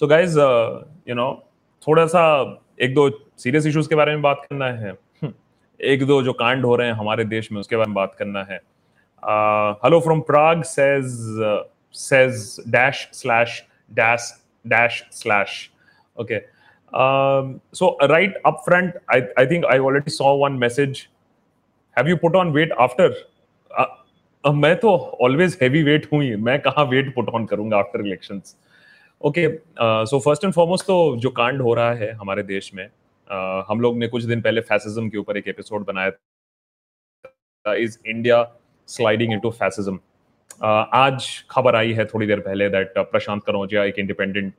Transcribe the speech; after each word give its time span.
So 0.00 0.06
guys 0.06 0.38
you 1.08 1.14
know 1.14 1.32
थोड़ा 1.86 2.04
सा 2.06 2.22
एक 2.82 2.94
दो 2.94 3.08
सीरियस 3.38 3.66
इश्यूज़ 3.66 3.88
के 3.88 3.94
बारे 3.94 4.12
में 4.12 4.22
बात 4.22 4.46
करना 4.50 4.66
है। 4.66 4.90
हम्म, 4.90 5.32
एक 5.80 6.04
दो 6.06 6.22
जो 6.22 6.32
कांड 6.32 6.64
हो 6.64 6.76
रहे 6.76 6.86
हैं 6.88 6.94
हमारे 6.94 7.24
देश 7.24 7.50
में 7.52 7.60
उसके 7.60 7.76
बारे 7.76 7.88
में 7.88 7.94
बात 7.94 8.14
करना 8.18 8.42
है। 8.50 8.56
Hello 9.84 10.00
from 10.00 10.20
Prague 10.30 10.62
says 10.62 11.04
says 11.98 12.56
dash 12.68 13.08
slash 13.12 13.62
dash 13.92 14.32
dash 14.66 15.02
slash 15.12 15.70
okay 16.16 16.40
up 18.48 18.58
front 18.64 18.98
I, 19.08 19.22
I 19.36 19.44
think 19.46 19.64
i 19.66 19.78
already 19.78 20.10
saw 20.10 20.34
one 20.40 20.58
message. 20.58 21.10
Have 21.96 22.08
you 22.08 22.16
put 22.16 22.36
on 22.36 22.52
weight 22.52 22.74
after? 22.84 23.06
Uh, 23.70 23.86
uh, 24.44 24.52
मैं 24.54 24.76
तो 24.76 24.90
ऑलवेज 25.22 25.58
हैवी 25.62 25.82
वेट 25.82 26.06
हूँ 26.12 26.22
ही। 26.22 26.36
मैं 26.36 26.58
कहाँ 26.60 26.84
wait 26.90 27.14
put 27.14 27.28
on 27.28 27.46
करूँगा 27.46 27.78
after 27.78 28.06
elections 28.06 28.56
okay 29.24 29.48
so 29.80 30.18
first 30.20 30.44
and 30.44 30.52
foremost 30.54 30.84
तो 30.84 30.94
जो 31.16 31.30
कांड 31.30 31.60
हो 31.62 31.74
रहा 31.74 31.92
है 31.94 32.10
हमारे 32.12 32.42
देश 32.42 32.74
में 32.74 32.86
uh, 32.86 33.64
हम 33.68 33.80
लोग 33.80 33.96
ने 33.98 34.08
कुछ 34.08 34.24
दिन 34.24 34.40
पहले 34.40 34.60
फैसिज्म 34.60 35.08
के 35.08 35.18
ऊपर 35.18 35.36
एक 35.36 35.48
एपिसोड 35.48 35.84
बनाया 35.86 37.74
is 37.74 37.98
India 38.06 38.56
sliding 38.88 39.32
into 39.32 39.50
fascism 39.50 39.98
आज 40.94 41.28
खबर 41.50 41.76
आई 41.76 41.92
है 41.92 42.04
थोड़ी 42.04 42.26
देर 42.26 42.40
पहले 42.40 42.68
दैट 42.68 42.92
uh, 42.98 43.04
प्रशांत 43.04 43.42
कनौजिया 43.44 43.84
एक 43.84 43.98
इंडिपेंडेंट 43.98 44.54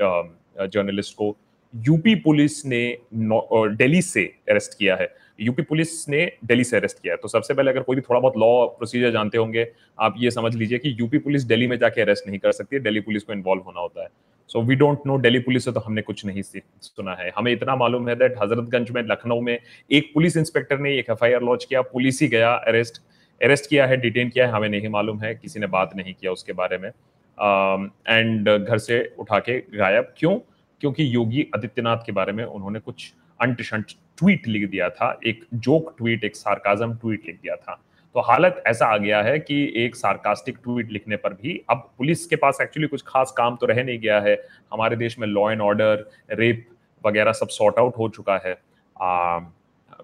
जर्नलिस्ट 0.74 1.12
uh, 1.12 1.18
को 1.18 1.38
यूपी 1.74 2.16
पुलिस 2.16 2.66
ने 2.66 2.98
दिल्ली 3.14 4.02
uh, 4.02 4.08
से 4.08 4.26
अरेस्ट 4.50 4.78
किया 4.80 4.96
है। 4.96 5.14
यूपी 5.40 5.62
पुलिस 5.62 6.10
ने 6.10 6.32
दिल्ली 6.46 6.64
से 6.64 6.78
अरेस्ट 6.78 7.02
किया 7.02 7.14
है। 7.14 7.18
तो 7.18 7.28
सबसे 7.28 7.54
पहले 7.54 7.72
अगर 7.72 7.82
कोई 7.82 7.96
भी 7.96 8.02
थोड़ा 8.02 8.20
बहुत 8.20 8.38
लॉ 8.38 8.66
प्रोसीजर 8.68 9.12
जानते 9.12 9.38
होंगे 9.38 9.72
आप 10.00 10.16
ये 10.18 10.32
समझ 10.32 10.56
लीजिए 10.56 10.78
कि 10.78 10.96
यूपी 11.00 11.18
पुलिस 11.18 11.44
दिल्ली 11.44 11.68
में 11.68 11.78
जाके 11.78 12.02
अरेस्ट 12.02 12.28
नहीं 12.28 12.40
कर 12.40 12.52
सकती 12.52 12.76
है 12.76 12.82
दिल्ली 12.82 13.02
पुलिस 13.02 13.24
को 13.24 13.34
इन्वॉल्व 13.34 13.62
होना 13.62 13.80
होता 13.80 14.04
है। 14.04 14.08
So 14.50 14.62
we 14.62 14.76
don't 14.76 15.00
know 15.08 15.18
Delhi 15.20 15.40
police 15.40 15.66
से 15.66 15.72
तो 15.72 15.80
हमने 15.80 16.02
कुछ 16.02 16.26
नहीं 16.26 16.42
सुना 16.42 17.14
है। 17.16 17.32
हमें 17.38 17.52
इतना 17.52 17.76
मालूम 17.76 18.10
है 18.10 18.16
दैट 18.16 18.36
हजरतगंज 18.44 18.92
में 18.92 19.02
लखनऊ 19.04 19.42
में 19.42 19.58
एक 19.92 20.12
पुलिस 20.14 20.38
इंस्पेक्टर 20.38 20.80
ने 20.80 20.98
एक 21.00 21.10
एफआईआर 21.10 21.42
लॉन्च 21.42 21.66
किया 21.66 21.82
पुलिस 21.82 22.22
ही 22.22 22.28
गया 22.28 22.54
अरेस्ट 22.54 23.02
अरेस्ट 23.42 23.70
किया 23.70 23.86
है 23.86 23.98
डिटेन 23.98 24.30
किया 24.30 24.46
है 24.48 24.52
हमें 24.52 24.70
नहीं 24.70 24.90
मालूम 24.90 25.20
है 25.20 25.34
किसी 25.36 25.60
ने 25.60 25.68
बात 25.68 25.96
नहीं 25.96 26.14
किया 26.14 26.32
उसके 26.32 26.54
बारे 26.54 26.78
में। 26.78 26.90
एंड 26.90 28.50
um, 28.50 28.66
घर 28.68 28.78
से 28.78 29.16
उठा 29.20 29.40
के 29.40 29.60
गायब। 29.78 30.14
क्यों? 30.18 30.38
क्योंकि 30.82 31.16
योगी 31.16 31.48
आदित्यनाथ 31.56 31.98
के 32.06 32.12
बारे 32.12 32.32
में 32.32 32.44
उन्होंने 32.44 32.80
कुछ 32.80 33.14
अंट 33.40 33.62
शंट 33.62 33.92
ट्वीट 34.18 34.48
लिख 34.48 34.70
दिया 34.70 34.90
था 34.90 35.20
एक 35.28 35.46
जोक 35.54 35.94
ट्वीट 35.98 36.24
एक 36.24 36.36
सार्काजम 36.36 36.94
ट्वीट 36.94 37.26
लिख 37.28 37.36
दिया 37.36 37.56
था। 37.56 37.80
तो 38.16 38.22
हालत 38.22 38.64
ऐसा 38.68 38.86
आ 38.86 38.98
गया 38.98 39.22
है 39.24 39.40
कि 39.40 39.56
एक 39.76 39.96
सार्कास्टिक 39.96 40.58
ट्वीट 40.64 40.92
लिखने 40.92 41.16
पर 41.16 41.34
भी 41.34 41.62
अब 41.70 41.78
पुलिस 41.98 42.26
के 42.26 42.36
पास 42.36 42.58
एक्चुअली 42.62 42.88
कुछ 42.88 43.04
खास 43.08 43.34
काम 43.38 43.56
तो 43.56 43.66
रह 43.66 43.84
नहीं 43.84 44.00
गया 44.00 44.20
है। 44.22 44.36
हमारे 44.74 44.96
देश 44.96 45.18
में 45.20 45.28
लॉ 45.28 45.50
एंड 45.52 45.62
ऑर्डर 45.62 46.06
रेप 46.32 46.68
वगैरह 47.06 47.32
सब 47.32 47.48
सॉर्ट 47.48 47.80
आउट 47.80 47.98
हो 47.98 48.10
चुका 48.10 48.38
है। 48.46 48.54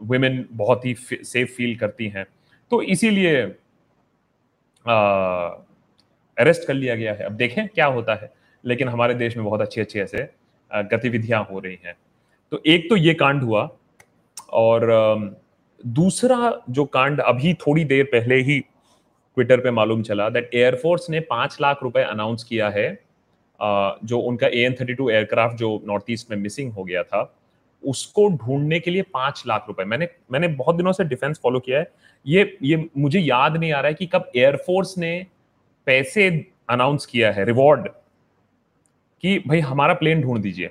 वुमेन 0.04 0.46
बहुत 0.52 0.86
ही 0.86 0.94
सेफ़ 0.94 1.50
फील 1.50 1.76
करती 1.76 2.08
हैं। 2.08 2.26
तो 2.72 2.82
इसीलिए 2.82 3.42
अरेस्ट 6.38 6.68
कर 6.68 6.74
लिया 6.74 6.96
गया 6.96 7.14
है। 7.14 7.26
अब 7.26 7.32
देखें 7.32 7.68
क्या 7.68 7.86
होता 7.86 8.16
है। 8.16 8.32
लेकिन 8.66 8.90
हमारे 8.90 9.14
देश 9.14 9.38
में 9.38 9.46
बहुत 9.46 9.62
अच्छी 9.62 9.82
अच्छी 9.82 10.00
ऐसे 10.00 10.30
गतिविधियाँ 10.72 11.44
हो 11.52 11.60
रही 11.60 11.78
हैं। 11.86 11.96
तो 12.52 12.62
एक 12.66 12.90
तो 12.90 12.96
ये 12.96 13.14
कांड 13.14 13.44
हुआ 13.44 13.70
और 14.54 14.90
दूसरा 15.86 16.54
जो 16.70 16.86
कांड 16.86 17.22
अभी 17.22 17.54
थोड़ी 17.54 17.84
देर 17.86 18.04
पहले 18.04 18.36
ही 18.36 18.60
ट्विटर 18.60 19.60
पे 19.60 19.72
मालूम 19.72 20.02
चला 20.04 20.30
दैट 20.30 20.50
एयरफोर्स 20.54 21.10
ने 21.10 21.20
पाँच 21.20 21.58
लाख 21.62 21.84
रुपए 21.84 22.02
अनाउंस 22.02 22.44
किया 22.44 22.70
है 22.70 22.90
जो 23.60 24.20
उनका 24.20 24.48
A 24.48 24.60
N 24.60 24.76
thirty 24.80 24.94
two 24.94 25.10
aircraft 25.10 25.58
जो 25.58 25.82
नॉर्थ 25.88 26.06
ईस्ट 26.10 26.32
में 26.32 26.38
मिसिंग 26.38 26.72
हो 26.74 26.84
गया 26.84 27.04
था, 27.04 27.34
उसको 27.84 28.28
ढूँढने 28.30 28.80
के 28.80 28.92
लिए 28.92 29.02
पाँच 29.14 29.44
लाख 29.48 29.66
रुपए। 29.68 29.84
मैंने 29.84 30.08
मैंने 30.32 30.48
बहुत 30.48 30.76
दिनों 30.76 30.92
से 30.92 31.04
डिफेंस 31.04 31.40
फॉलो 31.44 31.60
किया 31.60 31.80
है। 31.80 31.92
ये 32.26 32.58
ये 32.64 32.90
मुझे 32.98 33.20
याद 33.20 33.58
नहीं 33.58 33.72
आ 33.72 33.80
रहा 33.80 33.88
है 33.88 33.94
कि 33.94 34.06
कब 34.06 34.32
एयरफोर्स 34.36 34.98
ने 34.98 35.26
पैसे 35.88 36.28
अनाउंस 36.70 37.06
किया 37.06 37.32
है 37.32 37.46
रिवॉर्ड 37.46 37.88
कि 39.24 39.38
भाई 39.48 39.60
हमारा 39.60 39.94
प्लेन 39.94 40.22
ढूंढ 40.22 40.42
दीजिए। 40.42 40.70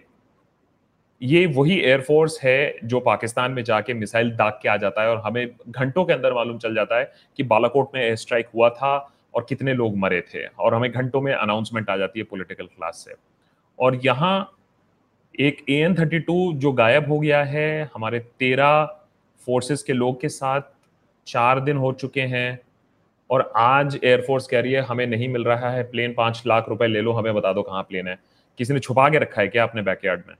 ये 1.20 1.44
वही 1.46 1.78
एयरफोर्स 1.80 2.38
है 2.42 2.74
जो 2.84 3.00
पाकिस्तान 3.00 3.52
में 3.52 3.62
जाके 3.64 3.94
मिसाइल 3.94 4.30
दाग 4.30 4.58
के 4.62 4.68
आ 4.68 4.76
जाता 4.76 5.02
है 5.02 5.08
और 5.08 5.20
हमें 5.24 5.46
घंटों 5.68 6.04
के 6.04 6.12
अंदर 6.12 6.32
मालूम 6.32 6.58
चल 6.58 6.74
जाता 6.74 6.98
है 6.98 7.12
कि 7.36 7.42
बालाकोट 7.42 7.88
में 7.94 8.00
एयर 8.02 8.16
स्ट्राइक 8.16 8.48
हुआ 8.54 8.68
था 8.70 8.96
और 9.34 9.46
कितने 9.48 9.74
लोग 9.74 9.96
मरे 9.96 10.20
थे 10.34 10.46
और 10.46 10.74
हमें 10.74 10.90
घंटों 10.90 11.20
में 11.20 11.32
अनाउंसमेंट 11.32 11.90
आ 11.90 11.96
जाती 11.96 12.20
है 12.20 12.24
पॉलिटिकल 12.24 12.66
क्लास 12.66 13.04
से। 13.06 13.14
और 13.78 14.00
यहाँ 14.04 14.56
एक 15.34 15.64
ए 15.68 15.74
एन 15.74 15.94
थर्टी 15.94 16.18
टू 16.20 16.52
जो 16.54 16.72
गायब 16.72 17.08
हो 17.08 17.18
गया 17.20 17.42
है, 17.44 17.90
हमारे 17.94 18.18
तेरह 18.18 18.84
फोर्सेस 19.40 19.82
के 19.82 19.92
लोग 19.92 20.20
के 20.20 20.28
साथ 20.28 20.60
चार 21.26 21.60
दिन 21.60 21.76
हो 21.76 21.92
चुके 21.92 22.20
हैं 22.22 22.60
और 23.30 23.52
आज 23.56 23.98
एयरफोर्स 24.04 24.46
कह 24.46 24.60
रही 24.60 24.72
है, 24.72 24.80
हमें 24.80 25.06
नहीं 25.06 25.28
मिल 25.28 25.44
रहा 25.44 25.70
है 25.70 25.82
प्लेन 25.90 26.14
पाँच 26.14 26.42
लाख 26.46 26.68
रुपए 26.68 26.86
ले 26.86 27.00
लो, 27.00 27.12
हमें 27.12 27.34
बता 27.34 27.52
दो 27.52 27.62
कहाँ 27.62 27.82
प्लेन 27.82 28.08
है। 28.08 28.18
किसी 28.58 28.74
ने 28.74 28.80
छुपा 28.80 29.08
के 29.08 29.18
रखा 29.18 29.40
है 29.42 29.48
क्या 29.48 29.62
अपने 29.62 29.82
बैकयार्ड 29.82 30.22
में? 30.28 30.34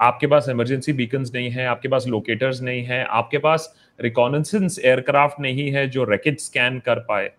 आपके 0.00 0.26
पास 0.26 0.48
इमरजेंसी 0.48 0.92
बीकन्स 0.92 1.32
नहीं 1.34 1.50
है 1.50 1.66
आपके 1.66 1.88
पास 1.88 2.06
लोकेटर्स 2.06 2.60
नहीं 2.62 2.82
है 2.84 3.04
आपके 3.04 3.38
पास 3.38 3.74
रिकॉनेसेंस 3.98 4.78
एयरक्राफ्ट 4.78 5.40
नहीं 5.40 5.70
है 5.72 5.86
जो 5.88 6.04
रैकेट 6.04 6.40
स्कैन 6.40 6.78
कर 6.78 6.98
पाए। 6.98 7.30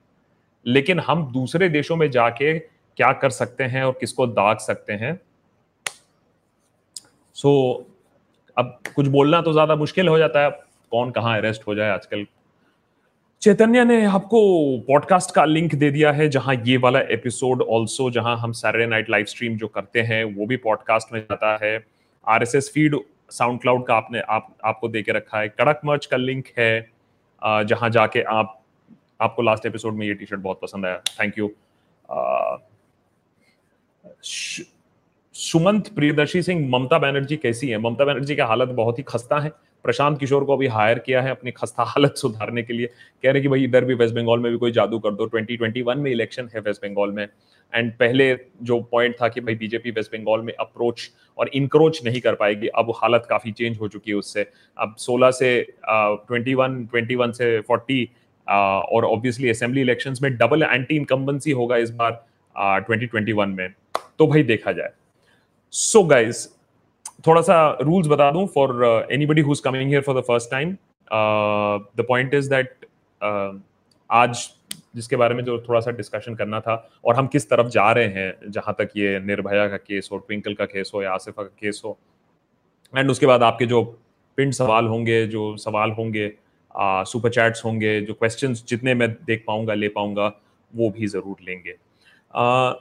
लेकिन 0.65 0.99
हम 0.99 1.31
दूसरे 1.31 1.69
देशों 1.69 1.95
में 1.95 2.09
जाके 2.11 2.57
क्या 2.59 3.11
कर 3.13 3.29
सकते 3.29 3.63
हैं 3.63 3.83
और 3.83 3.97
किसको 3.99 4.27
दाग 4.27 4.57
सकते 4.57 4.93
हैं? 4.93 5.19
सो 7.35 7.49
so, 7.77 7.85
अब 8.57 8.79
कुछ 8.95 9.07
बोलना 9.07 9.41
तो 9.41 9.51
ज़्यादा 9.53 9.75
मुश्किल 9.75 10.07
हो 10.07 10.17
जाता 10.17 10.39
है। 10.39 10.49
कौन 10.91 11.11
कहाँ 11.11 11.37
अरेस्ट 11.37 11.67
हो 11.67 11.75
जाए 11.75 11.89
आजकल? 11.89 12.25
चैतन्य 13.41 13.83
ने 13.83 14.03
आपको 14.05 14.39
पॉडकास्ट 14.87 15.33
का 15.35 15.45
लिंक 15.45 15.75
दे 15.75 15.89
दिया 15.91 16.11
है 16.11 16.27
जहाँ 16.29 16.55
ये 16.65 16.77
वाला 16.77 16.99
एपिसोड 17.09 17.61
ऑल्सो 17.61 18.09
जहाँ 18.11 18.35
हम 18.37 18.51
सैटरडे 18.51 18.85
नाइट 18.85 19.09
लाइव 19.09 19.25
स्ट्रीम 19.25 19.55
जो 19.57 19.67
करते 19.67 20.01
हैं 20.01 20.23
वो 20.35 20.45
भी 20.45 20.57
पॉडकास्ट 20.57 21.13
में 21.13 21.19
जाता 21.21 21.57
है। 21.63 21.77
आरएसएस 22.29 22.71
फ़ीड 22.73 22.95
साउंड 23.31 23.61
क्लाउड 23.61 23.85
का 23.87 23.95
आपने, 23.95 24.19
आप, 24.19 24.55
आपको 24.65 24.87
दे 24.87 25.01
के 25.01 25.11
रखा 25.11 25.39
है। 25.39 25.49
कड़क 25.49 25.81
मर्च 25.85 26.05
का 26.05 26.17
लिंक 26.17 26.47
है 26.57 26.91
जहाँ 27.41 27.89
जाके 27.89 28.21
आप, 28.21 28.55
आपको 29.21 29.41
लास्ट 29.41 29.65
एपिसोड 29.65 29.93
में 29.93 30.05
ये 30.07 30.13
टी 30.13 30.25
शर्ट 30.25 30.39
बहुत 30.39 30.59
पसंद 30.61 30.85
आया। 30.85 30.97
थैंक 31.19 31.37
यू 31.37 31.51
सुमंत 35.35 35.87
प्रियदर्शी 35.95 36.41
सिंह, 36.43 36.69
ममता 36.69 36.97
बैनर्जी 36.99 37.37
कैसी 37.37 37.69
है? 37.69 37.77
ममता 37.77 38.05
बैनर्जी 38.05 38.35
का 38.35 38.45
हालत 38.45 38.69
बहुत 38.69 38.97
ही 38.99 39.03
खस्ता 39.07 39.39
है। 39.39 39.51
प्रशांत 39.85 40.17
किशोर 40.19 40.43
को 40.43 40.53
अभी 40.53 40.67
हायर 40.67 40.99
किया 40.99 41.21
है 41.21 41.31
अपनी 41.31 41.51
खस्ता 41.51 41.83
हालत 41.83 42.15
सुधारने 42.17 42.63
के 42.63 42.73
लिए। 42.73 42.87
कह 42.87 43.23
रहे 43.23 43.33
हैं 43.33 43.41
कि 43.41 43.47
भाई, 43.47 43.63
इधर 43.63 43.85
भी 43.85 43.93
वेस्ट 43.93 44.15
बंगाल 44.15 44.39
में 44.39 44.51
भी 44.51 44.57
कोई 44.57 44.71
जादू 44.71 44.99
कर 44.99 45.11
दो। 45.11 45.27
2021 45.27 45.97
में 45.97 46.11
इलेक्शन 46.11 46.49
है 46.55 46.61
वेस्ट 46.61 46.85
बंगाल 46.85 47.11
में। 47.11 47.27
एंड 47.73 47.91
पहले 47.93 48.35
जो 48.63 48.79
पॉइंट 48.91 49.15
था 49.21 49.27
कि 49.27 49.41
भाई 49.41 49.55
बीजेपी 49.55 49.91
वेस्ट 49.91 50.11
बंगाल 50.11 50.41
में 50.41 50.53
अप्रोच 50.53 51.09
और 51.37 51.49
इनक्रोच 51.53 52.03
नहीं 52.05 52.21
कर 52.21 52.35
पाएगी, 52.35 52.67
अब 52.67 52.91
हालत 52.97 53.25
काफ़ी 53.29 53.51
चेंज 53.51 53.77
हो 53.81 53.87
चुकी 53.87 54.11
है 54.11 54.17
उससे। 54.17 54.45
अब 54.77 54.95
16 54.99 55.31
से 55.31 55.61
ट्वेंटी 55.87 56.53
वन 56.53 56.85
ट्वेंटी 56.85 57.15
वन 57.15 57.31
से 57.31 57.59
40 57.61 58.07
और 58.47 59.05
ऑब्वियसली 59.05 59.49
असेंबली 59.49 59.81
इलेक्शंस 59.81 60.21
में 60.21 60.35
डबल 60.37 60.63
एंटी 60.63 60.95
इनकम्बेंसी 60.95 61.51
होगा 61.51 61.77
इस 61.77 61.91
बार 61.91 62.23
ट्वेंटी 62.55 63.05
ट्वेंटी 63.05 63.31
वन 63.33 63.49
में। 63.49 63.69
तो 64.19 64.27
भाई 64.27 64.43
देखा 64.43 64.71
जाए। 64.71 64.89
सो 65.73 65.99
so 65.99 66.09
गाइज़ 66.09 66.47
थोड़ा 67.27 67.41
सा 67.41 67.77
रूल्स 67.81 68.07
बता 68.07 68.31
दूँ 68.31 68.47
for 68.47 69.07
anybody 69.11 69.41
who 69.41 69.51
is 69.51 69.61
coming 69.61 69.89
here 69.89 70.01
for 70.01 70.19
the 70.21 70.23
first 70.23 70.51
time 70.51 70.73
the 71.97 72.05
point 72.07 72.33
is 72.33 72.49
that 72.49 72.85
आज 74.09 74.49
जिसके 74.95 75.15
बारे 75.15 75.35
में 75.35 75.43
जो 75.43 75.59
थोड़ा 75.69 75.79
सा 75.79 75.91
डिस्कशन 75.91 76.35
करना 76.35 76.59
था 76.59 76.89
और 77.05 77.15
हम 77.15 77.27
किस 77.27 77.49
तरफ़ 77.49 77.67
जा 77.67 77.91
रहे 77.91 78.07
हैं 78.07 78.51
जहाँ 78.51 78.75
तक 78.79 78.89
ये 78.97 79.19
निर्भया 79.19 79.67
का 79.67 79.77
केस 79.77 80.09
हो 80.11 80.17
ट्विंकल 80.17 80.53
का 80.53 80.65
केस 80.65 80.91
हो 80.95 81.03
या 81.03 81.11
आसिफा 81.11 81.43
का 81.43 81.55
केस 81.59 81.81
हो 81.85 81.97
एंड 82.97 83.11
उसके 83.11 83.25
बाद 83.25 83.43
आपके 83.43 83.65
जो 83.65 83.83
पिंड 84.37 84.53
सवाल 84.53 84.87
होंगे 84.87 85.27
जो 85.27 85.55
सवाल 85.57 85.91
होंगे 85.91 86.33
सुपर 86.77 87.29
चैट्स 87.29 87.65
होंगे 87.65 88.01
जो 88.01 88.13
क्वेश्चन 88.13 88.53
जितने 88.53 88.93
मैं 88.93 89.11
देख 89.13 89.43
पाऊँगा 89.47 89.73
ले 89.73 89.87
पाऊँगा 89.87 90.41
वो 90.75 90.89
भी 90.89 91.07
ज़रूर 91.07 91.35
लेंगे। 91.43 91.75
आ, 92.35 92.73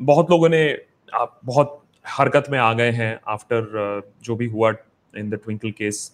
बहुत 0.00 0.30
लोगों 0.30 0.48
ने 0.48 0.78
आप 1.14 1.40
बहुत 1.44 1.81
हरकत 2.04 2.44
में 2.50 2.58
आ 2.58 2.72
गए 2.72 2.90
हैं 2.90 3.18
आफ्टर 3.28 4.02
जो 4.24 4.36
भी 4.36 4.46
हुआ 4.46 4.72
इन 5.14 5.30
द 5.30 5.34
ट्विंकल 5.34 5.70
केस 5.70 6.10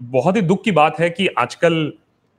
बहुत 0.00 0.36
ही 0.36 0.42
दुख 0.42 0.62
की 0.64 0.72
बात 0.72 0.98
है 1.00 1.10
कि 1.10 1.26
आजकल 1.28 1.92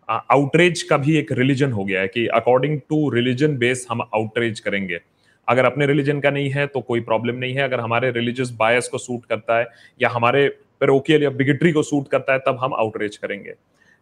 आउटरेज 0.09 0.81
का 0.83 0.97
भी 0.97 1.17
एक 1.17 1.31
रिलीजन 1.31 1.71
हो 1.71 1.83
गया 1.85 2.01
है 2.01 2.07
कि 2.07 2.25
अकॉर्डिंग 2.27 2.79
टू 2.89 3.09
रिलीजन 3.09 3.57
बेस 3.57 3.85
हम 3.91 4.01
आउटरेज 4.01 4.59
करेंगे। 4.59 4.99
अगर 5.47 5.65
अपने 5.65 5.85
रिलीजन 5.85 6.19
का 6.19 6.29
नहीं 6.31 6.49
है 6.49 6.65
तो 6.67 6.81
कोई 6.81 7.01
प्रॉब्लम 7.01 7.35
नहीं 7.35 7.53
है। 7.53 7.61
अगर 7.61 7.79
हमारे 7.79 8.11
रिलीजियस 8.11 8.51
बायस 8.51 8.87
को 8.87 8.97
सूट 8.97 9.25
करता 9.25 9.57
है 9.57 9.67
या 10.01 10.09
हमारे 10.09 10.47
पेरोकियल 10.79 11.23
या 11.23 11.29
बिगेटरी 11.29 11.71
को 11.71 11.83
सूट 11.83 12.07
करता 12.07 12.33
है, 12.33 12.39
तब 12.39 12.57
हम 12.59 12.73
आउटरेज 12.73 13.17
करेंगे। 13.17 13.53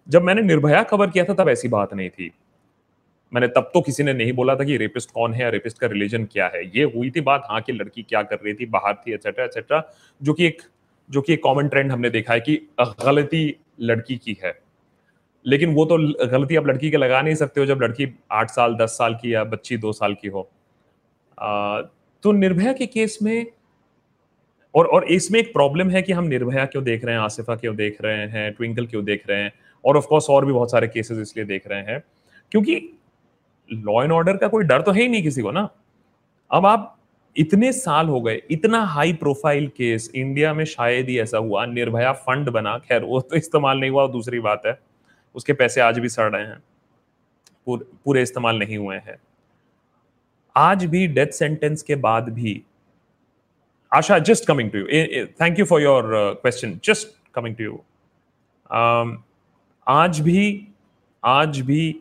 जब 0.08 0.24
मैंने 0.24 0.42
निर्भया 0.42 0.84
कवर 0.84 1.10
किया 1.10 1.24
था, 1.26 1.34
तब 1.34 1.50
ऐसी 1.50 1.68
बात 1.68 1.94
नहीं 1.94 2.10
थी। 2.10 2.32
मैंने 3.32 3.48
तब 3.48 3.70
तो 3.74 3.82
किसी 3.82 4.04
ने 4.04 4.14
नहीं 4.14 4.34
बोला 4.34 4.56
था 4.56 4.64
कि 4.64 4.78
रेपिस्ट 4.78 5.12
कौन 5.12 5.34
है 5.34 5.42
या 5.42 5.50
रेपिस्ट 5.50 5.80
का 5.80 5.88
रिलीजन 5.88 6.26
क्या 6.26 6.48
है। 6.56 6.66
ये 6.68 6.84
हुई 6.96 7.10
थी 7.12 7.22
बात 7.22 7.44
हाँ 7.50 7.62
कि 7.62 7.74
लड़की 7.74 8.04
क्या 8.04 8.22
कर 8.24 8.36
रही 8.36 8.54
थी 8.54 8.66
बाहर 8.66 8.94
थी 8.94 9.14
एक्सेट्रा 9.14 9.46
एक्सेट्रा 9.46 9.84
जो 10.22 10.34
कि 10.34 10.46
एक 10.46 10.62
जो 11.10 11.22
कि 11.22 11.34
एक 11.34 11.44
कॉमन 11.44 11.68
ट्रेंड 11.68 11.92
हमने 11.92 12.10
देखा 12.10 12.34
है 12.34 12.40
कि 12.40 12.56
गलती 12.82 13.56
लड़की 13.80 14.18
की 14.18 14.38
है। 14.44 14.54
लेकिन 15.46 15.74
वो 15.74 15.86
तो 15.86 15.98
गलती 16.28 16.56
आप 16.56 16.68
लड़की 16.68 16.92
के 16.92 16.98
लगा 16.98 17.22
नहीं 17.22 17.36
सकते 17.36 17.60
हो 17.62 17.66
जब 17.66 17.82
लड़की 17.82 18.08
आठ 18.32 18.50
साल 18.50 18.76
दस 18.76 18.90
साल 18.90 19.16
की 19.16 19.34
या 19.34 19.44
बच्ची 19.44 19.78
दो 19.78 19.94
साल 19.94 20.14
की 20.14 20.28
हो। 20.28 20.50
आ, 21.38 21.82
तो 22.24 22.32
निर्भया 22.32 22.74
के 22.74 22.86
केस 22.86 23.18
में 23.22 23.46
और 24.74 24.86
और 24.86 25.04
इसमें 25.04 25.40
एक 25.40 25.54
प्रॉब्लम 25.54 25.90
है 25.90 26.02
कि 26.02 26.14
हम 26.14 26.26
निर्भया 26.26 26.66
क्यों 26.66 26.84
देख 26.84 27.06
रहे 27.06 27.16
हैं 27.16 27.22
आसिफा 27.22 27.56
क्यों 27.56 27.76
देख 27.76 27.98
रहे 28.02 28.28
हैं 28.28 28.52
ट्विंकल 28.54 28.86
क्यों 28.86 29.04
देख 29.06 29.24
रहे 29.30 29.42
हैं 29.42 29.52
और 29.86 29.98
ऑफ़ 29.98 30.06
कोर्स 30.06 30.30
और 30.30 30.46
भी 30.46 30.54
बहुत 30.54 30.72
सारे 30.72 30.88
केसेस 30.88 31.18
इसलिए 31.18 31.46
देख 31.46 31.68
रहे 31.68 31.82
हैं। 31.82 32.04
क्योंकि 32.52 32.76
लॉ 33.74 34.02
एंड 34.04 34.12
ऑर्डर 34.12 34.38
का 34.38 34.48
कोई 34.48 34.64
डर 34.64 34.82
तो 34.82 34.92
है 34.92 35.02
ही 35.02 35.08
नहीं 35.08 35.24
किसी 35.24 35.42
को 35.42 35.52
ना। 35.52 35.68
अब 36.52 36.66
आप 36.66 36.98
इतने 37.36 37.72
साल 37.74 38.08
हो 38.08 38.22
गए 38.22 38.42
इतना 38.52 38.82
हाई 38.86 39.14
प्रोफ़ाइल 39.14 39.68
केस 39.68 40.10
इंडिया 40.16 40.54
में 40.54 40.64
शायद 40.66 41.10
ही 41.10 41.20
ऐसा 41.20 41.38
हुआ 41.38 41.66
निर्भया 41.66 42.12
फंड 42.14 42.50
बना 42.50 42.78
खैर 42.80 43.04
वो 43.04 43.22
तो 43.22 43.36
इस्तेमाल 43.36 43.80
नहीं 43.80 43.90
हुआ 43.90 44.08
दूसरी 44.08 44.40
बात 44.40 44.66
है। 44.66 44.80
उसके 45.36 45.54
पैसे 45.54 45.82
आज 45.82 46.00
भी 46.00 46.10
सड़ 46.10 46.32
रहे 46.32 46.46
हैं। 46.46 46.62
पूर, 47.66 47.88
पूरे 48.06 48.22
इस्तेमाल 48.22 48.60
नहीं 48.60 48.78
हुए 48.78 48.96
हैं। 48.98 49.18
आज 50.56 50.86
भी 50.86 51.06
डेथ 51.08 51.28
सेंटेंस 51.28 51.84
के 51.84 51.96
बाद 51.98 52.30
भी 52.30 52.62
Asha 53.92 54.18
just 54.20 54.46
coming 54.48 54.72
to 54.72 54.80
you 54.80 55.26
thank 55.42 55.60
you 55.60 55.66
for 55.66 55.82
your 55.82 56.04
question 56.42 56.80
just 56.84 57.08
coming 57.36 57.56
to 57.56 57.64
you 57.64 57.82
आज 59.88 60.20
भी 60.20 60.68
आज 61.24 61.60
भी 61.62 61.96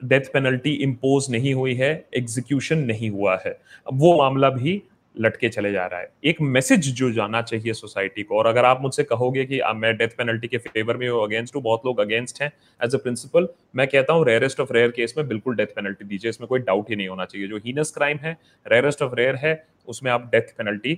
डेथ 0.00 0.32
पेनल्टी 0.32 0.72
इम्पोज 0.82 1.26
नहीं 1.30 1.54
हुई 1.54 1.74
है 1.74 1.92
एग्जीक्यूशन 2.16 2.78
नहीं 2.80 3.10
हुआ 3.10 3.36
है। 3.46 3.58
अब 3.86 3.98
वो 4.00 4.16
मामला 4.18 4.50
भी 4.50 4.82
लटके 5.16 5.48
चले 5.48 5.70
जा 5.72 5.84
रहा 5.86 6.00
है। 6.00 6.10
एक 6.24 6.40
मैसेज 6.42 6.88
जो 6.94 7.10
जाना 7.12 7.40
चाहिए 7.42 7.72
सोसाइटी 7.72 8.22
को, 8.22 8.36
और 8.38 8.46
अगर 8.46 8.64
आप 8.64 8.82
मुझसे 8.82 9.04
कहोगे 9.04 9.44
कि 9.44 9.60
मैं 9.76 9.96
डेथ 9.96 10.08
पेनल्टी 10.18 10.48
के 10.48 10.58
फेवर 10.58 10.96
में 10.96 11.08
हूँ 11.08 11.22
अगेंस्ट 11.22 11.56
हूँ, 11.56 11.62
बहुत 11.62 11.86
लोग 11.86 12.00
अगेंस्ट 12.00 12.40
हैं 12.42 12.52
एज 12.80 12.94
अ 12.94 12.98
प्रिंसिपल 12.98 13.48
मैं 13.76 13.86
कहता 13.88 14.12
हूँ 14.12 14.24
रेयरेस्ट 14.26 14.60
ऑफ़ 14.60 14.72
रेयर 14.72 14.90
केस 14.90 15.14
में 15.18 15.26
बिल्कुल 15.28 15.56
डेथ 15.56 15.74
पेनल्टी 15.76 16.04
दीजिए, 16.04 16.30
इसमें 16.30 16.46
कोई 16.48 16.60
डाउट 16.60 16.90
ही 16.90 16.96
नहीं 16.96 17.08
होना 17.08 17.24
चाहिए। 17.24 17.48
जो 17.48 17.56
हीनस 17.56 17.92
क्राइम 17.92 18.18
है 18.18 18.36
रेयरेस्ट 18.66 19.02
ऑफ़ 19.02 19.14
रेयर 19.14 19.36
है, 19.36 19.64
उसमें 19.88 20.10
आप 20.12 20.30
डेथ 20.32 20.54
पेनल्टी 20.58 20.94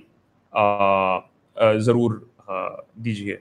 ज़रूर 1.79 2.21
दीजिए। 2.99 3.39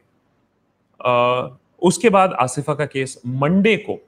उसके 1.82 2.08
बाद 2.10 2.32
आसिफा 2.40 2.74
का 2.74 2.86
केस 2.86 3.20
मंडे 3.26 3.76
को, 3.78 3.98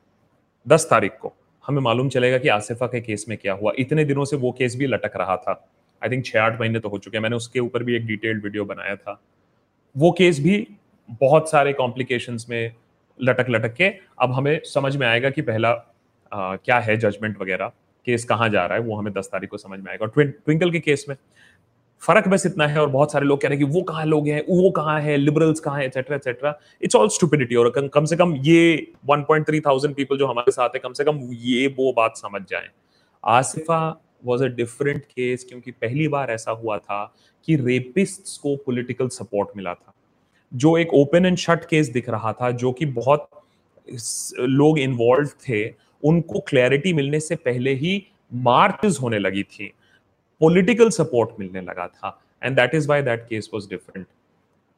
दस 0.66 0.86
तारीख 0.90 1.12
को। 1.20 1.34
हमें 1.66 1.80
मालूम 1.82 2.08
चलेगा 2.08 2.38
कि 2.38 2.48
आसिफा 2.48 2.86
के 2.86 3.00
केस 3.00 3.24
में 3.28 3.36
क्या 3.38 3.52
हुआ। 3.52 3.72
इतने 3.78 4.04
दिनों 4.04 4.24
से 4.24 4.36
वो 4.36 4.52
केस 4.52 4.76
भी 4.76 4.86
लटक 4.86 5.16
रहा 5.16 5.36
था। 5.36 5.52
आई 6.02 6.10
थिंक 6.10 6.24
छः 6.26 6.40
आठ 6.40 6.60
महीने 6.60 6.80
तो 6.80 6.88
हो 6.88 6.98
चुके 6.98 7.16
हैं। 7.16 7.22
मैंने 7.22 7.36
उसके 7.36 7.60
ऊपर 7.60 7.82
भी 7.82 7.96
एक 7.96 8.06
डिटेल्ड 8.06 8.44
वीडियो 8.44 8.64
बनाया 8.64 8.96
था। 8.96 9.20
वो 9.96 10.10
केस 10.12 10.40
भी 10.40 10.66
बहुत 11.20 11.50
सारे 11.50 11.72
कॉम्प्लिकेशन 11.72 12.38
में 12.50 12.72
लटक 13.20 13.46
लटक 13.50 13.74
के। 13.74 13.88
अब 14.20 14.32
हमें 14.32 14.60
समझ 14.64 14.96
में 14.96 15.06
आएगा 15.06 15.30
कि 15.30 15.42
पहला 15.42 15.70
आ, 16.32 16.56
क्या 16.56 16.78
है 16.78 16.96
जजमेंट 16.96 17.40
वगैरह। 17.40 17.72
केस 18.06 18.24
कहाँ 18.24 18.48
जा 18.48 18.64
रहा 18.66 18.78
है 18.78 18.84
वो 18.84 18.96
हमें 18.96 19.12
दस 19.12 19.28
तारीख 19.32 19.50
को 19.50 19.56
समझ 19.56 19.78
में 19.80 19.90
आएगा। 19.90 20.06
और 20.06 20.22
ट्विंकल 20.22 20.70
के 20.70 20.80
केस 20.80 21.04
में 21.08 21.16
फ़र्क 22.02 22.28
बस 22.28 22.46
इतना 22.46 22.66
है 22.66 22.80
और 22.80 22.88
बहुत 22.90 23.12
सारे 23.12 23.26
लोग 23.26 23.40
कह 23.40 23.48
रहे 23.48 23.58
हैं 23.58 23.66
कि 23.66 23.72
वो 23.72 23.82
कहाँ 23.82 24.04
लोग 24.06 24.28
हैं, 24.28 24.42
वो 24.48 24.70
कहाँ 24.70 25.00
है 25.00 25.16
लिबरल्स 25.16 25.60
कहाँ 25.60 25.78
है 25.78 25.84
etcetera 25.86 26.16
etcetera 26.16 26.54
it's 26.82 26.96
all 26.96 27.08
stupidity 27.08 27.54
और 27.54 27.70
कम 27.94 28.04
से 28.04 28.16
कम 28.16 28.34
ये 28.36 28.74
1.3 29.06 29.60
थाउज़ेंड 29.60 29.94
पीपल 29.96 30.18
जो 30.18 30.26
हमारे 30.26 30.52
साथ 30.52 30.68
है, 30.68 30.80
कम 30.80 30.92
से 30.92 31.04
कम 31.04 31.20
ये 31.32 31.66
वो 31.78 31.92
बात 31.92 32.16
समझ 32.16 32.40
जाए। 32.50 32.68
Asifa 33.24 34.00
was 34.24 34.44
a 34.44 34.46
different 34.46 35.04
case 35.04 35.44
क्योंकि 35.48 35.70
पहली 35.70 36.08
बार 36.08 36.30
ऐसा 36.30 36.50
हुआ 36.52 36.78
था 36.78 37.04
कि 37.48 37.56
रेपिस्ट 37.56 38.40
को 38.42 38.54
पोलिटिकल 38.56 39.08
सपोर्ट 39.08 39.48
मिला 39.56 39.74
था। 39.74 39.94
जो 40.52 40.76
एक 40.78 40.94
ओपन 40.94 41.26
एंड 41.26 41.36
शट 41.36 41.64
केस 41.64 41.88
दिख 41.88 42.08
रहा 42.08 42.32
था, 42.32 42.50
जो 42.50 42.72
कि 42.72 42.86
बहुत 42.86 43.28
लोग 44.38 44.78
इन्वॉल्व 44.78 45.28
थे, 45.48 45.68
उनको 46.02 46.40
क्लैरिटी 46.40 46.92
मिलने 46.92 47.20
से 47.20 47.36
पहले 47.36 47.74
ही 47.74 48.02
मार्च 48.32 48.98
होने 49.02 49.18
लगी 49.18 49.42
थी। 49.42 49.72
political 50.44 50.90
support 50.98 51.38
milne 51.42 51.60
laga 51.70 51.86
tha 51.96 52.12
and 52.42 52.58
that 52.60 52.74
is 52.78 52.88
why 52.90 53.00
that 53.00 53.28
case 53.28 53.50
was 53.52 53.66
different. 53.66 54.08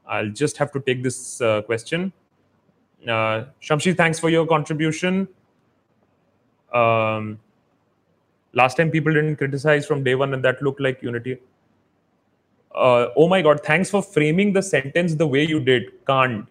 I'll 0.06 0.34
just 0.43 0.58
have 0.58 0.70
to 0.72 0.81
take 0.81 1.02
this 1.02 1.40
uh, 1.40 1.62
question. 1.62 2.12
Uh, 3.06 3.44
Shamshi 3.62 3.96
thanks 3.96 4.19
for 4.19 4.31
your 4.31 4.46
contribution. 4.46 5.26
Um, 6.72 7.38
last 8.52 8.76
time 8.76 8.90
people 8.90 9.12
didn't 9.12 9.37
criticize 9.37 9.87
from 9.87 10.05
day 10.05 10.14
one 10.14 10.34
and 10.34 10.44
that 10.44 10.62
looked 10.62 10.81
like 10.81 11.02
unity. 11.02 11.38
Uh, 12.75 13.06
oh 13.16 13.28
my 13.28 13.40
god 13.40 13.62
thanks 13.62 13.90
for 13.90 14.02
framing 14.02 14.52
the 14.52 14.62
sentence 14.62 15.14
the 15.14 15.26
way 15.26 15.44
you 15.44 15.61
did. 15.61 15.90
Can't. 16.06 16.46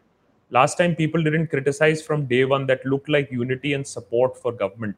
Last 0.49 0.77
time 0.77 0.95
people 0.95 1.23
didn't 1.23 1.47
criticize 1.47 2.01
from 2.01 2.25
day 2.25 2.45
one 2.45 2.67
that 2.67 2.85
looked 2.85 3.09
like 3.09 3.31
unity 3.31 3.73
and 3.73 3.85
support 3.85 4.37
for 4.37 4.51
government. 4.51 4.95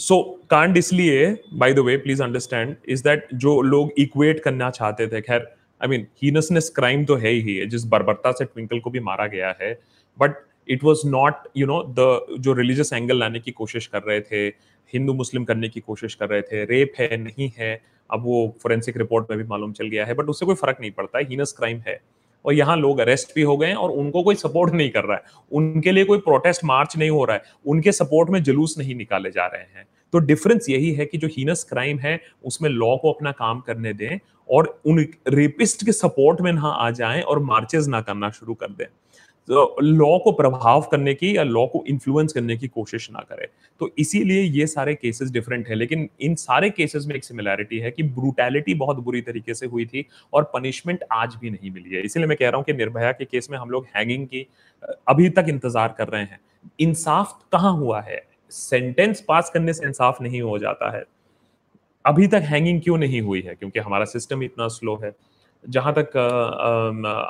So 0.00 0.22
कांड 0.50 0.76
इसलिए 0.76 1.26
by 1.54 1.72
the 1.74 1.78
way 1.78 1.96
please 1.96 2.22
understand 2.22 2.74
is 2.88 3.02
that 3.04 3.28
जो 3.34 3.60
लोग 3.62 3.92
equate 3.98 4.40
करना 4.40 4.70
चाहते 4.70 5.06
थे, 5.08 5.20
खैर 5.20 5.46
I 5.80 5.88
mean 5.88 6.06
heinousness 6.22 6.68
crime 6.76 7.04
तो 7.04 7.16
है 7.16 7.30
ही 7.30 7.54
है, 7.54 7.66
जिस 7.66 7.84
बर्बरता 7.86 8.32
से 8.32 8.44
ट्विंकल 8.44 8.78
को 8.80 8.90
भी 8.90 9.00
मारा 9.00 9.26
गया 9.26 9.54
है 9.60 9.72
but 10.18 10.34
it 10.68 10.84
was 10.84 11.06
not 11.08 11.48
you 11.56 11.66
know 11.66 11.82
the 11.98 12.38
जो 12.40 12.52
रिलीजियस 12.52 12.92
एंगल 12.92 13.18
लाने 13.18 13.40
की 13.40 13.50
कोशिश 13.52 13.86
कर 13.86 14.02
रहे 14.02 14.20
थे, 14.20 14.46
हिंदू 14.92 15.14
मुस्लिम 15.14 15.44
करने 15.44 15.68
की 15.68 15.80
कोशिश 15.80 16.14
कर 16.14 16.28
रहे 16.28 16.42
थे 16.42 16.64
रेप 16.64 16.92
है, 16.98 17.16
नहीं 17.16 17.50
है, 17.58 17.80
अब 18.10 18.22
वो 18.24 18.56
फोरेंसिक 18.62 18.96
रिपोर्ट 18.96 19.30
में 19.30 19.38
भी 19.38 19.44
मालूम 19.44 19.72
चल 19.72 19.88
गया 19.88 20.04
है 20.06 20.14
बट 20.14 20.28
उससे 20.28 20.46
कोई 20.46 20.54
फ़र्क 20.56 20.80
नहीं 20.80 20.90
पड़ता 20.92 21.18
है 21.18 21.24
हीनस 21.28 21.54
क्राइम 21.58 21.82
है। 21.88 21.98
और 22.46 22.54
यहाँ 22.54 22.76
लोग 22.76 22.98
अरेस्ट 22.98 23.34
भी 23.34 23.42
हो 23.42 23.56
गए 23.56 23.66
हैं 23.66 23.74
और 23.74 23.90
उनको 23.90 24.22
कोई 24.22 24.34
सपोर्ट 24.34 24.74
नहीं 24.74 24.90
कर 24.90 25.04
रहा 25.04 25.16
है। 25.16 25.22
उनके 25.52 25.92
लिए 25.92 26.04
कोई 26.04 26.18
प्रोटेस्ट 26.18 26.64
मार्च 26.64 26.96
नहीं 26.96 27.10
हो 27.10 27.24
रहा 27.24 27.36
है। 27.36 27.42
उनके 27.66 27.92
सपोर्ट 27.92 28.30
में 28.30 28.42
जुलूस 28.42 28.74
नहीं 28.78 28.94
निकाले 28.94 29.30
जा 29.30 29.46
रहे 29.46 29.78
हैं। 29.78 29.86
तो 30.12 30.18
डिफरेंस 30.18 30.66
यही 30.68 30.92
है 30.92 31.06
कि 31.06 31.18
जो 31.18 31.28
हीनस 31.28 31.64
क्राइम 31.64 31.98
है, 31.98 32.20
उसमें 32.44 32.70
लॉ 32.70 32.96
को 32.96 33.12
अपना 33.12 33.32
काम 33.32 33.60
करने 33.60 33.92
दें 33.92 34.18
और 34.50 34.80
उन 34.86 35.06
रेपिस्ट 35.28 35.84
के 35.84 35.92
सपोर्ट 35.92 36.40
में 36.40 36.52
ना 36.52 36.68
आ 36.68 36.90
जाएँ 36.90 37.22
और 37.22 37.38
मार्चेस 37.38 37.86
ना 37.86 38.00
करना 38.00 38.30
शुरू 38.30 38.54
कर 38.54 38.66
दें। 38.66 38.86
लॉ 39.48 40.18
को 40.18 40.30
प्रभाव 40.32 40.86
करने 40.90 41.14
की 41.14 41.36
या 41.36 41.42
लॉ 41.42 41.66
को 41.66 41.84
इन्फ्लुएंस 41.88 42.32
करने 42.32 42.56
की 42.56 42.68
कोशिश 42.68 43.08
ना 43.10 43.20
करे। 43.20 43.48
तो 43.80 43.90
इसीलिए 43.98 44.42
ये 44.42 44.66
सारे 44.66 44.94
केसेस 44.94 45.30
डिफरेंट 45.30 45.68
है, 45.68 45.74
लेकिन 45.74 46.08
इन 46.20 46.34
सारे 46.34 46.70
केसेस 46.70 47.06
में 47.06 47.14
एक 47.14 47.24
सिमिलैरिटी 47.24 47.78
है 47.78 47.90
कि 47.90 48.02
ब्रूटैलिटी 48.02 48.74
बहुत 48.74 48.96
बुरी 48.96 49.20
तरीके 49.20 49.54
से 49.54 49.66
हुई 49.66 49.86
थी 49.86 50.04
और 50.32 50.50
पनिशमेंट 50.54 51.04
आज 51.12 51.34
भी 51.40 51.50
नहीं 51.50 51.70
मिली 51.70 51.96
है। 51.96 52.02
इसीलिए 52.02 52.28
मैं 52.28 52.36
कह 52.36 52.48
रहा 52.48 52.56
हूँ 52.56 52.64
कि 52.64 52.72
निर्भया 52.72 53.12
के 53.12 53.24
केस 53.24 53.48
में 53.50 53.58
हम 53.58 53.70
लोग 53.70 53.86
हैंगिंग 53.96 54.26
की 54.26 54.46
अभी 55.08 55.28
तक 55.28 55.46
इंतज़ार 55.48 55.94
कर 55.98 56.08
रहे 56.08 56.22
हैं। 56.22 56.40
इंसाफ 56.80 57.38
कहाँ 57.52 57.72
हुआ 57.72 58.00
है? 58.00 58.22
सेंटेंस 58.50 59.20
पास 59.20 59.50
करने 59.54 59.72
से 59.72 59.86
इंसाफ 59.86 60.20
नहीं 60.22 60.42
हो 60.42 60.58
जाता 60.58 60.90
है। 60.96 61.04
अभी 62.04 62.26
तक 62.26 62.42
हैंगिंग 62.44 62.80
क्यों 62.82 62.98
नहीं 62.98 63.20
हुई 63.20 63.40
है? 63.40 63.54
क्योंकि 63.54 63.78
हमारा 63.78 64.04
सिस्टम 64.04 64.42
इतना 64.42 64.68
स्लो 64.68 65.00
है। 65.04 65.10
जहाँ 65.68 65.92
तक 65.98 66.16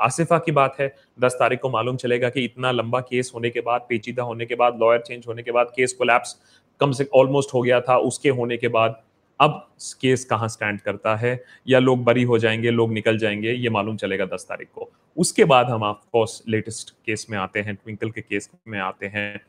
आसिफा 0.01 0.39
की 0.39 0.53
बात 0.53 0.77
है, 0.81 0.93
दस 1.21 1.37
तारीख 1.39 1.61
को 1.61 1.71
मालूम 1.71 1.97
चलेगा 1.97 2.29
कि 2.29 2.45
इतना 2.45 2.71
लंबा 2.71 3.01
केस 3.01 3.33
होने 3.35 3.51
के 3.51 3.61
बाद, 3.61 3.87
पेचीदा 3.89 4.23
होने 4.23 4.47
के 4.47 4.55
बाद, 4.55 4.79
लॉयर 4.81 5.01
चेंज 5.01 5.25
होने 5.29 5.43
के 5.43 5.53
बाद, 5.53 5.73
केस 5.77 5.93
कोलैप्स 5.93 6.37
कम 6.81 6.93
से 6.93 7.09
ऑलमोस्ट 7.15 7.55
हो 7.55 7.63
गया 7.63 7.81
था, 7.81 7.97
उसके 7.99 8.29
होने 8.31 8.57
के 8.57 8.69
बाद, 8.69 9.01
अब 9.41 9.67
केस 10.01 10.25
कहाँ 10.25 10.49
स्टैंड 10.49 10.81
करता 10.81 11.15
है? 11.17 11.43
या 11.69 11.79
लोग 11.79 12.05
बरी 12.05 12.23
हो 12.23 12.39
जाएँगे, 12.39 12.71
लोग 12.71 12.93
निकल 12.93 13.19
जाएँगे, 13.19 13.53
ये 13.53 13.71
मालूम 13.71 13.97
चलेगा 13.97 14.25
दस 14.27 14.47
तारीख 14.49 14.69
को। 14.75 14.91
उसके 15.17 15.45
बाद 15.45 15.67
हम 15.67 15.83
ऑफकोर्स 15.83 16.43
लेटेस्ट 16.49 16.91
केस 17.07 17.27
में 17.31 17.39
आते 17.39 17.61
हैं 17.61 17.75
ट्विंकल 17.75 18.11
के 18.11 18.21
केस 18.21 18.51
में 18.69 18.79
आते 18.81 19.07
हैं, 19.07 19.41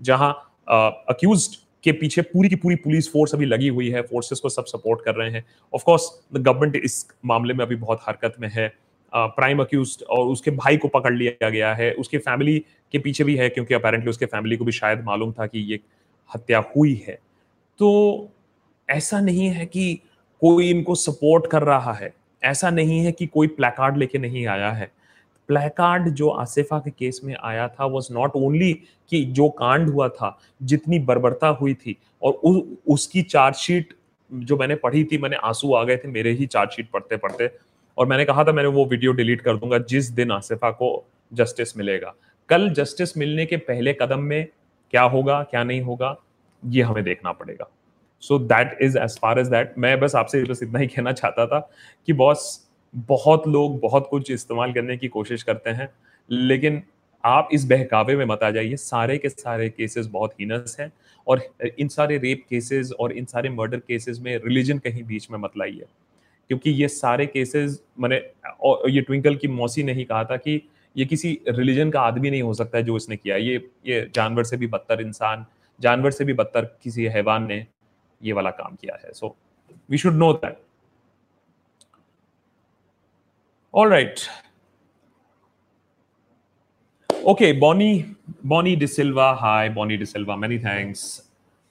जहाँ 0.00 0.32
अक्यूज 1.08 1.48
के 1.84 1.92
पीछे 1.92 2.22
पूरी 2.22 2.48
की 2.48 2.56
पूरी 2.56 2.76
पुलिस 2.76 3.12
फोर्स 3.12 3.34
अभी 3.34 3.46
लगी 3.46 3.68
हुई 3.68 3.90
है 3.90 4.02
फोर्सेस 4.02 4.40
को 4.40 4.48
सब 4.48 4.64
सपोर्ट 4.64 5.04
कर 5.04 5.14
रहे 5.14 5.30
हैं। 5.30 5.44
ऑफ़ 5.74 5.84
कोर्स 5.84 6.08
द 6.34 6.38
गवर्नमेंट 6.38 6.84
इस 6.84 7.06
मामले 7.24 7.54
में 7.54 7.64
अभी 7.64 7.76
बहुत 7.76 8.00
हरकत 8.02 8.34
में 8.40 8.50
है। 8.52 8.72
प्राइम 9.14 9.58
uh, 9.58 9.66
अक्यूज 9.66 10.04
और 10.10 10.26
उसके 10.26 10.50
भाई 10.50 10.76
को 10.76 10.88
पकड़ 10.88 11.12
लिया 11.14 11.50
गया 11.50 11.74
है। 11.74 11.92
उसके 11.92 12.18
फैमिली 12.18 12.58
के 12.92 12.98
पीछे 12.98 13.24
भी 13.24 13.36
है 13.36 13.48
क्योंकि 13.48 13.74
अपेरेंटली 13.74 14.10
उसके 14.10 14.26
फैमिली 14.26 14.56
को 14.56 14.64
भी 14.64 14.72
शायद 14.72 15.02
मालूम 15.04 15.32
था 15.32 15.46
कि 15.46 15.58
ये 15.58 15.80
हत्या 16.34 16.64
हुई 16.76 16.94
है। 17.08 17.18
तो 17.78 18.28
ऐसा 18.90 19.20
नहीं 19.20 19.48
है 19.48 19.66
कि 19.66 19.94
कोई 20.40 20.70
इनको 20.70 20.94
सपोर्ट 20.94 21.46
कर 21.46 21.62
रहा 21.62 21.92
है। 21.92 22.14
ऐसा 22.44 22.70
नहीं 22.70 23.00
है 23.00 23.12
कि 23.12 23.26
कोई 23.26 23.46
प्लेकार्ड 23.46 23.96
लेके 23.96 24.18
नहीं 24.18 24.46
आया 24.46 24.70
है। 24.70 24.90
प्लेकार्ड 25.48 26.08
जो 26.10 26.28
आसिफा 26.28 26.78
के 26.78 26.90
केस 26.90 27.20
में 27.24 27.34
आया 27.42 27.66
था 27.68 27.86
वॉज़ 27.86 28.12
नॉट 28.14 28.36
ओनली 28.36 28.72
कि 29.10 29.24
जो 29.24 29.48
कांड 29.58 29.88
हुआ 29.90 30.08
था 30.08 30.38
जितनी 30.62 30.98
बर्बरता 30.98 31.48
हुई 31.60 31.74
थी 31.74 31.96
और 32.22 32.32
उ, 32.32 32.60
उसकी 32.88 33.22
चार्जशीट 33.22 33.94
जो 34.30 34.56
मैंने 34.56 34.74
पढ़ी 34.74 35.04
थी 35.04 35.18
मैंने 35.18 35.36
आँसू 35.44 35.72
आ 35.74 35.82
गए 35.84 35.96
थे 35.96 36.08
मेरे 36.08 36.30
ही 36.32 36.46
चार्जशीट 36.46 36.90
पढ़ते 36.90 37.16
पढ़ते 37.16 37.50
और 37.98 38.06
मैंने 38.06 38.24
कहा 38.24 38.44
था 38.44 38.52
मैंने 38.52 38.68
वो 38.68 38.84
वीडियो 38.84 39.12
डिलीट 39.12 39.40
कर 39.40 39.56
दूँगा 39.56 39.78
जिस 39.78 40.10
दिन 40.10 40.30
आसिफा 40.32 40.70
को 40.70 40.88
जस्टिस 41.32 41.76
मिलेगा। 41.76 42.14
कल 42.48 42.68
जस्टिस 42.70 43.16
मिलने 43.18 43.46
के 43.46 43.56
पहले 43.56 43.92
कदम 43.92 44.20
में 44.20 44.46
क्या 44.90 45.02
होगा 45.02 45.42
क्या 45.42 45.64
नहीं 45.64 45.80
होगा 45.80 46.16
ये 46.62 46.82
हमें 46.82 47.02
देखना 47.04 47.32
पड़ेगा। 47.32 47.68
So 48.22 48.38
that 48.38 48.76
is 48.82 48.98
as 48.98 49.18
far 49.18 49.38
as 49.38 49.46
that 49.46 49.74
मैं 49.78 49.98
बस 50.00 50.14
आपसे 50.16 50.42
बस 50.44 50.62
इतना 50.62 50.78
ही 50.78 50.86
कहना 50.86 51.12
चाहता 51.12 51.46
था 51.46 51.58
कि 52.06 52.12
बॉस 52.12 52.44
बहुत 52.94 53.46
लोग 53.48 53.78
बहुत 53.80 54.06
कुछ 54.10 54.30
इस्तेमाल 54.30 54.72
करने 54.72 54.96
की 54.96 55.08
कोशिश 55.08 55.42
करते 55.42 55.70
हैं, 55.70 55.88
लेकिन 56.30 56.82
आप 57.24 57.48
इस 57.52 57.64
बहकावे 57.64 58.16
में 58.16 58.24
मत 58.24 58.42
आ 58.42 58.50
जाइए। 58.50 58.76
सारे 58.76 59.16
के 59.18 59.28
सारे 59.28 59.68
केसेस 59.68 60.06
बहुत 60.06 60.32
हीनस 60.40 60.76
हैं 60.80 60.90
और 61.26 61.42
इन 61.78 61.88
सारे 61.88 62.16
रेप 62.18 62.42
केसेस 62.50 62.92
और 62.92 63.12
इन 63.12 63.24
सारे 63.24 63.50
मर्डर 63.50 63.78
केसेस 63.78 64.18
में 64.20 64.36
रिलीजन 64.36 64.78
कहीं 64.78 65.02
बीच 65.02 65.30
में 65.30 65.38
मत 65.38 65.52
लाइए। 65.58 65.86
क्योंकि 66.50 66.70
ये 66.70 66.88
सारे 66.88 67.26
केसेस 67.26 67.80
मैंने 68.00 68.20
और 68.60 68.90
ये 68.90 69.00
ट्विंकल 69.00 69.36
की 69.36 69.48
मौसी 69.48 69.82
ने 69.82 69.92
ही 69.92 70.04
कहा 70.04 70.24
था 70.24 70.36
कि 70.36 70.60
ये 70.96 71.04
किसी 71.04 71.38
रिलीजन 71.48 71.90
का 71.90 72.00
आदमी 72.00 72.30
नहीं 72.30 72.42
हो 72.42 72.54
सकता 72.54 72.78
है 72.78 72.84
जो 72.84 72.96
इसने 72.96 73.16
किया। 73.16 73.36
ये 73.36 73.54
ये 73.86 74.00
जानवर 74.14 74.44
से 74.44 74.56
भी 74.56 74.66
बदतर 74.66 75.00
इंसान, 75.00 75.46
जानवर 75.80 76.10
से 76.10 76.24
भी 76.24 76.32
बदतर 76.32 76.64
किसी 76.82 77.04
हैवान 77.04 77.46
ने 77.46 77.66
ये 78.20 78.32
वाला 78.32 78.50
काम 78.50 78.74
किया 78.74 78.98
है। 79.04 79.12
So 79.12 79.34
we 79.90 79.98
should 79.98 80.14
know 80.14 80.32
that 80.34 80.58
all 83.74 83.88
right 83.88 84.20
okay 87.10 87.52
Bonnie 87.52 87.92
Bonnie 88.46 88.74
D'Silva 88.76 89.32
hi 89.40 89.68
Bonnie 89.68 89.96
D'Silva 89.96 90.36
many 90.36 90.58
thanks 90.58 91.04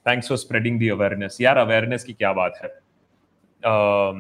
thanks 0.05 0.29
for 0.29 0.37
spreading 0.37 0.79
the 0.79 0.89
awareness 0.89 1.37
यार 1.41 1.57
अवेयरनेस 1.57 2.03
की 2.03 2.13
क्या 2.13 2.31
बात 2.33 2.59
है 2.63 2.69
uh, 3.63 4.13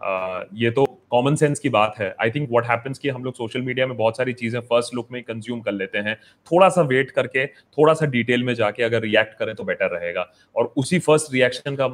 uh, 0.00 0.44
ये 0.54 0.70
तो 0.70 0.84
कॉमन 1.12 1.34
सेंस 1.36 1.58
की 1.58 1.68
बात 1.68 1.94
है 1.98 2.14
आई 2.20 2.30
थिंक 2.30 2.48
व्हाट 2.50 2.66
हैपेंस 2.66 2.98
कि 2.98 3.08
हम 3.08 3.24
लोग 3.24 3.34
सोशल 3.34 3.62
मीडिया 3.62 3.86
में 3.86 3.96
बहुत 3.96 4.16
सारी 4.16 4.32
चीज़ें 4.32 4.58
फ़र्स्ट 4.60 4.94
लुक 4.94 5.08
में 5.12 5.22
कंज्यूम 5.22 5.60
कर 5.60 5.72
लेते 5.72 5.98
हैं 5.98 6.14
थोड़ा 6.52 6.68
सा 6.68 6.82
वेट 6.92 7.10
करके 7.10 7.46
थोड़ा 7.46 7.94
सा 7.94 8.06
डिटेल 8.06 8.44
में 8.44 8.54
जाके 8.54 8.82
अगर 8.82 9.02
रिएक्ट 9.02 9.38
करें 9.38 9.54
तो 9.54 9.64
बेटर 9.64 9.90
रहेगा 9.90 10.26
और 10.56 10.72
उसी 10.76 10.98
फ़र्स्ट 10.98 11.32
रिएक्शन 11.32 11.76
का 11.80 11.86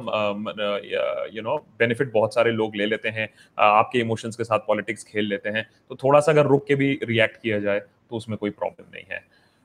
यू 1.33 1.41
नो 1.41 1.57
बेनिफिट 1.79 2.11
बहुत 2.13 2.35
सारे 2.35 2.51
लोग 2.51 2.75
ले 2.75 2.85
लेते 2.85 3.09
हैं 3.09 3.29
आपके 3.57 3.99
इमोशंस 3.99 4.35
के 4.35 4.43
साथ 4.43 4.59
पॉलिटिक्स 4.67 5.03
खेल 5.03 5.27
लेते 5.29 5.49
हैं 5.49 5.67
तो 5.89 5.95
थोड़ा 6.03 6.19
सा 6.19 6.31
अगर 6.31 6.45
रुक 6.45 6.65
के 6.67 6.75
भी 6.75 6.99
रिएक्ट 7.03 7.41
किया 7.41 7.59
जाए 7.59 7.79
तो 7.79 8.15
उसमें 8.15 8.37
कोई 8.37 8.49
प्रॉब्लम 8.51 8.95
नहीं 8.95 9.05
है 9.11 9.23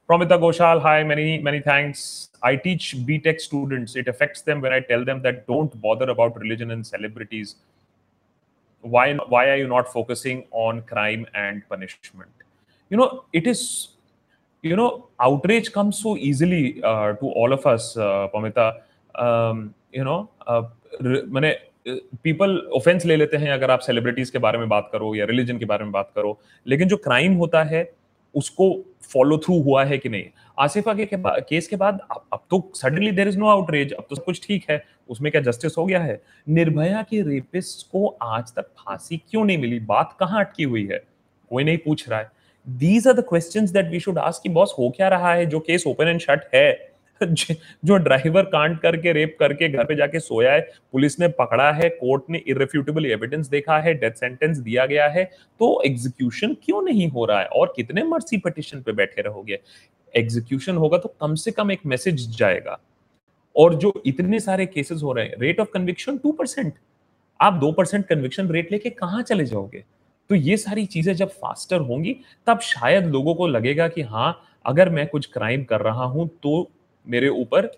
Promita 0.08 0.36
Goshal, 0.38 0.82
hi, 0.82 1.02
many 1.02 1.38
many 1.38 1.60
thanks. 1.60 2.28
I 2.42 2.56
teach 2.56 2.94
BTech 3.06 3.40
students. 3.40 3.94
It 3.96 4.06
affects 4.06 4.42
them 4.42 4.60
when 4.60 4.74
I 4.74 4.80
tell 4.80 5.02
them 5.02 5.22
that 5.22 5.46
don't 5.46 5.80
bother 5.80 6.10
about 6.10 6.36
religion 6.38 6.72
and 6.72 6.86
celebrities. 6.86 7.54
Why 8.84 9.14
why 9.28 9.48
are 9.48 9.56
you 9.56 9.66
not 9.66 9.92
focusing 9.92 10.44
on 10.50 10.82
crime 10.82 11.26
and 11.34 11.62
punishment 11.68 12.30
you 12.90 12.96
know 12.96 13.24
it 13.32 13.46
is 13.46 13.60
you 14.64 14.76
know 14.76 15.08
outrage 15.20 15.72
comes 15.72 15.98
so 15.98 16.16
easily 16.16 16.82
uh, 16.82 17.12
to 17.14 17.26
all 17.40 17.52
of 17.52 17.66
us 17.66 17.96
uh, 17.96 18.28
pamita 18.34 18.66
um, 19.14 19.74
you 19.92 20.04
know 20.04 20.20
uh, 20.46 20.62
मैंने 21.02 21.56
people 22.22 22.56
offence 22.76 23.04
ले 23.06 23.16
लेते 23.16 23.36
हैं 23.36 23.50
अगर 23.52 23.70
आप 23.70 23.80
celebrities 23.80 24.30
के 24.30 24.38
बारे 24.38 24.58
में 24.58 24.68
बात 24.68 24.88
करो 24.92 25.14
या 25.14 25.24
रिलीजन 25.26 25.58
के 25.58 25.64
बारे 25.64 25.84
में 25.84 25.92
बात 25.92 26.10
करो 26.14 26.38
लेकिन 26.66 26.88
जो 26.88 26.96
क्राइम 26.96 27.34
होता 27.36 27.62
है 27.64 27.82
उसको 28.36 28.84
फॉलो 29.02 29.38
थ्रू 29.38 29.62
हुआ 29.62 29.84
है 29.84 29.98
कि 29.98 30.08
नहीं? 30.08 30.24
आसिफा 30.58 30.94
के, 30.94 31.06
के 31.06 31.16
केस 31.40 31.68
के 31.68 31.76
बाद 31.76 32.00
अब, 32.10 32.24
अब 32.32 32.44
तो 32.50 32.72
suddenly 32.74 33.10
there 33.10 33.28
is 33.28 33.38
no 33.38 33.48
outrage 33.48 33.92
अब 33.92 34.06
तो 34.10 34.16
सब 34.16 34.24
कुछ 34.24 34.46
ठीक 34.46 34.66
है 34.70 34.84
उसमें 35.08 35.32
क्या 35.32 35.40
जस्टिस 35.40 35.72
हो 35.78 35.86
गया 35.86 36.00
है? 36.00 36.22
निर्भया 36.48 37.02
के 37.02 37.22
रेपिस्ट 37.22 37.86
को 37.92 38.06
आज 38.22 38.54
तक 38.54 38.62
फांसी 38.62 39.16
क्यों 39.16 39.44
नहीं 39.44 39.58
मिली? 39.58 39.80
बात 39.80 40.16
कहाँ 40.20 40.40
अटकी 40.40 40.62
हुई 40.62 40.86
है? 40.86 41.02
कोई 41.50 41.64
नहीं 41.64 41.78
पूछ 41.78 42.08
रहा 42.08 42.20
है। 42.20 42.30
These 42.68 43.08
are 43.08 43.14
the 43.14 43.20
questions 43.20 43.70
that 43.70 43.86
we 43.86 44.00
should 44.00 44.18
ask 44.18 44.42
कि 44.42 44.48
बॉस 44.48 44.74
हो 44.78 44.90
क्या 44.96 45.08
रहा 45.08 45.34
है? 45.34 45.46
जो 45.46 45.60
केस 45.60 45.84
ओपन 45.86 46.08
एंड 46.08 46.20
शट 46.20 46.40
है 46.54 46.93
जो 47.84 47.96
ड्राइवर 47.96 48.42
कांड 48.44 48.78
करके 48.78 49.12
रेप 49.12 49.36
करके 49.40 49.68
घर 49.68 49.84
पे 49.84 49.94
जाके 49.96 50.20
सोया 50.20 50.52
है, 50.52 50.60
पुलिस 50.92 51.18
ने 51.20 51.28
पकड़ा 51.30 51.70
है 51.72 51.88
कोर्ट 51.90 52.22
ने 52.30 52.38
इरेफ्यूटेबल 52.48 53.06
एविडेंस 53.06 53.48
देखा 53.48 53.78
है 53.78 53.94
डेथ 53.94 54.12
सेंटेंस 54.12 54.58
दिया 54.58 54.86
गया 54.86 55.08
है 55.08 55.24
तो 55.60 55.82
एग्जीक्यूशन 55.86 56.54
क्यों 56.64 56.82
नहीं 56.82 57.08
हो 57.10 57.24
रहा 57.24 57.40
है? 57.40 57.46
और 57.46 57.72
कितने 57.76 58.02
मर्सी 58.04 58.38
पिटिशन 58.38 58.82
पे 58.82 58.92
बैठे 58.92 59.22
रहोगे? 59.22 59.58
एग्जीक्यूशन 60.14 60.76
होगा 60.76 60.98
तो 60.98 61.14
कम 61.20 61.34
से 61.34 61.50
कम 61.50 61.70
एक 61.72 61.86
मैसेज 61.86 62.36
जाएगा। 62.38 62.78
और 63.56 63.74
जो 63.74 63.92
इतने 64.06 64.40
सारे 64.40 64.66
केसेस 64.66 65.02
हो 65.02 65.12
रहे 65.12 65.26
हैं 65.26 65.36
rate 65.40 65.60
of 65.60 65.68
conviction 65.74 66.18
two 66.18 66.32
percent 66.32 66.72
आप 67.40 67.52
दो 67.54 67.72
परसेंट 67.72 68.06
कन्विक्शन 68.06 68.48
रेट 68.48 68.72
लेके 68.72 68.90
कहाँ 68.92 69.22
चले 69.22 69.44
जाओगे? 69.46 69.84
तो 70.30 70.34
ये 70.34 70.56
सारी 70.56 70.84
चीज़ें 70.86 71.14
जब 71.14 71.28
फास्टर 71.30 71.80
होंगी, 71.80 72.16
तब 72.46 72.60
शायद 72.60 73.06
लोगों 73.06 73.34
को 73.34 73.46
लगेगा 73.46 73.88
कि 73.88 74.02
हाँ 74.02 74.40
अगर 74.64 74.88
मैं 74.90 75.06
कुछ 75.06 75.26
क्राइम 75.26 75.64
कर 75.64 75.80
रहा 75.80 76.04
हूँ 76.04 76.28
तो 76.42 76.70
मेरे 77.06 77.28
ऊपर 77.30 77.70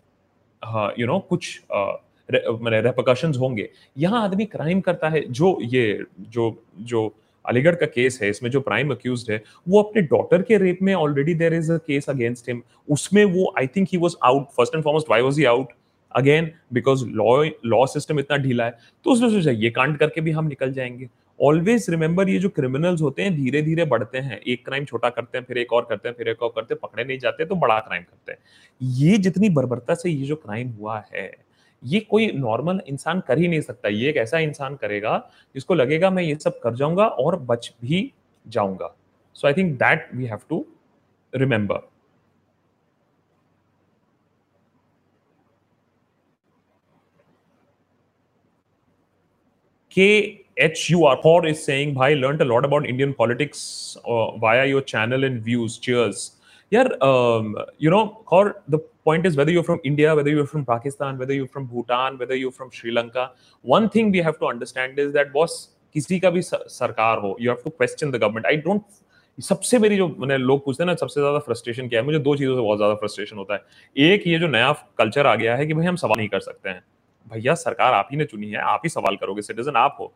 यू 0.98 1.06
नो 1.06 1.18
कुछ 1.28 1.60
मैंने 1.72 2.80
रेपोकशन 2.80 3.34
होंगे। 3.34 3.68
यहाँ 3.98 4.22
आदमी 4.24 4.44
क्राइम 4.46 4.80
करता 4.80 5.08
है, 5.08 5.20
जो 5.22 5.58
ये, 5.62 6.04
जो 6.20 6.56
जो 6.80 7.14
अलीगढ़ 7.44 7.74
का 7.74 7.86
केस 7.86 8.18
है, 8.22 8.28
इसमें 8.30 8.50
जो 8.50 8.60
प्राइम 8.60 8.90
अक्यूज 8.90 9.26
है, 9.30 9.42
वो 9.68 9.82
अपने 9.82 10.02
डॉटर 10.04 10.42
के 10.42 10.56
रेप 10.58 10.78
में 10.82 10.92
already 10.94 11.34
there 11.34 11.54
is 11.54 11.72
a 11.72 11.76
case 11.78 12.08
against 12.10 12.48
him 12.48 12.62
उसमें 12.88 13.24
वो 13.24 13.52
I 13.58 13.66
think 13.66 13.88
he 13.92 13.98
was 13.98 14.16
out 14.24 14.48
first 14.56 14.74
and 14.74 14.84
foremost 14.84 15.10
why 15.10 15.22
was 15.22 15.38
he 15.38 15.44
out 15.44 15.72
again 16.14 16.50
because 16.72 17.04
law 17.06 17.42
law 17.66 17.84
system 17.86 18.20
इतना 18.20 18.36
ढीला 18.38 18.64
है 18.64 18.78
तो 19.04 19.10
उसने 19.10 19.30
सोचा 19.30 19.50
ये 19.52 19.70
कांड 19.70 19.96
करके 19.98 20.20
भी 20.20 20.30
हम 20.30 20.46
निकल 20.46 20.72
जाएँगे। 20.72 21.08
ऑलवेज 21.40 21.86
रिमेंबर 21.90 22.28
ये 22.28 22.38
जो 22.38 22.48
क्रिमिनल्स 22.48 23.00
होते 23.02 23.22
हैं 23.22 23.34
धीरे 23.36 23.62
धीरे 23.62 23.84
बढ़ते 23.84 24.18
हैं। 24.18 24.38
एक 24.38 24.64
क्राइम 24.66 24.84
छोटा 24.84 25.08
करते 25.10 25.38
हैं, 25.38 25.44
फिर 25.44 25.58
एक 25.58 25.72
और 25.72 25.86
करते 25.88 26.08
हैं, 26.08 26.16
फिर 26.16 26.28
एक 26.28 26.42
और 26.42 26.52
करते 26.54 26.74
हैं, 26.74 26.78
पकड़े 26.82 27.04
नहीं 27.04 27.18
जाते 27.18 27.44
तो 27.44 27.54
बड़ा 27.56 27.78
क्राइम 27.80 28.02
करते 28.02 28.32
हैं। 28.32 28.38
ये 28.80 29.18
जितनी 29.18 29.48
बर्बरता 29.50 29.94
से 29.94 30.10
ये 30.10 30.26
जो 30.26 30.36
क्राइम 30.36 30.70
हुआ 30.70 31.02
है, 31.14 31.30
ये 31.82 32.00
कोई 32.00 32.30
नॉर्मल 32.32 32.80
इंसान 32.88 33.20
कर 33.20 33.38
ही 33.38 33.48
नहीं 33.48 33.60
सकता। 33.60 33.88
ये 33.88 34.08
एक 34.10 34.16
ऐसा 34.16 34.38
इंसान 34.38 34.76
करेगा, 34.76 35.18
जिसको 35.54 35.74
लगेगा 35.74 36.10
मैं 36.10 36.22
ये 36.22 36.34
सब 36.34 36.58
कर 36.60 36.74
जाऊँगा 36.74 37.06
और 37.06 37.38
बच 37.40 37.72
भी 37.82 38.12
जाऊँगा। 38.46 38.94
So 39.36 39.46
I 39.46 39.54
think 39.54 39.76
that 39.78 40.08
we 40.14 40.26
have 40.26 40.40
to 40.48 40.64
remember 41.32 41.78
K 49.92 50.45
H 50.56 50.86
U 50.90 51.04
R 51.06 51.16
four 51.22 51.48
is 51.48 51.58
saying 51.58 51.94
भाई 51.96 52.14
learn 52.14 52.38
a 52.38 52.44
lot 52.44 52.64
about 52.64 52.86
Indian 52.86 53.12
politics 53.18 53.62
via 54.42 54.64
your 54.64 54.82
channel 54.88 55.24
in 55.24 55.38
views 55.44 55.78
cheers 55.80 56.30
यार 56.72 56.86
यू 57.82 57.90
नो 57.90 58.02
और 58.32 58.54
the 58.70 58.80
point 59.04 59.26
is 59.26 59.38
whether 59.38 59.52
you 59.52 59.62
from 59.62 59.78
India 59.86 60.12
whether 60.14 60.30
you 60.30 60.44
from 60.44 60.64
Pakistan 60.64 61.16
whether 61.16 61.34
you 61.34 61.46
from 61.46 61.66
Bhutan 61.68 62.16
whether 62.16 62.34
you 62.34 62.50
from 62.50 62.70
Sri Lanka 62.74 63.32
one 63.64 63.88
thing 63.94 64.12
we 64.12 64.20
have 64.20 64.34
to 64.40 64.46
understand 64.46 64.98
is 64.98 65.12
that 65.12 65.32
boss 65.32 65.58
किसी 65.94 66.18
का 66.20 66.30
भी 66.30 66.42
सरकार 66.42 67.18
हो 67.18 67.36
you 67.40 67.50
have 67.50 67.62
to 67.64 67.70
question 67.70 68.10
the 68.10 68.16
government 68.16 68.46
I 68.46 68.56
don't 68.68 68.82
सबसे 69.38 69.78
मेरी 69.78 69.96
जो 69.96 70.06
मैंने 70.08 70.36
लोग 70.38 70.64
पूछते 70.64 70.82
हैं 70.82 70.86
ना, 70.86 70.94
सबसे 70.94 71.20
ज़्यादा 71.20 71.38
फ्रस्ट्रेशन 71.38 71.88
क्या 71.88 72.00
है? 72.00 72.04
मुझे 72.06 72.18
दो 72.18 72.34
चीज़ों 72.36 72.54
से 72.56 72.60
बहुत 72.60 72.78
ज़्यादा 72.78 72.94
फ्रस्ट्रेशन 72.94 73.36
होता 73.36 73.54
है। 73.54 73.60
एक, 73.96 74.26
ये 74.26 74.38
जो 74.38 74.48
नया 74.48 74.72
कल्चर 74.98 75.26
आ 75.26 75.34
गया 75.34 75.56
है 75.56 75.66
कि 75.66 75.74
भाई 75.74 75.86
हम 75.86 75.96
सवाल 75.96 76.18
नहीं 76.18 76.28
कर 76.28 76.40
सकते 76.40 76.68
हैं। 76.68 76.82
भैया, 77.26 77.54
सरकार 77.54 77.94
आप 77.94 78.08
ही 78.12 78.16
ने 78.16 78.24
चुनी 78.24 78.50
है, 78.50 78.58
आप 78.58 78.80
ही 78.84 78.88
सवाल 78.90 79.16
करोगे 79.16 79.42
सिटीजन 79.42 79.76
आप 79.76 79.96
हो। 80.00 80.12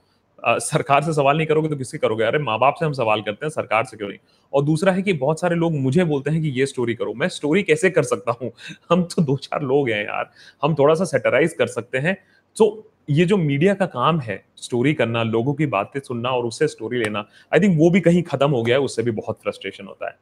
सरकार 0.47 1.03
से 1.03 1.13
सवाल 1.13 1.37
नहीं 1.37 1.47
करोगे 1.47 1.69
तो 1.69 1.77
किससे 1.77 1.99
करोगे? 1.99 2.25
अरे 2.25 2.39
माँ 2.39 2.59
बाप 2.59 2.75
से 2.75 2.87
हम 2.87 2.93
सवाल 2.93 3.23
करते 3.23 3.47
हैं, 3.47 3.51
सरकार 3.51 3.85
से 3.85 3.97
क्यों 3.97 4.09
नहीं? 4.09 4.19
और 4.53 4.65
दूसरा 4.65 4.93
है 4.93 5.03
कि 5.03 5.13
बहुत 5.13 5.41
सारे 5.41 5.57
लोग 5.57 5.75
मुझे 5.75 6.05
बोलते 6.05 6.31
हैं 6.31 6.43
कि 6.43 6.49
ये 6.49 6.67
स्टोरी 6.67 6.95
करो। 6.95 7.15
मैं 7.15 7.29
स्टोरी 7.29 7.63
कैसे 7.63 7.91
कर 7.91 8.03
सकता 8.03 8.33
हूँ? 8.43 8.53
हम 8.91 9.03
तो 9.03 9.23
दो 9.23 9.37
चार 9.37 9.63
लोग 9.63 9.89
हैं 9.89 10.05
यार। 10.05 10.31
हम 10.63 10.75
थोड़ा 10.75 10.95
सा 10.95 11.05
सेटराइज 11.05 11.53
कर 11.53 11.67
सकते 11.67 11.99
हैं। 11.99 12.17
तो 12.57 12.93
ये 13.11 13.25
जो 13.25 13.37
मीडिया 13.37 13.75
का 13.75 13.87
काम 13.87 14.21
है 14.21 14.45
स्टोरी 14.57 14.95
करना, 14.95 15.23
लोगों 15.23 15.55
की 15.55 15.67
बातें 15.67 16.01
सुनना 16.01 16.29
और 16.29 16.45
उससे 16.45 16.69
स्टोरी 16.69 16.99
लेना 16.99 17.27
आई 17.55 17.61
थिंक 17.61 17.79
वो 17.79 17.91
भी 17.91 18.01
कहीं 18.01 18.23
खत्म 18.23 18.51
हो 18.51 18.63
गया 18.63 18.77
है, 18.77 18.83
उससे 18.83 19.03
भी 19.03 19.11
बहुत 19.11 19.39
फ्रस्ट्रेशन 19.43 19.87
होता 19.87 20.09
है। 20.09 20.17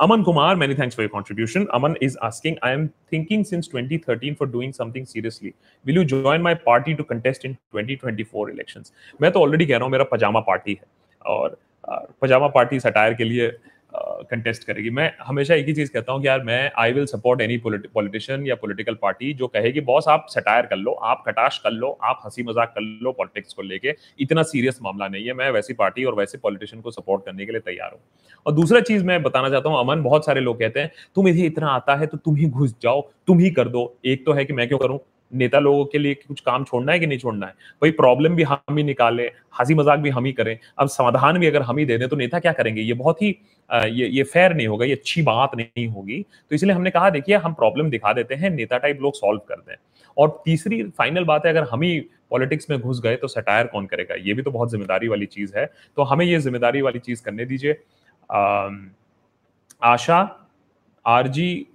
Aman 0.00 0.24
Kumar, 0.24 0.56
many 0.56 0.74
thanks 0.74 0.94
for 0.94 1.02
your 1.02 1.10
contribution. 1.10 1.68
Aman 1.74 1.94
is 2.00 2.16
asking, 2.22 2.56
I 2.62 2.70
am 2.70 2.90
thinking 3.10 3.44
since 3.44 3.68
2013 3.68 4.34
for 4.34 4.46
doing 4.46 4.72
something 4.72 5.04
seriously. 5.04 5.54
Will 5.84 5.96
you 5.96 6.04
join 6.06 6.40
my 6.40 6.54
party 6.54 6.94
to 6.94 7.04
contest 7.04 7.44
in 7.44 7.58
2024 7.74 8.48
elections? 8.50 8.92
मैं 9.20 9.30
तो 9.32 9.40
already 9.40 9.66
कह 9.66 9.76
रहा 9.76 9.84
हूँ 9.84 9.92
मेरा 9.92 10.04
पजामा 10.12 10.40
पार्टी 10.46 10.72
है 10.72 10.86
और 11.32 11.58
पजामा 12.22 12.48
पार्टी 12.54 12.80
सटायर 12.80 13.14
के 13.14 13.24
लिए 13.24 13.50
कंटेस्ट 13.92 14.64
करेगी। 14.64 14.90
मैं 14.90 15.10
हमेशा 15.20 15.54
एक 15.54 15.66
ही 15.66 15.72
चीज़ 15.72 15.90
कहता 15.92 16.12
हूँ 16.12 16.20
कि 16.22 16.26
यार, 16.28 16.42
मैं 16.42 16.70
I 16.78 16.92
will 16.92 17.06
support 17.06 17.40
any 17.40 17.56
politician 17.66 18.46
या 18.46 18.54
पॉलिटिकल 18.54 18.94
पार्टी 18.94 19.32
जो 19.32 19.46
कहे 19.46 19.72
कि, 19.72 19.80
बॉस, 19.80 20.08
आप 20.08 20.26
सटायर 20.30 20.66
कर 20.66 20.76
लो, 20.76 20.92
आप 20.92 21.22
कटाश 21.26 21.58
कर 21.58 21.70
लो, 21.70 21.98
आप 22.02 22.20
हँसी 22.24 22.42
मज़ाक 22.42 22.68
कर 22.68 22.80
लो 22.80 23.12
पॉलिटिक्स 23.12 23.52
को 23.52 23.62
लेके, 23.62 23.94
इतना 24.20 24.42
सीरियस 24.42 24.78
मामला 24.82 25.08
नहीं 25.08 25.26
है। 25.26 25.32
मैं 25.32 25.50
वैसी 25.50 25.74
पार्टी 25.74 26.04
और 26.04 26.14
वैसे 26.14 26.38
पॉलिटिशियन 26.38 26.82
को 26.82 26.90
सपोर्ट 26.90 27.24
करने 27.24 27.46
के 27.46 27.52
लिए 27.52 27.60
तैयार 27.60 27.90
हूँ। 27.92 28.00
और 28.46 28.52
दूसरा 28.52 28.80
चीज़ 28.80 29.04
मैं 29.04 29.22
बताना 29.22 29.50
चाहता 29.50 29.68
हूँ, 29.68 29.80
अमन, 29.80 30.02
बहुत 30.02 30.26
सारे 30.26 30.40
लोग 30.40 30.58
कहते 30.60 30.80
हैं, 30.80 30.90
तुम 31.14 31.28
इधे 31.28 31.46
इतना 31.46 31.68
आता 31.68 31.96
है 31.96 32.06
तो 32.06 32.16
तुम 32.16 32.36
ही 32.36 32.46
घुस 32.46 32.74
जाओ, 32.82 33.10
तुम 33.26 33.38
ही 33.38 33.50
कर 33.50 33.68
दो। 33.68 33.96
एक 34.06 34.26
तो 34.26 34.32
है 34.32 34.44
कि 34.44 34.52
मैं 34.52 34.68
क्यों 34.68 34.78
करूँ? 34.78 34.98
नेता 35.32 35.58
लोगों 35.58 35.84
के 35.84 35.98
लिए 35.98 36.14
कुछ 36.16 36.40
काम 36.40 36.64
छोड़ना 36.64 36.92
है 36.92 36.98
कि 37.00 37.06
नहीं 37.06 37.18
छोड़ना 37.18 37.46
है? 37.46 37.52
भाई 37.82 37.90
प्रॉब्लम 37.92 38.34
भी 38.36 38.42
हम 38.44 38.76
ही 38.76 38.82
निकाले, 38.84 39.26
हँसी 39.58 39.74
मज़ाक 39.74 39.98
भी 39.98 40.10
हम 40.10 40.24
ही 40.24 40.32
करें। 40.32 40.56
अब 40.78 40.88
समाधान 40.88 41.38
भी 41.38 41.46
अगर 41.46 41.62
हम 41.62 41.78
ही 41.78 41.84
दे 41.84 41.98
दें 41.98 42.08
तो 42.08 42.16
नेता 42.16 42.38
क्या 42.38 42.52
करेंगे? 42.52 42.82
ये 42.82 42.94
बहुत 42.94 43.22
ही 43.22 43.28
ये 43.70 44.06
ये 44.08 44.22
फेयर 44.24 44.54
नहीं 44.54 44.66
होगा, 44.66 44.84
ये 44.86 44.92
अच्छी 44.92 45.22
बात 45.22 45.54
नहीं 45.56 45.86
होगी। 45.88 46.20
तो 46.22 46.54
इसलिए 46.54 46.74
हमने 46.74 46.90
कहा, 46.90 47.10
देखिए, 47.10 47.36
हम 47.36 47.52
प्रॉब्लम 47.54 47.90
दिखा 47.90 48.12
देते 48.12 48.34
हैं, 48.34 48.50
नेता 48.50 48.78
टाइप 48.78 49.00
लोग 49.02 49.14
सॉल्व 49.14 49.40
कर 49.48 49.56
दें। 49.58 49.74
और 50.16 50.40
तीसरी 50.44 50.82
फाइनल 50.90 51.24
बात 51.24 51.46
है, 51.46 51.52
अगर 51.52 51.68
हम 51.70 51.82
ही 51.82 51.98
पॉलिटिक्स 52.30 52.70
में 52.70 52.78
घुस 52.80 53.00
गए 53.02 53.16
तो 53.16 53.28
सटायर 53.28 53.66
कौन 53.66 53.86
करेगा? 53.86 54.14
ये 54.16 54.34
भी 54.34 54.42
तो 54.42 54.50
बहुत 54.50 54.70
ज़िम्मेदारी 54.70 55.08
वाली 55.08 55.26
चीज़ 55.28 55.56
है। 55.56 55.66
तो 55.96 56.02
हमें 56.02 56.24
ये 56.26 56.38
ज़िम्मेदारी 56.40 56.80
वाली 56.80 56.98
चीज़ 56.98 57.22
करने 57.24 57.44
दीजिए। 57.44 57.76
Asha, 59.82 60.18
RG 61.04 61.66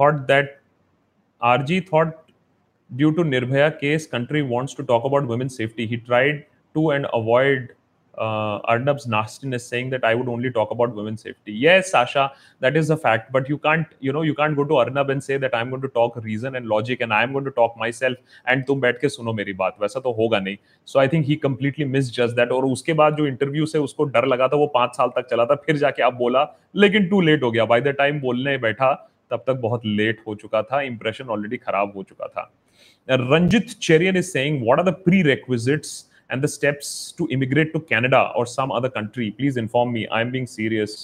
thought 0.00 0.14
that 0.26 0.56
RG 1.42 1.80
thought 1.82 2.14
due 2.92 3.10
to 3.10 3.22
Nirbhaya 3.24 3.68
case 3.82 4.06
country 4.06 4.42
wants 4.48 4.76
to 4.76 4.82
talk 4.82 5.04
about 5.06 5.28
women's 5.30 5.56
safety 5.56 5.86
he 5.86 5.96
tried 5.96 6.42
to 6.74 6.92
and 6.92 7.06
avoid 7.06 7.68
uh, 8.14 8.60
Arnab's 8.64 9.06
nastiness 9.06 9.66
saying 9.66 9.90
that 9.90 10.04
I 10.04 10.14
would 10.14 10.28
only 10.28 10.50
talk 10.50 10.70
about 10.70 10.94
women's 10.94 11.22
safety. 11.22 11.52
Yes, 11.52 11.90
Sasha, 11.90 12.32
that 12.60 12.76
is 12.76 12.90
a 12.90 12.96
fact. 12.96 13.32
But 13.32 13.48
you 13.48 13.58
can't, 13.58 13.86
you 14.00 14.12
know, 14.12 14.22
you 14.22 14.34
can't 14.34 14.56
go 14.56 14.64
to 14.64 14.76
Arnab 14.76 15.10
and 15.10 15.22
say 15.22 15.36
that 15.38 15.54
I'm 15.54 15.70
going 15.70 15.82
to 15.82 15.88
talk 15.88 16.16
reason 16.16 16.56
and 16.56 16.66
logic 16.66 17.00
and 17.00 17.12
I'm 17.12 17.32
going 17.32 17.44
to 17.44 17.50
talk 17.50 17.76
myself 17.76 18.18
and 18.46 18.66
तुम 18.66 18.80
बैठ 18.80 19.00
के 19.00 19.08
सुनो 19.08 19.32
मेरी 19.32 19.52
बात 19.52 19.76
वैसा 19.80 20.00
तो 20.00 20.12
होगा 20.12 20.38
नहीं 20.40 20.56
so 20.88 20.98
I 21.00 21.08
think 21.08 21.26
he 21.78 21.84
miss 21.84 22.12
just 22.14 22.36
that 22.36 22.52
और 22.52 22.64
उसके 22.64 22.92
बाद 22.92 23.16
जो 23.16 23.26
इंटरव्यू 23.26 23.66
से 23.66 23.78
उसको 23.78 24.04
डर 24.16 24.26
लगा 24.26 24.48
था 24.48 24.56
वो 24.56 24.66
पाँच 24.74 24.96
साल 24.96 25.08
तक 25.16 25.26
चला 25.30 25.44
था 25.44 25.54
फिर 25.66 25.76
जाके 25.76 26.02
आप 26.02 26.14
बोला 26.14 26.46
लेकिन 26.76 27.08
टू 27.08 27.20
लेट 27.20 27.42
हो 27.42 27.50
गया 27.50 27.64
बाय 27.64 27.80
द 27.80 27.94
टाइम 27.98 28.20
बोलने 28.20 28.56
बैठा 28.58 28.92
तब 29.30 29.44
तक 29.46 29.60
बहुत 29.60 29.86
लेट 29.86 30.20
हो 30.26 30.34
चुका 30.34 30.62
था 30.62 30.80
इंप्रेशन 30.82 31.28
ऑलरेडी 31.30 31.56
खराब 31.56 31.92
हो 31.96 32.02
चुका 32.02 32.26
था 32.26 32.50
Ranjit 33.08 33.70
Cherian 33.82 34.16
is 34.16 34.30
saying 34.30 34.62
what 34.62 34.78
are 34.78 34.90
the 34.90 34.94
prerequisites 35.22 36.08
and 36.30 36.44
the 36.44 36.48
steps 36.50 36.90
to 37.16 37.24
immigrate 37.34 37.72
to 37.72 37.80
Canada 37.88 38.18
or 38.40 38.42
some 38.50 38.70
other 38.76 38.90
country, 38.92 39.26
please 39.32 39.56
inform 39.62 39.90
me. 39.94 40.04
I'm 40.18 40.30
being 40.34 40.46
serious. 40.52 40.94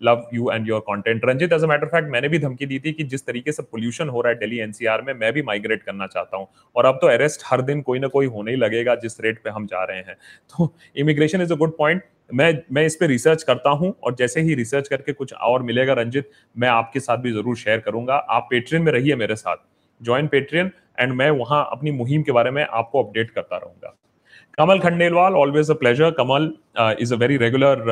Love 0.00 0.26
you 0.34 0.50
and 0.50 0.68
your 0.68 0.80
content 0.88 1.24
Ranjit 1.24 1.52
as 1.52 1.62
a 1.64 1.66
matter 1.66 1.86
fact 1.88 2.08
मैंने 2.10 2.28
भी 2.28 2.38
धमकी 2.38 2.66
दी 2.66 2.78
थी 2.78 2.92
कि 2.92 3.04
जिस 3.12 3.24
तरीके 3.26 3.52
से 3.52 3.62
pollution 3.62 4.08
हो 4.08 4.20
रहा 4.20 4.32
है 4.32 4.38
दिल्ली 4.38 4.58
एनसीआर 4.60 5.02
में 5.02 5.12
मैं 5.14 5.32
भी 5.32 5.42
माइग्रेट 5.42 5.82
करना 5.82 6.06
चाहता 6.06 6.36
हूँ। 6.36 6.46
और 6.76 6.86
अब 6.86 6.98
तो 7.02 7.06
अरेस्ट 7.08 7.42
हर 7.46 7.62
दिन 7.62 7.80
कोई 7.82 7.98
ना 7.98 8.08
कोई 8.08 8.26
होने 8.36 8.50
ही 8.50 8.56
लगेगा 8.56 8.94
जिस 9.02 9.20
रेट 9.20 9.42
पे 9.44 9.50
हम 9.50 9.66
जा 9.66 9.84
रहे 9.84 9.98
हैं। 9.98 10.16
तो 10.50 10.72
immigration 10.96 11.42
is 11.42 11.52
a 11.52 11.56
good 11.56 11.76
point 11.78 12.02
मैं 12.34 12.52
मैं 12.72 12.86
इस 12.86 12.96
पर 13.00 13.06
रिसर्च 13.08 13.42
करता 13.42 13.70
हूँ 13.70 13.94
और 14.02 14.14
जैसे 14.18 14.40
ही 14.40 14.54
रिसर्च 14.54 14.88
करके 14.88 15.12
कुछ 15.12 15.32
और 15.32 15.62
मिलेगा 15.62 15.92
रंजित 16.02 16.30
मैं 16.56 16.68
आपके 16.68 17.00
साथ 17.00 17.18
भी 17.18 17.32
ज़रूर 17.32 17.56
शेयर 17.56 17.80
करूँगा। 17.86 18.14
आप 18.14 18.48
पेट्रियन 18.50 18.84
में 18.84 18.92
रहिए 18.92 19.16
मेरे 19.16 19.36
साथ। 19.36 19.56
ज्वाइन 20.00 20.26
पेट्रियन 20.28 20.70
एंड 20.98 21.12
मैं 21.12 21.30
वहाँ 21.32 21.68
अपनी 21.72 21.90
मुहिम 21.92 22.22
के 22.22 22.32
बारे 22.32 22.50
में 22.50 22.64
आपको 22.64 23.02
अपडेट 23.02 23.30
करता 23.30 23.56
रहूँगा। 23.56 23.94
Kamal 24.58 24.78
Khandelwal 24.80 25.34
always 25.36 25.70
a 25.70 25.74
pleasure 25.76 26.10
Kamal 26.18 26.52
is 27.00 27.14
a 27.14 27.16
very 27.18 27.36
regular 27.38 27.84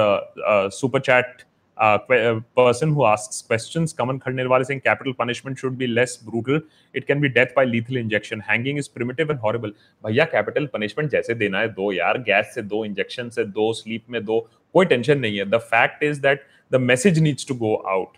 super 0.72 1.00
chat 1.00 1.42
person 1.78 2.90
who 2.90 3.02
asks 3.04 3.40
question 3.48 3.86
Kamal 3.98 4.18
Khandelwal 4.18 4.62
Singh 4.64 4.80
capital 4.80 5.12
punishment 5.18 5.58
should 5.58 5.76
be 5.76 5.86
less 5.88 6.18
brutal 6.24 6.60
it 6.94 7.04
can 7.04 7.20
be 7.20 7.28
death 7.30 7.54
by 7.56 7.66
lethal 7.66 7.98
injection 7.98 8.42
hanging 8.48 8.78
is 8.78 8.88
primitive 8.94 9.30
and 9.30 9.40
horrible 9.40 9.72
भैया 10.04 10.24
capital 10.26 10.66
punishment 10.74 11.10
जैसे 11.10 11.34
देना 11.34 11.60
है, 11.60 11.68
दो 11.68 11.92
यार 11.92 12.18
gas 12.22 12.54
से 12.54 12.62
दो 12.64 12.84
injection 12.84 13.28
से 13.28 13.44
दो 13.46 13.72
स्लीप 13.72 14.04
में 14.10 14.24
दो, 14.24 14.40
कोई 14.74 14.86
टेंशन 14.86 15.18
नहीं 15.18 15.38
है। 15.38 15.44
The 15.46 15.58
fact 15.66 16.02
is 16.04 16.20
that 16.22 16.42
the 16.72 16.80
message 16.82 17.18
needs 17.18 17.48
to 17.48 17.54
go 17.56 17.74
out 17.88 18.16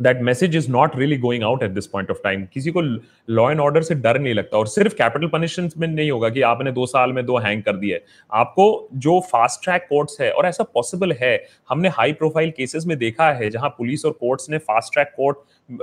that 0.00 0.20
message 0.22 0.56
is 0.56 0.70
not 0.72 0.96
really 0.96 1.16
going 1.18 1.42
out 1.44 1.62
at 1.62 1.70
this 1.70 1.86
point 1.86 2.10
of 2.10 2.18
time 2.24 2.44
किसी 2.54 2.70
को 2.70 2.80
लॉ 2.80 3.50
एंड 3.50 3.60
ऑर्डर 3.60 3.82
से 3.82 3.94
डर 3.96 4.18
नहीं 4.18 4.34
लगता 4.34 4.58
और 4.58 4.66
सिर्फ़ 4.68 4.94
कैपिटल 4.94 5.26
पनिशमेंट 5.28 5.72
में 5.78 5.86
नहीं 5.88 6.10
होगा 6.10 6.28
कि 6.28 6.40
आपने 6.42 6.72
दो 6.72 6.86
साल 6.86 7.12
में 7.12 7.24
दो 7.26 7.36
हैंग 7.38 7.62
कर 7.62 7.76
दिए। 7.76 8.00
आपको 8.32 8.88
जो 8.94 9.18
फास्ट 9.26 9.62
ट्रैक 9.64 9.86
कोर्ट्स 9.88 10.20
है 10.20 10.30
और 10.32 10.46
ऐसा 10.46 10.64
पॉसिबल 10.64 11.12
है, 11.12 11.44
हमने 11.70 11.88
हाई 11.88 12.12
प्रोफ़ाइल 12.12 12.50
केसेस 12.56 12.86
में 12.86 12.96
देखा 12.98 13.30
है 13.32 13.50
जहाँ 13.50 13.68
पुलिस 13.78 14.04
और 14.04 14.12
कोर्ट्स 14.12 14.50
ने 14.50 14.58
फास्ट 14.60 14.92
ट्रैक 14.92 15.12
कोर्ट 15.16 15.36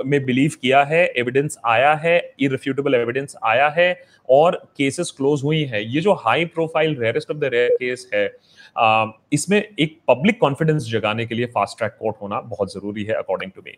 में 0.06 0.24
बिलीव 0.24 0.52
किया 0.62 0.82
है 0.84 1.04
एविडेंस 1.18 1.58
आया 1.66 1.94
है 1.94 2.18
इरिफ्यूटेबल 2.40 2.94
एविडेंस 2.94 3.36
आया 3.44 3.68
है 3.68 3.94
और 4.28 4.56
केसेस 4.78 5.10
क्लोज 5.10 5.42
हुई 5.44 5.62
है। 5.64 5.84
ये 5.94 6.00
जो 6.00 6.12
high 6.16 6.44
profile 6.46 6.96
rarest 6.96 7.30
of 7.30 7.38
the 7.38 7.50
rare 7.54 7.74
case 7.74 8.08
है 8.14 8.26
इसमें 9.32 9.58
एक 9.58 9.98
पब्लिक 10.08 10.38
कॉन्फिडेंस 10.40 10.82
जगाने 10.82 11.26
के 11.26 11.34
लिए 11.34 11.46
फास्ट 11.46 11.78
ट्रैक 11.78 11.96
कोर्ट 11.98 12.16
होना 12.22 12.40
बहुत 12.42 12.72
ज़रूरी 12.72 13.04
है 13.04 13.14
according 13.14 13.50
to 13.50 13.62
me 13.62 13.76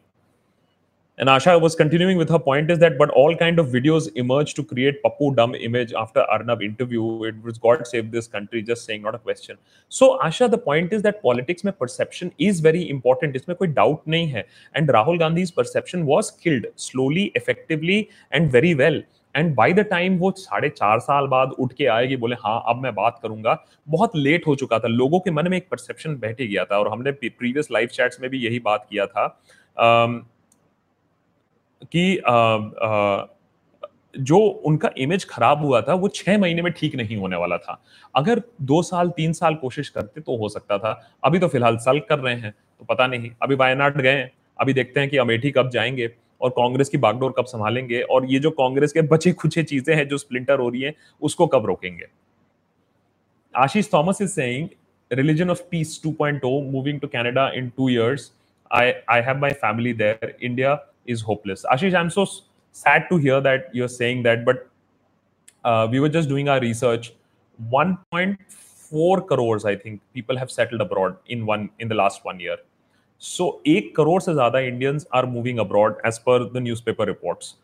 And 1.18 1.28
Asha 1.28 1.60
was 1.60 1.76
continuing 1.76 2.18
with 2.18 2.28
her 2.28 2.40
point 2.40 2.72
is 2.72 2.80
that, 2.80 2.98
but 2.98 3.08
all 3.10 3.36
kind 3.36 3.60
of 3.60 3.68
videos 3.68 4.10
emerge 4.16 4.54
to 4.54 4.64
create 4.64 5.00
Papu 5.00 5.34
dumb 5.36 5.54
image 5.54 5.92
after 5.92 6.22
Arnab 6.22 6.60
interview. 6.60 7.22
It 7.22 7.40
was 7.40 7.56
God 7.56 7.86
save 7.86 8.10
this 8.10 8.26
country, 8.26 8.62
just 8.62 8.84
saying, 8.84 9.02
not 9.02 9.14
a 9.14 9.18
question. 9.18 9.56
So 9.88 10.18
Asha, 10.18 10.50
the 10.50 10.58
point 10.58 10.92
is 10.92 11.02
that 11.02 11.22
politics 11.22 11.62
में 11.62 11.72
perception 11.78 12.32
is 12.36 12.58
very 12.58 12.90
important. 12.90 13.36
इसमें 13.36 13.56
कोई 13.56 13.74
doubt 13.74 14.08
नहीं 14.08 14.26
है. 14.28 14.44
And 14.74 14.88
Rahul 14.88 15.20
Gandhi's 15.20 15.52
perception 15.52 16.04
was 16.04 16.32
killed 16.32 16.66
slowly, 16.74 17.30
effectively, 17.36 18.08
and 18.32 18.50
very 18.50 18.74
well. 18.74 19.02
And 19.36 19.54
by 19.54 19.72
the 19.72 19.80
time 19.90 20.16
वो 20.18 20.30
साढ़े 20.38 20.68
चार 20.68 21.00
साल 21.00 21.26
बाद 21.26 21.54
उठ 21.60 21.72
के 21.78 21.86
आएगी 21.90 22.16
बोले 22.16 22.36
हाँ 22.40 22.62
अब 22.68 22.82
मैं 22.82 22.94
बात 22.94 23.18
करूँगा 23.22 23.56
बहुत 23.88 24.12
लेट 24.16 24.46
हो 24.46 24.54
चुका 24.56 24.78
था 24.78 24.88
लोगों 24.88 25.20
के 25.20 25.30
मन 25.30 25.48
में 25.50 25.56
एक 25.56 25.66
परसेप्शन 25.70 26.14
बैठ 26.18 26.40
ही 26.40 26.46
गया 26.46 26.64
था 26.64 26.78
और 26.78 26.88
हमने 26.92 27.12
प्रीवियस 27.12 27.70
लाइव 27.72 27.88
चैट्स 27.92 28.20
में 28.20 28.30
भी 28.30 28.44
यही 28.44 28.58
बात 28.68 28.86
किया 28.90 29.06
था 29.06 29.26
कि 31.92 32.18
आ, 32.18 32.32
आ, 32.32 33.26
जो 34.18 34.38
उनका 34.38 34.90
इमेज 34.98 35.24
खराब 35.24 35.58
हुआ 35.58 35.80
था 35.82 35.94
वो 35.94 36.08
छह 36.08 36.38
महीने 36.38 36.62
में 36.62 36.72
ठीक 36.72 36.94
नहीं 36.94 37.16
होने 37.16 37.36
वाला 37.36 37.58
था। 37.58 37.82
अगर 38.16 38.42
दो 38.62 38.82
साल 38.82 39.10
तीन 39.10 39.32
साल 39.32 39.54
कोशिश 39.54 39.88
करते 39.88 40.20
तो 40.20 40.36
हो 40.36 40.48
सकता 40.48 40.78
था। 40.78 41.10
अभी 41.24 41.38
तो 41.38 41.48
फ़िलहाल 41.48 41.76
सल्व 41.76 42.02
कर 42.08 42.18
रहे 42.18 42.34
हैं 42.34 42.50
तो 42.50 42.84
पता 42.84 43.06
नहीं। 43.06 43.30
अभी 43.42 43.54
वायनाड 43.54 44.00
गए 44.00 44.30
अभी 44.60 44.72
देखते 44.72 45.00
हैं 45.00 45.08
कि 45.08 45.16
अमेठी 45.16 45.50
कब 45.50 45.70
जाएँगे 45.70 46.10
और 46.40 46.50
कांग्रेस 46.50 46.88
की 46.88 46.98
बागडोर 46.98 47.34
कब 47.38 47.44
संभालेंगे 47.44 48.00
और 48.00 48.26
ये 48.26 48.38
जो 48.38 48.50
कांग्रेस 48.50 48.92
के 48.92 49.02
बचे 49.02 49.32
खुचे 49.32 49.62
चीज़ें 49.62 49.96
हैं 49.96 50.08
जो 50.08 50.18
स्प्लिंटर 50.18 50.58
हो 50.58 50.68
रही 50.68 50.82
हैं 50.82 50.94
उसको 51.22 51.46
कब 51.46 51.66
रोकेंगे? 51.66 52.06
Ashish 53.56 53.92
Thomas 53.92 54.18
is 54.22 54.30
saying 54.30 54.68
religion 55.10 55.50
of 55.50 55.58
peace 55.72 55.90
2.0 56.06 56.40
moving 56.72 56.98
to 57.00 57.08
canada 57.08 57.50
in 57.54 57.70
2 57.70 57.88
years. 57.88 58.22
I 58.70 58.94
i 59.08 59.20
have 59.20 59.38
my 59.38 59.50
family 59.64 59.92
there. 59.92 60.30
India 60.42 60.80
is 61.05 61.21
hopeless. 61.21 61.65
Ashish, 61.71 61.93
I'm 61.93 62.09
so 62.09 62.25
sad 62.71 63.07
to 63.09 63.17
hear 63.17 63.41
that 63.41 63.69
you're 63.73 63.87
saying 63.89 64.23
that, 64.23 64.45
but 64.45 64.67
uh, 65.63 65.87
we 65.91 65.99
were 65.99 66.09
just 66.09 66.29
doing 66.29 66.49
our 66.49 66.59
research. 66.59 67.13
1.4 67.59 69.27
crores, 69.27 69.65
I 69.65 69.75
think, 69.75 70.01
people 70.13 70.37
have 70.37 70.51
settled 70.51 70.81
abroad 70.81 71.17
in 71.27 71.45
one 71.45 71.69
in 71.79 71.89
the 71.89 71.95
last 71.95 72.23
one 72.23 72.39
year. 72.39 72.57
So, 73.21 73.45
एक 73.67 73.95
करोड़ 73.95 74.21
से 74.21 74.33
ज्यादा 74.33 74.59
Indians 74.59 75.07
are 75.15 75.25
moving 75.25 75.57
abroad 75.59 75.97
as 76.07 76.17
per 76.27 76.43
the 76.53 76.57
newspaper 76.63 77.07
reports 77.07 77.55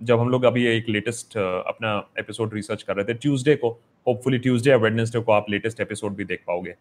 जब 0.00 0.20
हम 0.20 0.28
लोग 0.30 0.44
अभी 0.44 0.64
एक 0.66 0.88
latest 0.88 1.36
uh, 1.38 1.68
अपना 1.68 1.96
episode 2.18 2.54
research 2.54 2.82
कर 2.82 2.96
रहे 2.96 3.04
थे 3.04 3.14
ट्यूसडे 3.14 3.56
को 3.56 3.70
होपफुली 4.06 4.38
ट्यूसडे 4.38 4.70
या 4.70 4.76
वेडनेसडे 4.76 5.20
को 5.20 5.32
आप 5.32 5.50
लेटेस्ट 5.50 5.80
एपिसोड 5.80 6.14
भी 6.16 6.24
देख 6.24 6.42
पाओगे 6.46 6.74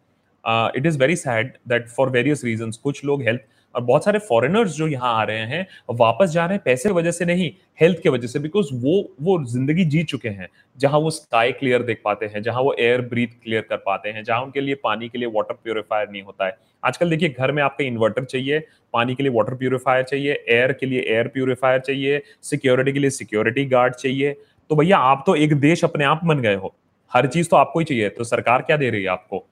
it 0.77 0.85
is 0.85 0.97
very 0.99 1.15
sad 1.15 1.57
that 1.67 1.87
for 1.89 2.09
various 2.09 2.43
reasons 2.45 2.77
कुछ 2.83 3.03
लोग 3.05 3.21
हेल्थ 3.23 3.41
और 3.76 3.82
बहुत 3.82 4.04
सारे 4.04 4.18
फॉरेनर्स 4.20 4.72
जो 4.72 4.86
यहाँ 4.88 5.12
आ 5.14 5.22
रहे 5.24 5.46
हैं 5.46 5.66
वापस 5.92 6.30
जा 6.30 6.44
रहे 6.46 6.54
हैं 6.54 6.62
पैसे 6.64 6.88
की 6.88 6.94
वजह 6.94 7.10
से 7.10 7.24
नहीं 7.24 7.50
हेल्थ 7.80 7.98
की 8.02 8.08
वजह 8.08 8.26
से 8.26 8.38
बिकॉज़ 8.38 8.68
वो 8.74 8.94
वो 9.22 9.42
ज़िंदगी 9.46 9.84
जी 9.86 10.02
चुके 10.04 10.28
हैं 10.28 10.48
जहाँ 10.78 10.98
वो 11.00 11.10
स्काई 11.10 11.52
क्लियर 11.52 11.82
देख 11.82 12.00
पाते 12.04 12.26
हैं 12.26 12.42
जहाँ 12.42 12.62
वो 12.62 12.74
एयर 12.78 13.00
ब्रीथ 13.08 13.28
क्लियर 13.42 13.66
कर 13.70 13.76
पाते 13.78 14.08
हैं 14.08 14.22
जहाँ 14.24 14.40
उनके 14.42 14.60
लिए 14.60 14.74
पानी 14.84 15.08
के 15.08 15.18
लिए 15.18 15.28
वाटर 15.34 15.54
प्योरीफायर 15.54 16.08
नहीं 16.10 16.22
होता 16.22 16.46
है। 16.46 16.56
आजकल 16.82 17.10
देखिए 17.10 17.28
घर 17.30 17.52
में 17.52 17.62
आपका 17.62 17.84
इन्वर्टर 17.84 18.24
चाहिए 18.24 18.58
पानी 18.94 19.14
के 19.14 19.22
लिए 19.22 19.32
वाटर 19.32 19.54
प्योरीफायर 19.54 20.02
चाहिए 20.04 20.32
एयर 20.50 20.72
के 20.72 20.86
लिए 20.86 21.00
एयर 21.08 21.28
प्योरीफायर 21.28 21.80
चाहिए 21.80 22.22
सिक्योरिटी 22.42 22.92
के 22.92 22.98
लिए 22.98 23.10
सिक्योरिटी 23.10 23.64
गार्ड 23.66 23.94
चाहिए। 23.94 24.32
तो 24.70 24.76
भैया 24.76 24.98
आप 24.98 25.22
तो 25.26 25.34
एक 25.36 25.54
देश 25.60 25.84
अपने 25.84 26.04
आप 26.04 26.24
बन 26.24 26.40
गए 26.40 26.54
हो 26.54 26.74
हर 27.12 27.26
चीज़ 27.26 27.48
तो 27.48 27.56
आपको 27.56 27.78
ही 27.78 27.84
चाहिए 27.84 28.08
तो 28.08 28.24
सरकार 28.24 28.62
क्या 28.62 28.76
दे 28.76 28.90
रही 28.90 29.02
है 29.02 29.08
आपको? 29.08 29.44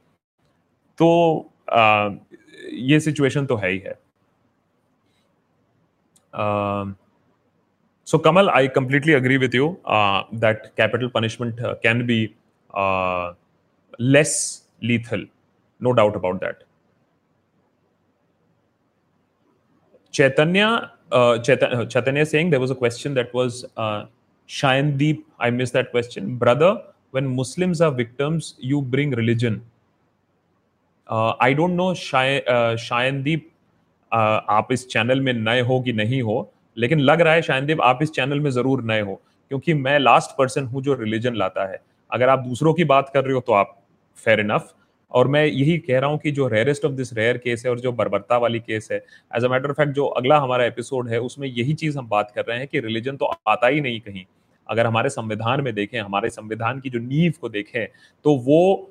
तो 0.99 1.51
आ, 1.73 2.11
ये 2.73 3.01
सिचुएशन 3.01 3.47
तो 3.47 3.57
है 3.57 3.71
ही 3.71 3.79
है। 3.79 3.99
Um, 6.35 6.97
so, 8.05 8.19
Kamal, 8.19 8.51
I 8.51 8.69
completely 8.69 9.15
agree 9.15 9.39
with 9.39 9.55
you 9.55 9.79
uh, 9.87 10.25
that 10.33 10.77
capital 10.77 11.09
punishment 11.09 11.61
uh, 11.63 11.77
can 11.83 12.07
be 12.07 12.35
uh, 12.75 13.33
less 13.99 14.65
lethal. 14.83 15.25
No 15.81 15.95
doubt 15.95 16.17
about 16.17 16.41
that. 16.41 16.65
Chaitanya, 20.11 20.93
uh, 21.11 21.39
Chaitanya, 21.39 21.87
Chaitanya 21.87 22.27
saying 22.27 22.51
there 22.51 22.61
was 22.61 22.71
a 22.71 22.75
question 22.75 23.15
that 23.15 23.33
was 23.33 23.65
uh, 23.77 24.05
Shayandeep. 24.49 25.23
I 25.41 25.51
missed 25.51 25.73
that 25.73 25.91
question. 25.91 26.37
Brother, 26.37 26.83
when 27.11 27.35
Muslims 27.35 27.81
are 27.81 27.91
victims, 27.91 28.55
you 28.59 28.83
bring 28.83 29.13
religion. 29.13 29.65
Uh, 31.09 31.35
I 31.41 31.53
don't 31.53 31.75
know 31.75 31.95
Shay, 31.95 32.45
uh, 32.45 32.77
Shayandeep 32.77 33.45
आप 34.15 34.69
इस 34.73 34.87
channel 34.89 35.21
में 35.21 35.33
नए 35.35 35.61
हो 35.63 35.81
कि 35.81 35.93
नहीं 35.95 36.23
हो, 36.23 36.51
लेकिन 36.77 37.01
लग 37.01 37.21
रहा 37.21 37.35
है 37.35 37.43
शायद 37.43 37.81
आप 37.83 37.99
इस 38.03 38.11
चैनल 38.13 38.41
में 38.41 38.51
ज़रूर 38.53 38.83
नए 38.85 39.01
हो, 39.01 39.21
क्योंकि 39.51 39.75
मैं 39.77 39.99
लास्ट 39.99 40.37
पर्सन 40.39 40.65
हूँ 40.67 40.83
जो 40.83 40.95
रिलीजन 40.95 41.35
लाता 41.37 41.71
है। 41.71 41.81
अगर 42.11 42.29
आप 42.29 42.39
दूसरों 42.41 42.75
की 42.75 42.85
बात 42.87 43.11
कर 43.15 43.25
रहे 43.25 43.35
हो 43.35 43.41
तो 43.41 43.53
आप 43.55 43.77
फेयर 44.19 44.41
इनफ 44.41 44.73
और 45.13 45.29
मैं 45.29 45.45
यही 45.45 45.77
कह 45.79 45.99
रहा 45.99 46.11
हूँ 46.11 46.19
कि 46.19 46.31
जो 46.33 46.47
rarest 46.49 46.85
of 46.85 46.93
this 46.93 47.13
rare 47.15 47.37
case 47.39 47.63
है 47.65 47.71
और 47.71 47.81
जो 47.81 47.93
बर्बरता 47.93 48.39
वाली 48.39 48.59
केस 48.61 48.89
है 48.93 48.99
as 49.33 49.45
a 49.45 49.49
matter 49.49 49.71
of 49.71 49.77
fact 49.77 49.93
जो 49.93 50.07
अगला 50.07 50.39
हमारा 50.39 50.65
एपिसोड 50.65 51.09
है, 51.09 51.19
उसमें 51.21 51.49
यही 51.49 51.75
चीज़ 51.75 51.99
हम 51.99 52.09
बात 52.09 52.33
कर 52.37 52.45
रहे 52.45 52.59
हैं 52.59 52.67
कि 52.69 52.81
रिलीजन 52.81 53.17
तो 53.17 53.27
आता 53.49 53.67
ही 53.67 53.81
नहीं 53.81 54.01
कहीं। 54.01 54.25
अगर 54.69 54.87
हमारे 54.87 55.09
संविधान 55.11 55.61
में 55.61 55.75
देखें, 55.75 56.01
हमारे 56.01 56.29
संविधान 56.31 56.81
की 56.81 56.91
जो 56.91 56.99
नींव 57.01 57.33
को 57.41 57.49
देखें 57.51 57.87
तो 58.25 58.37
वो 58.39 58.91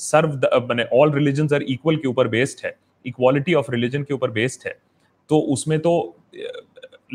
सर्व 0.00 0.40
मैंने 0.64 0.84
ऑल 0.92 1.12
रिलीजन 1.12 1.48
आर 1.54 1.62
इक्वल 1.64 1.96
के 1.96 2.08
ऊपर 2.08 2.28
बेस्ड 2.28 2.64
है। 2.66 2.74
इक्वालिटी 3.08 3.54
ऑफ़ 3.54 3.70
रिलीजन 3.70 4.02
के 4.02 4.14
ऊपर 4.14 4.30
बेस्ड 4.30 4.66
है 4.66 4.76
तो 5.30 5.38
उसमें 5.54 5.78
तो 5.80 5.92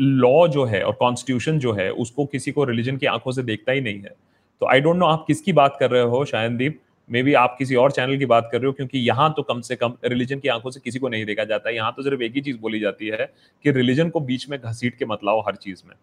लॉ 0.00 0.46
जो 0.48 0.64
है 0.64 0.82
और 0.84 0.92
कॉन्स्टिट्यूशन 1.00 1.58
जो 1.58 1.72
है 1.72 1.90
उसको 2.04 2.26
किसी 2.26 2.52
को 2.52 2.64
रिलीजन 2.64 2.96
की 2.96 3.06
आँखों 3.06 3.32
से 3.32 3.42
देखता 3.42 3.72
ही 3.72 3.80
नहीं 3.80 4.00
है। 4.00 4.14
तो 4.60 4.66
आई 4.66 4.80
डोंट 4.80 4.96
नो 4.96 5.06
आप 5.06 5.24
किसकी 5.26 5.52
बात 5.52 5.76
कर 5.80 5.90
रहे 5.90 6.02
हो 6.02 6.24
शायनदीप। 6.24 6.80
मे 7.10 7.22
बी 7.22 7.34
आप 7.34 7.54
किसी 7.58 7.74
और 7.74 7.92
चैनल 7.92 8.18
की 8.18 8.26
बात 8.26 8.48
कर 8.52 8.58
रहे 8.58 8.66
हो 8.66 8.72
क्योंकि 8.72 8.98
यहाँ 8.98 9.32
तो 9.36 9.42
कम 9.42 9.60
से 9.60 9.76
कम 9.76 9.94
रिलीजन 10.04 10.38
की 10.38 10.48
आँखों 10.48 10.70
से 10.70 10.80
किसी 10.80 10.98
को 10.98 11.08
नहीं 11.08 11.24
देखा 11.26 11.44
जाता 11.44 11.70
यहाँ 11.70 11.92
तो 11.96 12.02
सिर्फ़ 12.02 12.22
एक 12.22 12.34
ही 12.34 12.40
चीज़ 12.40 12.58
बोली 12.58 12.80
जाती 12.80 13.06
है 13.06 13.32
कि 13.64 13.70
रिलीजन 13.70 14.10
को 14.10 14.20
बीच 14.20 14.48
में 14.48 14.58
घसीट 14.60 14.98
के 14.98 15.04
मतलाओ 15.06 15.40
हर 15.40 15.56
चीज़ 15.56 15.82
में। 15.88 15.94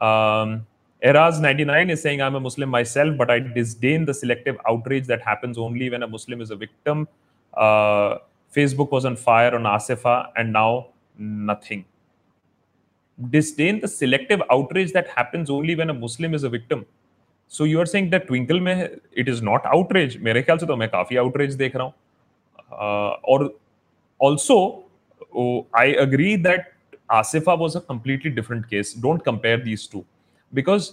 Um, 0.00 0.66
Eraz 1.02 1.40
99 1.40 1.90
is 1.90 2.02
saying, 2.02 2.20
I'm 2.22 2.34
a 2.34 2.40
Muslim 2.40 2.70
myself, 2.70 3.16
but 3.18 3.30
I 3.30 3.38
disdain 3.38 4.04
the 4.04 4.14
selective 4.14 4.56
outrage 4.66 5.06
that 5.06 5.20
happens 5.22 5.58
only 5.58 5.90
when 5.90 6.02
a 6.02 6.08
Muslim 6.08 6.40
is 6.40 6.50
a 6.50 6.56
victim. 6.56 7.06
Uh, 7.54 8.18
Facebook 8.54 8.90
was 8.92 9.04
on 9.04 9.16
fire 9.16 9.54
on 9.54 9.64
Asifa, 9.64 10.30
and 10.36 10.52
now 10.52 10.86
nothing. 11.18 11.84
Disdain 13.18 13.80
the 13.80 13.88
selective 13.88 14.42
outrage 14.50 14.92
that 14.92 15.08
happens 15.08 15.50
only 15.50 15.74
when 15.74 15.90
a 15.90 15.94
Muslim 15.94 16.34
is 16.34 16.44
a 16.44 16.50
victim. 16.56 16.84
So 17.50 17.66
you 17.66 17.78
are 17.80 17.86
saying 17.86 18.10
that 18.10 18.26
Twinkle 18.26 18.60
में 18.60 18.88
it 19.18 19.28
is 19.28 19.42
not 19.44 19.66
outrage 19.66 20.16
मेरे 20.22 20.42
ख्याल 20.42 20.58
से 20.58 20.66
तो 20.66 20.76
मैं 20.76 20.88
काफ़ी 20.88 21.16
outrage 21.16 21.54
देख 21.54 21.76
रहा 21.76 21.84
हूँ। 21.84 21.92
और 23.32 23.44
also 24.20 24.58
I 25.76 25.94
agree 26.02 26.36
that 26.36 26.70
Asifa 27.12 27.54
was 27.54 27.76
a 27.78 27.80
completely 27.88 28.30
different 28.32 28.64
case 28.66 28.94
don't 29.02 29.22
compare 29.22 29.62
these 29.62 29.90
two 29.92 30.04
because 30.52 30.90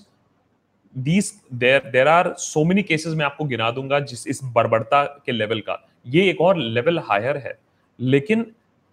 these 0.93 1.31
there 1.53 1.89
there 1.91 2.07
are 2.07 2.33
so 2.39 2.63
many 2.65 2.83
cases 2.83 3.13
मैं 3.15 3.25
आपको 3.25 3.45
गिना 3.45 3.69
दूँगा 3.71 3.99
जिस 3.99 4.27
इस 4.27 4.43
बर्बरता 4.55 5.03
के 5.25 5.31
लेवल 5.31 5.59
का। 5.69 5.86
ये 6.07 6.29
एक 6.29 6.41
और 6.41 6.57
लेवल 6.57 6.99
हायर 6.99 7.37
है। 7.37 7.59
लेकिन 7.99 8.51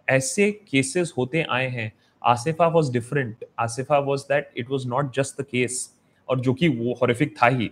ऐसे 0.08 0.50
केसेस 0.70 1.14
होते 1.18 1.46
आए 1.50 1.68
हैं। 1.68 1.92
Asifa 2.24 2.66
was 2.66 2.92
different 2.92 3.44
Asifa 3.58 3.98
was 3.98 4.22
that 4.22 4.50
it 4.56 4.70
was 4.70 4.88
not 4.88 5.14
just 5.14 5.40
the 5.40 5.44
case 5.44 5.94
और 6.28 6.40
जो 6.40 6.54
कि 6.54 6.68
वो 6.68 6.94
हॉरिफिक 6.94 7.36
था 7.42 7.46
ही। 7.46 7.70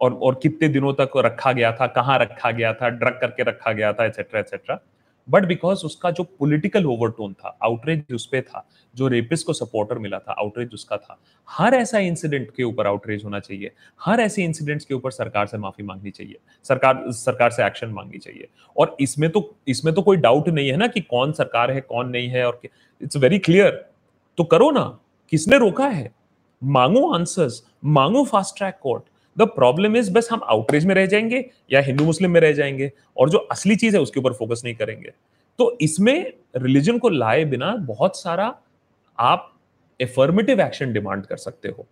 और 0.00 0.14
और 0.14 0.40
कितने 0.42 0.68
दिनों 0.68 0.92
तक 0.94 1.10
रखा 1.16 1.52
गया 1.52 1.72
था, 1.72 1.86
कहाँ 1.86 2.18
रखा 2.18 2.50
गया 2.50 2.72
था 2.74 2.88
ड्रग 2.88 3.18
करके 3.20 3.42
रखा 3.42 3.72
गया 3.72 3.92
था 3.92 4.06
एक्सेट्रा 4.06 4.40
एक्सेट्रा 4.40 4.80
बट 5.30 5.44
बिकॉज़ 5.46 5.84
उसका 5.84 6.10
जो 6.10 6.24
पॉलिटिकल 6.38 6.86
ओवरटोन 6.86 7.32
था 7.32 7.56
आउटरेज 7.62 8.12
उस 8.14 8.26
पर 8.26 8.40
था, 8.40 8.66
जो 8.94 9.08
रेपिस 9.08 9.42
को 9.42 9.52
सपोर्टर 9.52 9.98
मिला 9.98 10.18
था 10.18 10.32
आउटरेज 10.32 10.70
उसका 10.74 10.96
था, 10.96 11.18
हर 11.48 11.74
ऐसा 11.74 11.98
इंसिडेंट 11.98 12.50
के 12.56 12.64
ऊपर 12.64 12.86
आउटरेज 12.86 13.24
होना 13.24 13.40
चाहिए। 13.40 13.70
हर 14.00 14.20
ऐसे 14.20 14.44
इंसिडेंट्स 14.44 14.84
के 14.84 14.94
ऊपर 14.94 15.10
सरकार 15.10 15.46
से 15.46 15.58
माफ़ी 15.58 15.84
मांगनी 15.84 16.10
चाहिए। 16.10 16.36
सरकार 16.64 17.04
सरकार 17.08 17.50
से 17.50 17.66
एक्शन 17.66 17.88
मांगनी 17.88 18.18
चाहिए। 18.18 18.48
और 18.76 18.96
इसमें 19.00 19.28
तो 19.30 19.54
इसमें 19.68 19.94
तो 19.94 20.02
कोई 20.02 20.16
डाउट 20.16 20.48
नहीं 20.48 20.70
है 20.70 20.76
ना 20.76 20.86
कि 20.86 21.00
कौन 21.00 21.32
सरकार 21.32 21.70
है, 21.70 21.80
कौन 21.80 22.08
नहीं 22.08 22.28
है 22.28 22.46
और 22.46 22.60
इट्स 23.00 23.16
वेरी 23.16 23.38
क्लियर 23.38 23.70
तो 24.38 24.44
करो 24.44 24.70
ना, 24.70 24.98
किसने 25.32 25.58
रोका 25.58 25.86
है? 25.86 26.10
मांगो 26.62 27.08
आंसर्स 27.14 27.62
मांगो 27.84 28.24
fast 28.24 28.56
track 28.58 28.78
court 28.82 29.02
the 29.40 29.46
problem 29.50 29.96
is 29.96 30.12
बस 30.12 30.28
हम 30.32 30.40
आउटरेज 30.50 30.86
में 30.86 30.94
रह 30.94 31.06
जाएँगे 31.06 31.44
या 31.72 31.80
हिंदू 31.82 32.04
मुस्लिम 32.04 32.30
में 32.30 32.40
रह 32.40 32.52
जाएँगे 32.52 32.90
और 33.16 33.30
जो 33.30 33.38
असली 33.52 33.76
चीज़ 33.76 33.96
है, 33.96 34.02
उसके 34.02 34.20
ऊपर 34.20 34.32
फोकस 34.32 34.62
नहीं 34.64 34.74
करेंगे। 34.74 35.12
तो 35.58 35.76
इसमें 35.80 36.32
रिलीजन 36.56 36.98
को 36.98 37.08
लाए 37.08 37.44
बिना 37.44 37.74
बहुत 37.86 38.16
सारा 38.16 38.54
आप 39.18 39.52
एफर्मेटिव 40.00 40.60
एक्शन 40.60 40.92
डिमांड 40.92 41.26
कर 41.26 41.36
सकते 41.36 41.68
हो। 41.68 41.86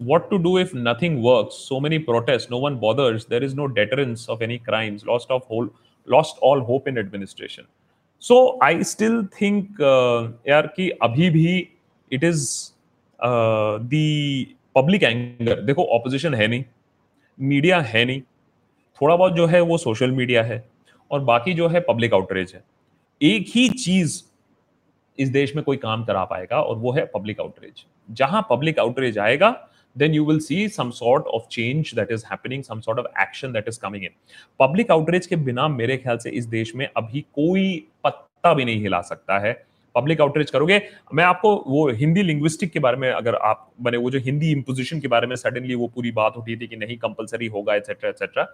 What 0.00 0.28
to 0.30 0.36
do 0.38 0.58
if 0.58 0.70
nothing 0.76 1.18
work 1.24 1.48
so 1.52 1.80
many 1.80 1.98
protest 2.00 2.50
no 2.50 2.58
one 2.60 2.76
bothers 2.78 3.26
there 3.28 3.44
is 3.44 3.56
no 3.56 3.66
deterrence 3.74 4.26
of 4.30 4.42
any 4.42 4.58
crime 4.58 4.98
lost 5.06 5.30
of 5.32 5.42
whole 5.50 5.70
lost 6.08 6.42
all 6.42 6.60
hope 6.62 6.88
in 6.88 6.98
administration 6.98 7.62
so 8.22 8.58
I 8.62 8.84
still 8.84 9.24
think 9.32 9.80
यार, 10.48 10.66
कि 10.66 10.88
अभी 11.02 11.30
भी 11.30 11.56
it 12.10 12.24
is 12.24 12.48
the 13.84 14.56
public 14.76 15.02
anger 15.02 15.60
देखो 15.62 15.84
opposition 15.96 16.34
है 16.34 16.46
नहीं 16.48 16.64
media 17.38 17.80
है 17.80 18.04
नहीं, 18.04 18.20
थोड़ा 19.00 19.16
बहुत 19.16 19.32
जो 19.32 19.46
है 19.46 19.60
वो 19.60 19.78
सोशल 19.78 20.10
मीडिया 20.12 20.42
है, 20.42 20.64
और 21.10 21.20
बाकी 21.22 21.52
जो 21.54 21.68
है 21.68 21.80
पब्लिक 21.80 22.14
आउटरीच 22.14 22.54
है। 22.54 22.62
एक 23.20 23.46
ही 23.48 23.68
चीज़ 23.68 24.22
इस 25.18 25.28
देश 25.28 25.54
में 25.56 25.64
कोई 25.64 25.76
काम 25.76 26.04
करा 26.04 26.24
पाएगा, 26.24 26.60
और 26.60 26.76
वो 26.76 26.92
है 26.92 27.04
पब्लिक 27.14 27.40
आउटरीच 27.40 27.84
जहाँ 28.08 28.46
पब्लिक 28.50 28.78
आउटरीच 28.78 29.18
आएगा 29.18 29.50
then 30.00 30.14
you 30.14 30.24
will 30.24 30.40
see 30.40 30.60
some 30.68 30.90
sort 30.96 31.28
of 31.36 31.48
change 31.50 31.92
that 31.98 32.10
is 32.16 32.24
happening, 32.30 32.62
some 32.62 32.82
sort 32.82 32.98
of 32.98 33.06
action 33.22 33.52
that 33.52 33.70
is 33.72 33.80
coming 33.84 34.04
in. 34.08 34.14
Public 34.62 34.92
outrage 34.96 35.26
के 35.26 35.36
बिना 35.48 35.68
मेरे 35.68 35.96
ख्याल 35.96 36.18
से 36.18 36.30
इस 36.40 36.46
देश 36.56 36.74
में 36.76 36.86
अभी 36.96 37.20
कोई 37.34 37.70
पत्ता 38.04 38.54
भी 38.54 38.64
नहीं 38.64 38.80
हिला 38.82 39.00
सकता 39.10 39.38
है। 39.46 39.52
पब्लिक 39.94 40.20
आउटरीच 40.20 40.50
करोगे? 40.50 40.80
मैं 41.14 41.24
आपको 41.24 41.54
वो 41.66 41.88
हिंदी 42.00 42.22
लिंग्विस्टिक 42.22 42.70
के 42.72 42.78
बारे 42.80 42.96
में 42.96 43.10
अगर 43.10 43.34
आप 43.34 43.70
बने 43.82 43.96
वो 43.98 44.10
जो 44.10 44.18
हिंदी 44.24 44.50
इम्पोजिशन 44.52 45.00
के 45.00 45.08
बारे 45.08 45.26
में 45.26 45.34
सडनली 45.36 45.74
वो 45.74 45.86
पूरी 45.94 46.10
बात 46.18 46.36
उठी 46.38 46.56
थी 46.56 46.66
कि 46.66 46.76
नहीं 46.76 46.96
कंपलसरी 46.98 47.46
होगा 47.56 47.74
etcetera 47.74 48.10
etcetera 48.10 48.46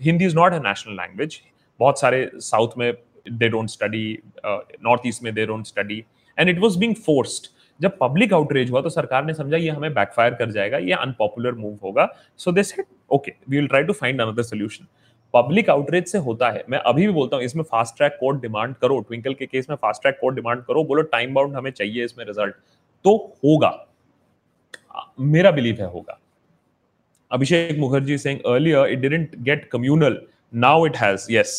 Hindi 0.00 0.24
is 0.24 0.36
not 0.36 0.52
a 0.52 0.58
national 0.66 0.96
language 0.96 1.40
बहुत 1.80 2.00
सारे 2.00 2.30
साउथ 2.48 2.76
में 2.78 2.92
they 3.32 3.48
don't 3.48 3.68
study 3.70 4.18
north 4.46 5.06
east 5.06 5.22
में 5.22 5.32
they 5.34 5.46
don't 5.46 5.66
study 5.66 6.02
and 6.38 6.48
it 6.50 6.58
was 6.60 6.78
being 6.78 6.94
forced 7.06 7.46
जब 7.80 7.96
पब्लिक 8.00 8.32
आउटरीच 8.34 8.70
हुआ 8.70 8.80
तो 8.80 8.88
सरकार 8.90 9.24
ने 9.24 9.34
समझा 9.34 9.56
ये 9.56 9.70
हमें 9.70 9.92
बैकफायर 9.94 10.34
कर 10.34 10.50
जाएगा, 10.50 10.78
ये 10.78 10.92
अनपॉपुलर 10.94 11.52
मूव 11.54 11.78
होगा। 11.82 12.08
So 12.40 12.52
they 12.52 12.62
said 12.62 12.84
okay 13.10 13.32
we 13.48 13.56
will 13.56 13.68
try 13.68 13.82
to 13.82 13.92
find 13.92 14.20
another 14.20 14.42
solution 14.42 14.86
public 15.34 15.70
outreach 15.70 16.08
से 16.08 16.18
होता 16.18 16.50
है। 16.50 16.64
मैं 16.68 16.78
अभी 16.80 17.06
भी 17.06 17.12
बोलता 17.12 17.36
हूँ, 17.36 17.44
इसमें 17.44 17.62
फास्ट 17.64 17.96
ट्रैक 17.96 18.16
कोर्ट 18.20 18.40
डिमांड 18.42 18.74
करो 18.76 18.98
ट्विंकल 19.00 19.34
के 19.34 19.46
केस 19.46 19.70
में 19.70 19.76
फास्ट 19.76 20.02
ट्रैक 20.02 20.18
कोर्ट 20.20 20.36
डिमांड 20.36 20.62
करो, 20.64 20.84
बोलो 20.84 21.02
टाइम 21.04 21.34
बाउंड 21.34 21.56
हमें 21.56 21.70
चाहिए 21.70 22.04
इसमें 22.04 22.24
रिज़ल्ट 22.24 22.54
तो 23.04 23.16
होगा। 23.44 23.72
मेरा 25.20 25.50
बिलीव 25.50 25.80
है 25.80 25.86
होगा। 25.86 26.18
Abhishek 27.30 27.78
Mukherjee 27.78 28.18
saying 28.18 28.40
earlier 28.46 28.86
it 28.86 28.98
didn't 29.00 29.36
get 29.38 29.68
communal 29.72 30.20
now 30.52 30.86
it 30.86 30.96
has 30.96 31.26
yes 31.30 31.52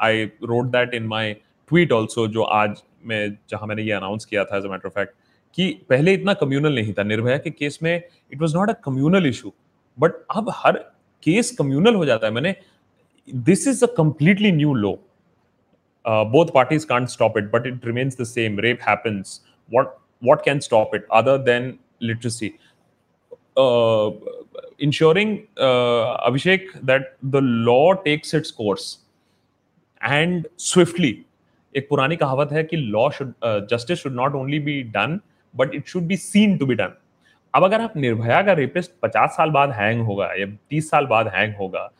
I 0.00 0.24
wrote 0.44 0.66
that 0.68 0.94
in 0.94 1.06
my 1.06 1.32
tweet 1.70 1.92
also 1.92 2.26
जो 2.28 2.42
आज 2.42 2.82
मैं, 3.04 3.36
जहाँ 3.50 3.66
मैंने 3.66 3.82
ये 3.82 3.92
अनाउंस 3.92 4.24
किया 4.24 4.44
था 4.44 4.56
as 4.56 4.64
a 4.64 4.68
matter 4.68 4.86
of 4.86 4.94
fact 4.94 5.14
कि 5.56 5.68
पहले 5.90 6.12
इतना 6.14 6.34
कम्युनल 6.34 6.74
नहीं 6.74 6.92
था, 6.92 7.02
निर्भया 7.02 7.36
के 7.38 7.50
केस 7.50 7.78
में 7.82 7.96
it 7.96 8.40
was 8.40 8.56
not 8.56 8.70
a 8.70 8.74
communal 8.84 9.26
issue 9.26 9.52
but 9.98 10.12
अब 10.36 10.50
हर 10.56 10.76
केस 11.22 11.50
कम्युनल 11.58 11.94
हो 11.94 12.04
जाता 12.06 12.26
है 12.26 12.32
मैंने। 12.32 12.54
This 13.28 13.66
is 13.68 13.84
a 13.84 13.88
completely 13.96 14.52
new 14.52 14.74
law 14.74 14.94
both 16.04 16.46
parties 16.54 16.86
can't 16.86 17.08
stop 17.08 17.38
it 17.38 17.50
but 17.52 17.66
it 17.66 17.86
remains 17.86 18.20
the 18.20 18.24
same 18.26 18.58
rape 18.60 18.78
happens 18.88 19.40
what 19.70 19.94
what 20.24 20.44
can 20.44 20.58
stop 20.60 20.94
it 20.94 21.06
other 21.12 21.38
than 21.44 21.74
literacy 22.02 22.52
ensuring 24.82 25.36
Abhishek 26.26 26.70
that 26.84 27.14
the 27.24 27.40
law 27.42 27.92
takes 28.04 28.34
its 28.34 28.50
course 28.50 28.98
and 30.00 30.46
swiftly 30.60 31.18
एक 31.74 31.88
पुरानी 31.88 32.16
कहावत 32.16 32.52
है 32.52 32.62
कि 32.64 32.76
law 32.76 33.08
should 33.10 33.32
justice 33.70 33.98
should 33.98 34.14
not 34.14 34.34
only 34.34 34.58
be 34.60 34.82
done 34.92 35.20
but 35.54 35.74
it 35.74 35.86
should 35.86 36.02
be 36.02 36.16
seen 36.16 36.56
to 36.58 36.66
be 36.66 36.74
done 36.74 36.92
अब 37.54 37.64
अगर 37.64 37.80
आप 37.80 37.96
निर्भया 37.96 38.42
का 38.42 38.52
rapist 38.52 38.90
पचास 39.02 39.30
साल 39.30 39.50
बाद 39.50 39.70
हैंग 39.72 40.02
होगा 40.06 40.32
या 40.34 40.46
तीस 40.70 40.90
साल 40.90 41.06
बाद 41.06 41.28
हैंग 41.28 41.54
होगा 41.56 41.90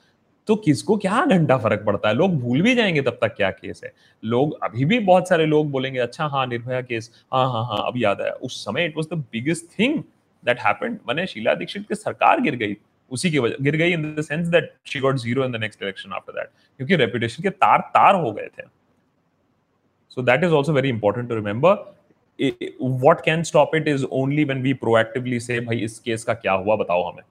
तो 0.48 0.54
किसको 0.56 0.96
क्या 0.96 1.24
घंटा 1.24 1.56
फ़र्क 1.56 1.82
पड़ता 1.86 2.08
है? 2.08 2.14
लोग 2.14 2.38
भूल 2.40 2.62
भी 2.62 2.74
जाएँगे 2.74 3.02
तब 3.02 3.18
तक 3.20 3.34
क्या 3.36 3.50
केस 3.50 3.80
है। 3.84 3.92
लोग 4.22 4.56
अभी 4.64 4.84
भी 4.84 4.98
बहुत 5.00 5.28
सारे 5.28 5.44
लोग 5.46 5.70
बोलेंगे 5.70 5.98
अच्छा 5.98 6.24
हाँ 6.26 6.46
निर्भया 6.46 6.80
केस 6.82 7.10
हाँ 7.32 7.44
हाँ 7.52 7.64
हाँ 7.66 7.86
अब 7.86 7.98
याद 7.98 8.20
आया। 8.20 8.32
उस 8.32 8.64
समय 8.64 8.84
it 8.84 8.96
was 8.96 9.06
the 9.14 9.18
biggest 9.32 9.66
thing 9.78 9.98
that 10.44 10.60
happened 10.60 10.98
मैंने 11.08 11.26
शीला 11.26 11.54
दीक्षित 11.54 11.86
की 11.88 11.94
सरकार 11.94 12.40
गिर 12.40 12.56
गई। 12.56 12.76
उसी 13.10 13.30
की 13.30 13.38
वजह, 13.38 13.56
गिर 13.60 13.76
गई 13.76 13.92
in 13.92 14.14
the 14.14 14.22
sense 14.22 14.46
that 14.48 14.72
she 14.84 15.00
got 15.00 15.16
zero 15.18 15.44
in 15.44 15.52
the 15.52 15.56
next 15.56 15.82
election 15.82 16.12
after 16.12 16.32
that 16.32 16.50
क्योंकि 16.80 16.96
रेपुटेशन 16.96 17.42
के 17.42 17.50
तार 17.50 17.80
तार 17.94 18.14
हो 18.14 18.32
गए 18.32 18.48
थे। 18.58 18.62
So 20.10 20.22
that 20.22 20.44
is 20.44 20.52
also 20.52 20.72
very 20.72 20.88
important 20.88 21.28
to 21.28 21.34
remember 21.34 21.74
what 22.82 23.20
can 23.24 23.42
stop 23.42 23.74
it 23.76 23.88
is 23.88 24.04
only 24.04 24.44
when 24.44 24.62
we 24.62 24.72
proactively 24.74 25.40
से 25.40 25.60
भाई, 25.60 25.78
इस 25.78 25.98
केस 25.98 26.24
का 26.24 26.34
क्या 26.34 26.52
हुआ, 26.52 26.76
बताओ 26.76 27.10
हमें 27.10 27.22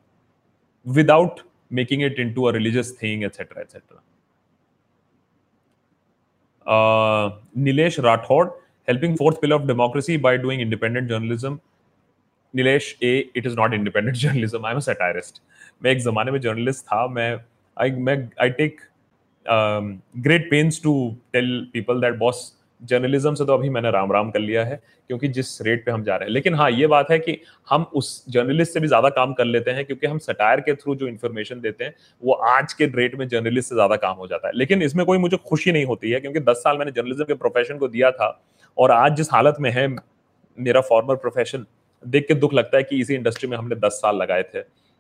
without 0.86 1.40
making 1.74 2.04
it 2.04 2.20
into 2.34 2.44
a 2.44 2.52
religious 2.54 2.98
thing 3.04 3.24
etcetera 3.24 3.62
etcetera 3.62 4.04
Nilesh 7.58 8.00
Rathore 8.00 8.48
helping 8.88 9.16
fourth 9.18 9.38
pillar 9.42 9.56
of 9.56 9.68
democracy 9.68 10.18
by 10.18 10.38
doing 10.38 10.62
independent 10.62 11.10
journalism 11.10 11.60
Nilesh 12.54 12.94
a 13.04 13.18
it 13.36 13.46
is 13.46 13.56
not 13.58 13.74
independent 13.74 14.16
journalism 14.18 14.66
I 14.66 14.74
am 14.74 14.80
satirist 14.80 15.42
मैं 15.84 15.92
एक 15.92 16.00
जमाने 16.00 16.32
में 16.32 16.40
journalist 16.42 16.86
था, 16.86 17.06
मैं 17.08 17.38
I 17.78 17.92
मैं 17.92 18.18
I 18.42 18.50
take 18.52 18.82
great 19.46 20.50
pains 20.52 20.82
to 20.84 20.94
tell 21.34 21.70
people 21.74 22.02
that 22.02 22.16
boss 22.18 22.42
journalism 22.82 23.34
से 23.36 23.46
तो 23.46 23.54
अभी 23.54 23.70
मैंने 23.70 23.92
राम 23.92 24.12
राम 24.12 24.30
कर 24.32 24.40
लिया 24.40 24.64
है, 24.66 24.80
क्योंकि 25.10 25.28
जिस 25.30 25.62
रेट 25.62 25.86
पे 25.86 25.92
हम 25.92 26.04
जा 26.04 26.16
रहे 26.16 26.28
हैं। 26.28 26.34
लेकिन 26.34 26.56
हाँ 26.56 26.70
ये 26.72 26.88
बात 26.88 27.12
है 27.12 27.18
कि 27.20 27.38
हम 27.68 27.84
उस 27.96 28.24
जर्नलिस्ट 28.30 28.74
से 28.74 28.80
भी 28.80 28.88
ज़्यादा 28.88 29.10
काम 29.12 29.34
कर 29.34 29.46
लेते 29.46 29.72
हैं, 29.72 29.86
क्योंकि 29.86 30.08
हम 30.08 30.18
सटायर 30.20 30.60
के 30.60 30.74
थ्रू 30.74 30.96
जो 30.96 31.08
इन्फॉर्मेशन 31.08 31.62
देते 31.62 31.84
हैं, 31.84 31.94
वो 32.24 32.34
आज 32.34 32.74
के 32.74 32.86
रेट 32.88 33.16
में 33.16 33.28
जर्नलिस्ट 33.28 33.70
से 33.70 33.76
ज़्यादा 33.76 33.96
काम 33.98 34.16
हो 34.16 34.28
जाता 34.28 34.48
है। 34.48 34.54
लेकिन 34.56 34.82
इसमें 34.82 35.06
कोई 35.06 35.18
मुझे 35.18 35.38
खुशी 35.40 35.72
नहीं 35.72 35.86
होती 35.86 36.12
है, 36.12 36.20
क्योंकि 36.20 36.40
दस 36.42 36.64
साल 36.64 36.78
मैंने 36.78 36.92
जर्नलिज्म 36.92 37.24
के 37.24 37.34
प्रोफेशन 37.36 37.78
को 37.78 37.88
दिया 37.88 38.12
था, 38.12 38.42
और 38.78 38.92
आज 38.92 39.16
जिस 39.16 39.34
हालत 39.34 39.56
में 39.60 39.72
है, 39.72 39.88
मेरा 40.58 40.82
फॉर्मर 40.84 41.16
प्रोफेशन 41.18 41.66
देख 42.04 42.28
के 42.28 42.34
दुख 42.36 42.54
लगता 42.54 42.78
है 42.78 42.84
कि 42.84 43.00
इसी 43.00 43.16
इंडस्ट्री 43.16 43.50
में 43.50 43.58
हमने 43.58 43.76
दस 43.78 44.00
साल 44.02 44.16
लगाए 44.18 44.44
थे। 44.46 44.60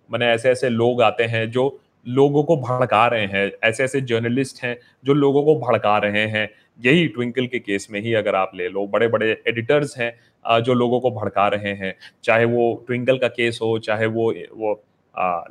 मैंने 0.10 0.26
ऐसे 0.28 0.50
ऐसे 0.50 0.70
लोग 0.70 1.02
आते 1.02 1.24
हैं 1.26 1.50
जो 1.52 1.80
लोगों 2.06 2.44
को 2.44 2.56
भड़का 2.58 3.06
रहे 3.08 3.26
हैं 3.28 3.52
ऐसे 3.64 3.84
ऐसे 3.84 4.02
जर्नलिस्ट 4.02 4.64
हैं 4.64 4.76
जो 5.06 5.14
लोगों 5.14 5.44
को 5.44 5.56
भड़का 5.58 5.98
रहे 5.98 6.26
हैं 6.28 6.50
यही 6.86 7.08
ट्विंकल 7.08 7.48
के 7.48 7.60
केस 7.60 7.88
में 7.92 8.00
ही 8.02 8.14
अगर 8.14 8.36
आप 8.36 8.52
ले 8.56 8.68
लो 8.70 8.86
बड़े 8.88 9.08
बड़े 9.08 9.32
एडिटर्स 9.48 9.98
हैं 9.98 10.62
जो 10.62 10.74
लोगों 10.74 11.00
को 11.00 11.12
भड़का 11.12 11.48
रहे 11.48 11.74
हैं 11.76 11.94
चाहे 12.24 12.46
वो 12.46 12.74
ट्विंकल 12.88 13.18
का 13.18 13.28
केस 13.30 13.60
हो 13.62 13.78
चाहे 13.80 14.06
वो 14.06 14.34
वो 14.54 14.74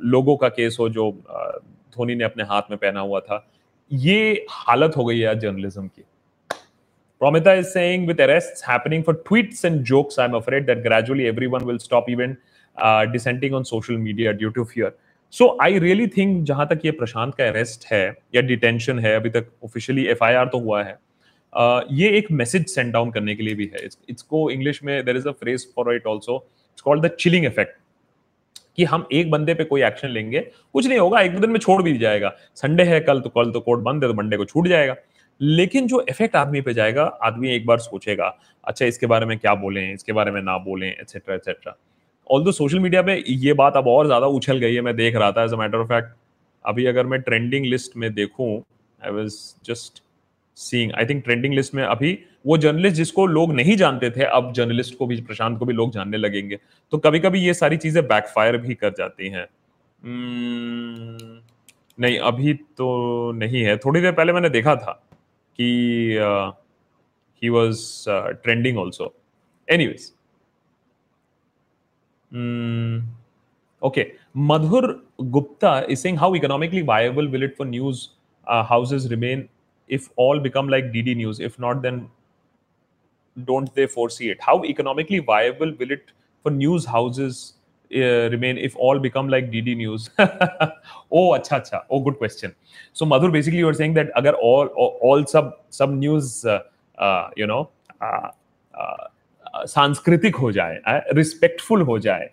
लोगों 0.05 0.35
का 0.37 0.49
केस 0.49 0.77
हो 0.79 0.89
जो 0.89 1.11
धोनी 1.95 2.15
ने 2.15 2.23
अपने 2.23 2.43
हाथ 2.43 2.71
में 2.71 2.77
पहना 2.77 2.99
हुआ 2.99 3.19
था 3.19 3.45
ये 3.91 4.45
हालत 4.49 4.97
हो 4.97 5.05
गई 5.05 5.19
है 5.19 5.39
जर्नलिज्म 5.39 5.87
की 5.87 6.03
Promita 7.21 7.55
is 7.55 7.71
saying 7.71 8.07
with 8.07 8.19
arrests 8.19 8.63
happening 8.63 9.03
for 9.03 9.13
tweets 9.15 9.63
and 9.63 9.85
jokes, 9.85 10.17
I'm 10.17 10.33
afraid 10.33 10.65
that 10.65 10.81
gradually 10.81 11.27
everyone 11.27 11.65
will 11.65 11.77
stop 11.77 12.09
even 12.09 12.35
uh, 12.77 13.05
dissenting 13.05 13.53
on 13.53 13.63
social 13.63 13.99
media 13.99 14.33
due 14.33 14.51
to 14.53 14.65
fear. 14.65 14.91
So 15.33 15.45
I 15.61 15.77
really 15.79 16.07
think 16.07 16.43
जहाँ 16.45 16.65
तक 16.67 16.79
ये 16.85 16.91
प्रशांत 16.91 17.35
का 17.35 17.47
arrest 17.47 17.85
है 17.91 18.03
या 18.35 18.41
detention 18.41 18.99
है 18.99 19.15
अभी 19.15 19.29
तक 19.29 19.51
officially 19.63 20.05
FIR 20.07 20.47
तो 20.47 20.59
हुआ 20.59 20.81
है 20.83 20.97
ये 21.53 22.09
एक 22.17 22.31
मैसेज 22.33 22.67
सेंड 22.69 22.91
डाउन 22.93 23.11
करने 23.11 23.35
के 23.35 23.43
लिए 23.43 23.55
भी 23.55 23.69
है। 23.73 23.85
इसको 24.09 24.49
इंग्लिश 24.51 24.83
में 24.83 25.03
there 25.05 25.17
is 25.17 25.27
a 25.27 25.31
phrase 25.33 25.67
for 25.75 25.93
it 25.95 26.07
also 26.07 26.35
it's 26.35 26.81
called 26.81 27.05
the 27.05 27.09
chilling 27.19 27.45
effect 27.45 27.79
कि 28.77 28.83
हम 28.85 29.07
एक 29.13 29.31
बंदे 29.31 29.53
पे 29.53 29.63
कोई 29.63 29.81
एक्शन 29.83 30.07
लेंगे, 30.09 30.39
कुछ 30.73 30.85
नहीं 30.87 30.99
होगा, 30.99 31.21
एक 31.21 31.33
दो 31.33 31.39
दिन 31.39 31.49
में 31.49 31.59
छोड़ 31.59 31.81
भी 31.83 31.97
जाएगा। 31.97 32.33
संडे 32.55 32.83
है, 32.83 32.99
कल 33.01 33.19
तो 33.21 33.29
कल 33.29 33.51
तो 33.51 33.59
कोर्ट 33.61 33.81
बंद 33.81 34.03
है 34.03 34.09
तो 34.09 34.13
मंडे 34.15 34.37
को 34.37 34.45
छूट 34.45 34.67
जाएगा। 34.67 34.95
लेकिन 35.41 35.87
जो 35.87 35.99
इफ़ेक्ट 36.09 36.35
आदमी 36.35 36.61
पे 36.61 36.73
जाएगा, 36.73 37.03
आदमी 37.03 37.49
एक 37.49 37.65
बार 37.65 37.79
सोचेगा 37.79 38.25
अच्छा 38.63 38.85
इसके 38.85 39.07
बारे 39.07 39.25
में 39.25 39.37
क्या 39.37 39.53
बोलें, 39.55 39.93
इसके 39.93 40.13
बारे 40.13 40.31
में 40.31 40.41
ना 40.41 40.57
बोलें 40.59 40.87
etcetera 40.89 41.35
etcetera 41.35 41.75
although 42.43 42.51
social 42.53 42.79
media 42.79 43.01
पे 43.01 43.23
ये 43.27 43.53
बात 43.53 43.77
अब 43.77 43.87
और 43.87 44.05
ज़्यादा 44.05 44.27
उछल 44.29 44.57
गई 44.57 44.75
है, 44.75 44.81
मैं 44.81 44.95
देख 44.95 45.15
रहा 45.15 45.31
था 45.31 45.43
as 45.43 45.53
a 45.53 45.57
matter 45.57 45.77
of 45.77 45.87
fact 45.87 46.13
अभी 46.65 46.85
अगर 46.85 47.05
मैं 47.05 47.21
ट्रेंडिंग 47.21 47.65
लिस्ट 47.65 47.97
में 47.97 48.13
देखूँ 48.13 48.55
I 49.01 49.11
was 49.11 49.37
just 49.65 50.03
seeing 50.61 50.91
I 50.91 51.05
think 51.05 51.23
trending 51.23 51.53
list 51.53 51.73
में 51.73 51.83
अभी 51.83 52.19
वो 52.45 52.57
जर्नलिस्ट 52.57 52.97
जिसको 52.97 53.25
लोग 53.25 53.53
नहीं 53.53 53.77
जानते 53.77 54.11
थे 54.11 54.23
अब 54.23 54.53
जर्नलिस्ट 54.53 54.97
को 54.97 55.05
भी 55.05 55.21
प्रशांत 55.21 55.59
को 55.59 55.65
भी 55.65 55.73
लोग 55.73 55.91
जानने 55.91 56.17
लगेंगे। 56.17 56.59
तो 56.91 56.97
कभी 56.97 57.19
कभी 57.19 57.39
ये 57.39 57.53
सारी 57.53 57.77
चीज़ें 57.77 58.07
बैकफायर 58.07 58.57
भी 58.57 58.75
कर 58.75 58.89
जाती 58.89 59.29
हैं। 59.29 59.45
Hmm, 60.01 61.45
नहीं 61.99 62.19
अभी 62.19 62.53
तो 62.53 63.31
नहीं 63.31 63.61
है। 63.61 63.77
थोड़ी 63.77 64.01
देर 64.01 64.11
पहले 64.11 64.33
मैंने 64.33 64.49
देखा 64.49 64.75
था 64.75 65.07
कि 65.59 65.67
he 67.43 67.49
was 67.49 68.05
trending 68.09 68.77
also 68.77 69.15
Mm, 72.33 73.01
okay. 73.83 74.05
Madhur 74.35 75.01
Gupta 75.19 75.85
is 75.89 76.01
saying 76.01 76.15
how 76.15 76.33
economically 76.35 76.81
viable 76.81 77.27
will 77.27 77.43
it 77.43 77.57
for 77.57 77.65
news 77.65 78.09
uh, 78.47 78.63
houses 78.63 79.09
remain 79.11 79.49
if 79.90 80.08
all 80.16 80.38
become 80.38 80.68
like 80.68 80.92
DD 80.92 81.16
News? 81.16 81.40
If 81.40 81.58
not, 81.58 81.82
then 81.82 82.08
don't 83.44 83.74
they 83.74 83.86
foresee 83.86 84.30
it? 84.30 84.38
How 84.40 84.64
economically 84.64 85.18
viable 85.18 85.72
will 85.78 85.90
it 85.90 86.12
for 86.42 86.50
news 86.50 86.84
houses 86.84 87.54
uh, 87.94 88.30
remain 88.30 88.58
if 88.58 88.74
all 88.76 88.98
become 88.98 89.28
like 89.28 89.50
DD 89.50 89.76
News? 89.76 90.10
oh, 90.18 91.30
acha, 91.38 91.60
acha. 91.60 91.82
Oh, 91.90 92.00
good 92.00 92.18
question. 92.18 92.54
So, 92.92 93.06
Madhur, 93.06 93.30
basically, 93.32 93.58
you 93.58 93.68
are 93.68 93.74
saying 93.74 93.94
that 93.94 94.10
agar 94.16 94.32
all 94.32 94.66
all, 94.68 94.98
all 95.00 95.26
sub 95.26 95.52
sub 95.70 95.90
news, 95.90 96.44
uh, 96.44 96.60
uh, 96.98 97.30
you 97.36 97.46
know, 97.46 97.70
uh, 98.00 98.30
uh, 98.74 99.08
सांस्कृतिक 99.56 100.36
हो 100.36 100.50
जाए 100.52 100.80
respectful 101.14 101.82
हो 101.82 101.98
जाए 101.98 102.28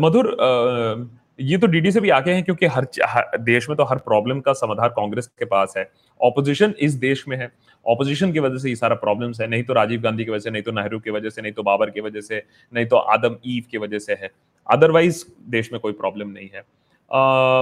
मधुर 0.00 0.26
ये 1.39 1.57
तो 1.57 1.67
DD 1.67 1.91
से 1.91 1.99
भी 2.01 2.09
आगे 2.09 2.31
हैं 2.31 2.43
क्योंकि 2.43 2.65
हर, 2.65 2.87
हर 3.05 3.37
देश 3.39 3.69
में 3.69 3.75
तो 3.77 3.83
हर 3.83 3.97
प्रॉब्लम 3.97 4.39
का 4.39 4.53
समाधान 4.53 4.89
कांग्रेस 4.89 5.27
के 5.29 5.45
पास 5.45 5.73
है। 5.77 5.89
ऑपोजिशन 6.19 6.73
इस 6.79 6.93
देश 6.93 7.23
में 7.27 7.37
है। 7.37 7.51
ऑपोजिशन 7.85 8.31
की 8.31 8.39
वजह 8.39 8.57
से 8.57 8.69
ये 8.69 8.75
सारा 8.75 8.95
प्रॉब्लम्स 8.95 9.41
है। 9.41 9.47
नहीं 9.47 9.63
तो 9.63 9.73
राजीव 9.73 10.01
गांधी 10.01 10.25
की 10.25 10.31
वजह 10.31 10.39
से 10.39 10.49
नहीं 10.49 10.63
तो 10.63 10.71
नेहरू 10.71 10.99
की 10.99 11.11
वजह 11.11 11.29
से 11.29 11.41
नहीं 11.41 11.53
तो 11.53 11.63
बाबर 11.63 11.89
की 11.89 12.01
वजह 12.01 12.21
से 12.21 12.43
नहीं 12.73 12.85
तो 12.85 12.97
आदम 12.97 13.37
ईव 13.45 13.63
की 13.71 13.77
वजह 13.77 13.99
से 13.99 14.13
है। 14.13 14.29
अदरवाइज़ 14.67 15.23
देश 15.49 15.71
में 15.73 15.79
कोई 15.81 15.93
प्रॉब्लम 15.93 16.29
नहीं 16.29 16.49
है। 16.55 16.63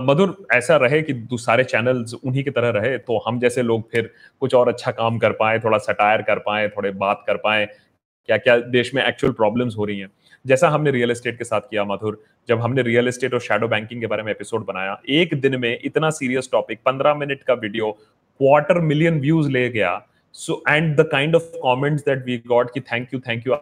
मधुर 0.03 0.35
ऐसा 0.53 0.75
रहे 0.77 1.01
कि 1.01 1.13
सारे 1.33 1.63
चैनल्स 1.63 2.13
उन्हीं 2.13 2.43
की 2.43 2.51
तरह 2.51 2.69
रहे 2.69 2.97
तो 2.97 3.17
हम 3.27 3.39
जैसे 3.39 3.61
लोग 3.61 3.89
फिर 3.91 4.11
कुछ 4.41 4.55
और 4.55 4.67
अच्छा 4.67 4.91
काम 4.91 5.17
कर 5.17 5.31
पाए 5.31 5.59
थोड़ा 5.59 5.77
सटायर 5.77 6.21
कर 6.21 6.39
पाए 6.39 6.67
थोड़े 6.67 6.91
बात 7.03 7.23
कर 7.27 7.37
पाए 7.37 7.65
क्या 7.65 8.37
क्या 8.37 8.57
देश 8.57 8.93
में 8.95 9.03
एक्चुअल 9.03 9.33
प्रॉब्लम्स 9.33 9.77
हो 9.77 9.85
रही 9.85 9.99
हैं। 9.99 10.09
जैसा 10.47 10.69
हमने 10.69 10.91
रियल 10.91 11.11
एस्टेट 11.11 11.37
के 11.37 11.43
साथ 11.43 11.61
किया, 11.61 11.83
मधुर, 11.83 12.21
जब 12.49 12.59
हमने 12.61 12.81
रियल 12.81 13.07
एस्टेट 13.07 13.33
और 13.33 13.39
शेडो 13.41 13.67
बैंकिंग 13.67 14.01
के 14.01 14.07
बारे 14.07 14.23
में 14.23 14.31
एपिसोड 14.31 14.65
बनाया, 14.65 14.99
एक 15.09 15.39
दिन 15.41 15.59
में 15.59 15.79
इतना 15.83 16.09
सीरियस 16.09 16.49
टॉपिक 16.51 16.79
पंद्रह 16.85 17.15
मिनट 17.15 17.43
का 17.43 17.53
वीडियो 17.55 17.91
क्वार्टर 17.91 18.79
मिलियन 18.81 19.19
व्यूज़ 19.21 19.49
ले 19.49 19.67
गया। 19.69 20.01
So 20.35 20.61
and 20.69 20.95
the 20.97 21.07
kind 21.11 21.35
of 21.35 21.51
comments 21.61 22.05
that 22.05 22.25
we 22.25 22.37
got 22.47 22.73
की 22.73 22.79
थैंक 22.81 23.13
यू 23.13 23.19
थैंक 23.19 23.47
यू 23.47 23.53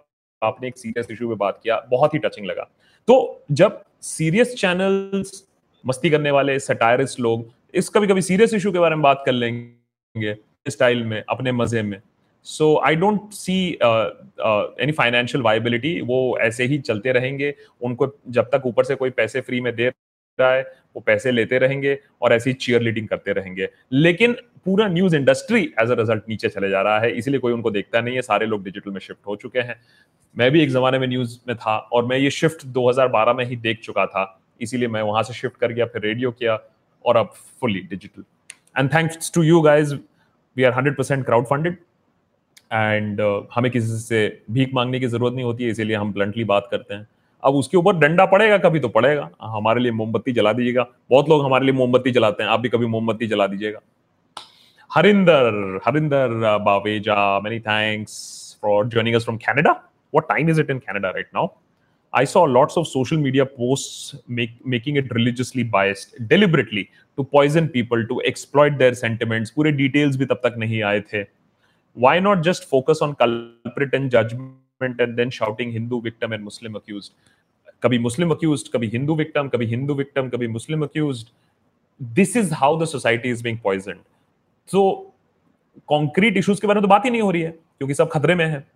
आपने 0.42 0.68
एक 0.68 0.78
सीरियस 0.78 1.08
इशू 1.12 1.30
पे 1.30 1.36
बात 1.36 1.60
किया, 1.64 1.80
बहुत 1.90 2.14
ही 2.14 2.20
टचिंग 2.20 2.48
लगा। 2.48 2.70
तो 3.08 3.46
जब 3.52 3.84
सीरियस 4.04 4.56
चैनल्स 4.56 5.44
मस्ती 5.86 6.10
करने 6.10 6.32
वाले 6.32 6.60
सटायरिस्ट 6.60 7.20
लोग, 7.20 7.52
इस 7.74 7.90
कभी 7.90 8.08
कभी 8.08 8.22
सीरियस 8.22 8.54
इशू 8.54 8.72
के 8.72 8.80
बारे 8.80 8.96
में 8.96 9.02
बात 9.02 9.24
कर 9.26 9.32
लेंगे 9.32 10.36
स्टाइल 10.68 11.04
में, 11.04 11.24
अपने 11.30 11.52
मज़े 11.52 11.82
में। 11.84 12.00
So 12.46 12.76
I 12.86 12.96
don't 12.96 13.32
see 13.34 13.58
any 13.74 14.92
financial 14.92 15.44
viability 15.44 16.00
वो 16.04 16.38
ऐसे 16.42 16.66
ही 16.66 16.78
चलते 16.80 17.12
रहेंगे। 17.12 17.54
उनको 17.82 18.14
जब 18.30 18.50
तक 18.54 18.66
ऊपर 18.66 18.84
से 18.84 18.96
कोई 18.96 19.10
पैसे 19.12 19.42
फ्री 19.42 19.62
में 19.62 19.76
दे 19.76 19.88
रहा 20.40 20.52
है, 20.52 20.62
वो 20.96 21.02
पैसे 21.02 21.32
लेते 21.32 21.58
रहेंगे 21.58 21.98
और 22.22 22.34
ऐसे 22.34 22.50
ही 22.50 22.54
चीयर 22.56 22.82
लीडिंग 22.82 23.08
करते 23.08 23.34
रहेंगे। 23.34 23.70
लेकिन 23.94 24.36
पूरा 24.66 24.88
news 24.88 25.16
industry 25.16 25.62
as 25.82 25.92
a 25.92 25.96
result 25.96 26.24
नीचे 26.30 26.50
चले 26.50 26.70
जा 26.70 26.82
रहा 26.82 27.00
है, 27.00 27.12
इसलिए 27.12 27.40
कोई 27.40 27.54
उनको 27.54 27.72
देखता 27.72 28.02
नहीं 28.02 28.16
है। 28.16 28.22
सारे 28.22 28.46
लोग 28.46 28.64
डिजिटल 28.64 28.92
में 28.92 29.00
शिफ्ट 29.00 29.28
हो 29.28 29.36
चुके 29.36 29.60
हैं। 29.60 29.80
मैं 30.36 30.50
भी 30.52 30.62
एक 30.64 30.70
जमाने 30.70 31.00
में 31.00 31.08
न्यूज़ 31.08 31.38
में 31.48 31.56
था 31.58 31.78
और 31.78 32.06
मैं 32.06 32.18
ये 32.18 32.30
शिफ्ट 32.32 32.66
2012 32.68 33.34
में 33.34 33.46
ही 33.46 33.56
देख 33.58 33.80
चुका 33.84 34.06
था। 34.06 34.42
इसीलिए 34.62 34.88
मैं 34.88 35.02
वहाँ 35.02 35.24
से 35.24 35.34
शिफ्ट 35.34 35.58
कर 35.58 35.72
गया, 35.72 35.86
फिर 35.86 36.02
रेडियो 36.02 36.32
किया 36.32 36.60
और 37.06 37.18
अब 37.18 37.34
fully 37.62 37.80
digital 37.90 38.24
and 38.78 38.94
thanks 38.94 39.32
to 39.36 39.44
you 39.44 39.62
guys 39.62 39.96
we 40.58 40.64
are 40.64 40.74
hundred 40.74 40.96
percent 40.98 41.26
crowd 41.26 41.46
funded 41.46 41.78
and 42.72 43.22
uh, 43.22 43.42
हमें 43.56 43.72
किसी 43.72 43.98
से 43.98 44.42
भीख 44.52 44.74
मांगने 44.74 45.00
की 45.00 45.08
ज़रूरत 45.08 45.34
नहीं 45.34 45.46
होती 45.46 45.64
है, 45.64 45.70
इसीलिए 45.70 45.96
हम 45.96 46.14
ब्लंटली 46.14 46.44
बात 46.44 46.68
करते 46.72 46.94
हैं। 46.94 47.08
अब 47.44 47.56
उसके 47.56 47.78
ऊपर 47.78 47.96
डंडा 47.98 48.26
पड़ेगा 48.26 48.58
कभी 48.58 48.80
तो 48.80 48.90
पड़ेगा। 48.90 49.30
हमारे 49.42 49.82
लिए 49.82 49.92
मोमबत्ती 49.92 50.32
जला 50.32 50.54
दीजिएगा। 50.54 50.86
बहुत 51.10 51.30
लोग 51.30 51.44
हमारे 51.46 51.66
लिए 51.66 51.74
मोमबत्ती 51.74 52.12
जलाते 52.12 52.44
हैं। 52.44 52.50
आप 52.50 52.60
भी 52.60 52.70
कभी 52.70 52.86
मोमबत्ती 52.86 53.28
जला 53.28 53.48
दीजिएगा। 53.48 53.80
Harinder 54.92 55.80
Harinder 55.86 56.28
uh, 56.28 56.62
Baweja 56.66 57.40
many 57.40 57.60
thanks 57.60 58.58
for 58.62 58.88
joining 58.88 59.20
from 59.20 59.38
Canada 59.38 59.72
what 60.14 60.28
time 60.30 60.50
is 60.50 60.62
it 60.62 60.70
in 60.70 60.80
Canada 60.80 61.10
right 61.10 61.30
now 61.36 61.48
I 62.14 62.26
saw 62.26 62.46
lots 62.46 62.78
of 62.78 62.88
social 62.88 63.18
media 63.18 63.44
post 63.44 64.16
making 64.68 64.98
it 64.98 65.14
religiously 65.14 65.64
biased 65.70 66.28
deliberately 66.28 66.84
to 67.18 67.24
poison 67.24 67.68
people 67.68 68.04
to 68.04 68.20
exploit 68.28 68.78
their 68.78 68.94
sentiments 68.94 69.52
पूरे 69.52 69.72
details 69.72 70.18
भी 70.18 70.26
तब 70.26 70.40
तक 70.44 70.56
नहीं 70.58 70.82
आए 70.84 71.00
थे। 71.14 71.24
Why 71.96 72.20
not 72.20 72.44
just 72.44 72.66
focus 72.70 73.02
on 73.02 73.16
culprit 73.16 73.94
and 73.94 74.12
judgment 74.12 75.00
and 75.00 75.18
then 75.18 75.30
shouting 75.30 75.72
Hindu 75.72 76.02
victim 76.02 76.34
and 76.34 76.44
Muslim 76.44 76.76
accused? 76.76 77.12
कभी 77.84 78.00
Muslim 78.00 78.34
accused, 78.36 78.70
कभी 78.74 78.90
Hindu 78.92 79.16
victim, 79.16 79.50
कभी 79.54 79.68
Hindu 79.68 79.96
victim, 79.96 80.30
कभी 80.32 80.48
Muslim 80.48 80.84
accused. 80.84 81.32
This 82.20 82.36
is 82.36 82.52
how 82.62 82.76
the 82.76 82.88
society 82.88 83.30
is 83.30 83.42
being 83.42 83.60
poisoned. 83.68 84.02
So 84.70 84.82
concrete 85.94 86.40
issues 86.42 86.60
के 86.60 86.68
बारे 86.68 86.80
में 86.80 86.82
तो 86.82 86.88
बात 86.88 87.06
ही 87.06 87.10
नहीं 87.10 87.22
हो 87.22 87.32
रही 87.32 87.42
है 87.42 87.52
क्योंकि 87.52 87.94
सब 87.94 88.10
खतरे 88.10 88.36
में 88.36 88.46
है 88.46 88.68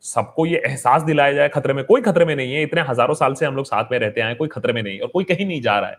सबको 0.00 0.46
ये 0.46 0.62
एहसास 0.66 1.02
दिलाया 1.02 1.32
जाए 1.32 1.48
खतरे 1.48 1.72
में 1.74 1.84
कोई 1.84 2.00
खतरे 2.00 2.24
में 2.24 2.36
नहीं 2.36 2.54
है 2.54 2.62
इतने 2.62 2.80
हज़ारों 2.80 3.14
साल 3.14 3.34
से 3.34 3.46
हम 3.46 3.56
लोग 3.56 3.66
साथ 3.66 3.84
में 3.92 3.98
रहते 3.98 4.20
हैं 4.20 4.36
कोई 4.36 4.48
खतरे 4.48 4.72
में 4.72 4.82
नहीं 4.82 5.00
और 5.00 5.08
कोई 5.08 5.24
कहीं 5.24 5.46
नहीं 5.46 5.62
जा 5.62 5.78
रहा 5.78 5.90
है 5.90 5.96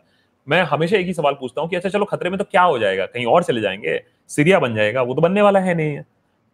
मैं 0.50 0.62
हमेशा 0.64 0.98
एक 0.98 1.06
ही 1.06 1.14
सवाल 1.14 1.34
पूछता 1.34 1.62
हूँ 1.62 1.70
कि 1.70 1.76
अच्छा 1.76 1.90
चलो 1.90 2.06
खतरे 2.06 2.30
में 2.30 2.40
तो 2.40 2.46
क्या 2.52 2.62
हो 2.62 2.80
जाएगा 2.80 3.06
कहीं 3.06 3.26
और 3.26 3.44
चले 3.44 3.62
जाएँगे 3.62 4.04
सीरिया 4.28 4.60
बन 4.60 4.76
जाएगा 4.76 5.02
वो 5.02 5.14
तो 5.16 5.22
बनने 5.22 5.42
वाला 5.42 5.60
है 5.60 5.74
नहीं 5.74 5.96
है 5.96 6.06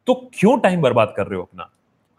तो 0.07 0.13
क्यों 0.33 0.57
टाइम 0.59 0.81
बर्बाद 0.81 1.13
कर 1.17 1.27
रहे 1.27 1.37
हो 1.37 1.43
अपना? 1.43 1.69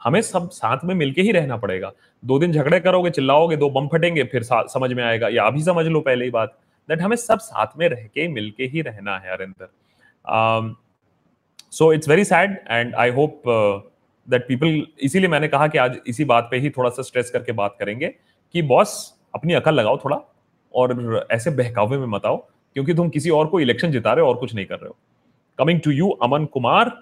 हमें 0.00 0.20
सब 0.22 0.48
साथ 0.50 0.84
में 0.84 0.94
मिलके 0.94 1.22
ही 1.22 1.32
रहना 1.32 1.56
पड़ेगा। 1.56 1.92
दो 2.22 2.38
दिन 2.38 2.52
झगड़े 2.52 2.80
करोगे, 2.80 3.10
चिल्लाओगे, 3.10 3.56
दो 3.56 3.70
बम 3.70 3.88
फटेंगे, 3.88 4.24
फिर 4.24 4.42
समझ 4.42 4.92
में 4.92 5.02
आएगा, 5.04 5.28
या 5.28 5.44
अभी 5.44 5.62
समझ 5.62 5.86
लो 5.86 6.00
पहले 6.00 6.24
ही 6.24 6.30
बात। 6.30 6.56
दैट 6.88 7.00
हमें 7.02 7.16
सब 7.16 7.38
साथ 7.38 7.78
में 7.78 7.88
रह 7.88 8.02
के 8.04 8.28
मिलके 8.28 8.64
ही 8.64 8.82
रहना 8.82 9.18
है 9.18 9.30
Arinder 9.30 10.74
so 11.72 11.92
it's 11.92 12.08
very 12.08 12.24
sad 12.24 12.56
and 12.70 12.94
I 12.94 13.10
hope 13.10 13.42
that 14.28 14.46
people 14.48 14.82
इसीलिए 15.00 15.28
मैंने 15.28 15.48
कहा 15.48 15.66
कि 15.68 15.78
आज 15.78 15.98
इसी 16.06 16.24
बात 16.24 16.48
पे 16.50 16.58
ही 16.58 16.70
थोड़ा 16.70 16.90
सा 16.90 17.02
स्ट्रेस 17.02 17.30
करके 17.30 17.52
बात 17.52 17.76
करेंगे 17.80 18.08
कि 18.54 18.62
बॉस 18.64 18.94
अपनी 19.34 19.54
अकल 19.54 19.74
लगाओ 19.74 19.96
थोड़ा 19.96 20.20
और 20.74 21.26
ऐसे 21.32 21.50
बहकावे 21.52 21.98
में 21.98 22.06
मत 22.06 22.26
आओ, 22.26 22.36
क्योंकि 22.76 22.94
तुम 22.94 23.08
किसी 23.08 23.30
और 23.30 23.46
को 23.46 23.60
इलेक्शन 23.60 23.90
जिता 23.90 24.12
रहे 24.12 24.24
हो 24.24 24.28
और 24.28 24.36
कुछ 24.36 24.54
नहीं 24.54 24.66
कर 24.66 24.74
रहे 24.74 24.88
हो। 24.88 24.96
Coming 25.58 25.80
to 25.80 25.90
you 25.90 26.08
Aman 26.22 26.44
Kumar 26.44 26.92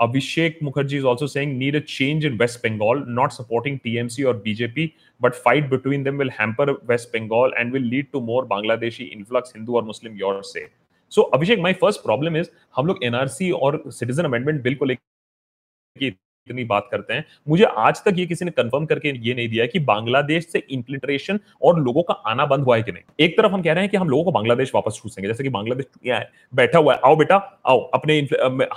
Abhishek 0.00 0.62
Mukherjee 0.62 0.94
is 0.94 1.04
also 1.04 1.26
saying 1.26 1.58
need 1.58 1.74
a 1.74 1.80
change 1.80 2.24
in 2.24 2.38
West 2.38 2.62
Bengal, 2.62 3.04
not 3.06 3.34
supporting 3.34 3.78
TMC 3.80 4.26
or 4.26 4.34
BJP, 4.34 4.94
but 5.20 5.36
fight 5.36 5.68
between 5.68 6.02
them 6.02 6.16
will 6.16 6.30
hamper 6.30 6.76
West 6.86 7.12
Bengal 7.12 7.52
and 7.58 7.70
will 7.70 7.82
lead 7.82 8.10
to 8.12 8.20
more 8.20 8.46
Bangladeshi 8.46 9.12
influx, 9.12 9.52
Hindu 9.52 9.72
or 9.72 9.82
Muslim, 9.82 10.16
your 10.16 10.42
say. 10.42 10.68
So 11.10 11.28
Abhishek, 11.34 11.60
my 11.60 11.74
first 11.74 12.02
problem 12.02 12.36
is 12.36 12.48
हम 12.76 12.86
लोग 12.86 13.02
NRC 13.04 13.52
और 13.52 13.82
Citizen 13.92 14.24
Amendment 14.24 14.62
bill 14.62 14.74
को 14.74 14.84
लेकर 14.84 16.18
इतनी 16.49 16.63
बात 16.63 16.87
करते 16.91 17.13
हैं। 17.13 17.25
मुझे 17.49 17.63
आज 17.63 18.01
तक 18.03 18.15
ये 18.17 18.25
किसी 18.25 18.45
ने 18.45 18.51
कंफर्म 18.51 18.85
करके 18.85 19.13
ये 19.19 19.33
नहीं 19.33 19.47
दिया 19.49 19.65
कि 19.65 19.79
बांग्लादेश 19.79 20.47
से 20.47 20.59
इंफ्लिट्रेशन 20.71 21.39
और 21.61 21.79
लोगों 21.79 22.03
का 22.03 22.13
आना 22.27 22.45
बंद 22.45 22.63
हुआ 22.63 22.75
है 22.75 22.83
कि 22.83 22.91
नहीं। 22.91 23.03
एक 23.19 23.37
तरफ़ 23.37 23.51
हम 23.51 23.61
कह 23.61 23.73
रहे 23.73 23.83
हैं 23.83 23.91
कि 23.91 23.97
हम 23.97 24.09
लोगों 24.09 24.23
को 24.23 24.31
बांग्लादेश 24.31 24.71
वापस 24.75 24.99
छूसेंगे, 25.03 25.27
जैसे 25.27 25.43
कि 25.43 25.49
बांग्लादेश 25.49 25.85
क्या 26.03 26.17
है, 26.17 26.29
बैठा 26.53 26.79
हुआ 26.79 26.93
है। 26.93 26.99
आओ 27.05 27.15
बेटा, 27.15 27.35
आओ, 27.65 27.79
अपने 27.93 28.19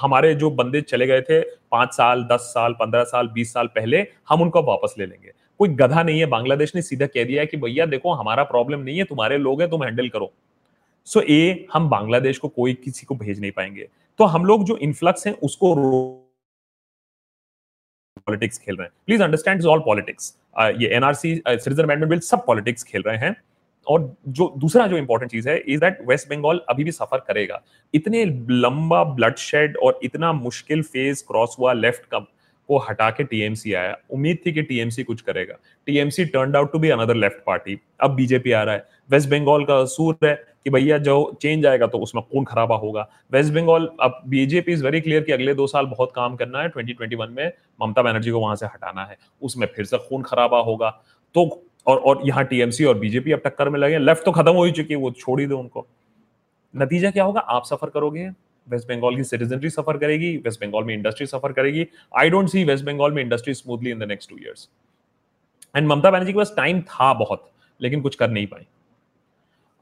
हमारे 0.01 0.35
जो 0.35 0.51
बंदे 0.53 0.81
चले 0.81 1.07
गए 1.07 1.21
थे 1.21 1.41
पाँच 1.71 1.93
साल, 1.93 2.23
दस 2.23 2.51
साल, 2.55 2.73
पंद्रह 2.73 3.05
साल, 3.05 3.29
बीस 3.29 3.53
साल 3.53 3.67
पहले, 3.67 4.07
हम 4.29 4.43
उनको 4.43 4.63
वापस 4.63 4.95
ले 4.99 5.07
लेंगे। 5.07 5.33
कोई 5.61 5.69
गधा 5.69 6.03
नहीं 6.03 6.21
है, 6.21 6.27
बांग्लादेश 6.27 6.75
ने 6.75 6.83
सीधा 6.83 7.07
कह 7.07 7.25
दिया 7.25 7.41
है 7.41 7.47
कि 7.47 7.57
भैया 7.57 7.87
देखो, 7.87 8.13
हमारा 8.13 8.43
प्रॉब्लम 8.45 8.81
नहीं 8.81 8.99
है, 8.99 9.05
तुम्हारे 9.05 9.39
लोग 9.39 9.61
हैं, 9.61 9.71
तुम 9.71 9.85
हैंडल 9.85 10.09
करो। 10.09 10.33
सो 11.07 11.21
ए, 11.21 11.67
हम 11.73 11.89
बांग्लादेश 11.91 12.39
को 12.39 12.49
कोई 12.49 12.75
किसी 12.75 13.07
को 13.07 13.15
भेज 13.15 13.41
नहीं 13.41 13.51
पाएँगे। 13.51 13.89
तो 14.19 14.25
हम 14.25 14.45
लोग 14.45 14.65
जो 14.65 14.77
इन्फ्लक्स 14.77 15.27
है, 15.27 15.33
उसको 15.33 15.75
पॉलिटिक्स 18.29 18.59
खेल 18.59 18.77
रहे 18.77 18.87
हैं। 18.87 18.93
प्लीज़ 19.07 19.23
अंडरस्टैंड 19.23 19.65
ऑल 19.67 19.81
पॉलिटिक्स 19.81 20.35
ये 20.81 20.89
एनआरसी 20.97 21.35
सिटीजन 21.37 21.83
अमेंडमेंट 21.83 22.11
बिल 22.11 22.21
सब 22.23 22.45
पॉलिटिक्स 22.47 22.85
खेल 22.85 23.03
रहे 23.07 23.17
हैं। 23.19 23.37
और 23.87 24.01
जो 24.29 24.53
दूसरा 24.59 24.87
जो 24.87 24.97
इंपॉर्टेंट 24.99 25.31
चीज़ 25.31 25.49
है 25.49 25.59
इज़ 25.59 25.81
दैट 25.81 25.99
वेस्ट 26.09 26.29
बंगाल 26.31 26.61
अभी 26.69 26.85
भी 26.85 26.93
सफ़र 26.93 27.19
करेगा। 27.29 27.61
इतने 27.95 28.25
लंबा 28.51 29.03
ब्लडशेड 29.05 29.77
और 29.77 30.01
इतना 30.03 30.33
मुश्किल 30.33 30.83
फ़ेज़ 30.85 31.23
क्रॉस 31.29 31.57
हुआ 31.59 31.73
लेफ़्ट 31.73 32.05
का, 32.05 32.19
को 32.19 32.79
हटा 32.79 33.09
के 33.11 33.25
टीएमसी 33.25 33.73
आया। 33.75 33.97
उम्मीद 34.11 34.39
थी 34.47 34.53
कि 34.53 34.63
टीएमसी 34.63 35.03
कुछ 35.05 35.21
करेगा। 35.21 35.55
TMC 35.87 36.25
turn 36.27 36.57
out 36.57 36.73
to 36.73 36.79
be 36.79 36.89
another 36.91 37.15
left 37.17 37.39
party 37.47 37.79
अब 38.01 38.15
बीजेपी 38.15 38.53
आ 38.53 38.63
रहा 38.63 38.75
है। 38.75 38.85
वेस्ट 39.11 39.29
बंगाल 39.31 39.65
का 39.65 39.79
असूर 39.81 40.19
है। 40.25 40.35
कि 40.67 40.71
भैया 40.71 40.99
जो 40.99 41.39
चेंज 41.43 41.67
आएगा 41.67 41.87
तो 41.87 41.99
उसमें 41.99 42.23
खून 42.25 42.45
खराबा 42.45 42.77
होगा। 42.77 43.07
वेस्ट 43.33 43.53
बंगाल 43.53 43.89
अब 44.01 44.21
बीजेपी 44.27 44.73
इज़ 44.73 44.85
वेरी 44.85 45.01
क्लियर 45.01 45.23
कि 45.23 45.33
अगले 45.33 45.55
दो 45.55 45.67
साल 45.67 45.87
बहुत 45.87 46.13
काम 46.15 46.37
करना 46.37 46.63
है। 46.63 46.69
2021 46.69 47.31
में 47.31 47.51
ममता 47.81 48.03
बनर्जी 48.03 48.31
को 48.31 48.41
वहाँ 48.41 48.57
से 48.57 48.67
हटाना 48.67 49.05
है। 49.05 49.17
उसमें 49.43 49.67
फिर 49.67 49.85
से 49.85 49.99
खून 49.99 50.23
खराबा 50.23 50.59
होगा। 50.61 50.91
तो 51.35 51.47
और 51.87 51.99
और 51.99 52.23
यहाँ 52.27 52.45
टीएमसी 52.45 52.85
और 52.85 52.99
बीजेपी 52.99 53.33
अब 53.33 53.41
टक्कर 53.45 53.69
में 53.69 53.79
लगे 53.81 53.99
लेफ़्ट 53.99 54.25
तो 54.25 54.33
खत्म 54.33 54.53
हो 54.53 54.65
ही 54.65 54.73
चुकी 54.73 54.95
है, 54.95 55.01
वो 55.01 55.11
छोड़ 55.11 55.41
ही 55.41 55.47
दो 55.47 55.59
उनको। 55.59 55.87
नतीजा 56.75 57.11
क्या 57.11 57.25
होगा? 57.25 57.41
आप 57.41 57.65
सफ़र 57.65 57.91
करोगे। 57.91 58.29
वेस्ट 58.67 58.89
बंगाल 58.89 59.17
की 59.17 59.25
सिटीजनरी 59.25 59.71
सफ़र 59.71 59.97
करेगी 59.97 60.37
वेस्ट 60.37 60.61
बंगाल 60.61 60.85
में 60.85 60.95
इंडस्ट्री 60.95 61.27
सफ़र 61.27 61.53
करेगी। 61.53 61.87
I 62.19 62.31
don't 62.31 62.49
see 62.49 62.65
west 62.65 62.85
Bengal 62.85 63.13
में 63.13 63.23
industry 63.23 63.55
smoothly 63.55 63.91
in 63.91 63.99
the 63.99 64.09
next 64.09 64.31
two 64.31 64.37
years 64.39 64.69
and 65.77 65.87
Mamata 65.89 66.11
Banerjee 66.11 66.33
के 66.33 66.39
पास 66.39 66.53
टाइम 66.57 66.81
था 66.83 67.13
बहुत, 67.15 67.51
लेकिन 67.81 68.01
कुछ 68.01 68.15
कर 68.15 68.31
नहीं 68.31 68.47
पाई। 68.47 68.67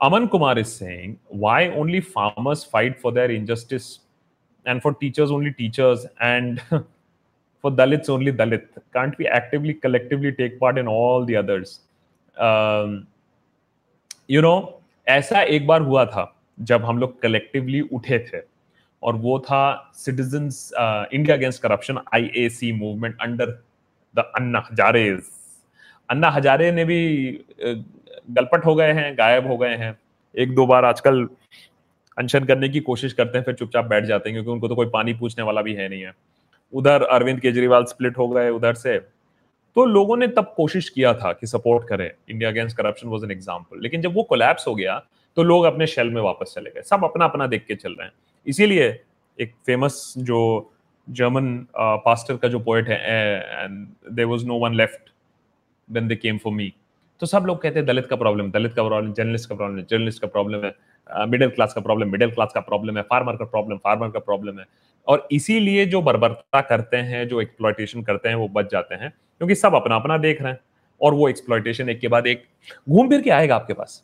Aman 0.01 0.29
Kumar 0.29 0.59
is 0.59 0.71
saying, 0.75 1.19
why 1.29 1.69
only 1.69 2.01
farmers 2.01 2.65
fight 2.65 3.01
for 3.01 3.13
their 3.13 3.31
injustice 3.31 4.01
and 4.67 4.83
for 4.83 4.93
teachers 4.93 5.31
only 5.31 5.53
teachers 5.53 6.05
and 6.21 6.61
for 7.63 7.71
Dalits 7.71 8.11
only 8.11 8.31
Dalit? 8.31 8.67
Can't 8.93 9.17
we 9.17 9.27
actively, 9.27 9.73
collectively 9.73 10.33
take 10.33 10.61
part 10.61 10.77
in 10.77 10.87
all 10.87 11.25
the 11.25 11.37
others? 11.37 11.81
Um, 12.37 13.07
you 14.29 14.43
know, 14.43 14.73
ऐसा 15.09 15.43
एक 15.43 15.67
बार 15.67 15.81
हुआ 15.83 16.05
था 16.05 16.33
जब 16.69 16.85
हम 16.85 16.99
लोग 16.99 17.21
collectively 17.23 17.81
उठे 17.97 18.19
थे 18.29 18.41
और 19.03 19.17
वो 19.25 19.39
था 19.49 19.93
citizens 19.95 20.73
India 20.79 21.37
against 21.37 21.63
corruption 21.63 21.99
IAC 22.15 22.73
movement 22.73 23.17
under 23.23 23.51
the 24.15 24.25
Anna 24.39 24.67
Hazare 24.71 25.09
Anna 26.11 26.31
Hazare 26.31 26.71
ने 26.73 26.85
भी 26.85 27.01
गलपट 28.29 28.65
हो 28.67 28.75
गए 28.75 28.93
हैं, 28.93 29.13
गायब 29.19 29.47
हो 29.47 29.57
गए 29.57 29.75
हैं। 29.77 29.97
एक 30.35 30.55
दो 30.55 30.67
बार 30.67 30.85
आजकल 30.85 31.27
अनशन 32.17 32.45
करने 32.45 32.69
की 32.69 32.81
कोशिश 32.83 33.13
करते 33.13 33.39
हैं, 33.39 33.45
फिर 33.45 33.55
चुपचाप 33.55 33.85
बैठ 33.87 34.05
जाते 34.05 34.29
हैं, 34.29 34.35
क्योंकि 34.35 34.51
उनको 34.51 34.69
तो 34.69 34.75
कोई 34.75 34.87
पानी 34.93 35.15
पूछने 35.15 35.45
वाला 35.45 35.63
भी 35.63 35.75
है 35.75 35.89
नहीं 35.89 36.03
है। 36.03 36.13
उधर 36.73 37.03
अरविंद 37.05 37.41
केजरीवाल 37.41 37.85
स्प्लिट 37.87 38.19
हो 38.19 38.29
गए, 38.29 38.49
उधर 38.51 38.75
से। 38.77 38.99
तो 39.77 39.85
लोगों 39.87 40.17
ने 40.17 40.27
तब 40.29 40.53
कोशिश 40.57 40.89
किया 40.89 41.13
था 41.15 41.33
कि 41.33 41.47
सपोर्ट 41.47 41.89
करें। 41.89 42.11
India 42.31 42.51
against 42.51 42.77
corruption 42.77 43.09
was 43.09 43.25
an 43.25 43.31
example 43.31 43.81
लेकिन 43.81 44.03
जब 44.03 44.15
वो 44.15 44.23
कोलैप्स 44.25 44.67
हो 44.69 44.75
गया 44.75 44.99
तो 45.37 45.43
लोग 45.43 45.65
अपने 45.65 45.87
शेल 45.87 46.11
में 46.11 46.21
वापस 46.23 46.53
चले 46.55 46.71
गए। 46.71 46.83
सब 46.83 47.05
अपना 47.05 47.25
अपना 47.25 47.47
देख 47.47 47.65
के 47.67 47.75
चल 47.75 47.93
रहे 47.93 48.07
हैं। 48.07 48.13
इसीलिए 48.47 48.89
एक 49.39 49.53
फ़ेमस 49.67 50.15
जो 50.19 50.39
जर्मन 51.09 51.67
पास्टर 51.77 52.37
का 52.37 52.49
जो 52.49 52.61
पोइट 52.61 52.89
है 52.89 52.99
and 53.63 53.87
there 54.11 54.27
was 54.27 54.47
no 54.47 54.59
one 54.59 54.75
left 54.75 55.11
then 55.89 56.09
they 56.09 56.17
came 56.17 56.39
for 56.39 56.53
me 56.53 56.73
तो 57.21 57.27
सब 57.27 57.45
लोग 57.47 57.61
कहते 57.63 57.79
हैं, 57.79 57.87
दलित 57.87 58.07
का 58.07 58.17
प्रॉब्लम 58.17 58.51
दलित 58.51 58.75
का 58.75 58.83
प्रॉब्लम 58.83 59.13
जर्नलिस्ट 59.13 59.49
का 59.49 59.55
प्रॉब्लम 59.55 59.83
जर्नलिस्ट 59.83 60.23
का 60.23 60.29
प्रॉब्लम 60.29 60.65
है 60.65 61.27
मिडिल 61.27 61.49
क्लास 61.49 61.73
का 61.75 61.81
प्रॉब्लम 61.81 62.11
मिडिल 62.11 62.31
क्लास 62.31 62.53
का 62.55 62.61
प्रॉब्लम 62.61 62.97
है 62.97 63.03
फार्मर 63.03 63.37
का 63.37 63.45
प्रॉब्लम 63.45 63.77
फार्मर 63.77 64.11
का 64.11 64.19
प्रॉब्लम 64.21 64.59
है। 64.59 64.65
और 65.07 65.27
इसीलिए 65.33 65.85
जो 65.87 66.01
बर्बरता 66.03 66.61
करते 66.61 66.97
हैं, 66.97 67.27
जो 67.29 67.41
एक्सप्लॉयटेशन 67.41 68.03
करते 68.03 68.29
हैं, 68.29 68.37
वो 68.37 68.49
बच 68.49 68.71
जाते 68.73 68.95
हैं, 68.95 69.11
क्योंकि 69.11 69.55
सब 69.55 69.75
अपना 69.75 69.97
अपना 69.97 70.17
देख 70.19 70.43
रहे 70.43 70.53
हैं 70.53 70.61
और 71.01 71.15
वो 71.15 71.29
एक्सप्लॉयटेशन 71.29 71.89
एक 71.89 72.01
के 72.01 72.09
बाद 72.09 72.27
एक 72.27 72.45
घूम 72.89 73.09
फिर 73.09 73.21
के 73.21 73.31
आएगा 73.31 73.57
आपके 73.57 73.73
पास। 73.73 74.03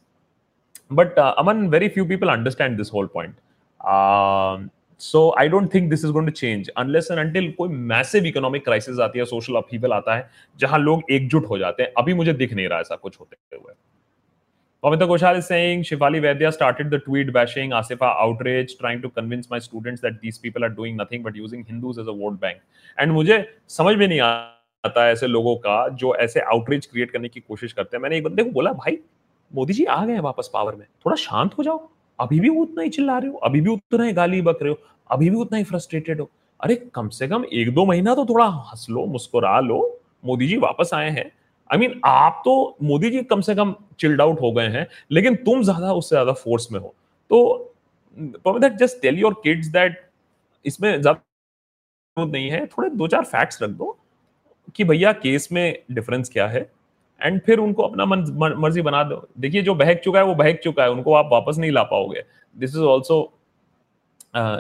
But 0.93 1.19
Aman 1.19 1.67
very 1.69 1.89
few 1.89 2.05
people 2.07 2.29
understand 2.29 2.77
this 2.77 2.93
whole 2.95 3.07
point 3.15 3.35
so 5.03 5.29
I 5.39 5.49
don't 5.49 5.73
think 5.75 5.91
this 5.91 6.05
is 6.05 6.13
going 6.13 6.29
to 6.29 6.33
change 6.33 6.69
unless 6.69 7.09
and 7.11 7.21
until 7.21 7.51
कोई 7.53 7.69
मैसिव 7.69 8.27
इकोनॉमिक 8.27 8.65
क्राइसिस 8.65 9.01
आती 9.01 9.19
है 9.19 9.25
सोशल 9.25 9.55
अपहीवल 9.57 9.93
आता 9.93 10.17
है 10.17 10.29
जहाँ 10.61 10.79
लोग 10.79 11.03
एकजुट 11.11 11.49
हो 11.49 11.59
जाते 11.59 11.83
हैं। 11.83 11.93
अभी 11.99 12.15
मुझे 12.15 12.33
दिख 12.33 12.53
नहीं 12.53 12.69
रहा 12.69 12.81
ऐसा 12.81 12.97
कुछ 12.97 13.21
होते 13.21 13.57
हुए। 13.57 13.75
Pamita 14.83 15.07
Ghoshal 15.09 15.37
is 15.39 15.45
saying 15.47 15.83
Shivali 15.89 16.21
Vaidya 16.23 16.49
started 16.55 16.89
the 16.93 16.99
tweet 17.03 17.29
bashing 17.35 17.75
Asifa 17.81 18.09
outrage, 18.23 18.73
trying 18.79 19.03
to 19.03 19.11
convince 19.19 19.51
my 19.51 19.61
students 19.67 20.03
that 20.07 20.17
these 20.23 20.39
people 20.47 20.65
are 20.69 20.71
doing 20.79 20.97
nothing 21.01 21.23
but 21.27 21.37
using 21.41 21.61
Hindus 21.67 22.01
as 22.05 22.09
a 22.13 22.15
vote 22.23 22.41
bank. 22.41 22.59
And 22.99 23.13
मुझे 23.13 23.39
समझ 23.69 23.95
में 23.97 24.07
नहीं 24.09 24.21
आता 24.21 25.09
ऐसे 25.09 25.27
लोगों 25.27 25.55
का 25.57 25.77
जो 25.89 26.15
ऐसे 26.15 26.41
आउटरीच 26.41 26.87
क्रिएट 26.87 27.11
करने 27.11 27.29
की 27.29 27.41
कोशिश 27.41 27.73
करते 27.73 27.97
हैं। 27.97 28.03
मैंने 28.03 28.17
एक 28.17 28.25
बंदे 28.25 28.45
को 28.45 28.51
बोला 28.51 28.73
भाई 28.73 28.99
मोदी 29.55 29.73
जी 29.73 29.85
आ 29.85 30.05
गए 30.05 30.13
हैं 30.13 30.21
वापस 30.21 30.51
पावर 30.55 30.75
में। 30.75 30.87
थोड़ा 31.07 31.17
शांत 31.17 31.55
हो 31.59 31.63
जाओ। 31.63 31.79
अभी 32.19 32.41
भी 32.41 32.49
उतना 32.51 32.83
ही 32.83 32.89
चिल्ला 32.91 33.19
रहे 33.19 33.31
हो, 33.31 33.37
अभी 33.39 33.61
भी 33.61 33.71
उतना 33.71 34.05
ही 34.05 34.13
गाली 34.13 34.41
बक 34.43 34.59
रहे 34.63 34.71
हो, 34.71 34.79
अभी 35.11 35.31
भी 35.31 35.37
उतना 35.37 35.59
ही 35.59 35.65
फ्रस्ट्रेटेड 35.65 36.21
हो। 36.21 36.29
अरे 36.61 36.75
कम 36.95 37.09
से 37.11 37.29
कम 37.29 37.45
एक 37.45 37.73
दो 37.75 37.85
महीना 37.87 38.15
तो 38.15 38.25
थोड़ा 38.27 38.45
हंस 38.47 38.87
लो, 38.91 39.05
मुस्कुरा 39.07 39.59
लो, 39.61 40.01
मोदी 40.25 40.47
जी 40.49 40.57
वापस 40.59 40.91
आए 40.95 41.11
हैं। 41.11 41.31
आई 41.71 41.79
मीन 41.79 42.01
आप 42.05 42.43
तो 42.45 42.77
मोदी 42.83 43.11
जी 43.11 43.23
कम 43.25 43.41
से 43.41 43.55
कम 43.55 43.75
चिल्ड 44.01 44.21
आउट 44.21 44.41
हो 44.41 44.53
गए 44.53 44.69
हैं, 44.69 44.87
लेकिन 45.11 45.35
तुम 45.37 45.63
ज़्यादा, 45.63 45.93
उससे 45.93 46.15
ज़्यादा 46.15 46.33
फोर्स 46.35 46.71
में 46.73 46.81
हो। 46.81 46.95
तो 47.31 47.75
that 48.19 48.73
just 48.75 49.01
tell 49.03 49.19
your 49.19 49.41
kids 49.45 49.67
that 49.69 50.01
इसमें 50.65 51.01
ज़्यादा 51.01 52.25
नहीं 52.25 52.51
है, 52.51 52.67
थोड़े 52.67 52.89
दो 52.91 53.07
चार 53.09 53.25
फैक्ट्स 53.25 53.63
रख 53.63 53.71
दो 53.71 53.97
कि 54.75 54.85
भैया 54.85 55.13
केस 55.15 55.49
में 55.53 55.79
डिफरेंस 55.91 56.29
क्या 56.29 56.47
है? 56.49 56.61
एंड 57.23 57.41
फिर 57.41 57.59
उनको 57.59 57.83
अपना 57.83 58.05
मन 58.05 58.55
मर्ज़ी 58.59 58.83
बना 58.83 59.03
दो। 59.03 59.27
देखिए, 59.39 59.63
जो 59.63 59.75
बहक 59.75 60.01
चुका 60.05 60.19
है, 60.19 60.25
वो 60.25 60.35
बहक 60.35 60.61
चुका 60.65 60.83
है। 60.83 60.91
उनको 60.91 61.15
आप 61.15 61.29
वापस 61.33 61.59
नहीं 61.59 61.71
ला 61.71 61.83
पाओगे। 61.83 62.25
This 62.57 62.71
is 62.71 62.83
also 62.83 63.21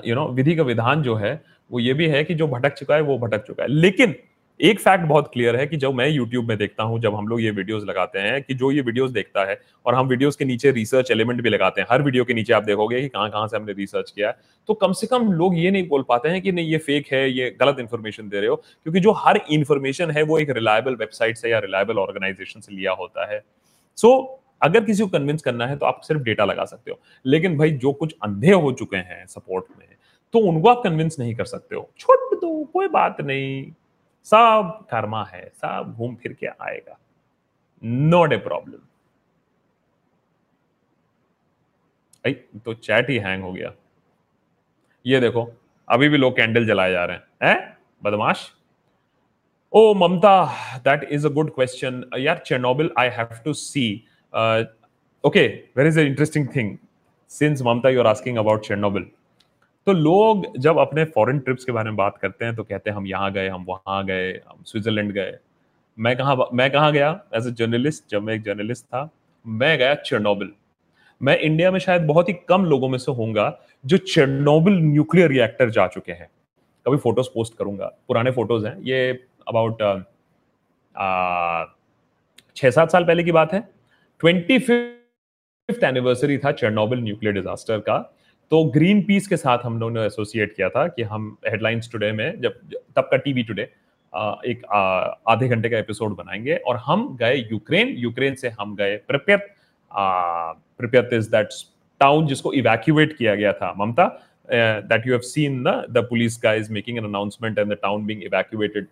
you 0.06 0.14
know 0.14 0.26
विधि 0.28 0.54
का 0.56 0.62
विधान 0.62 1.02
जो 1.02 1.14
है, 1.14 1.42
वो 1.70 1.80
ये 1.80 1.94
भी 1.94 2.06
है 2.08 2.24
कि 2.24 2.34
जो 2.34 2.46
भटक 2.48 2.74
चुका 2.74 2.94
है, 2.94 3.00
वो 3.00 3.18
भटक 3.18 3.44
चुका 3.44 3.62
है। 3.62 3.68
लेकिन 3.68 4.14
एक 4.62 4.80
फैक्ट 4.80 5.04
बहुत 5.04 5.30
क्लियर 5.32 5.56
है 5.56 5.66
कि 5.66 5.76
जब 5.76 5.94
मैं 5.94 6.06
यूट्यूब 6.08 6.48
में 6.48 6.56
देखता 6.58 6.82
हूँ 6.82 6.98
जब 7.00 7.14
हम 7.14 7.28
लोग 7.28 7.40
ये 7.42 7.50
वीडियोस 7.50 7.84
लगाते 7.84 8.18
हैं 8.18 8.42
कि 8.42 8.54
जो 8.54 8.70
ये 8.72 8.80
वीडियोस 8.80 9.10
देखता 9.10 9.44
है 9.44 9.58
और 9.86 9.94
हम 9.94 10.08
वीडियोस 10.08 10.36
के 10.36 10.44
नीचे 10.44 10.70
रिसर्च 10.70 11.10
एलिमेंट 11.10 11.40
भी 11.42 11.50
लगाते 11.50 11.80
हैं 11.80 11.88
हर 11.90 12.02
वीडियो 12.02 12.24
के 12.24 12.34
नीचे 12.34 12.52
आप 12.52 12.64
देखोगे 12.64 13.00
कि 13.00 13.08
कहाँ 13.08 13.30
कहाँ 13.30 13.48
से 13.48 13.56
हमने 13.56 13.72
रिसर्च 13.72 14.10
किया 14.10 14.28
है 14.28 14.36
तो 14.68 14.74
कम 14.74 14.92
से 14.92 15.06
कम 15.06 15.32
लोग 15.32 15.58
ये 15.58 15.70
नहीं 15.70 15.88
बोल 15.88 16.04
पाते 16.08 16.28
हैं 16.28 16.42
कि 16.42 16.52
नहीं 16.52 16.68
ये 16.68 16.78
फेक 16.78 17.12
है 17.12 17.28
ये 17.30 17.50
गलत 17.60 17.80
इन्फॉर्मेशन 17.80 18.28
दे 18.28 18.40
रहे 18.40 18.48
हो 18.48 18.56
क्योंकि 18.56 19.00
जो 19.00 19.12
हर 19.16 19.40
इन्फॉर्मेशन 19.50 20.10
है 20.10 20.22
वो 20.22 20.38
एक 20.38 20.50
रिलायबल 20.50 20.94
वेबसाइट 20.94 21.36
से 21.36 21.50
या 21.50 21.58
रिलायबल 21.58 21.98
ऑर्गेनाइजेशन 21.98 22.60
से 22.60 22.74
लिया 22.74 22.92
होता 22.92 23.30
है। 23.32 23.42
सो 23.98 24.08
so, 24.08 24.40
अगर 24.62 24.84
किसी 24.84 25.02
को 25.02 25.08
कन्विंस 25.08 25.42
करना 25.42 25.66
है 25.66 25.76
तो 25.76 25.86
आप 25.86 26.00
सिर्फ़ 26.04 26.22
डेटा 26.22 26.44
लगा 26.44 26.64
सकते 26.64 26.90
हो 26.90 27.00
लेकिन 27.26 27.58
भाई 27.58 27.70
जो 27.70 27.92
कुछ 27.92 28.14
अंधे 28.22 28.52
हो 28.52 28.72
चुके 28.72 28.96
हैं 28.96 29.24
सपोर्ट 29.26 29.78
में 29.78 29.86
तो 30.34 30.38
उनको 30.48 30.68
आप 30.68 30.82
कन्विंस 30.84 31.16
नहीं 31.18 31.34
कर 31.34 31.44
सकते 31.44 31.76
हो। 31.76 31.88
छोड़ 31.98 32.16
दो 32.34 32.64
कोई 32.64 32.88
बात 32.88 33.20
नहीं। 33.20 33.72
सब 34.26 34.86
कर्मा 34.90 35.24
है, 35.24 35.48
सब 35.54 35.94
घूम 35.96 36.14
फिर 36.16 36.32
के 36.32 36.46
आएगा। 36.46 36.98
नॉट 37.82 38.32
ए 38.32 38.36
प्रॉब्लम 38.38 38.78
तो 42.64 42.74
चैट 42.74 43.08
ही 43.10 43.16
हैंग 43.18 43.42
हो 43.42 43.52
गया। 43.52 43.72
ये 45.04 45.20
देखो, 45.20 45.42
अभी 45.88 46.08
भी 46.08 46.16
लोग 46.16 46.36
कैंडल 46.36 46.66
जलाए 46.66 46.92
जा 46.92 47.04
रहे 47.04 47.16
हैं। 47.16 47.24
हैं? 47.42 47.76
बदमाश? 48.02 48.50
ओ 49.72 49.94
Mamta 49.94 50.44
that 50.84 51.04
is 51.12 51.26
a 51.26 51.30
good 51.30 51.50
question 51.54 52.04
यार 52.18 52.38
Chernobyl 52.46 52.90
I 52.98 53.08
have 53.16 53.28
to 53.44 53.52
see 53.54 53.84
okay 55.24 55.46
where 55.76 55.86
is 55.86 55.98
a 56.00 56.02
interesting 56.02 56.48
thing 56.56 56.76
since 57.30 57.62
Mamta 57.62 57.88
you 57.88 58.00
are 58.00 58.06
asking 58.06 58.38
about 58.38 58.64
Chernobyl 58.66 59.06
तो 59.86 59.92
लोग 59.92 60.46
जब 60.58 60.78
अपने 60.78 61.04
फॉरेन 61.06 61.38
ट्रिप्स 61.38 61.64
के 61.64 61.72
बारे 61.72 61.90
में 61.90 61.96
बात 61.96 62.18
करते 62.18 62.44
हैं 62.44 62.54
तो 62.56 62.62
कहते 62.64 62.90
हैं, 62.90 62.96
हम 62.96 63.06
यहाँ 63.06 63.32
गए, 63.32 63.48
हम 63.48 63.64
वहाँ 63.68 64.04
गए, 64.06 64.30
हम 64.48 64.62
स्विट्जरलैंड 64.66 65.12
गए। 65.12 65.36
मैं 65.98 66.16
कहा 66.16 66.36
मैं 66.52 66.70
कहाँ 66.70 66.92
गया? 66.92 67.10
एज 67.34 67.46
ए 67.46 67.50
जर्नलिस्ट 67.52 68.04
जब 68.10 68.22
मैं 68.22 68.34
एक 68.34 68.42
जर्नलिस्ट 68.42 68.84
था, 68.84 69.08
मैं 69.44 69.76
गया 69.78 69.94
चेरनोबिल 69.96 70.52
मैं 71.20 71.36
इंडिया 71.38 71.70
में 71.70 71.78
शायद 71.78 72.02
बहुत 72.06 72.28
ही 72.28 72.34
कम 72.48 72.64
लोगों 72.64 72.88
में 72.88 72.98
से 72.98 73.12
होऊँगा, 73.12 73.58
जो 73.84 73.96
चेरनोबिल 73.96 74.78
न्यूक्लियर 74.82 75.28
रिएक्टर 75.30 75.70
जा 75.70 75.86
चुके 75.88 76.12
हैं। 76.12 76.28
कभी 76.86 76.96
फ़ोटोज़ 76.96 77.28
पोस्ट 77.34 77.56
करूँगा। 77.58 77.86
पुराने 78.08 78.30
फ़ोटोज़ 78.30 78.66
हैं। 78.66 78.76
ये 78.80 79.10
अबाउट 79.48 79.82
छह 82.56 82.70
सात 82.70 82.90
साल 82.92 83.04
पहले 83.04 83.24
की 83.24 83.32
बात 83.32 83.52
है। 83.52 83.60
ट्वेंटी 84.20 84.58
फिफ्थ 84.58 85.84
एनिवर्सरी 85.84 86.38
था 86.38 86.52
चेरनोबिल 86.52 86.98
न्यूक्लियर 87.00 87.34
डिजास्टर 87.34 87.78
का। 87.80 87.98
तो 88.52 88.64
ग्रीन 88.64 89.00
पीस 89.02 89.26
के 89.28 89.36
साथ 89.36 89.58
हम 89.64 89.78
लोगों 89.80 89.92
ने 89.94 90.00
एसोसिएट 90.00 90.54
किया 90.56 90.68
था 90.68 90.86
कि 90.88 91.02
हम 91.02 91.36
हेडलाइंस 91.48 91.88
टुडे 91.92 92.10
में, 92.12 92.40
जब, 92.40 92.58
तब 92.96 93.08
का 93.10 93.16
टीवी 93.16 93.42
टुडे 93.42 93.62
एक 94.46 94.64
आधे 95.28 95.46
घंटे 95.48 95.68
का 95.68 95.78
एपिसोड 95.78 96.16
बनाएँगे 96.16 96.56
और 96.56 96.76
हम 96.76 97.06
गए 97.20 97.36
यूक्रेन 97.52 97.94
यूक्रेन 97.98 98.34
से 98.34 98.48
हम 98.48 98.74
गए 98.76 98.96
Pripyat 99.08 99.38
Pripyat 100.78 101.14
is 101.14 101.30
that 101.30 101.48
town 102.00 102.26
जिसको 102.26 102.52
इवैक्यूएट 102.52 103.16
किया 103.16 103.34
गया 103.34 103.52
था, 103.52 103.72
Mamta 103.78 104.06
that 104.48 105.06
you 105.06 105.12
have 105.12 105.20
seen 105.20 105.62
the 105.62 105.74
the 105.90 106.06
police 106.10 106.38
guys 106.42 106.70
making 106.70 106.98
an 106.98 107.04
announcement 107.04 107.58
and 107.58 107.72
the 107.72 107.78
town 107.82 108.04
being 108.06 108.22
evacuated 108.22 108.86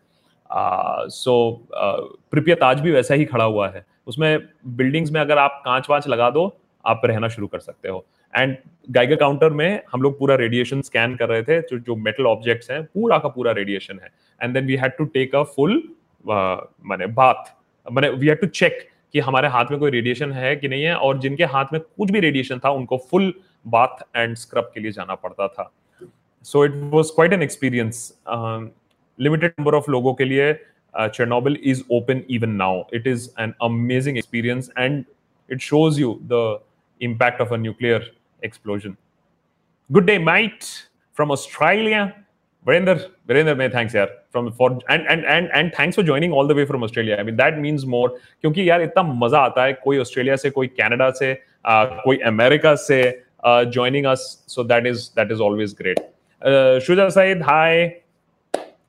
so 1.11 1.37
Pripyat 1.73 2.65
आज 2.65 2.81
भी 2.81 2.93
वैसा 2.93 3.15
ही 3.15 3.25
खड़ा 3.25 3.45
हुआ 3.45 3.69
है। 3.69 3.85
उसमें 4.07 4.39
बिल्डिंग्स 4.67 5.13
में 5.13 5.21
अगर 5.21 5.39
आप 5.39 5.61
कांच 5.65 5.91
वांच 5.91 6.09
लगा 6.09 6.31
दो, 6.31 6.47
आप 6.85 7.01
रहना 7.05 7.29
शुरू 7.29 7.47
कर 7.47 7.59
सकते 7.59 7.89
हो। 7.89 8.05
एंड 8.35 8.57
गाइगर 8.91 9.17
काउंटर 9.17 9.51
में 9.53 9.83
हम 9.93 10.03
लोग 10.03 10.19
पूरा 10.19 10.35
रेडिएशन 10.37 10.81
स्कैन 10.83 11.15
कर 11.17 11.29
रहे 11.29 11.43
थे, 11.43 11.61
जो 11.61 11.79
जो 11.79 11.97
मेटल 11.97 12.27
ऑब्जेक्ट्स 12.27 12.71
हैं, 12.71 12.83
पूरा 12.85 13.19
का 13.19 13.29
पूरा 13.29 13.53
रेडिएशन 13.53 13.99
है। 14.03 14.11
And 14.41 14.55
then 14.55 14.67
we 14.67 14.77
had 14.77 14.97
to 14.99 15.05
take 15.07 15.35
a 15.35 15.43
full 15.57 15.83
माने 16.25 17.07
बात 17.19 17.45
माने 17.87 18.09
वी 18.11 18.29
हैड 18.29 18.41
टू 18.41 18.47
चेक 18.49 18.89
कि 19.15 19.21
हमारे 19.21 19.49
हाथ 19.49 19.71
में 19.71 19.79
कोई 19.81 19.91
रेडिएशन 19.91 20.33
है 20.33 20.55
कि 20.57 20.69
नहीं 20.69 20.83
है, 20.83 20.95
और 20.95 21.19
जिनके 21.21 21.45
हाथ 21.47 21.73
में 21.73 21.81
कुछ 21.81 22.11
भी 22.11 22.21
रेडिएशन 22.21 22.59
था, 22.65 22.71
उनको 22.71 22.97
फुल 23.11 23.33
बाथ 23.67 24.03
एंड 24.17 24.37
स्क्रब 24.37 24.71
के 24.75 24.81
लिए 24.81 24.93
जाना 24.93 25.15
पड़ता 25.17 25.49
था। 25.49 25.71
So 26.45 26.65
it 26.65 26.73
was 26.93 27.13
quite 27.15 27.33
an 27.33 27.43
experience 27.43 28.13
limited 29.19 29.53
number 29.59 29.75
of 29.75 29.91
लोगों 29.91 30.15
के 30.15 30.25
लिए 30.25 30.53
Chernobyl 30.95 31.59
is 31.65 31.83
open 31.93 32.23
even 32.31 32.51
now 32.57 32.83
it 32.95 33.07
is 33.07 33.29
an 33.41 33.53
amazing 33.63 34.19
experience 34.19 34.71
and 34.79 35.05
it 35.49 35.61
shows 35.63 36.01
you 36.01 36.19
the 36.33 36.61
impact 37.01 37.41
of 37.41 37.53
a 37.55 37.57
nuclear 37.59 38.01
explosion. 38.42 38.98
Good 39.92 40.06
day, 40.06 40.18
mate, 40.18 40.88
from 41.14 41.32
Australia. 41.32 42.16
Virender, 42.66 43.12
Virender, 43.28 43.56
may 43.56 43.70
thanks 43.70 43.94
yaar 43.94 44.08
from 44.32 44.52
for 44.52 44.70
and 44.90 45.04
and 45.08 45.26
and 45.34 45.50
and 45.54 45.74
thanks 45.74 45.96
for 45.96 46.04
joining 46.04 46.32
all 46.32 46.48
the 46.48 46.56
way 46.56 46.66
from 46.66 46.84
Australia. 46.84 47.18
I 47.20 47.24
mean 47.24 47.36
that 47.42 47.60
means 47.66 47.86
more 47.86 48.10
क्योंकि 48.42 48.70
यार 48.70 48.82
इतना 48.82 49.04
मजा 49.26 49.40
आता 49.50 49.64
है 49.64 49.74
कोई 49.84 49.98
Australia 50.06 50.36
से 50.44 50.50
कोई 50.56 50.68
कनाडा 50.80 51.10
से 51.20 51.32
uh, 51.34 51.86
कोई 52.06 52.18
अमेरिका 52.32 52.74
से 52.88 53.00
uh, 53.44 53.66
joining 53.66 54.06
us. 54.06 54.26
So 54.48 54.64
that 54.64 54.88
is 54.88 55.10
that 55.20 55.32
is 55.32 55.40
always 55.40 55.74
great. 55.74 56.00
Uh, 56.42 56.80
Shuja 56.88 57.12
Said, 57.12 57.42
hi. 57.42 58.02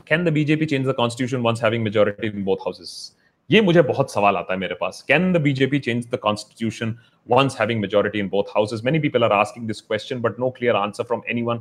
Can 0.06 0.24
the 0.24 0.30
BJP 0.30 0.68
change 0.70 0.86
the 0.86 0.94
constitution 0.94 1.42
once 1.42 1.60
having 1.60 1.82
majority 1.82 2.28
in 2.28 2.44
both 2.44 2.64
houses? 2.64 3.12
ये 3.49 3.61
मुझे 3.61 3.81
बहुत 3.81 4.11
सवाल 4.11 4.37
आता 4.37 4.53
है 4.53 4.59
मेरे 4.59 4.75
पास। 4.81 5.03
Can 5.07 5.31
the 5.33 5.37
BJP 5.41 5.79
change 5.79 6.05
the 6.11 6.17
constitution 6.23 6.95
once 7.27 7.57
having 7.59 7.81
majority 7.81 8.19
in 8.19 8.29
both 8.29 8.55
houses 8.55 8.81
many 8.85 8.99
people 8.99 9.23
are 9.23 9.33
asking 9.33 9.67
this 9.67 9.81
question 9.81 10.21
but 10.21 10.39
no 10.39 10.49
clear 10.49 10.75
answer 10.75 11.03
from 11.03 11.21
anyone 11.41 11.57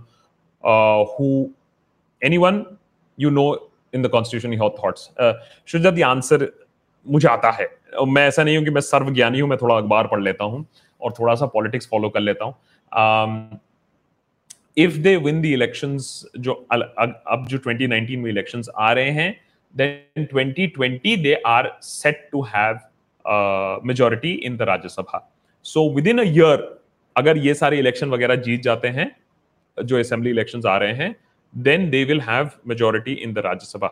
who 1.13 1.29
anyone 2.39 2.65
you 3.19 3.31
know 3.31 3.47
in 3.95 4.03
the 4.03 4.09
constitution 4.09 4.53
you 4.53 4.63
have 4.63 4.75
thoughts 4.85 5.09
Shuja 5.73 5.91
the 5.91 6.03
answer 6.05 6.49
मुझे 7.07 7.29
आता 7.29 7.51
है। 7.51 7.67
uh, 8.01 8.07
मैं 8.09 8.27
ऐसा 8.29 8.43
नहीं 8.45 8.57
हूँ 8.57 8.65
कि 8.65 8.71
मैं 8.71 8.81
सर्वज्ञानी 8.81 9.41
हूँ, 9.41 9.49
मैं 9.49 9.59
थोड़ा 9.59 9.77
अखबार 9.77 10.07
पढ़ 10.07 10.21
लेता 10.21 10.45
हूँ 10.45 10.65
और 11.01 11.13
थोड़ा 11.19 11.35
सा 11.35 11.47
पॉलिटिक्स 11.47 11.89
फॉलो 11.91 12.09
कर 12.09 12.21
लेता 12.21 12.45
हूँ। 12.45 13.61
If 14.79 14.99
they 14.99 15.17
win 15.17 15.41
the 15.43 15.47
elections 15.47 16.25
जो 16.39 16.53
अब 16.73 17.47
जो 17.49 17.59
2019 17.59 18.17
में 18.17 18.31
इलेक्शंस 18.31 18.69
आ 18.77 18.93
रहे 18.93 19.11
हैं 19.11 19.35
then 19.75 20.03
2020 20.17 21.17
they 21.17 21.41
are 21.43 21.73
set 21.81 22.31
to 22.33 22.43
have 22.43 22.87
uh, 23.25 23.79
majority 23.83 24.35
in 24.35 24.57
the 24.57 24.65
Rajya 24.65 24.95
Sabha. 24.97 25.23
So 25.63 25.85
within 25.85 26.19
a 26.19 26.25
year, 26.25 26.59
अगर 27.17 27.39
ये 27.39 27.55
सारे 27.55 27.79
इलेक्शन 27.79 28.09
वगैरह 28.11 28.37
जीत 28.47 28.63
जाते 28.63 28.89
हैं 28.89 29.11
जो 29.79 29.99
असेंबली 30.01 30.31
इलेक्शंस 30.31 30.67
आ 30.67 30.77
रहे 30.79 30.93
हैं 30.95 31.15
they 31.91 32.05
will 32.05 32.21
have 32.21 32.57
majority 32.65 33.15
in 33.25 33.35
the 33.35 33.43
Rajya 33.43 33.69
Sabha. 33.75 33.91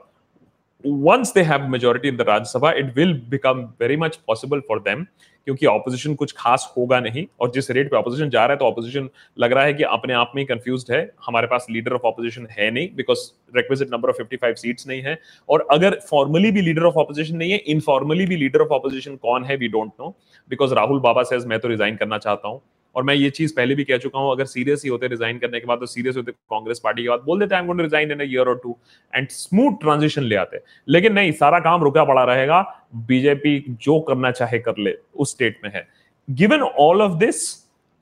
Once 0.85 1.33
they 1.33 1.43
have 1.43 1.69
majority 1.69 2.07
in 2.07 2.17
the 2.17 2.25
Rajya 2.25 2.47
Sabha, 2.47 2.73
it 2.79 2.95
will 2.95 3.13
become 3.13 3.75
very 3.81 3.97
much 3.97 4.25
possible 4.27 4.61
for 4.69 4.79
them 4.81 5.05
क्योंकि 5.47 5.67
ऑपोजिशन 5.67 6.15
कुछ 6.15 6.33
खास 6.37 6.67
होगा 6.77 6.99
नहीं। 7.01 7.25
और 7.41 7.51
जिस 7.51 7.71
रेट 7.71 7.91
पे 7.91 7.97
ऑपोजिशन 7.97 8.31
जा 8.31 8.45
रहा 8.45 8.53
है 8.53 8.59
तो 8.59 8.65
ऑपोजिशन 8.65 9.09
लग 9.39 9.53
रहा 9.53 9.65
है 9.65 9.75
कि 9.75 9.83
अपने 9.83 10.15
आप 10.15 10.33
में 10.37 10.45
कंफ्यूज 10.47 10.85
है। 10.91 11.01
हमारे 11.27 11.47
पास 11.47 11.67
लीडर 11.71 11.93
ऑफ़ 11.93 12.07
ऑपोजिशन 12.07 12.47
है 12.51 12.71
नहीं 12.71 12.89
because 12.97 13.19
requisite 13.57 13.93
number 13.93 14.09
of 14.09 14.23
55 14.23 14.55
seats 14.57 14.87
नहीं 14.89 15.03
है। 15.03 15.19
और 15.49 15.67
अगर 15.73 15.99
फॉर्मली 16.11 16.51
भी 16.51 16.61
लीडर 16.63 16.83
ऑफ़ 16.87 16.97
ऑपोजिशन 16.99 17.37
नहीं 17.37 17.53
है 17.53 17.59
इनफॉर्मली 17.75 18.27
भी 18.27 18.37
लीडर 18.37 18.61
ऑफ़ 18.61 18.73
ऑपोजिशन 18.73 19.17
कौन 19.17 19.45
है 19.45 19.57
we 19.57 19.69
don't 19.69 19.93
know 20.01 20.17
because 20.51 20.75
Rahul 20.75 21.01
Baba 21.01 21.23
says 21.23 21.47
मैं 21.47 21.59
तो 21.61 21.69
रिजाइन 21.69 21.97
करना 21.97 22.19
चाहता 22.19 22.49
हूँ। 22.49 22.61
और 22.97 23.03
मैं 23.05 23.15
ये 23.15 23.31
चीज़ 23.31 23.53
पहले 23.57 23.75
भी 23.75 23.85
कह 23.85 23.99
चुका 23.99 24.19
हूँ, 24.19 24.31
अगर 24.33 24.45
सीरियस 24.47 24.83
ही 24.85 24.91
होते 24.91 25.09
रिजाइन 25.09 25.39
करने 25.39 25.61
के 25.61 25.67
बाद 25.67 25.79
तो 25.79 25.87
सीरियस 25.87 26.17
होते 26.17 26.33
कांग्रेस 26.33 26.81
पार्टी 26.85 27.03
के 27.03 27.09
बाद 27.09 27.21
बोल 27.21 27.41
देते 27.41 27.55
हैं 27.55 27.81
रिजाइन 27.81 28.13
इन 28.13 28.21
ईयर 28.23 28.49
और 28.49 28.61
टू 28.63 28.77
एंड 29.13 29.29
स्मूथ 29.31 29.81
ट्रांजिशन 29.81 30.23
ले 30.23 30.37
आते। 30.37 30.61
लेकिन 30.89 31.13
नहीं, 31.13 31.33
सारा 31.35 31.59
काम 31.61 31.83
रुका 31.85 32.05
पड़ा 32.05 32.25
रहेगा। 32.25 32.61
बीजेपी 32.97 33.59
जो 33.83 33.99
करना 34.01 34.31
चाहे 34.31 34.59
कर 34.59 34.79
ले, 34.79 34.95
उस 35.15 35.33
स्टेट 35.33 35.61
में 35.65 35.71
है। 35.75 35.87
Given 36.29 36.61
all 36.61 37.03
of 37.03 37.19
this 37.19 37.43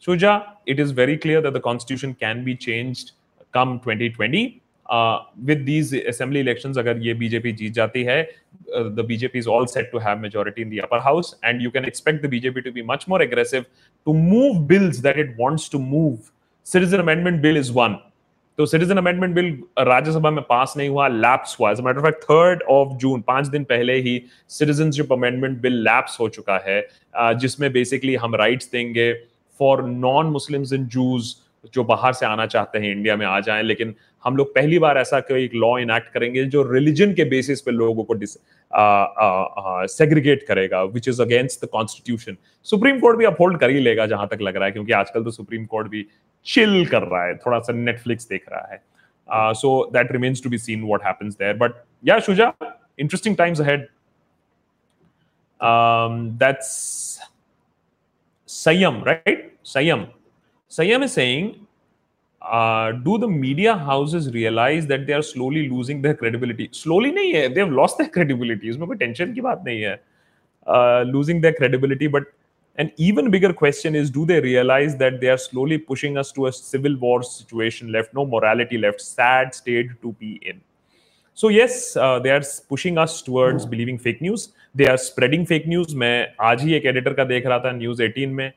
Suja 0.03 0.41
it 0.69 0.81
is 0.81 0.95
very 0.95 1.17
clear 1.17 1.41
that 1.41 1.55
the 1.55 1.61
constitution 1.61 2.13
can 2.21 2.45
be 2.45 2.55
changed 2.57 3.11
come 3.55 3.79
2020 3.87 4.49
with 4.91 5.59
these 5.67 5.95
assembly 6.09 6.41
elections 6.41 6.79
अगर 6.79 6.99
ये 7.07 7.15
बीजेपी 7.15 7.53
जीत 7.53 7.73
जाती 7.73 8.03
है 8.05 8.23
the 8.71 9.05
BJP 9.09 9.39
is 9.39 9.49
all 9.49 9.67
set 9.67 9.91
to 9.93 9.99
have 9.99 10.19
majority 10.19 10.63
in 10.63 10.71
the 10.71 10.81
upper 10.83 10.99
house 11.05 11.39
and 11.45 11.63
you 11.63 11.71
can 11.71 11.85
expect 11.85 12.23
the 12.27 12.31
BJP 12.31 12.61
to 12.61 12.73
be 12.73 12.83
much 12.87 13.05
more 13.09 13.23
aggressive 13.23 13.65
to 14.07 14.13
move 14.13 14.59
bills 14.67 14.99
that 14.99 15.19
it 15.19 15.37
wants 15.41 15.71
to 15.73 15.79
move 15.79 16.19
citizen 16.67 16.99
amendment 16.99 17.41
bill 17.43 17.57
is 17.57 17.73
one 17.73 17.97
तो 18.59 18.67
citizen 18.67 18.97
amendment 18.97 19.35
bill 19.35 19.47
Rajya Sabha 19.79 20.31
में 20.31 20.43
pass 20.49 20.75
नहीं 20.77 20.89
हुआ 20.89 21.09
lapse 21.09 21.57
हुआ. 21.61 21.71
As 21.71 21.81
matter 21.81 22.01
fact 22.01 22.23
third 22.23 22.63
of 22.63 22.97
June 22.99 23.21
पाँच 23.21 23.47
दिन 23.47 23.65
पहले 23.65 23.95
ही 24.01 24.23
citizenship 24.49 25.13
amendment 25.13 25.59
bill 25.61 25.73
lapse 25.83 26.21
हो 26.21 26.29
चुका 26.29 26.57
है 26.67 26.87
जिसमें 27.39 27.73
बेसिकली 27.73 28.15
हम 28.15 28.35
राइट्स 28.35 28.71
देंगे 28.73 29.13
for 29.61 29.83
non 29.83 30.27
Muslims 30.27 30.73
in 30.73 30.87
Jews 30.87 31.35
जो 31.75 31.85
बाहर 31.85 32.13
से 32.13 32.27
आना 32.27 32.47
चाहते 32.47 32.79
हैं 32.79 32.91
इंडिया 32.93 33.17
में 33.17 33.27
आ 33.27 33.39
जाएँ, 33.41 33.63
लेकिन 33.63 33.95
हम 34.27 34.37
लोग 34.37 34.55
पहली 34.55 34.79
बार 34.79 34.99
ऐसा 34.99 35.19
कोई 35.21 35.45
एक 35.45 35.55
लॉ 35.55 35.77
इनैक्ट 35.79 36.09
करेंगे 36.13 36.45
जो 36.53 36.63
रिलीजन 36.73 37.13
के 37.15 37.25
बेसिस 37.31 37.61
पे 37.61 37.71
लोगों 37.71 38.05
को 38.05 38.15
सेग्रीगेट 39.89 40.43
करेगा 40.49 40.83
which 40.95 41.09
is 41.09 41.23
against 41.23 41.65
the 41.65 41.69
constitution 41.73 42.37
supreme 42.67 42.99
court 43.01 43.19
भी 43.19 43.25
अपहोल्ड 43.25 43.59
कर 43.61 43.71
ही 43.71 43.81
लेगा 43.81 44.07
जहाँ 44.07 44.27
तक 44.29 44.39
लग 44.43 44.57
रहा 44.57 44.65
है, 44.65 44.73
क्योंकि 44.73 44.93
आजकल 44.93 45.25
तो 45.25 45.31
सुप्रीम 45.31 45.67
कोर्ट 45.67 45.89
भी 45.89 46.07
चिल 46.47 46.87
कर 46.87 47.03
रहा 47.03 47.25
है, 47.25 47.37
थोड़ा 47.37 47.59
सा 47.59 47.73
नेटफ्लिक्स 47.73 48.29
देख 48.29 48.45
रहा 48.53 48.73
है। 48.73 48.83
So 49.55 49.91
that 49.93 50.13
remains 50.13 50.43
to 50.43 50.51
be 50.51 50.59
seen 50.59 50.85
what 50.85 51.05
happens 51.07 51.35
there 51.35 51.57
but 51.57 51.83
yeah 52.05 52.19
Shuja 52.21 52.53
interesting 52.99 53.37
times 53.37 53.61
ahead 53.61 53.87
that's 56.43 56.69
Sanyam 58.49 59.03
right 59.07 59.53
Sanyam 59.67 60.07
Sanyam 60.73 61.05
is 61.05 61.13
saying 61.13 61.49
uh, 62.42 62.92
do 63.08 63.18
the 63.18 63.28
media 63.28 63.76
houses 63.76 64.32
realize 64.34 64.88
that 64.88 65.08
they 65.08 65.14
are 65.14 65.22
slowly 65.22 65.70
losing 65.70 66.02
their 66.02 66.16
credibility 66.22 66.70
slowly 66.72 67.12
nahi 67.12 67.34
hai 67.40 67.48
they 67.48 67.66
have 67.66 67.74
lost 67.82 67.98
their 68.04 68.12
credibility 68.20 68.76
usme 68.76 68.88
koi 68.92 69.00
tension 69.06 69.34
ki 69.40 69.48
baat 69.50 69.66
nahi 69.72 69.82
hai 69.90 69.98
uh, 70.68 71.02
losing 71.16 71.42
their 71.48 71.54
credibility 71.62 72.08
but 72.18 72.32
An 72.78 72.92
even 72.98 73.30
bigger 73.30 73.54
question 73.54 73.96
is 73.96 74.10
do 74.10 74.26
they 74.26 74.40
realize 74.40 74.96
that 74.96 75.20
they 75.20 75.28
are 75.28 75.38
slowly 75.38 75.78
pushing 75.78 76.18
us 76.18 76.32
to 76.32 76.48
a 76.48 76.54
civil 76.54 76.98
war 76.98 77.22
situation 77.22 77.92
left, 77.92 78.14
no 78.14 78.26
morality 78.26 78.78
left, 78.78 79.02
sad 79.02 79.54
state 79.54 79.90
to 80.02 80.14
be 80.14 80.40
in? 80.42 80.62
So, 81.34 81.50
yes, 81.50 81.98
uh, 81.98 82.20
they 82.20 82.32
are 82.32 82.42
pushing 82.70 82.98
us 82.98 83.22
towards 83.22 83.66
believing 83.66 83.98
fake 83.98 84.22
news. 84.22 84.54
They 84.74 84.88
are 84.88 84.98
spreading 84.98 85.46
fake 85.46 85.68
news. 85.68 85.94
मैं 85.96 86.34
आज 86.42 86.64
ही 86.64 86.74
एक 86.74 86.86
editor 86.86 87.14
का 87.14 87.24
देख 87.24 87.46
रहा 87.46 87.60
था 87.60 87.72
news 87.72 88.02
18 88.02 88.28
में 88.28 88.52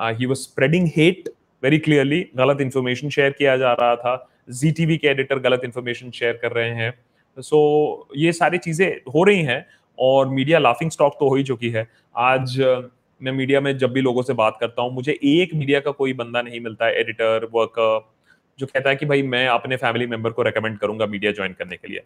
he 0.00 0.26
was 0.26 0.36
spreading 0.36 0.88
hate 0.96 1.28
Very 1.63 1.77
clearly 1.79 2.25
गलत 2.35 2.61
इंफॉर्मेशन 2.61 3.09
शेयर 3.09 3.31
किया 3.31 3.57
जा 3.57 3.73
रहा 3.73 3.95
था। 3.95 4.29
जी 4.51 4.97
के 4.97 5.07
एडिटर 5.07 5.39
गलत 5.39 5.61
इन्फॉर्मेशन 5.63 6.11
शेयर 6.11 6.39
कर 6.41 6.51
रहे 6.51 6.69
हैं। 6.69 6.93
सो 7.37 8.07
so, 8.09 8.17
ये 8.17 8.31
सारी 8.31 8.57
चीज़ें 8.57 8.87
हो 9.15 9.23
रही 9.23 9.43
हैं 9.43 9.65
और 9.97 10.27
मीडिया 10.29 10.59
लाफिंग 10.59 10.91
स्टॉक 10.91 11.13
तो 11.19 11.29
हो 11.29 11.35
ही 11.35 11.43
चुकी 11.43 11.69
है। 11.69 11.87
आज 12.15 12.59
मैं 13.21 13.31
मीडिया 13.31 13.61
में 13.61 13.77
जब 13.77 13.91
भी 13.91 14.01
लोगों 14.01 14.21
से 14.21 14.33
बात 14.33 14.57
करता 14.59 14.81
हूँ 14.81 14.93
मुझे 14.93 15.17
एक 15.23 15.53
मीडिया 15.53 15.79
का 15.79 15.91
कोई 15.91 16.13
बंदा 16.13 16.41
नहीं 16.41 16.59
मिलता 16.59 16.85
है 16.85 16.99
एडिटर 16.99 17.47
वर्कर 17.53 18.11
जो 18.59 18.65
कहता 18.65 18.89
है 18.89 18.95
कि 18.95 19.05
भाई 19.05 19.21
मैं 19.23 19.47
अपने 19.47 19.75
फैमिली 19.75 20.07
मेंबर 20.07 20.31
को 20.31 20.41
रेकमेंड 20.41 20.77
करूँगा 20.77 21.05
मीडिया 21.05 21.31
ज्वाइन 21.31 21.53
करने 21.53 21.77
के 21.77 21.87
लिए। 21.87 22.01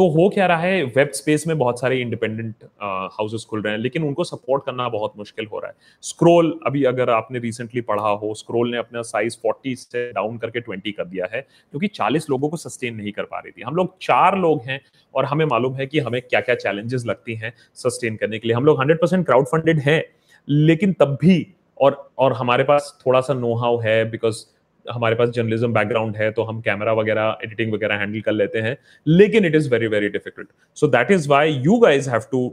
तो 0.00 0.06
हो 0.08 0.28
क्या 0.28 0.44
रहा 0.46 0.58
है 0.58 0.84
वेब 0.84 1.08
स्पेस 1.14 1.46
में 1.46 1.56
बहुत 1.58 1.80
सारे 1.80 1.96
इंडिपेंडेंट 2.00 2.64
हाउसेस 2.82 3.44
खुल 3.50 3.62
रहे 3.62 3.72
हैं, 3.72 3.80
लेकिन 3.80 4.02
उनको 4.02 4.24
सपोर्ट 4.24 4.64
करना 4.66 4.88
बहुत 4.88 5.12
मुश्किल 5.18 5.46
हो 5.46 5.58
रहा 5.58 5.68
है। 5.68 5.74
स्क्रोल 6.02 6.58
अभी 6.66 6.84
अगर 6.84 7.10
आपने 7.10 7.38
रिसेंटली 7.38 7.80
पढ़ा 7.80 8.08
हो 8.14 8.32
स्क्रोल 8.34 8.70
ने 8.70 8.78
अपना 8.78 9.02
साइज़ 9.02 9.36
40 9.38 9.82
से 9.82 10.06
डाउन 10.12 10.38
करके 10.38 10.60
20 10.60 10.92
कर 10.92 11.04
दिया 11.04 11.26
है, 11.32 11.40
क्योंकि 11.40 11.86
40 11.88 12.30
लोगों 12.30 12.48
को 12.48 12.56
सस्टेन 12.56 12.94
नहीं 12.96 13.12
कर 13.12 13.22
पा 13.24 13.38
रही 13.38 13.52
थी। 13.52 13.62
हम 13.62 13.76
लोग 13.76 13.94
चार 14.02 14.38
लोग 14.38 14.62
हैं 14.62 14.80
और 15.14 15.24
हमें 15.24 15.44
मालूम 15.46 15.74
है 15.74 15.86
कि 15.86 15.98
हमें 15.98 16.20
क्या 16.22 16.40
क्या 16.40 16.54
चैलेंजेस 16.56 17.04
लगती 17.06 17.34
हैं 17.34 17.52
सस्टेन 17.76 18.16
करने 18.16 18.38
के 18.38 18.48
लिए। 18.48 18.56
हम 18.56 18.64
लोग 18.64 18.80
हंड्रेड 18.80 19.24
क्राउड 19.24 19.46
फंडेड 19.46 19.80
हैं, 19.80 20.02
लेकिन 20.48 20.92
तब 20.92 21.16
भी 21.20 21.46
और 21.78 22.12
और 22.18 22.32
हमारे 22.32 22.64
पास 22.64 22.98
थोड़ा 23.06 23.20
सा 23.20 23.34
नो 23.34 23.54
हाउ 23.56 23.78
है 23.80 24.04
बिकॉज़ 24.10 24.44
हमारे 24.90 25.14
पास 25.14 25.28
जर्नलिज्म 25.30 25.72
बैकग्राउंड 25.72 26.16
है 26.16 26.30
तो 26.32 26.42
हम 26.44 26.60
कैमरा 26.60 26.92
वगैरह 26.92 27.38
एडिटिंग 27.44 27.72
वगैरह 27.72 27.94
हैंडल 27.96 28.20
कर 28.20 28.32
लेते 28.32 28.58
हैं, 28.58 28.76
लेकिन 29.06 29.44
it 29.44 29.54
is 29.54 29.70
very 29.70 29.86
very 29.88 30.08
difficult 30.08 30.48
so 30.76 30.86
that 30.88 31.10
is 31.10 31.28
why 31.28 31.52
you 31.64 31.78
guys 31.78 32.10
have 32.10 32.22
to 32.32 32.52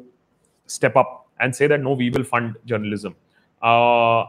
step 0.70 0.98
up 0.98 1.24
and 1.42 1.54
say 1.54 1.68
that 1.68 1.82
no 1.82 1.96
we 1.96 2.10
will 2.10 2.24
fund 2.26 2.54
journalism 2.68 3.10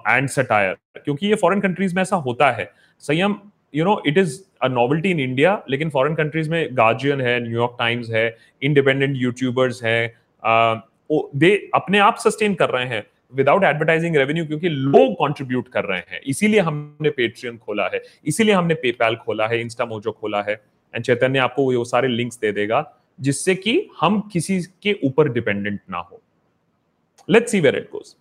and 0.09 0.29
satire 0.31 0.77
क्योंकि 0.97 1.27
ये 1.27 1.35
फॉरेन 1.37 1.61
कंट्रीज़ 1.61 1.95
में 1.95 2.03
ऐसा 2.03 2.17
होता 2.19 2.51
है। 2.51 2.71
Sanyam 3.03 3.41
you 3.75 3.85
know 3.85 4.01
it 4.07 4.19
is 4.19 4.41
a 4.63 4.69
novelty 4.69 5.11
in 5.11 5.21
India 5.21 5.61
लेकिन 5.71 5.91
foreign 5.91 6.15
countries 6.15 6.51
में 6.51 6.69
Guardian 6.77 7.21
है 7.21 7.39
New York 7.43 7.77
Times 7.79 8.11
है 8.11 8.27
इंडिपेंडेंट 8.63 9.17
यूट्यूबर्स 9.17 9.83
है 9.85 10.01
दे 10.43 11.51
अपने 11.75 11.99
आप 11.99 12.17
सस्टेन 12.19 12.55
कर 12.55 12.71
रहे 12.71 12.87
हैं। 12.87 13.03
विदाउट 13.33 13.65
एडवर्टाइजिंग 13.65 14.17
रेवेन्यू 14.17 14.45
क्योंकि 14.47 14.69
लोग 14.69 15.15
कॉन्ट्रीब्यूट 15.19 15.69
कर 15.69 15.85
रहे 15.85 15.99
हैं। 16.01 16.21
इसीलिए 16.27 16.61
हमने 16.61 17.11
पेट्रियन 17.11 17.57
खोला 17.59 17.89
है। 17.95 18.03
इसीलिए 18.25 18.55
हमने 18.55 18.75
पेपैल 18.77 19.17
खोला 19.17 19.47
है 19.47 19.61
इंस्टा 19.61 19.85
मोजो 19.87 20.13
खोला 20.13 20.43
है 20.43 20.55
एंड 20.95 21.05
चैतन्य 21.05 21.39
आपको 21.39 21.65
वो 21.73 21.85
सारे 21.85 22.09
लिंक्स 22.09 22.39
दे 22.41 22.53
देगा, 22.53 22.85
जिससे 23.19 23.55
कि 23.55 23.89
हम 24.01 24.21
किसी 24.33 24.61
के 24.83 24.97
ऊपर 25.05 25.29
डिपेंडेंट 25.33 25.81
ना 25.91 25.99
हो। 25.99 26.21
Let's 27.29 27.51
see 27.51 27.61
where 27.61 27.77
it 27.77 27.91
goes 27.93 28.15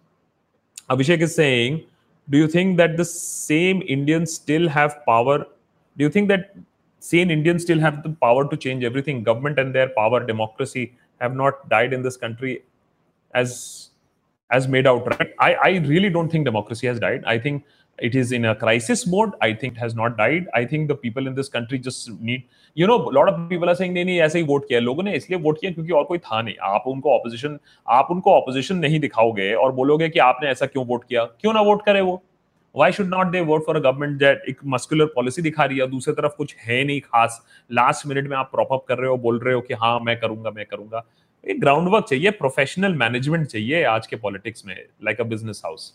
Abhishek 0.89 1.22
is 1.22 1.32
saying 1.32 1.80
do 2.28 2.38
you 2.38 2.47
think 2.47 2.78
that 2.78 2.97
the 2.97 3.03
same 3.03 3.82
Indian 3.82 4.26
still 4.28 4.70
have 4.70 4.89
power 5.08 5.39
do 5.39 6.03
you 6.03 6.10
think 6.10 6.28
that 6.28 6.51
same 7.01 7.32
Indian 7.32 7.58
still 7.58 7.80
have 7.82 8.01
the 8.08 8.16
power 8.22 8.47
to 8.47 8.55
change 8.58 8.84
everything 8.84 9.24
government 9.26 9.60
and 9.60 9.74
their 9.74 9.88
power 9.95 10.26
democracy 10.26 10.89
have 11.22 11.34
not 11.36 11.62
died 11.70 11.93
in 11.93 12.03
this 12.03 12.16
country 12.18 12.60
as 13.34 13.49
as 14.51 14.67
made 14.67 14.87
out, 14.87 15.07
right? 15.07 15.33
I 15.39 15.53
i 15.55 15.71
really 15.87 16.09
don't 16.09 16.29
think 16.29 16.45
democracy 16.45 16.87
has 16.87 16.99
died. 16.99 17.23
I 17.25 17.37
think 17.37 17.63
it 17.99 18.15
is 18.15 18.31
in 18.31 18.45
a 18.45 18.55
crisis 18.55 19.05
mode. 19.07 19.31
I 19.41 19.53
think 19.53 19.73
it 19.73 19.79
has 19.79 19.95
not 19.95 20.17
died. 20.17 20.45
I 20.53 20.63
think 20.65 20.87
the 20.87 20.95
people 20.95 21.27
in 21.27 21.35
this 21.39 21.49
country 21.49 21.79
just 21.79 22.09
need, 22.21 22.43
you 22.75 22.87
know 22.87 22.97
lot 23.17 23.31
of 23.31 23.49
people 23.49 23.69
are 23.69 23.75
saying, 23.75 23.93
नहीं 23.93 24.05
नहीं, 24.05 24.19
ऐसे 24.21 24.39
ही 24.39 24.45
vote 24.45 24.67
किया 24.67 24.79
लोगों 24.79 25.03
ने 25.03 25.15
इसलिए 25.15 25.39
vote 25.39 25.59
किया 25.61 25.71
क्योंकि 25.71 25.91
और 25.91 26.03
कोई 26.03 26.17
था 26.17 26.41
नहीं। 26.41 26.55
आप 26.63 26.83
उनको 26.87 27.13
ऑपोजिशन 27.15 27.59
आप 27.97 28.07
उनको 28.11 28.33
ऑपोजिशन 28.33 28.77
नहीं 28.77 28.99
दिखाओगे 28.99 29.53
और 29.53 29.71
बोलोगे 29.81 30.09
कि 30.09 30.19
आपने 30.19 30.49
ऐसा 30.49 30.65
क्यों 30.65 30.85
वोट 30.87 31.03
किया? 31.03 31.23
क्यों 31.41 31.53
ना 31.53 31.61
वोट 31.61 31.85
करे 31.85 32.01
वो? 32.01 32.21
Why 32.75 32.91
should 32.91 33.07
not 33.07 33.27
they 33.31 33.41
vote 33.41 33.65
for 33.65 33.75
a 33.75 33.79
government 33.79 34.17
that 34.19 34.43
एक 34.49 34.57
मस्कुलर 34.65 35.05
पॉलिसी 35.15 35.41
दिखा 35.41 35.65
रही 35.65 35.77
है 35.77 35.87
दूसरी 35.87 36.13
तरफ़ 36.13 36.35
कुछ 36.37 36.55
है 36.65 36.83
नहीं 36.83 36.99
खास? 37.01 37.41
लास्ट 37.71 38.07
मिनट 38.07 38.27
में 38.29 38.37
आप 38.37 38.49
प्रॉप 38.51 38.73
अप 38.73 38.85
कर 38.87 38.97
रहे 38.97 39.09
हो, 39.09 39.17
बोल 39.17 39.39
रहे 39.39 39.53
हो 39.53 39.61
कि 39.61 39.73
हाँ 39.73 39.99
मैं 39.99 40.19
करूँगा 40.19 40.51
मैं 40.55 40.65
करूँगा। 40.65 41.05
एक 41.49 41.59
ग्राउंड 41.61 41.89
वर्क 41.89 42.05
चाहिए 42.09 42.31
प्रोफेशनल 42.41 42.93
मैनेजमेंट 42.95 43.47
चाहिए 43.47 43.83
आज 43.95 44.07
के 44.07 44.15
पॉलिटिक्स 44.25 44.65
में 44.65 44.75
like 45.03 45.21
a 45.21 45.23
business 45.35 45.61
house 45.65 45.93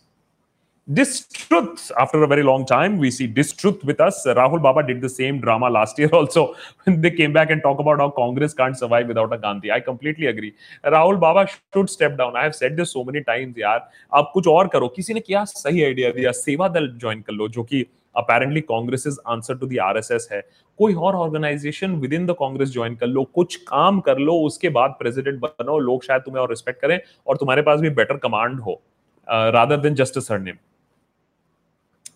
Distruth, 0.89 1.93
after 1.97 2.25
a 2.25 2.27
very 2.27 2.43
long 2.43 2.67
time, 2.67 2.99
we 2.99 3.09
see 3.13 3.29
Distruth 3.29 3.85
with 3.85 4.01
us. 4.01 4.17
Rahul 4.27 4.61
Baba 4.61 4.83
did 4.83 5.01
the 5.01 5.09
same 5.09 5.41
drama 5.41 5.71
last 5.71 5.97
year 5.97 6.09
also 6.09 6.57
when 6.83 7.01
they 7.01 7.11
came 7.11 7.33
back 7.33 7.51
and 7.51 7.63
talk 7.63 7.79
about 7.79 8.01
how 8.01 8.11
Congress 8.11 8.53
can't 8.53 8.77
survive 8.77 9.07
without 9.07 9.33
a 9.33 9.39
Gandhi. 9.39 9.71
I 9.71 9.79
completely 9.79 10.27
agree. 10.27 10.53
Rahul 10.85 11.21
Baba 11.21 11.47
should 11.47 11.89
step 11.89 12.19
down. 12.19 12.35
I 12.35 12.43
have 12.43 12.57
said 12.57 12.77
this 12.77 12.91
so 12.91 13.05
many 13.05 13.23
times, 13.23 13.59
यार 13.59 13.89
आप 14.15 14.31
कुछ 14.35 14.47
और 14.49 14.69
करो 14.75 14.89
किसी 14.97 15.15
ने 15.15 15.21
क्या 15.21 15.45
सही 15.45 15.85
idea 15.85 16.11
दिया 16.19 16.33
सेवा 16.41 16.69
दल 16.69 16.89
ज्वाइन 17.01 17.21
कर 17.21 17.33
लो 17.33 17.49
जो 17.49 17.63
कि 17.63 17.85
apparently 18.17 18.61
Congress 18.61 19.07
answer 19.27 19.57
to 19.59 19.67
the 19.67 19.79
RSS 19.83 20.29
है 20.33 20.41
कोई 20.79 20.95
और 20.95 21.15
organisation 21.15 21.95
within 22.13 22.27
the 22.27 22.35
Congress 22.39 22.73
join 22.73 22.95
कर 22.97 23.07
लो 23.07 23.25
कुछ 23.35 23.57
काम 23.69 24.01
कर 24.09 24.19
लो 24.19 24.39
उसके 24.47 24.69
बाद 24.81 24.97
प्रेसिडेंट 24.99 25.41
बनो 25.41 25.79
लोग 25.79 26.05
शायद 26.05 26.23
तुम्हें 26.23 26.43
और 26.43 26.51
रिस्पेक्ट 26.51 26.81
करें 26.83 26.99
और 27.27 27.37
तुम्हारे 27.37 27.63
पास 27.63 27.81
भी 27.81 27.91
बेटर 28.01 28.17
कमांड 28.27 28.61
हो 28.61 28.81
rather 29.29 29.81
than 29.81 29.95
just 29.95 30.17
a 30.17 30.21
surname 30.21 30.57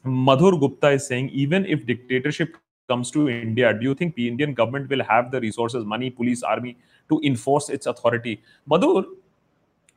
Madhur 0.07 0.59
Gupta 0.61 0.91
is 0.91 1.07
saying, 1.07 1.31
even 1.31 1.67
if 1.67 1.85
dictatorship 1.85 2.57
comes 2.89 3.11
to 3.11 3.29
India, 3.29 3.73
do 3.73 3.83
you 3.83 3.95
think 3.95 4.15
the 4.15 4.29
Indian 4.29 4.55
government 4.55 4.89
will 4.89 5.03
have 5.03 5.31
the 5.31 5.41
resources, 5.41 5.85
money, 5.85 6.11
police, 6.11 6.43
army 6.43 6.77
to 7.11 7.21
enforce 7.25 7.69
its 7.69 7.87
authority? 7.87 8.41
Madhur, 8.71 9.05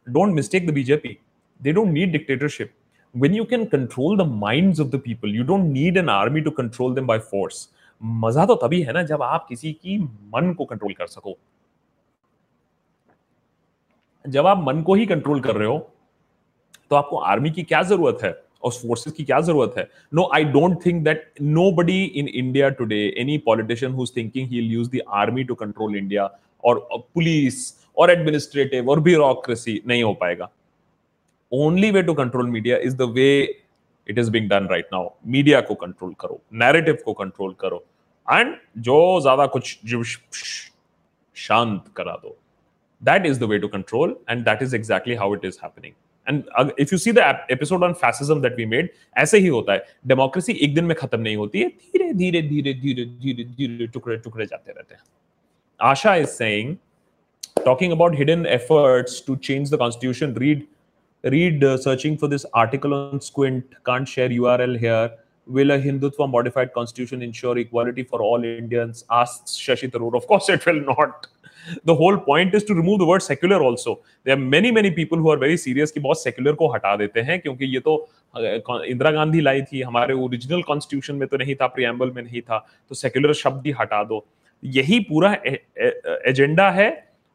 don't 0.08 0.34
mistake 0.34 0.66
the 0.66 0.74
BJP. 0.74 1.20
They 1.60 1.72
don't 1.72 1.94
need 1.94 2.12
dictatorship. 2.12 2.72
When 3.16 3.34
you 3.34 3.46
can 3.46 3.66
control 3.68 4.16
the 4.18 4.26
minds 4.26 4.80
of 4.80 4.92
the 4.92 5.00
people, 5.00 5.30
you 5.30 5.44
don't 5.44 5.72
need 5.74 5.98
an 5.98 6.10
army 6.10 6.42
to 6.42 6.52
control 6.52 6.94
them 6.94 7.08
by 7.08 7.20
force. 7.20 7.68
मज़ा 8.02 8.46
तो 8.46 8.56
तभी 8.56 8.82
है 8.82 8.94
ना 8.94 9.02
जब 9.04 9.22
आप 9.24 9.46
किसी 9.50 9.72
की 9.74 9.98
मन 10.34 10.54
को 10.58 10.66
कंट्रोल 10.66 10.94
कर 10.94 11.08
सको। 11.08 11.38
जब 14.26 14.48
आप 14.48 14.64
मन 14.68 14.82
को 14.82 14.94
ही 14.96 15.06
कंट्रोल 15.06 15.40
कर 15.42 15.56
रहे 15.56 15.68
हो 15.68 15.78
तो 16.92 16.96
आपको 16.96 17.18
आर्मी 17.32 17.52
की 17.52 17.64
क्या 17.64 17.82
ज़रूरत 17.84 18.20
है 18.24 18.32
और 18.64 18.72
फोर्सेस 18.72 19.14
की 19.14 19.24
क्या 19.24 19.40
ज़रूरत 19.42 19.74
है? 19.78 19.88
No 20.14 20.30
I 20.36 20.44
don't 20.54 20.86
think 20.86 21.04
that 21.04 21.32
nobody 21.76 22.04
in 22.04 22.28
India 22.28 22.70
today 22.80 23.02
any 23.20 23.38
politician 23.46 23.92
who 23.92 24.06
thinking 24.16 24.48
he 24.50 24.60
use 24.60 24.90
the 24.96 25.02
army 25.24 25.44
to 25.44 25.56
control 25.56 25.96
India 25.98 26.30
और 26.64 26.88
पुलिस 26.94 27.74
और 27.98 28.12
एडमिनिस्ट्रेटिव 28.12 28.90
और 28.90 29.00
ब्यूरोक्रेसी 29.00 29.82
नहीं 29.88 30.04
हो 30.04 30.14
पाएगा। 30.22 30.50
Only 31.52 31.92
way 31.92 32.02
to 32.04 32.14
control 32.16 32.44
media 32.44 32.78
is 32.78 32.96
the 32.96 33.08
way 33.08 33.56
it 34.06 34.18
is 34.18 34.30
being 34.30 34.48
done 34.48 34.68
right 34.68 34.86
now 34.92 35.14
media 35.26 35.62
को 35.62 35.78
control 35.84 36.14
करो 36.20 36.42
narrative 36.54 37.02
को 37.06 37.16
control 37.22 37.56
करो 37.60 37.84
and 38.28 38.56
जो 38.78 39.00
ज़्यादा 39.22 39.46
कुछ 39.56 39.78
शांत 41.36 41.94
करा 41.98 42.16
दो 42.24 42.36
that 43.02 43.26
is 43.26 43.40
the 43.40 43.48
way 43.48 43.60
to 43.60 43.68
control 43.68 44.14
and 44.28 44.46
that 44.46 44.62
is 44.62 44.74
exactly 44.74 45.16
how 45.16 45.34
it 45.34 45.44
is 45.44 45.58
happening 45.58 45.94
uh, 46.28 46.70
if 46.78 46.92
you 46.92 46.98
see 46.98 47.12
the 47.12 47.26
episode 47.50 47.84
on 47.84 47.96
fascism 47.96 48.42
that 48.42 48.56
we 48.56 48.66
made 48.66 48.90
ऐसे 49.18 49.40
ही 49.40 49.48
होता 49.48 49.74
है 49.74 49.86
डेमोक्रेसी 50.08 50.54
एक 50.54 50.76
दिन 50.76 50.86
में 50.86 50.96
खत्म 50.98 51.20
नहीं 51.20 51.36
होती 51.36 51.60
है 51.60 51.70
धीरे 51.70 52.14
धीरे 52.14 52.42
धीरे 52.42 52.74
धीरे 52.74 53.06
धीरे 53.06 53.44
धीरे 53.44 53.88
टुकड़े 53.88 54.18
टुकड़े 54.18 54.46
जाते 54.46 54.72
रहते 54.72 54.96
हैं 54.96 55.02
आशा 55.82 56.16
is 56.22 56.36
saying 56.42 56.78
talking 57.66 57.92
about 57.92 58.16
hidden 58.16 58.46
efforts 58.58 59.22
to 59.22 59.36
change 59.48 59.70
the 59.70 59.78
constitution 59.78 60.34
read 60.44 60.68
read 61.24 61.64
uh, 61.64 61.78
searching 61.78 62.18
for 62.18 62.28
this 62.28 62.46
article 62.54 62.94
on 62.94 63.22
Squint. 63.22 63.66
Can't 63.86 64.08
share 64.08 64.30
URL 64.30 64.78
here. 64.78 65.12
Will 65.48 65.72
a 65.72 65.80
Hindutva 65.80 66.30
modified 66.30 66.74
constitution 66.74 67.22
ensure 67.22 67.58
equality 67.58 68.04
for 68.04 68.22
all 68.22 68.44
Indians? 68.44 69.04
Asks 69.10 69.58
Shashi 69.58 69.90
Tharoor. 69.92 70.16
Of 70.16 70.28
course, 70.28 70.50
it 70.50 70.66
will 70.66 70.82
not. 70.82 71.28
The 71.84 71.94
whole 71.94 72.18
point 72.18 72.54
is 72.56 72.64
to 72.66 72.74
remove 72.74 73.00
the 73.00 73.06
word 73.06 73.22
secular 73.22 73.62
also. 73.62 74.00
There 74.24 74.36
are 74.36 74.40
many 74.40 74.72
many 74.72 74.92
people 74.92 75.18
who 75.18 75.30
are 75.30 75.38
very 75.38 75.58
serious 75.58 75.92
कि 75.92 76.00
बहुत 76.00 76.24
secular 76.24 76.56
को 76.56 76.68
हटा 76.74 76.96
देते 76.98 77.22
हैं 77.22 77.40
क्योंकि 77.42 77.66
ये 77.66 77.80
तो 77.88 77.96
इंदिरा 78.38 79.12
गांधी 79.12 79.42
लाई 79.42 79.62
थी 79.72 79.82
हमारे 79.82 80.14
ओरिजिनल 80.14 80.62
कॉन्स्टिट्यूशन 80.68 81.16
में 81.16 81.28
तो 81.28 81.38
नहीं 81.38 81.56
था 81.56 81.68
प्रियम्बल 81.76 82.12
में 82.16 82.22
नहीं 82.24 82.42
था 82.42 82.66
तो 82.90 82.96
सेक्युलर 82.96 83.34
शब्द 83.42 83.66
ही 83.66 83.72
हटा 83.80 84.04
दो 84.04 84.26
यही 84.64 85.00
पूरा 85.10 85.36
एजेंडा 86.30 86.70
है 86.72 86.90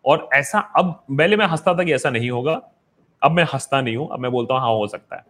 और 0.05 0.29
ऐसा 0.35 0.59
अब 0.79 0.93
पहले 1.11 1.37
मैं 1.37 1.47
हंसता 1.47 1.75
था 1.79 1.85
कि 1.85 1.93
ऐसा 1.93 2.11
नहीं 2.11 2.31
होगा 2.31 2.61
अब 3.25 3.33
मैं 3.33 3.45
हंसता 3.53 3.81
नहीं 3.81 3.97
हूँ 3.97 4.09
अब 4.13 4.21
मैं 4.21 4.31
बोलता 4.31 4.55
हूँ 4.55 4.61
हाँ 4.63 4.75
हो 4.77 4.87
सकता 4.89 5.17
है 5.17 5.25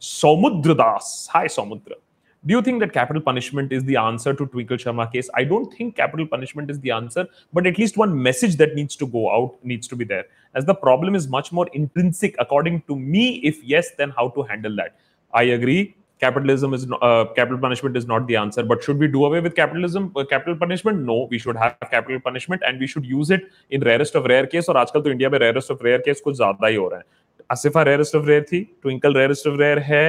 सौमुद्र 0.00 0.74
Das 0.74 1.28
hi 1.34 1.48
सौमुद्र 1.48 1.96
Do 2.44 2.54
you 2.54 2.62
think 2.62 2.78
that 2.80 2.92
capital 2.92 3.20
punishment 3.20 3.72
is 3.72 3.82
the 3.84 3.96
answer 3.96 4.32
to 4.32 4.46
Twinkle 4.46 4.76
Sharma 4.76 5.12
case? 5.12 5.28
I 5.34 5.42
don't 5.42 5.72
think 5.74 5.96
capital 5.96 6.26
punishment 6.26 6.70
is 6.70 6.78
the 6.80 6.92
answer, 6.92 7.26
but 7.52 7.66
at 7.66 7.78
least 7.78 7.96
one 7.96 8.22
message 8.22 8.56
that 8.58 8.76
needs 8.76 8.94
to 8.96 9.06
go 9.06 9.30
out 9.30 9.56
needs 9.64 9.88
to 9.88 9.96
be 9.96 10.04
there. 10.04 10.24
As 10.54 10.64
the 10.64 10.74
problem 10.74 11.16
is 11.16 11.26
much 11.26 11.50
more 11.50 11.66
intrinsic, 11.72 12.36
according 12.38 12.82
to 12.82 12.96
me. 12.96 13.40
If 13.52 13.62
yes, 13.64 13.90
then 13.98 14.10
how 14.10 14.28
to 14.30 14.42
handle 14.42 14.76
that? 14.76 14.96
I 15.32 15.42
agree. 15.42 15.96
Capitalism 16.20 16.74
is 16.74 16.86
uh, 17.00 17.24
capital 17.36 17.58
punishment 17.58 17.96
is 17.96 18.06
not 18.06 18.26
the 18.26 18.36
answer. 18.36 18.62
But 18.64 18.82
should 18.82 18.98
we 18.98 19.08
do 19.08 19.24
away 19.24 19.40
with 19.40 19.54
capitalism, 19.54 20.12
uh, 20.16 20.24
capital 20.24 20.56
punishment? 20.56 21.02
No, 21.02 21.28
we 21.30 21.38
should 21.38 21.56
have 21.56 21.76
capital 21.90 22.20
punishment 22.20 22.62
and 22.66 22.80
we 22.80 22.86
should 22.86 23.04
use 23.06 23.30
it 23.30 23.42
in 23.70 23.82
rarest 23.82 24.16
of 24.16 24.24
rare 24.24 24.46
case. 24.46 24.68
और 24.68 24.76
आजकल 24.76 25.00
तो 25.00 25.10
India 25.10 25.30
में 25.30 25.38
rarest 25.38 25.74
of 25.74 25.84
rare 25.88 26.00
case 26.08 26.20
कुछ 26.20 26.36
ज़्यादा 26.36 26.66
ही 26.66 26.76
हो 26.76 26.88
रहा 26.88 26.98
है 26.98 27.04
Asifa 27.50 27.84
rarest 27.84 28.20
of 28.20 28.26
rare 28.28 28.42
थी 28.52 28.62
ट्विंकल 28.82 29.14
rarest 29.14 29.52
of 29.52 29.60
rare 29.60 29.82
है 29.90 30.06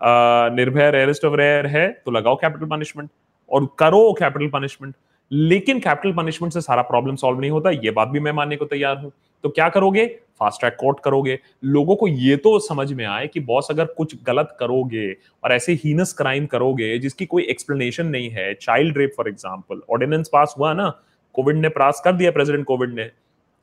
निर्भय 0.00 0.90
रेयरेस्ट 0.90 1.24
ऑफ़ 1.24 1.34
रेयर 1.36 1.66
है 1.66 1.88
तो 2.04 2.10
लगाओ 2.10 2.36
कैपिटल 2.36 2.66
पनिशमेंट 2.66 3.10
और 3.50 3.66
करो 3.78 4.12
कैपिटल 4.18 4.48
पनिशमेंट 4.50 4.94
लेकिन 5.30 5.80
कैपिटल 5.80 6.12
पनिशमेंट 6.12 6.52
से 6.52 6.60
सारा 6.60 6.82
प्रॉब्लम 6.82 7.16
सॉल्व 7.16 7.40
नहीं 7.40 7.50
होता 7.50 7.70
ये 7.70 7.90
बात 7.90 8.08
भी 8.08 8.20
मैं 8.20 8.32
मानने 8.32 8.56
को 8.56 8.64
तैयार 8.64 8.96
हूँ 9.02 9.12
तो 9.42 9.48
क्या 9.48 9.68
करोगे? 9.68 10.06
फास्ट 10.40 10.60
ट्रैक 10.60 10.76
कोर्ट 10.80 10.98
करोगे। 11.04 11.38
लोगों 11.64 11.96
को 11.96 12.08
ये 12.08 12.36
तो 12.36 12.58
समझ 12.58 12.92
में 12.92 13.04
आए 13.04 13.26
कि 13.26 13.40
बॉस 13.40 13.68
अगर 13.70 13.84
कुछ 13.96 14.14
गलत 14.26 14.56
करोगे 14.60 15.10
और 15.44 15.52
ऐसे 15.52 15.72
हीनस 15.84 16.12
क्राइम 16.18 16.46
करोगे 16.46 16.98
जिसकी 16.98 17.26
कोई 17.26 17.42
एक्सप्लेनेशन 17.50 18.06
नहीं 18.06 18.30
है 18.30 18.52
child 18.54 18.98
rape 18.98 19.12
for 19.16 19.28
example 19.28 19.80
ordinance 19.90 20.30
pass 20.32 20.54
हुआ 20.58 20.72
ना 20.72 20.88
कोविड 21.34 21.56
ने 21.56 21.68
पास 21.68 22.02
कर 22.04 22.12
दिया 22.12 22.30
प्रेसिडेंट 22.30 22.64
कोविड 22.66 22.94
ने 22.94 23.10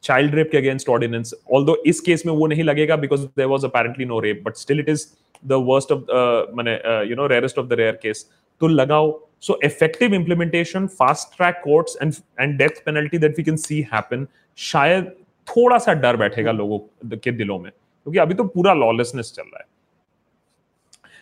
चाइल्ड 0.04 0.36
रेप 0.36 0.52
के 0.52 0.58
अगेंस्ट 0.58 0.90
ऑर्डिनेंस 0.90 1.34
ऑल 1.54 1.76
इस 1.86 2.00
केस 2.00 2.26
में 2.26 2.34
वो 2.34 2.48
नहीं 2.48 2.64
लगेगा 2.64 2.96
because 2.96 3.26
there 3.26 3.46
was 3.46 3.66
apparently 3.66 4.06
no 4.06 4.20
rape 4.20 4.44
but 4.46 4.56
still 4.56 4.80
it 4.80 4.90
is 4.90 5.08
worst 5.48 5.92
of 5.92 6.10
uh, 6.10 6.44
uh, 6.92 7.02
you 7.10 7.16
know 7.18 7.26
rarest 7.28 7.58
of 7.58 7.68
the 7.70 7.76
rare 7.78 7.98
case. 8.06 8.26
to 8.62 8.68
lagao 8.68 9.20
so 9.40 9.56
effective 9.62 10.14
implementation 10.14 10.88
fast 10.88 11.36
track 11.36 11.64
courts 11.64 11.96
and 12.06 12.18
and 12.38 12.58
death 12.62 12.84
penalty 12.88 13.20
that 13.26 13.38
we 13.38 13.46
can 13.50 13.60
see 13.66 13.82
happen 13.92 14.26
शायद 14.58 15.12
थोड़ा 15.50 15.78
सा 15.78 15.94
डर 15.96 16.18
बैठेगा 16.18 16.52
लोगों 16.52 17.18
के 17.18 17.32
दिलों 17.32 17.60
में, 17.60 17.72
क्योंकि 17.72 18.20
अभी 18.20 18.34
तो 18.34 18.44
पूरा 18.46 18.74
लॉलेसनेस 18.76 19.32
चल 19.36 19.44
रहा 19.44 19.60
है। 19.60 19.66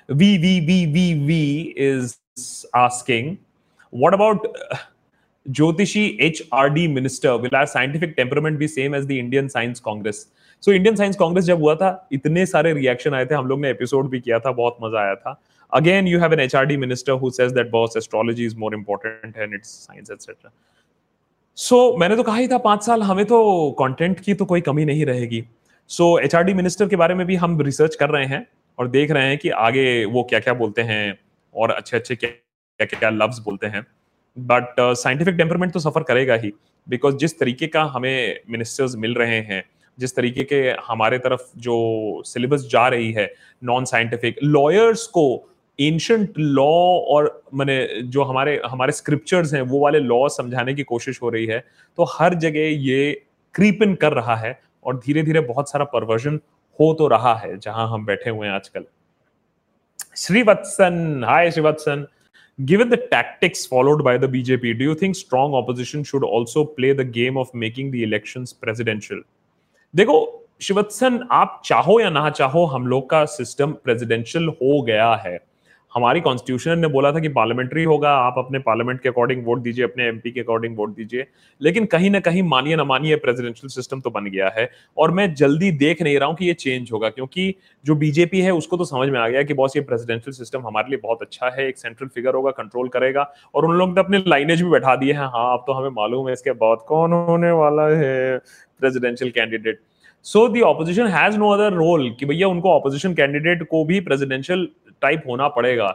We 0.09 0.38
we 0.38 0.59
we 0.61 0.86
we 0.88 1.13
we 1.25 1.43
is 1.86 2.15
asking 2.75 3.36
what 3.93 4.13
about 4.13 4.47
ज्योतिषी 5.45 6.05
H 6.21 6.41
R 6.53 6.69
D 6.69 6.88
minister 6.89 7.34
will 7.41 7.55
our 7.55 7.65
scientific 7.67 8.13
temperament 8.17 8.57
be 8.59 8.67
same 8.67 8.95
as 8.95 9.05
the 9.05 9.11
Indian 9.13 9.47
Science 9.49 9.80
Congress 9.80 10.28
so 10.63 10.71
Indian 10.71 10.95
Science 10.95 11.15
Congress 11.15 11.45
जब 11.45 11.59
हुआ 11.61 11.75
था, 11.75 12.07
इतने 12.11 12.45
सारे 12.45 12.73
रिएक्शन 12.73 13.13
आए 13.13 13.25
थे, 13.25 13.36
हम 13.36 13.47
लोग 13.47 13.59
ने 13.61 13.69
एपिसोड 13.69 14.09
भी 14.09 14.19
किया 14.19 14.39
था, 14.39 14.51
बहुत 14.51 14.78
मज़ा 14.84 14.99
आया 14.99 15.15
था। 15.15 15.39
Again 15.71 16.07
you 16.07 16.19
have 16.19 16.34
an 16.34 16.39
HRD 16.39 16.78
minister 16.78 17.13
who 17.13 17.30
says 17.32 17.51
that 17.53 17.69
boss 17.71 17.97
astrology 17.97 18.45
is 18.45 18.57
more 18.57 18.75
important 18.75 19.38
and 19.38 19.53
it's 19.53 19.69
science 19.69 20.11
etcetera 20.11 20.51
so 21.58 21.76
so, 21.76 21.99
मैंने 21.99 22.16
तो 22.16 22.24
कहा 22.24 22.36
ही 22.36 22.47
था 22.47 22.58
पाँच 22.58 22.84
साल 22.84 23.01
हमें 23.01 23.26
तो 23.26 23.72
कंटेंट 23.72 24.20
की 24.20 24.34
तो 24.34 24.45
कोई 24.45 24.62
कमी 24.62 24.84
नहीं 24.86 25.05
रहेगी। 25.05 25.43
सो 25.89 26.20
एचआरडी 26.20 26.53
मिनिस्टर 26.53 26.88
के 26.88 26.95
बारे 26.95 27.16
में 27.16 27.26
भी 27.28 27.36
हम 27.36 27.60
रिसर्च 27.62 27.95
कर 27.95 28.10
रहे 28.10 28.26
हैं 28.26 28.45
और 28.78 28.88
देख 28.88 29.12
रहे 29.12 29.28
हैं 29.28 29.38
कि 29.38 29.49
आगे 29.49 30.05
वो 30.05 30.24
क्या 30.24 30.39
क्या 30.39 30.53
बोलते 30.53 30.82
हैं 30.82 31.18
और 31.55 31.72
अच्छे 31.72 31.97
अच्छे 31.97 32.16
क्या 32.16 32.30
क्या 32.80 32.99
क्या 32.99 33.10
लफ्ज 33.10 33.39
बोलते 33.39 33.68
हैं। 33.68 33.86
बट 34.38 34.76
साइंटिफिक 34.80 35.36
टेम्परमेंट 35.36 35.74
तो 35.74 35.80
सफ़र 35.80 36.03
करेगा 36.03 36.36
ही 36.36 36.51
बिकॉज़ 36.88 37.16
जिस 37.16 37.39
तरीके 37.39 37.68
का 37.68 37.84
हमें 37.84 38.39
मिनिस्टर्स 38.49 38.95
मिल 38.95 39.14
रहे 39.14 39.41
हैं 39.41 39.64
जिस 39.97 40.16
तरीके 40.16 40.43
के 40.43 40.62
हमारे 40.88 41.20
तरफ़ 41.20 41.41
जो 41.58 42.22
सिलेबस 42.26 42.68
जा 42.72 42.88
रही 42.88 43.12
है 43.12 43.34
नॉन 43.64 43.86
साइंटिफिक 43.86 44.36
लॉयर्स 44.43 45.08
को 45.08 45.28
एंशंट 45.80 46.34
लॉ 46.38 46.99
और 47.07 47.43
मैंने 47.53 48.01
जो 48.03 48.23
हमारे 48.23 48.61
हमारे 48.65 48.91
स्क्रिप्चर्स 48.91 49.53
हैं 49.53 49.61
वो 49.61 49.80
वाले 49.80 49.99
लॉ 49.99 50.28
समझाने 50.28 50.73
की 50.73 50.84
कोशिश 50.84 51.21
हो 51.21 51.30
रही 51.30 51.45
है 51.45 51.59
तो 51.97 52.03
हर 52.03 52.34
जगह 52.34 52.59
ये 52.59 53.23
क्रीपन 53.53 53.95
कर 53.95 54.13
रहा 54.13 54.36
है 54.36 54.59
और 54.86 54.97
धीरे 54.97 55.23
धीरे 55.23 55.39
बहुत 55.39 55.69
सारा 55.69 55.86
परवर्जन 55.86 56.39
हो 56.80 56.93
तो 56.93 57.07
रहा 57.07 57.36
है 57.36 57.57
जहाँ 57.57 57.88
हम 57.89 58.05
बैठे 58.05 58.30
हुए 58.30 58.47
हैं 58.47 58.53
आजकल। 58.53 58.86
Srivatsan 60.17 61.23
hi 61.28 61.51
Srivatsan. 61.51 62.07
Given 62.65 62.89
the 62.89 62.97
tactics 62.97 63.59
followed 63.71 63.99
by 64.05 64.11
the 64.17 64.28
BJP, 64.28 64.69
do 64.78 64.86
you 64.86 64.93
think 64.95 65.15
strong 65.15 65.53
opposition 65.53 66.03
should 66.03 66.23
also 66.23 66.63
play 66.65 66.91
the 66.91 67.05
game 67.17 67.38
of 67.38 67.51
making 67.63 67.91
the 67.91 68.03
elections 68.03 68.53
presidential? 68.65 69.19
देखो 69.95 70.47
शिवत्सन 70.61 71.28
आप 71.32 71.61
चाहो 71.65 71.99
या 71.99 72.09
ना 72.09 72.30
चाहो 72.30 72.65
हम 72.65 72.88
लोग 72.88 73.09
का 73.09 73.25
सिस्टम 73.25 73.71
प्रेसिडेंशियल 73.71 74.47
हो 74.47 74.82
गया 74.82 75.13
है। 75.15 75.38
हमारी 75.93 76.19
कॉन्स्टिट्यूशन 76.21 76.79
ने 76.79 76.88
बोला 76.88 77.11
था 77.11 77.19
कि 77.19 77.29
पार्लियामेंट्री 77.29 77.83
होगा, 77.83 78.09
आप 78.11 78.35
अपने 78.38 78.59
पार्लियामेंट 78.59 78.99
के 79.01 79.09
अकॉर्डिंग 79.09 79.45
वोट 79.45 79.59
दीजिए, 79.59 79.85
अपने 79.85 80.07
एमपी 80.07 80.31
के 80.31 80.39
अकॉर्डिंग 80.39 80.75
वोट 80.77 80.95
दीजिए। 80.95 81.25
लेकिन 81.61 81.85
कहीं 81.85 82.09
ना 82.09 82.19
कहीं 82.19 82.43
मानिए 82.43 82.75
ना 82.75 82.83
मानिए 82.83 83.15
प्रेसिडेंशियल 83.17 83.69
सिस्टम 83.69 84.01
तो 84.01 84.09
बन 84.09 84.25
गया 84.25 84.49
है। 84.57 84.69
और 84.97 85.11
मैं 85.11 85.33
जल्दी 85.35 85.71
देख 85.73 86.01
नहीं 86.01 86.17
रहा 86.19 86.27
हूँ 86.29 86.35
कि 86.35 86.45
ये 86.45 86.53
चेंज 86.55 86.91
होगा, 86.93 87.09
क्योंकि 87.09 87.53
जो 87.85 87.95
बीजेपी 87.95 88.41
है, 88.41 88.51
उसको 88.53 88.77
तो 88.77 88.85
समझ 88.85 89.09
में 89.09 89.19
आ 89.19 89.27
गया 89.27 89.43
कि 89.43 89.53
बॉस 89.53 89.75
ये 89.75 89.83
प्रेसिडेंशियल 89.83 90.33
सिस्टम 90.33 90.67
हमारे 90.67 90.89
लिए 90.89 90.99
बहुत 91.03 91.21
अच्छा 91.21 91.49
है, 91.49 91.67
एक 91.67 91.77
सेंट्रल 91.77 92.07
फिगर 92.07 92.35
होगा 92.35 92.51
कंट्रोल 92.53 92.88
करेगा। 92.89 93.31
और 93.55 93.65
उन 93.65 93.75
लोग 93.77 93.89
ने 93.89 93.99
अपने 93.99 94.23
लाइनेज 94.27 94.61
भी 94.61 94.69
बैठा 94.69 94.95
दिए 94.95 95.13
हैं। 95.13 95.27
हाँ 95.27 95.51
अब 95.53 95.63
तो 95.67 95.73
हमें 95.73 95.89
मालूम 95.91 96.27
है 96.27 96.33
इसके 96.33 96.51
बाद 96.57 96.85
कौन 96.88 97.13
होने 97.13 97.51
वाला 97.53 97.88
है 97.97 98.38
presidential 98.81 99.31
candidate 99.31 99.79
so 100.25 100.47
the 100.49 100.61
opposition 100.63 101.07
has 101.07 101.38
no 101.38 101.49
other 101.49 101.73
role 101.73 102.09
कि 102.19 102.25
भैया 102.25 102.47
उनको 102.47 102.69
ऑपोजिशन 102.71 103.13
कैंडिडेट 103.13 103.63
को 103.63 103.83
भी 103.85 103.99
प्रेसिडेंशियल 104.01 104.67
टाइप 105.01 105.23
होना 105.27 105.47
पड़ेगा, 105.47 105.87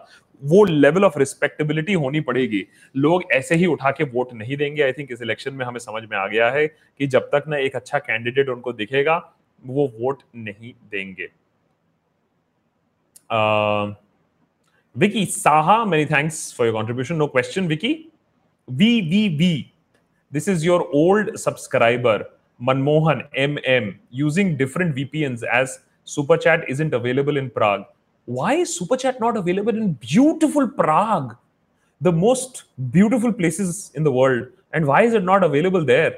वो 0.42 0.64
लेवल 0.64 1.05
ऑफ़ 1.05 1.18
रिस्पेक्टेबिलिटी 1.18 1.92
होनी 1.94 2.20
पड़ेगी। 2.20 2.64
लोग 2.96 3.24
ऐसे 3.32 3.55
ही 3.55 3.66
उठा 3.66 3.90
के 3.90 4.05
वोट 4.05 4.32
नहीं 4.34 4.57
देंगे 4.57 4.82
आई 4.82 4.92
थिंक 4.92 5.12
इस 5.12 5.22
इलेक्शन 5.22 5.55
में 5.55 5.64
हमें 5.66 5.78
समझ 5.80 6.03
में 6.03 6.16
आ 6.18 6.26
गया 6.26 6.50
है 6.50 6.66
कि 6.66 7.07
जब 7.07 7.28
तक 7.34 7.44
ना 7.48 7.57
एक 7.57 7.76
अच्छा 7.76 7.98
कैंडिडेट 7.98 8.48
उनको 8.48 8.72
दिखेगा, 8.72 9.16
वो 9.62 9.86
वोट 9.98 10.22
नहीं 10.36 10.72
देंगे। 10.90 11.28
Vicky 14.96 15.24
Saha 15.26 15.84
many 15.84 16.05
thanks 16.07 16.55
for 16.57 16.66
your 16.66 16.74
contribution 16.74 17.16
no 17.16 17.26
question 17.26 17.66
Vicky? 17.68 17.94
We 18.68 19.00
we 19.00 19.28
we 19.36 19.55
this 20.32 20.48
is 20.48 20.66
your 20.66 20.90
old 20.94 21.36
subscriber 21.36 22.30
Manmohan 22.61 23.20
MM 23.42 23.86
using 24.16 24.50
different 24.57 24.94
VPNs 24.96 25.40
as 25.53 25.72
Super 26.05 26.36
Chat 26.36 26.66
isn't 26.68 26.92
available 26.94 27.40
in 27.40 27.48
Prague. 27.50 27.86
Why 28.29 28.55
is 28.55 28.75
Super 28.75 28.97
Chat 28.97 29.18
not 29.20 29.37
available 29.37 29.77
in 29.77 29.95
beautiful 29.95 30.68
Prague, 30.68 31.37
the 32.01 32.12
most 32.12 32.64
beautiful 32.91 33.33
places 33.33 33.91
in 33.95 34.05
the 34.05 34.12
world? 34.12 34.47
And 34.73 34.87
why 34.87 35.03
is 35.03 35.14
it 35.14 35.25
not 35.25 35.43
available 35.45 35.85
there? 35.85 36.12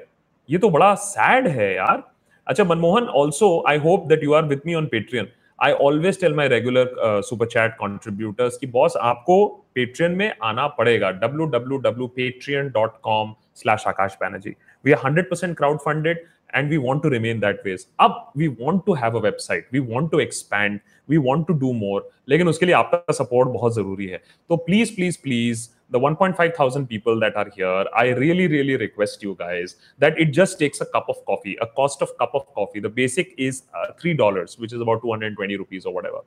ये 0.48 0.58
तो 0.58 0.68
बड़ा 0.70 0.94
sad 0.94 1.46
है 1.48 1.74
यार 1.74 2.02
अच्छा 2.46 2.64
Manmohan 2.64 3.04
also 3.20 3.48
I 3.68 3.78
hope 3.84 4.06
that 4.08 4.24
you 4.24 4.32
are 4.34 4.44
with 4.46 4.66
me 4.66 4.74
on 4.74 4.86
Patreon 4.86 5.28
I 5.64 5.72
always 5.86 6.20
tell 6.20 6.34
my 6.34 6.48
regular 6.48 7.20
super 7.28 7.46
chat 7.46 7.76
contributors 7.78 8.56
की 8.56 8.66
boss 8.76 8.96
आपको 9.02 9.44
Patreon 9.74 10.12
में 10.16 10.30
आना 10.44 10.66
पड़ेगा 10.78 11.10
W 11.22 11.46
W 11.56 11.78
W 11.88 12.06
Patreon 12.16 12.68
dot 12.74 13.00
com 13.04 13.34
slash 13.61 13.83
Akash 13.87 14.17
Banerjee 14.21 14.55
we 14.85 14.91
are 14.91 15.05
hundred 15.05 15.29
percent 15.29 15.57
crowd 15.57 15.79
funded 15.85 16.25
and 16.57 16.71
we 16.73 16.77
want 16.83 17.03
to 17.03 17.09
remain 17.09 17.41
that 17.41 17.65
way 17.65 17.77
अब 18.01 18.31
we 18.35 18.47
want 18.61 18.85
to 18.85 18.93
have 19.01 19.15
a 19.15 19.21
website 19.25 19.65
we 19.71 19.81
want 19.89 20.11
to 20.13 20.21
expand 20.23 20.79
we 21.13 21.19
want 21.25 21.47
to 21.49 21.55
do 21.63 21.73
more 21.81 22.01
लेकिन 22.29 22.47
उसके 22.47 22.65
लिए 22.65 22.75
आपका 22.75 23.13
support 23.13 23.49
बहुत 23.49 23.75
जरूरी 23.75 24.07
है 24.07 24.21
तो 24.49 24.57
please 24.69 24.95
please 24.95 25.17
please 25.23 25.67
the 25.91 25.99
1.5 26.07 26.51
thousand 26.55 26.87
people 26.89 27.19
that 27.21 27.37
are 27.41 27.47
here 27.53 27.85
i 27.99 28.03
really 28.17 28.43
really 28.49 28.75
request 28.81 29.23
you 29.27 29.31
guys 29.39 29.71
that 30.03 30.19
it 30.25 30.33
just 30.39 30.57
takes 30.59 30.83
a 30.85 30.87
cup 30.95 31.07
of 31.13 31.23
coffee 31.29 31.55
a 31.65 31.67
cost 31.79 32.03
of 32.07 32.11
cup 32.19 32.35
of 32.39 32.43
coffee 32.59 32.83
the 32.83 32.91
basic 32.99 33.31
is 33.45 33.61
uh, 33.79 33.87
three 34.01 34.13
dollars 34.19 34.53
which 34.59 34.75
is 34.79 34.85
about 34.85 35.01
220 35.07 35.57
rupees 35.63 35.87
or 35.87 35.93
whatever 35.95 36.21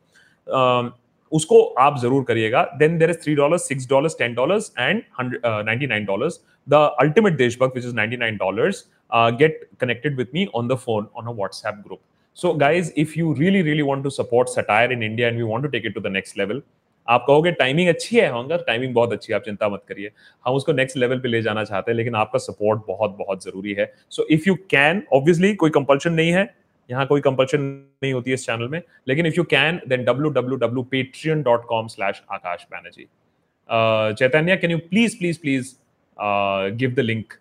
um, 0.60 0.90
उसको 1.31 1.61
आप 1.79 1.99
ज़रूर 2.01 2.23
करिएगा। 2.23 2.63
Then 2.79 2.97
there 2.97 3.09
is 3.09 3.17
three 3.23 3.35
dollar 3.35 3.57
six 3.59 3.89
dollar 3.89 4.09
ten 4.19 4.33
dollar 4.33 4.59
and 4.79 5.01
ninety 5.45 5.87
nine 5.87 6.05
dollar 6.05 6.29
the 6.67 6.81
ultimate 7.01 7.37
देशभक्त 7.37 7.75
which 7.75 7.85
is 7.85 7.95
ninety 7.95 8.17
nine 8.17 8.37
dollar 8.37 8.71
get 9.35 9.67
connected 9.81 10.17
with 10.17 10.33
me 10.33 10.47
on 10.55 10.67
the 10.67 10.75
phone 10.77 11.07
on 11.15 11.27
a 11.27 11.31
WhatsApp 11.31 11.83
group 11.85 11.99
so 12.37 12.53
guys 12.55 12.91
if 12.97 13.13
you 13.17 13.33
really 13.33 13.61
really 13.61 13.81
want 13.83 14.03
to 14.03 14.09
support 14.11 14.49
satire 14.49 14.91
in 14.91 15.03
India 15.03 15.27
and 15.27 15.37
we 15.37 15.43
want 15.43 15.65
to 15.65 15.71
take 15.71 15.85
it 15.85 15.95
to 15.95 16.01
the 16.01 16.13
next 16.13 16.37
level 16.37 16.61
आप 17.07 17.23
कहोगे 17.27 17.51
timing 17.53 17.89
अच्छी 17.89 18.15
है 18.17 18.29
होंगे 18.31 18.57
timing 18.57 18.93
बहुत 18.93 19.11
अच्छी 19.13 19.31
है, 19.31 19.35
आप 19.35 19.43
चिंता 19.43 19.67
मत 19.69 19.81
करिए। 19.89 20.09
हम 20.45 20.53
उसको 20.53 20.73
नेक्स्ट 20.73 20.97
लेवल 20.97 21.19
पे 21.19 21.27
ले 21.29 21.41
जाना 21.41 21.63
चाहते 21.63 21.91
हैं, 21.91 21.97
लेकिन 21.97 22.15
आपका 22.15 22.39
सपोर्ट 22.39 22.81
बहुत 22.87 23.15
बहुत 23.17 23.43
ज़रूरी 23.43 23.73
है। 23.73 23.91
So 24.09 24.25
if 24.31 24.47
you 24.47 24.55
can 24.69 25.01
obviously 25.13 25.53
कोई 25.55 25.69
कंपल्शन 25.69 26.13
नहीं 26.13 26.31
है। 26.31 26.43
यहाँ 26.89 27.05
कोई 27.07 27.21
कंपल्शन 27.21 27.61
नहीं 28.03 28.13
होती 28.13 28.31
है 28.31 28.33
इस 28.33 28.45
चैनल 28.45 28.67
में, 28.69 28.81
लेकिन 29.07 29.25
if 29.25 29.35
you 29.37 29.43
can 29.51 29.81
then 29.87 30.03
W 30.05 30.29
W 30.31 30.57
W 30.57 30.83
Patreon 30.91 31.41
dot 31.43 31.65
com 31.69 31.87
slash 31.87 32.21
Akash 32.31 32.65
Banerjee 32.71 33.07
Chaitanya 34.19 34.57
can 34.57 34.71
you 34.71 34.77
please 34.89 35.17
please 35.19 35.39
please 35.41 35.73
give 36.77 36.93
the 36.95 36.99
link 36.99 37.33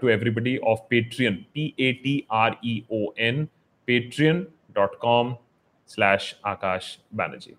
to 0.00 0.08
everybody 0.08 0.56
of 0.72 0.80
Patreon 0.90 1.44
P 1.54 1.72
A 1.80 1.92
T 2.04 2.22
R 2.32 2.56
E 2.64 2.82
O 2.92 3.04
N 3.28 3.44
Patreon 3.88 4.46
dot 4.74 4.98
com 5.00 5.34
slash 5.90 6.34
Akash 6.46 6.98
Banerjee 7.14 7.54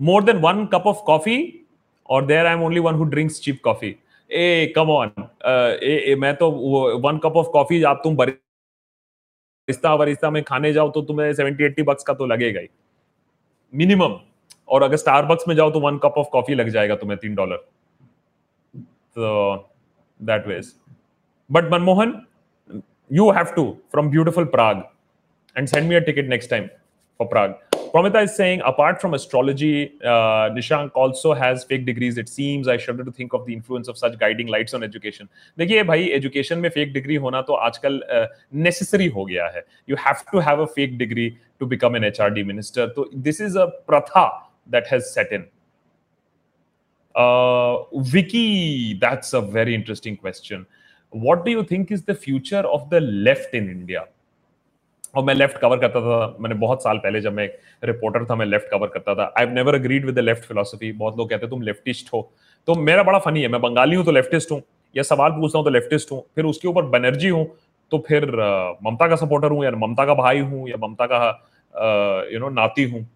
more 0.00 0.20
than 0.20 0.42
one 0.42 0.58
cup 0.68 0.86
of 0.86 0.98
coffee, 1.04 1.64
or 2.08 2.16
there 2.22 2.46
i'm 2.48 2.62
only 2.64 2.80
one 2.80 2.96
who 2.96 3.04
drinks 3.12 3.38
cheap 3.44 3.62
coffee. 3.62 3.94
ए 4.30 4.72
come 4.76 4.90
on 4.90 5.12
मैं 6.20 6.34
तो 6.36 6.50
one 7.02 7.18
cup 7.24 7.36
of 7.36 7.46
coffee 7.52 7.82
आप 7.90 8.00
तुम 8.04 8.16
Barista 9.68 9.94
वरिस्ता 9.94 10.28
में 10.30 10.42
खाने 10.44 10.72
जाओ 10.72 10.90
तो 10.90 11.00
तुम्हें 11.02 11.32
सेवेंटी 11.34 11.64
एट्टी 11.64 11.82
बक्स 11.82 12.04
का 12.04 12.14
तो 12.14 12.26
लगेगा 12.26 12.60
ही। 12.60 12.68
मिनिमम 13.72 14.14
और 14.68 14.82
अगर 14.82 14.96
स्टारबक्स 14.96 15.44
में 15.48 15.54
जाओ 15.56 15.70
तो 15.70 15.80
वन 15.80 15.96
कप 15.98 16.14
ऑफ़ 16.18 16.28
कॉफ़ी 16.32 16.54
लग 16.54 16.68
जाएगा 16.68 16.96
तुम्हें, 16.96 17.18
तीन 17.18 17.34
डॉलर 17.34 17.56
तो 19.16 19.56
that 20.20 20.46
was 20.46 20.72
but 21.50 21.70
Manmohan 21.72 22.14
you 23.10 23.30
have 23.30 23.52
to 23.56 23.64
from 23.92 24.10
beautiful 24.10 24.44
Prague 24.54 24.84
and 25.56 25.68
send 25.68 25.88
me 25.88 25.94
a 25.94 26.00
ticket 26.00 26.28
next 26.28 26.50
time 26.50 26.66
for 27.20 27.28
Prague 27.28 27.58
Promita 27.93 28.23
is 28.23 28.33
saying, 28.33 28.61
apart 28.65 29.01
from 29.01 29.13
astrology, 29.13 29.99
uh, 30.01 30.49
Nishank 30.57 30.91
also 30.95 31.33
has 31.33 31.65
fake 31.65 31.85
degrees. 31.85 32.17
It 32.17 32.29
seems 32.29 32.69
I 32.69 32.77
shudder 32.77 33.03
to 33.03 33.11
think 33.11 33.33
of 33.33 33.45
the 33.45 33.53
influence 33.53 33.89
of 33.89 33.97
such 33.97 34.17
guiding 34.17 34.47
lights 34.47 34.73
on 34.73 34.83
education. 34.83 35.27
देखिए 35.57 35.83
भाई 35.83 36.07
education 36.17 36.59
में 36.59 36.69
fake 36.69 36.93
degree 36.93 37.15
होना 37.25 37.41
तो 37.49 37.53
आजकल 37.67 38.01
necessary 38.67 39.07
uh, 39.09 39.15
हो 39.15 39.25
गया 39.25 39.47
है 39.55 39.65
you 39.89 39.95
have 40.05 40.23
to 40.31 40.39
have 40.49 40.61
a 40.61 40.65
fake 40.75 40.97
degree 40.97 41.29
to 41.59 41.65
become 41.73 41.95
an 41.95 42.03
HRD 42.03 42.43
minister 42.43 42.87
तो 42.95 43.09
दिस 43.27 43.41
इज 43.41 43.57
अ 43.57 43.65
प्रथा 43.91 44.27
that 44.69 44.87
has 44.91 45.01
set 45.13 45.33
in 45.33 45.45
Vicky, 48.11 48.93
that's 48.93 49.33
a 49.33 49.41
very 49.41 49.75
interesting 49.75 50.15
question. 50.17 50.65
What 51.13 51.43
do 51.45 51.51
you 51.51 51.63
think 51.63 51.91
is 51.91 52.03
the 52.03 52.15
future 52.15 52.61
of 52.75 52.89
the 52.89 53.01
left 53.01 53.53
in 53.53 53.69
India? 53.69 54.07
और 55.14 55.24
मैं 55.24 55.34
left 55.34 55.58
cover 55.58 55.78
करता 55.78 56.00
था, 56.00 56.36
मैंने 56.40 56.54
बहुत 56.56 56.82
साल 56.82 56.98
पहले 56.98 57.20
जब 57.20 57.32
मैं 57.32 57.48
रिपोर्टर 57.84 58.24
था, 58.24 58.34
मैं 58.34 58.46
लेफ़्ट 58.46 58.70
कवर 58.70 58.88
करता 58.88 59.14
था। 59.14 59.32
I 59.38 59.46
never 59.46 59.74
agreed 59.74 60.06
with 60.06 60.14
the 60.14 60.18
left 60.18 60.44
philosophy 60.44 60.92
बहुत 60.94 61.16
लोग 61.18 61.30
कहते 61.30 61.46
हैं, 61.46 61.50
तुम 61.50 61.62
लेफ्टिस्ट 61.62 62.12
हो। 62.12 62.30
तो 62.68 62.74
मेरा 62.74 63.02
बड़ा 63.02 63.18
फनी 63.18 63.42
है, 63.42 63.48
मैं 63.48 63.60
बंगाली 63.60 63.96
हूँ 63.96 64.04
तो 64.04 64.12
लेफ्टिस्ट 64.12 64.52
हूँ। 64.52 64.60
या 64.94 65.02
सवाल 65.02 65.30
पूछता 65.30 65.58
हूँ 65.58 65.64
तो 65.64 65.70
लेफ्टिस्ट 65.70 66.12
हूँ। 66.12 66.22
फिर 66.34 66.44
उसके 66.44 66.68
ऊपर 66.68 66.82
बनर्जी 66.90 67.28
हूँ 67.28 67.46
तो 67.92 67.98
फिर 68.08 68.24
ममता 68.84 69.08
का 69.08 69.16
सपोर्टर 69.16 69.50
हूँ 69.50 69.64
या 69.64 69.70
ममता 69.72 70.04
का 70.06 70.14
भाई 70.14 70.38
हूँ 70.40 70.68
या 70.68 70.76
ममता 70.78 71.06
का 71.06 72.28
यू 72.32 72.38
नो 72.40 72.48
नाती 72.50 72.84
हूँ। 72.84 73.06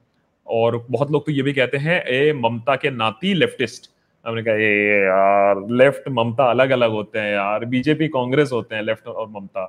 और 0.46 0.76
बहुत 0.90 1.10
लोग 1.10 1.26
तो 1.26 1.32
ये 1.32 1.42
भी 1.42 1.52
कहते 1.52 1.76
हैं, 1.76 2.02
ए, 2.02 2.32
ममता 2.34 2.76
के 2.76 2.90
नाती 2.90 3.34
लेफ्टिस्ट 3.34 3.90
हमने 4.24 4.42
कहा 4.42 4.54
ये 4.54 5.04
यार 5.04 5.66
लेफ़्ट 5.72 6.08
ममता 6.08 6.50
अलग 6.50 6.70
अलग 6.70 6.90
होते 6.90 7.18
हैं 7.18 7.32
यार। 7.32 7.64
बीजेपी, 7.66 8.08
कांग्रेस 8.08 8.52
होते 8.52 8.74
हैं 8.74 8.82
लेफ़्ट 8.82 9.06
और 9.06 9.28
Mamta. 9.28 9.64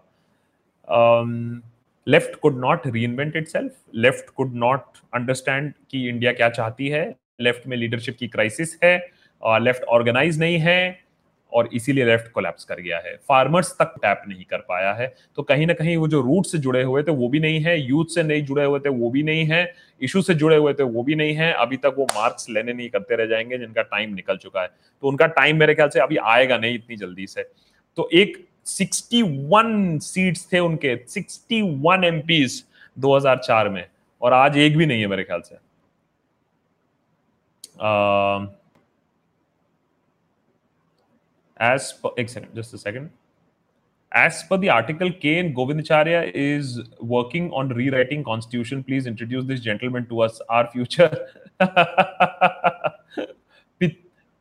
Left 2.07 2.35
could 2.35 2.59
not 2.59 2.87
reinvent 3.03 3.35
it 3.35 3.71
left 3.95 4.29
could 4.29 4.55
not 4.55 4.97
understand 5.13 5.71
कि 5.91 6.07
इंडिया 6.09 6.31
क्या 6.31 6.49
चाहती 6.49 6.87
है 6.87 7.03
लेफ़्ट 7.41 7.67
में 7.67 7.77
लीडरशिप 7.77 8.17
की 8.19 8.27
क्राइसिस 8.27 8.77
है 8.83 8.97
लेफ़्ट 9.43 9.83
ऑर्गेनाइज 9.83 10.39
नहीं 10.39 10.57
है, 10.57 10.99
और 11.51 11.69
इसीलिए 11.73 12.05
लेफ़्ट 12.05 12.31
कोलैप्स 12.31 12.63
कर 12.63 12.79
गया 12.81 12.97
है। 12.97 13.15
फार्मर्स 13.29 13.71
तक 13.71 13.93
टैप 13.97 14.21
नहीं 14.27 14.43
कर 14.43 14.57
पाया 14.59 14.91
है। 14.93 15.07
तो 15.35 15.43
कहीं 15.43 15.65
ना 15.67 15.73
कहीं 15.73 15.95
वो 15.97 16.07
जो 16.07 16.21
रूट 16.21 16.45
से 16.45 16.57
जुड़े 16.57 16.83
हुए 16.83 17.01
थे, 17.03 17.11
वो 17.11 17.29
भी 17.29 17.39
नहीं 17.39 17.59
है 17.59 17.79
यूथ 17.79 18.13
से 18.15 18.23
नहीं 18.23 18.43
जुड़े 18.45 18.65
हुए 18.65 18.79
थे, 18.79 18.89
वो 18.89 19.09
भी 19.09 19.23
नहीं 19.23 19.45
है 19.45 19.73
इशू 20.01 20.21
से 20.21 20.33
जुड़े 20.33 20.57
हुए 20.57 20.73
थे, 20.73 20.83
वो 20.83 21.03
भी 21.03 21.15
नहीं 21.15 21.33
है। 21.33 21.51
अभी 21.53 21.77
तक 21.77 21.95
वो 21.97 22.05
मार्क्स 22.05 22.49
लेने 22.49 22.73
नहीं 22.73 22.89
करते 22.89 23.15
रह 23.15 23.25
जाएँगे, 23.25 23.57
जिनका 23.57 23.81
टाइम 23.81 24.13
निकल 24.13 24.37
चुका 24.37 24.61
है। 24.61 24.67
तो 25.03 25.07
उनका 25.07 25.27
टाइम 25.27 25.59
मेरे 25.59 25.75
ख्याल 25.75 25.89
से 25.89 25.99
अभी 25.99 26.17
आएगा 26.17 26.57
नहीं 26.57 26.75
इतनी 26.75 26.95
जल्दी 26.95 27.27
से। 27.27 27.43
तो 27.97 28.09
एक 28.13 28.37
61 28.65 29.99
सीट्स 30.01 30.47
थे 30.53 30.59
उनके 30.59 30.95
61 30.97 31.61
वन 31.85 32.03
एमपी 32.03 32.45
में, 33.69 33.85
और 34.21 34.33
आज 34.33 34.57
एक 34.57 34.77
भी 34.77 34.85
नहीं 34.85 35.01
है 35.01 35.07
मेरे 35.07 35.23
ख्याल 35.23 35.41
से। 35.41 35.55
एज 41.59 41.93
एक 42.19 42.29
second 42.29 42.55
just 42.55 42.75
second 42.75 43.09
as 44.11 44.41
per 44.49 44.57
the 44.57 44.67
article 44.69 45.09
K 45.21 45.29
N 45.39 45.51
Govindacharya 45.53 46.21
is 46.35 46.79
working 47.11 47.51
on 47.53 47.71
rewriting 47.89 48.23
constitution 48.23 48.81
please 48.81 49.07
introduce 49.09 49.43
this 49.45 49.59
gentleman 49.61 50.03
to 50.03 50.19
us 50.19 50.39
our 50.51 50.63
future 50.73 51.15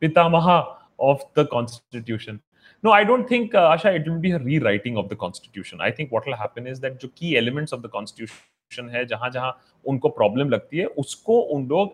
pitamaha 0.01 0.59
of 1.09 1.21
the 1.39 1.47
constitution 1.51 2.39
No, 2.83 2.91
I 2.91 3.03
don't 3.03 3.27
think, 3.29 3.53
uh, 3.53 3.69
Asha, 3.71 3.95
it 3.95 4.07
will 4.07 4.19
be 4.19 4.31
a 4.31 4.39
rewriting 4.39 4.95
of 4.97 5.09
the 5.09 5.15
constitution. 5.23 5.81
I 5.87 5.91
think 5.91 6.11
what 6.11 6.25
will 6.25 6.35
happen 6.35 6.67
is 6.67 6.79
that 6.85 6.99
जो 7.01 7.09
key 7.19 7.33
elements 7.41 7.73
of 7.77 7.81
the 7.83 7.89
constitution 7.95 8.89
है 8.93 9.05
जहाँ 9.05 9.29
जहाँ 9.29 9.51
उनको 9.85 10.09
problem 10.09 10.49
लगती 10.49 10.77
है 10.77 10.85
उसको 11.03 11.39
उन 11.55 11.67
लोग 11.67 11.93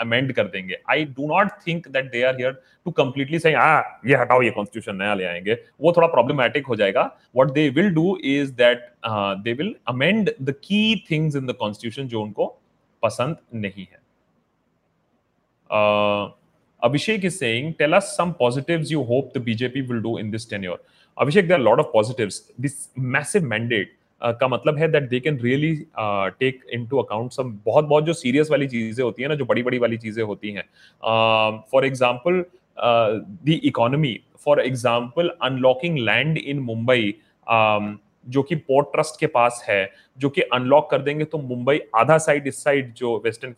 अमेंड 0.00 0.32
कर 0.32 0.46
देंगे। 0.48 0.78
I 0.90 1.04
do 1.04 1.26
not 1.28 1.50
think 1.66 1.88
that 1.88 2.10
they 2.10 2.22
are 2.22 2.36
here 2.36 2.52
to 2.84 2.90
completely 3.00 3.38
से 3.38 3.50
ये 3.50 4.16
हटाओ 4.16 4.42
ये 4.42 4.50
कॉन्स्टिट्यूशन 4.50 4.96
नया 4.96 5.14
ले 5.14 5.24
आएँगे। 5.24 5.54
वो 5.80 5.92
थोड़ा 5.96 6.08
प्रॉब्लमैटिक 6.08 6.66
हो 6.66 6.76
जाएगा। 6.76 7.02
What 7.36 7.50
they 7.52 7.68
will 7.68 7.90
do 7.94 8.16
is 8.24 8.52
that 8.52 8.90
they 9.44 9.52
will 9.52 9.74
amend 9.88 10.30
the 10.42 10.54
key 10.64 11.06
things 11.10 11.36
in 11.36 11.46
the 11.46 11.52
constitution 11.52 12.08
जो 12.08 12.22
उनको 12.22 12.46
पसंद 13.02 13.36
नहीं 13.54 13.86
है। 13.92 13.98
Uh, 15.68 16.30
Abhishek 16.82 17.24
is 17.24 17.38
saying, 17.38 17.74
tell 17.74 17.94
us 17.94 18.16
some 18.16 18.34
positives 18.34 18.90
you 18.90 19.02
hope 19.04 19.32
the 19.32 19.40
BJP 19.40 19.88
will 19.88 20.00
do 20.00 20.18
in 20.18 20.30
this 20.30 20.44
tenure. 20.44 20.76
Abhishek, 21.16 21.48
there 21.48 21.58
are 21.58 21.60
a 21.60 21.64
lot 21.64 21.80
of 21.80 21.92
positives. 21.92 22.52
This 22.58 22.88
massive 22.96 23.42
mandate 23.44 23.88
uh, 24.22 24.32
का 24.40 24.48
मतलब 24.48 24.78
है 24.78 24.88
that 24.92 25.08
they 25.08 25.20
can 25.20 25.38
really 25.40 25.74
take 26.38 26.60
into 26.74 26.98
account 26.98 27.32
some 27.32 27.50
बहुत 27.66 27.84
बहुत 27.84 28.04
जो 28.04 28.12
serious 28.12 28.50
वाली 28.50 28.66
चीज़ें 28.68 29.04
होती 29.04 29.22
है 29.22 29.28
ना 29.28 29.34
जो 29.34 29.44
बड़ी 29.44 29.62
बड़ी 29.62 29.78
वाली 29.78 29.98
चीज़ें 29.98 30.22
होती 30.24 30.52
हैं 30.52 30.64
for 31.72 31.84
example 31.86 32.44
the 32.78 33.60
economy 33.64 34.18
for 34.44 34.60
example 34.60 35.30
unlocking 35.42 35.98
land 35.98 36.38
in 36.38 36.60
Mumbai 36.60 37.14
जो 38.26 38.42
कि 38.42 38.54
पोर्ट 38.54 38.86
ट्रस्ट 38.92 39.20
के 39.20 39.26
पास 39.26 39.64
है 39.68 39.80
जो 40.18 40.28
कि 40.28 40.40
अनलॉक 40.54 40.90
कर 40.90 41.02
देंगे 41.02 41.24
तो 41.24 41.38
मुंबई 41.38 41.80
आधा 41.96 42.18
साइड 42.18 42.46
इस 42.46 42.62
साइड 42.64 42.92
जो 42.94 43.16
वेस्टर्न 43.24 43.54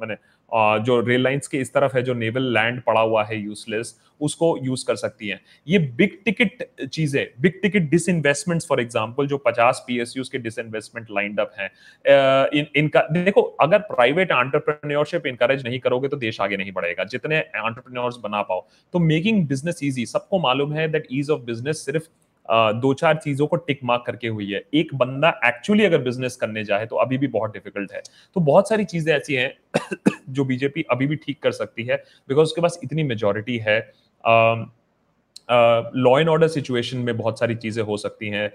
मैंने 0.00 0.14
जो 0.52 1.00
रेल 1.00 1.22
लाइंस 1.22 1.46
के 1.46 1.58
इस 1.58 1.72
तरफ़ 1.74 1.96
है, 1.96 2.02
जो 2.02 2.14
नेवल 2.16 2.52
लैंड 2.54 2.80
पड़ा 2.82 3.00
हुआ 3.00 3.24
है 3.24 3.40
यूजलेस 3.40 3.98
उसको 4.20 4.56
यूज़ 4.62 4.84
कर 4.86 4.96
सकती 4.96 5.28
हैं। 5.28 5.40
ये 5.66 5.78
बिग 5.78 6.16
टिकट 6.24 6.64
चीज़ें 6.84 7.26
big 7.40 7.52
ticket 7.62 7.88
disinvestment 8.08 8.62
for 8.62 8.80
example 8.80 9.26
जो 9.26 9.36
50 9.46 9.78
पीएसयूज 9.86 10.28
के 10.28 10.38
डिसइन्वेस्टमेंट 10.38 11.06
लाइंड 11.10 11.40
अप 11.40 11.52
हैं 11.58 11.68
इन, 12.50 12.66
इनका, 12.76 13.06
देखो, 13.12 13.42
अगर 13.60 13.78
प्राइवेट 13.90 14.30
एंटरप्रेन्योरशिप 14.32 15.26
इंकरेज 15.26 15.64
नहीं 15.66 15.78
करोगे 15.80 16.08
तो 16.08 16.16
देश 16.18 16.40
आगे 16.40 16.56
नहीं 16.56 16.72
बढ़ेगा। 16.72 17.04
जितने 17.06 17.36
एंटरप्रेन्योर्स 17.36 18.16
बना 18.24 18.42
पाओ 18.42 18.66
तो 18.94 18.98
मेकिंग 19.00 19.46
बिज़नेस 19.48 19.80
ईजी 19.84 20.06
सबको 20.06 20.38
मालूम 20.40 20.72
है 20.72 20.88
दैट 20.92 21.06
ईज 21.12 21.30
ऑफ़ 21.30 21.40
बिज़नेस 21.42 21.84
सिर्फ़ 21.86 22.08
दो 22.74 22.92
चार 22.94 23.16
चीज़ों 23.16 23.46
को 23.46 23.56
टिक 23.58 23.80
मार्क 23.84 24.02
करके 24.06 24.28
हुई 24.28 24.50
है। 24.50 24.62
एक 24.74 24.94
बंदा 24.94 25.28
एक्चुअली 25.46 25.84
अगर 25.84 25.98
बिज़नेस 26.02 26.36
करने 26.36 26.64
जाए 26.64 26.86
तो 26.86 26.96
अभी 26.96 27.18
भी 27.18 27.26
बहुत 27.28 27.52
डिफ़िकल्ट 27.52 27.92
है। 27.92 28.02
तो 28.36 28.40
बहुत 28.42 28.68
सारी 28.68 28.84
चीज़ें 28.86 29.14
ऐसी 29.14 29.34
हैं 29.34 29.52
जो 30.30 30.44
बीजेपी 30.44 30.84
अभी 30.90 31.06
भी 31.06 31.16
ठीक 31.16 31.42
कर 31.42 31.52
सकती 31.52 31.84
है 31.84 31.96
बिकॉज़ 32.28 32.44
उसके 32.44 32.60
पास 32.60 32.78
इतनी 32.84 33.02
मेजोरिटी 33.04 33.58
है। 33.58 33.78
लॉ 35.96 36.18
एंड 36.18 36.28
ऑर्डर 36.28 36.48
सिचुएशन 36.48 36.98
में 36.98 37.16
बहुत 37.16 37.38
सारी 37.38 37.54
चीज़ें 37.56 37.82
हो 37.84 37.96
सकती 37.96 38.28
हैं। 38.28 38.50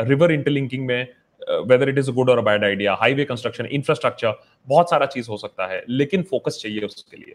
रिवर 0.00 0.32
इंटरलिंकिंग 0.32 0.86
में 0.86 1.08
whether 1.66 1.88
it 1.88 1.98
is 1.98 2.10
a 2.10 2.14
good 2.14 2.30
और 2.30 2.40
bad 2.42 2.64
idea 2.64 2.94
highway 3.00 3.24
construction 3.24 3.66
infrastructure 3.68 4.34
बहुत 4.68 4.90
सारा 4.90 5.06
चीज़ 5.06 5.28
हो 5.30 5.36
सकता 5.36 5.66
है। 5.66 5.82
लेकिन 5.88 6.22
फोकस 6.30 6.58
चाहिए 6.62 6.80
उसके 6.82 7.16
लिए। 7.16 7.34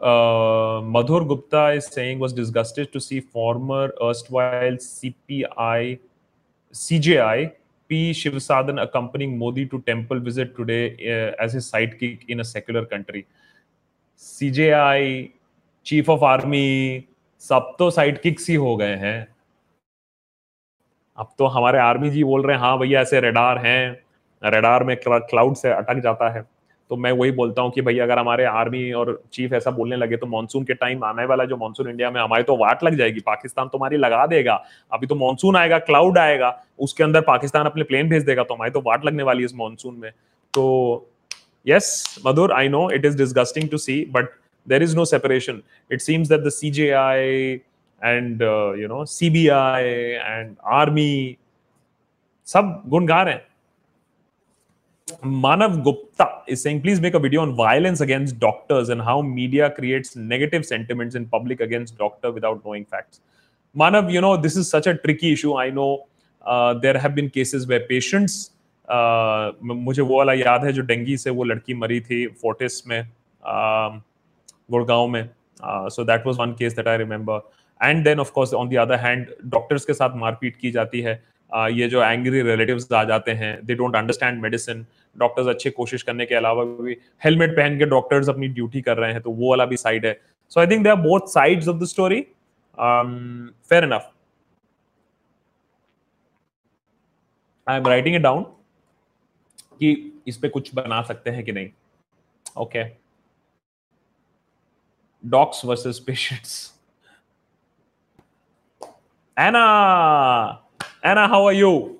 Uh, 0.00 0.80
Madhur 0.80 1.28
Gupta 1.28 1.72
is 1.72 1.86
saying 1.86 2.18
was 2.18 2.32
disgusted 2.32 2.90
to 2.92 3.00
see 3.00 3.20
former 3.20 3.92
erstwhile 4.02 4.72
CPI, 4.72 5.98
CJI, 6.72 7.52
P. 7.88 8.12
Shivasadan 8.12 8.82
accompanying 8.82 9.36
Modi 9.36 9.66
to 9.66 9.80
temple 9.82 10.20
visit 10.20 10.56
today 10.56 10.96
uh, 11.04 11.42
as 11.42 11.52
his 11.52 11.70
sidekick 11.70 12.24
in 12.28 12.40
a 12.40 12.44
secular 12.44 12.86
country. 12.86 13.26
CJI, 14.16 15.32
Chief 15.84 16.08
of 16.08 16.22
Army, 16.22 17.06
सब 17.40 17.74
तो 17.78 17.90
side 17.90 18.20
kicks 18.22 18.48
ही 18.48 18.54
हो 18.54 18.76
गए 18.76 18.96
हैं 18.96 19.28
अब 21.18 21.28
तो 21.38 21.46
हमारे 21.46 21.78
army 21.78 22.10
जी 22.10 22.24
बोल 22.24 22.42
रहे 22.42 22.56
हैं 22.56 22.62
हाँ 22.62 22.78
भैया 22.78 23.00
ऐसे 23.00 23.20
रेडार 23.20 23.58
हैं 23.58 24.50
रेडार 24.50 24.84
में 24.84 24.96
क्लाउड 25.06 25.54
से 25.56 25.70
अटक 25.72 26.00
जाता 26.02 26.28
है 26.32 26.42
तो 26.90 26.96
मैं 26.96 27.10
वही 27.12 27.30
बोलता 27.30 27.62
हूँ 27.62 27.70
कि 27.72 27.82
भाई 27.82 27.98
अगर 27.98 28.18
हमारे 28.18 28.44
आर्मी 28.44 28.90
और 28.92 29.22
चीफ 29.32 29.52
ऐसा 29.52 29.70
बोलने 29.70 29.96
लगे 29.96 30.16
तो 30.16 30.26
मानसून 30.26 30.64
के 30.64 30.74
टाइम 30.74 31.04
आने 31.04 31.24
वाला 31.24 31.44
जो 31.44 31.56
मानसून 31.56 31.88
इंडिया 31.90 32.10
में 32.10 32.20
हमारी 32.20 32.42
तो 32.42 32.56
वाट 32.56 32.82
लग 32.84 32.96
जाएगी। 32.98 33.20
पाकिस्तान 33.26 33.68
तो 33.68 33.78
हमारी 33.78 33.96
लगा 33.96 34.26
देगा। 34.26 34.54
अभी 34.92 35.06
तो 35.06 35.14
मानसून 35.14 35.56
आएगा 35.56 35.78
क्लाउड 35.78 36.18
आएगा 36.18 36.50
उसके 36.78 37.04
अंदर 37.04 37.20
पाकिस्तान 37.28 37.66
अपने 37.66 37.82
प्लेन 37.84 38.08
भेज 38.08 38.24
देगा 38.26 38.44
तो 38.44 38.54
हमारी 38.54 38.70
तो 38.70 38.80
वाट 38.86 39.04
लगने 39.04 39.22
वाली 39.22 39.42
है 39.42 39.46
इस 39.46 39.54
मानसून 39.56 39.94
में। 39.98 40.10
तो 40.54 40.66
yes 41.66 41.92
madhur 42.26 42.50
i 42.58 42.66
know 42.74 42.84
it 42.98 43.04
is 43.04 43.16
disgusting 43.16 43.66
to 43.72 43.78
see 43.86 43.98
but 44.16 44.30
there 44.66 44.82
is 44.82 44.94
no 44.94 45.04
separation. 45.04 45.62
It 45.90 46.02
seems 46.02 46.28
that 46.28 46.42
the 46.44 46.50
cji 46.50 47.60
and 48.00 48.42
uh, 48.42 48.72
you 48.72 48.88
know 48.88 49.02
cbi 49.14 49.46
and 50.26 50.56
army 50.80 51.36
सब 52.46 52.82
गुणगार 52.88 53.28
हैं। 53.28 53.42
मानव 55.24 55.76
Gupta 55.82 56.26
is 56.50 56.62
saying, 56.62 56.82
please 56.82 57.00
make 57.00 57.14
a 57.14 57.18
video 57.18 57.42
on 57.42 57.54
violence 57.54 58.00
against 58.00 58.38
doctors 58.38 58.88
and 58.88 59.00
how 59.00 59.22
media 59.22 59.70
creates 59.70 60.16
negative 60.16 60.66
sentiments 60.66 61.14
in 61.14 61.26
public 61.26 61.60
against 61.60 61.96
doctor 61.98 62.32
without 62.32 62.64
knowing 62.64 62.84
facts. 62.84 63.20
Manav, 63.74 64.12
you 64.12 64.20
know, 64.20 64.36
this 64.36 64.56
is 64.56 64.68
such 64.68 64.86
a 64.86 64.94
tricky 64.96 65.32
issue. 65.32 65.54
I 65.54 65.70
know 65.70 66.06
uh, 66.46 66.74
there 66.74 66.98
have 66.98 67.14
been 67.14 67.30
cases 67.30 67.66
where 67.66 67.80
patients, 67.80 68.50
uh, 68.88 69.52
मुझे 69.62 70.02
वो 70.02 70.16
वाला 70.16 70.32
याद 70.32 70.64
है 70.64 70.72
जो 70.72 70.82
dinghy 70.82 71.16
से 71.16 71.30
वो 71.30 71.44
लड़की 71.44 71.74
मरी 71.74 72.00
थी 72.00 72.26
फोर्टिस 72.42 72.86
में 72.86 73.02
गुड़गांव 74.70 75.06
में 75.08 75.28
so 75.62 76.04
that 76.04 76.26
was 76.26 76.36
one 76.38 76.52
case 76.58 76.74
that 76.76 76.88
I 76.88 76.96
remember 76.98 77.40
and 77.80 78.04
then 78.04 78.20
of 78.20 78.32
course 78.32 78.54
on 78.54 78.68
the 78.68 78.76
other 78.78 78.98
hand 79.00 79.26
doctors 79.52 79.84
के 79.84 79.94
साथ 79.94 80.16
मारपीट 80.16 80.56
की 80.56 80.70
जाती 80.70 81.00
है 81.00 81.14
uh, 81.50 81.68
ये 81.78 81.88
जो 81.88 82.02
एंग्री 82.02 82.42
रिलेटिव्स 82.42 82.92
आ 82.92 83.04
जाते 83.04 83.32
हैं 83.42 83.54
they 83.66 83.74
don't 83.74 83.96
understand 83.96 84.42
medicine 84.42 84.84
doctors 85.18 85.46
अच्छे 85.48 85.70
कोशिश 85.70 86.02
करने 86.02 86.26
के 86.26 86.34
अलावा 86.34 86.64
भी 86.64 86.96
हेलमेट 87.24 87.56
पहन 87.56 87.78
के 87.78 87.86
डॉक्टर्स 87.86 88.28
अपनी 88.28 88.48
ड्यूटी 88.48 88.80
कर 88.80 88.96
रहे 88.96 89.12
हैं 89.12 89.22
तो 89.22 89.30
वो 89.30 89.50
वाला 89.50 89.64
भी 89.66 89.76
साइड 89.76 90.06
है। 90.06 90.20
So 90.48 90.60
I 90.60 90.66
think 90.66 90.82
they 90.84 90.90
are 90.90 90.96
both 91.02 91.28
sides 91.32 91.68
of 91.68 91.76
the 91.76 91.84
story 91.92 92.20
fair 92.78 93.84
enough 93.84 94.10
I 97.66 97.78
am 97.78 97.86
writing 97.86 98.16
it 98.16 98.22
down 98.22 98.42
कि 99.78 100.22
इस 100.26 100.36
पे 100.36 100.48
कुछ 100.48 100.74
बना 100.74 101.02
सकते 101.02 101.30
हैं 101.30 101.44
कि 101.44 101.52
नहीं। 101.52 101.70
Okay 102.56 102.84
docs 105.24 105.64
versus 105.64 105.98
patients 106.06 106.76
Anna, 109.36 109.60
Anna, 111.02 111.22
how 111.26 111.38
are 111.46 111.54
you? 111.54 111.98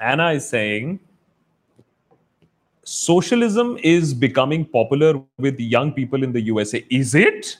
Anna 0.00 0.24
is 0.36 0.46
saying 0.52 0.98
socialism 2.84 3.78
is 3.82 4.12
becoming 4.12 4.64
popular 4.64 5.22
with 5.38 5.58
young 5.58 5.92
people 5.92 6.22
in 6.22 6.32
the 6.32 6.40
USA. 6.40 6.84
Is 6.90 7.14
it? 7.14 7.58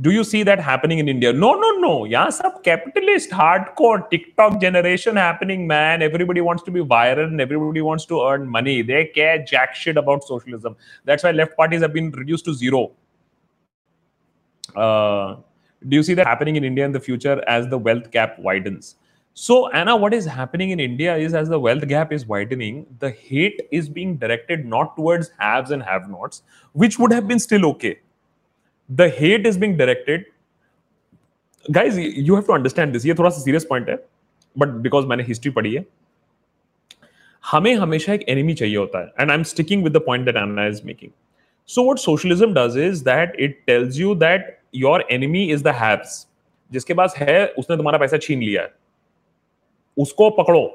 Do 0.00 0.10
you 0.10 0.24
see 0.24 0.42
that 0.42 0.58
happening 0.58 0.98
in 0.98 1.08
India? 1.08 1.32
No, 1.32 1.54
no, 1.54 1.70
no. 1.78 2.04
Yeah, 2.04 2.30
some 2.30 2.62
capitalist, 2.62 3.30
hardcore 3.30 4.10
TikTok 4.10 4.60
generation 4.60 5.16
happening, 5.16 5.66
man. 5.66 6.02
Everybody 6.02 6.40
wants 6.40 6.62
to 6.64 6.70
be 6.70 6.80
viral 6.80 7.26
and 7.26 7.40
everybody 7.40 7.82
wants 7.82 8.06
to 8.06 8.22
earn 8.22 8.48
money. 8.48 8.82
They 8.82 9.04
care 9.06 9.44
jack 9.44 9.74
shit 9.74 9.96
about 9.96 10.24
socialism. 10.24 10.76
That's 11.04 11.22
why 11.22 11.32
left 11.32 11.56
parties 11.56 11.82
have 11.82 11.92
been 11.92 12.10
reduced 12.10 12.46
to 12.46 12.54
zero. 12.54 12.92
Uh, 14.74 15.36
do 15.86 15.96
you 15.96 16.02
see 16.02 16.14
that 16.14 16.26
happening 16.26 16.56
in 16.56 16.64
India 16.64 16.84
in 16.84 16.92
the 16.92 17.00
future 17.00 17.42
as 17.46 17.68
the 17.68 17.78
wealth 17.78 18.10
gap 18.10 18.38
widens? 18.38 18.96
So, 19.37 19.69
Anna, 19.69 19.95
what 19.95 20.13
is 20.13 20.25
happening 20.25 20.71
in 20.71 20.79
India 20.79 21.15
is 21.15 21.33
as 21.35 21.49
the 21.49 21.59
wealth 21.59 21.87
gap 21.87 22.11
is 22.11 22.25
widening, 22.25 22.85
the 22.99 23.11
hate 23.11 23.61
is 23.71 23.87
being 23.87 24.17
directed 24.17 24.65
not 24.65 24.95
towards 24.95 25.31
haves 25.37 25.71
and 25.71 25.83
have 25.83 26.09
nots, 26.09 26.41
which 26.75 26.97
would 26.97 27.11
have 27.11 27.27
been 27.27 27.39
still 27.39 27.65
okay 27.67 27.97
the 28.89 29.09
hate 29.09 29.45
is 29.45 29.57
being 29.57 29.75
directed 29.77 30.25
guys 31.65 31.97
you 31.97 32.35
have 32.35 32.45
to 32.45 32.53
understand 32.53 32.95
this 32.95 33.05
ये 33.05 33.13
थोड़ा 33.13 33.29
सा 33.29 33.41
serious 33.41 33.65
point 33.69 33.89
है 33.89 33.95
but 34.55 34.67
because 34.83 35.05
मैंने 35.05 35.23
history 35.23 35.51
पढ़ी 35.51 35.73
है 35.75 35.85
हमें 37.43 37.73
हमेशा 37.75 38.13
एक 38.13 38.23
एनिमी 38.29 38.53
चाहिए 38.53 38.77
होता 38.77 38.99
है 38.99 39.11
and 39.19 39.31
I 39.31 39.37
am 39.37 39.43
sticking 39.43 39.83
with 39.83 39.93
the 39.93 40.01
point 40.05 40.25
that 40.25 40.35
Ana 40.37 40.65
is 40.67 40.81
making 40.85 41.11
so 41.69 41.83
what 41.83 41.97
socialism 41.99 42.53
does 42.53 42.77
is 42.85 43.01
that 43.03 43.35
it 43.39 43.61
tells 43.67 43.99
you 43.99 44.15
that 44.15 44.57
your 44.75 45.07
enemy 45.11 45.43
is 45.51 45.63
the 45.63 45.75
haves 45.81 46.25
जिसके 46.71 46.93
पास 46.93 47.15
है 47.17 47.45
उसने 47.59 47.77
तुम्हारा 47.77 47.99
पैसा 47.99 48.17
छीन 48.17 48.39
लिया 48.39 48.61
है 48.61 48.73
उसको 49.96 50.30
पकड़ो। 50.30 50.66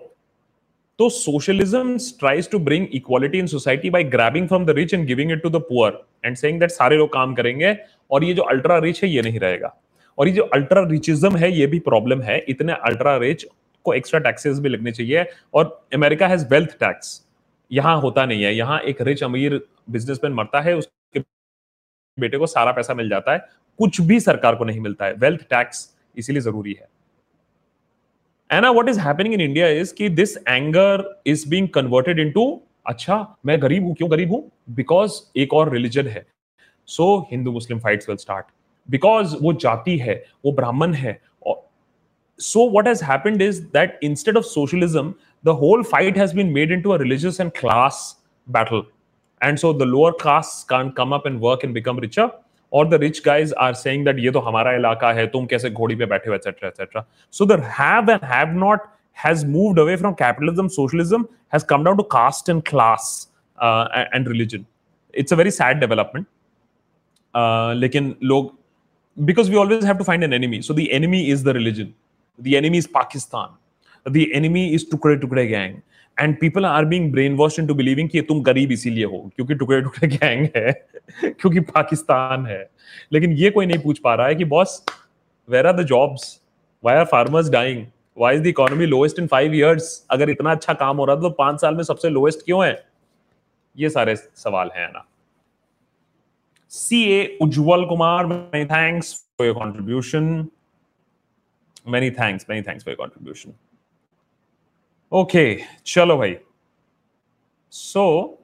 तो 0.99 1.09
socialism 1.09 1.97
tries 2.19 2.49
to 2.51 2.59
bring 2.59 2.87
equality 2.93 3.39
in 3.39 3.47
society 3.47 3.89
by 3.89 4.03
grabbing 4.03 4.47
from 4.47 4.65
the 4.65 4.69
rich 4.69 4.93
and 4.93 5.05
giving 5.07 5.31
it 5.31 5.41
to 5.43 5.49
the 5.49 5.55
poor 5.55 6.01
and 6.25 6.35
saying 6.35 6.59
that 6.59 6.71
सारे 6.71 6.97
लोग 6.97 7.11
काम 7.13 7.33
करेंगे 7.35 7.75
और 8.11 8.23
ये 8.23 8.33
जो 8.33 8.43
अल्ट्रा 8.43 8.77
रिच 8.77 9.03
है, 9.03 9.09
ये 9.09 9.21
नहीं 9.21 9.39
रहेगा। 9.39 9.75
और 10.17 10.27
ये 10.27 10.33
जो 10.33 10.43
अल्ट्रा 10.43 10.81
रिचिज्म 10.87 11.37
है, 11.37 11.51
ये 11.51 11.67
भी 11.67 11.79
प्रॉब्लम 11.79 12.21
है। 12.21 12.39
इतने 12.49 12.73
अल्ट्रा 12.73 13.15
रिच 13.17 13.45
को 13.85 13.93
एक्स्ट्रा 13.93 14.19
टैक्सेस 14.19 14.59
भी 14.59 14.69
लगने 14.69 14.91
चाहिए। 14.91 15.25
और 15.53 15.87
अमेरिका 15.93 16.27
हैज़ 16.27 16.45
वेल्थ 16.47 16.77
टैक्स 16.79 17.21
यहाँ 17.71 17.99
होता 18.01 18.25
नहीं 18.25 18.43
है। 18.43 18.55
यहाँ 18.55 18.79
एक 18.79 19.01
रिच 19.01 19.23
अमीर 19.23 19.61
बिजनेसमैन 19.89 20.33
मरता 20.33 20.61
है, 20.61 20.75
उसके 20.75 21.19
बेटे 22.17 22.37
को 22.37 22.47
सारा 22.47 22.71
पैसा 22.71 22.93
मिल 22.93 23.09
जाता 23.09 23.33
है। 23.33 23.47
कुछ 23.79 24.01
भी 24.01 24.19
सरकार 24.19 24.55
को 24.55 24.65
नहीं 24.65 24.79
मिलता 24.79 25.05
है। 25.05 25.13
वेल्थ 25.13 25.41
टैक्स 25.41 25.89
इसीलिए 26.17 26.41
ज़रूरी 26.41 26.73
है। 26.73 26.87
Anna 28.49 28.69
what 28.71 28.89
is 28.89 28.99
happening 28.99 29.33
in 29.33 29.41
India 29.41 29.67
is 29.69 29.93
कि 29.95 30.09
this 30.09 30.35
anger 30.37 31.03
is 31.27 31.47
being 31.49 31.67
converted 31.69 32.19
into 32.31 32.45
अच्छा 32.85 33.15
मैं 33.45 33.61
गरीब 33.61 33.85
हूँ, 33.85 33.93
क्यों 33.95 34.09
गरीब 34.11 34.31
हूँ? 34.31 34.43
बिकॉज़ 34.69 35.21
एक 35.39 35.53
और 35.53 35.71
रिलीजन 35.73 36.07
है। 36.07 36.25
So 36.87 37.27
Hindu 37.31 37.51
Muslim 37.51 37.79
fight 37.79 38.03
will 38.09 38.17
start 38.17 38.45
because 38.89 39.35
वो 39.41 39.53
जाति 39.53 39.97
है, 39.97 40.23
वो 40.45 40.51
ब्राह्मण 40.51 40.93
है 40.93 41.19
so 42.39 42.67
what 42.69 42.87
has 42.87 43.03
happened 43.03 43.41
is 43.41 43.61
that 43.73 43.99
instead 44.03 44.37
of 44.37 44.45
socialism 44.45 45.13
the 45.45 45.57
whole 45.61 45.83
fight 45.83 46.17
has 46.17 46.35
been 46.35 46.53
made 46.53 46.71
into 46.81 46.91
a 46.91 46.97
religious 46.97 47.39
and 47.41 47.51
class 47.59 47.99
battle 48.47 48.83
and 49.41 49.57
so 49.57 49.73
the 49.73 49.83
lower 49.83 50.11
class 50.21 50.65
can 50.69 50.89
come 50.97 51.11
up 51.15 51.27
and 51.27 51.39
work 51.41 51.65
and 51.65 51.73
become 51.73 51.99
richer 51.99 52.29
और 52.73 52.87
the 52.89 52.93
rich 53.01 53.21
guys 53.25 53.53
are 53.59 53.73
say 53.73 53.91
ये 54.21 54.31
तो 54.31 54.39
हमारा 54.39 54.71
इलाका 54.75 55.11
है, 55.13 55.25
तुम 55.27 55.45
कैसे 55.45 55.69
घोड़ी 55.69 55.95
पे 55.95 56.05
बैठे 56.05 56.29
हो 56.29 56.35
etcetera 56.35 56.69
etcetera 56.69 57.05
so 57.33 57.45
the 57.45 57.59
have 57.79 58.11
and 58.11 58.23
have 58.23 58.53
not 58.59 58.81
has 59.17 59.45
moved 59.47 59.79
away 59.79 59.95
from 59.95 60.13
capitalism 60.13 60.67
socialism 60.67 61.25
has 61.53 61.65
come 61.65 61.83
down 61.83 61.97
to 61.97 62.03
caste 62.11 62.49
and 62.49 62.61
class 62.69 63.27
and 63.57 64.27
religion 64.27 64.65
it's 65.13 65.33
a 65.33 65.35
very 65.35 65.51
sad 65.51 65.79
development 65.79 66.25
लेकिन 67.81 68.15
लोग 68.23 68.55
because 69.17 69.49
we 69.51 69.57
always 69.57 69.85
have 69.85 69.97
to 69.97 70.03
find 70.03 70.23
an 70.23 70.33
enemy 70.33 70.61
so 70.61 70.73
the 70.73 70.87
enemy 70.91 71.21
is 71.21 71.45
the 71.45 71.55
religion 71.57 71.93
the 72.39 72.53
enemy 72.53 72.77
is 72.77 72.87
Pakistan 72.93 74.11
the 74.11 74.25
enemy 74.35 74.67
is 74.67 74.85
टुकड़े 74.91 75.15
टुकड़े 75.15 75.45
gang 75.47 75.75
And 76.23 76.39
people 76.43 76.65
are 76.65 76.85
being 76.85 77.11
brainwashed 77.13 77.59
into 77.59 77.75
believing 77.75 78.09
कि 78.09 78.21
तुम 78.21 78.41
गरीब 78.43 78.71
इसीलिए 78.71 79.05
हो 79.05 79.31
क्योंकि 79.35 79.55
टुकड़े 79.55 79.81
टुकड़े 79.81 80.07
गैंग 80.07 80.47
है 80.55 80.71
क्योंकि 81.23 81.59
पाकिस्तान 81.59 82.45
है। 82.45 82.69
लेकिन 83.11 83.31
ये 83.31 83.49
कोई 83.49 83.65
नहीं 83.65 83.79
पूछ 83.79 83.99
पा 83.99 84.15
रहा 84.15 84.27
है 84.27 84.35
कि 84.35 84.45
boss 84.45 84.85
where 85.49 85.67
are 85.67 85.73
the 85.73 85.83
jobs 85.83 86.41
why 86.85 86.95
are 86.95 87.05
farmers 87.05 87.49
dying 87.49 87.85
why 88.17 88.35
is 88.35 88.41
the 88.41 88.47
economy 88.47 88.85
lowest 88.85 89.19
in 89.19 89.27
five 89.27 89.53
years 89.53 90.07
अगर 90.11 90.29
इतना 90.29 90.51
अच्छा 90.51 90.73
काम 90.73 90.97
हो 90.97 91.05
रहा 91.05 91.15
था 91.15 91.21
तो 91.21 91.29
पाँच 91.29 91.61
साल 91.61 91.75
में 91.75 91.83
सबसे 91.83 92.09
लोएस्ट 92.09 92.39
क्यों 92.45 92.65
है? 92.65 92.85
ये 93.77 93.89
सारे 93.89 94.15
सवाल 94.15 94.71
हैं 94.75 94.87
ना 94.87 95.05
CA 96.71 97.37
Ujwal 97.41 97.87
Kumar, 97.87 98.27
many 98.27 98.65
thanks 98.65 99.23
for 99.37 99.45
your 99.45 99.55
contribution. 99.55 100.51
Many 101.85 102.09
thanks, 102.09 102.45
many 102.47 102.61
thanks 102.61 102.83
for 102.83 102.91
your 102.91 103.66
contribution. 105.11 105.61
Okay, 105.91 106.17
भाई। 106.17 106.35
सो 107.73 108.37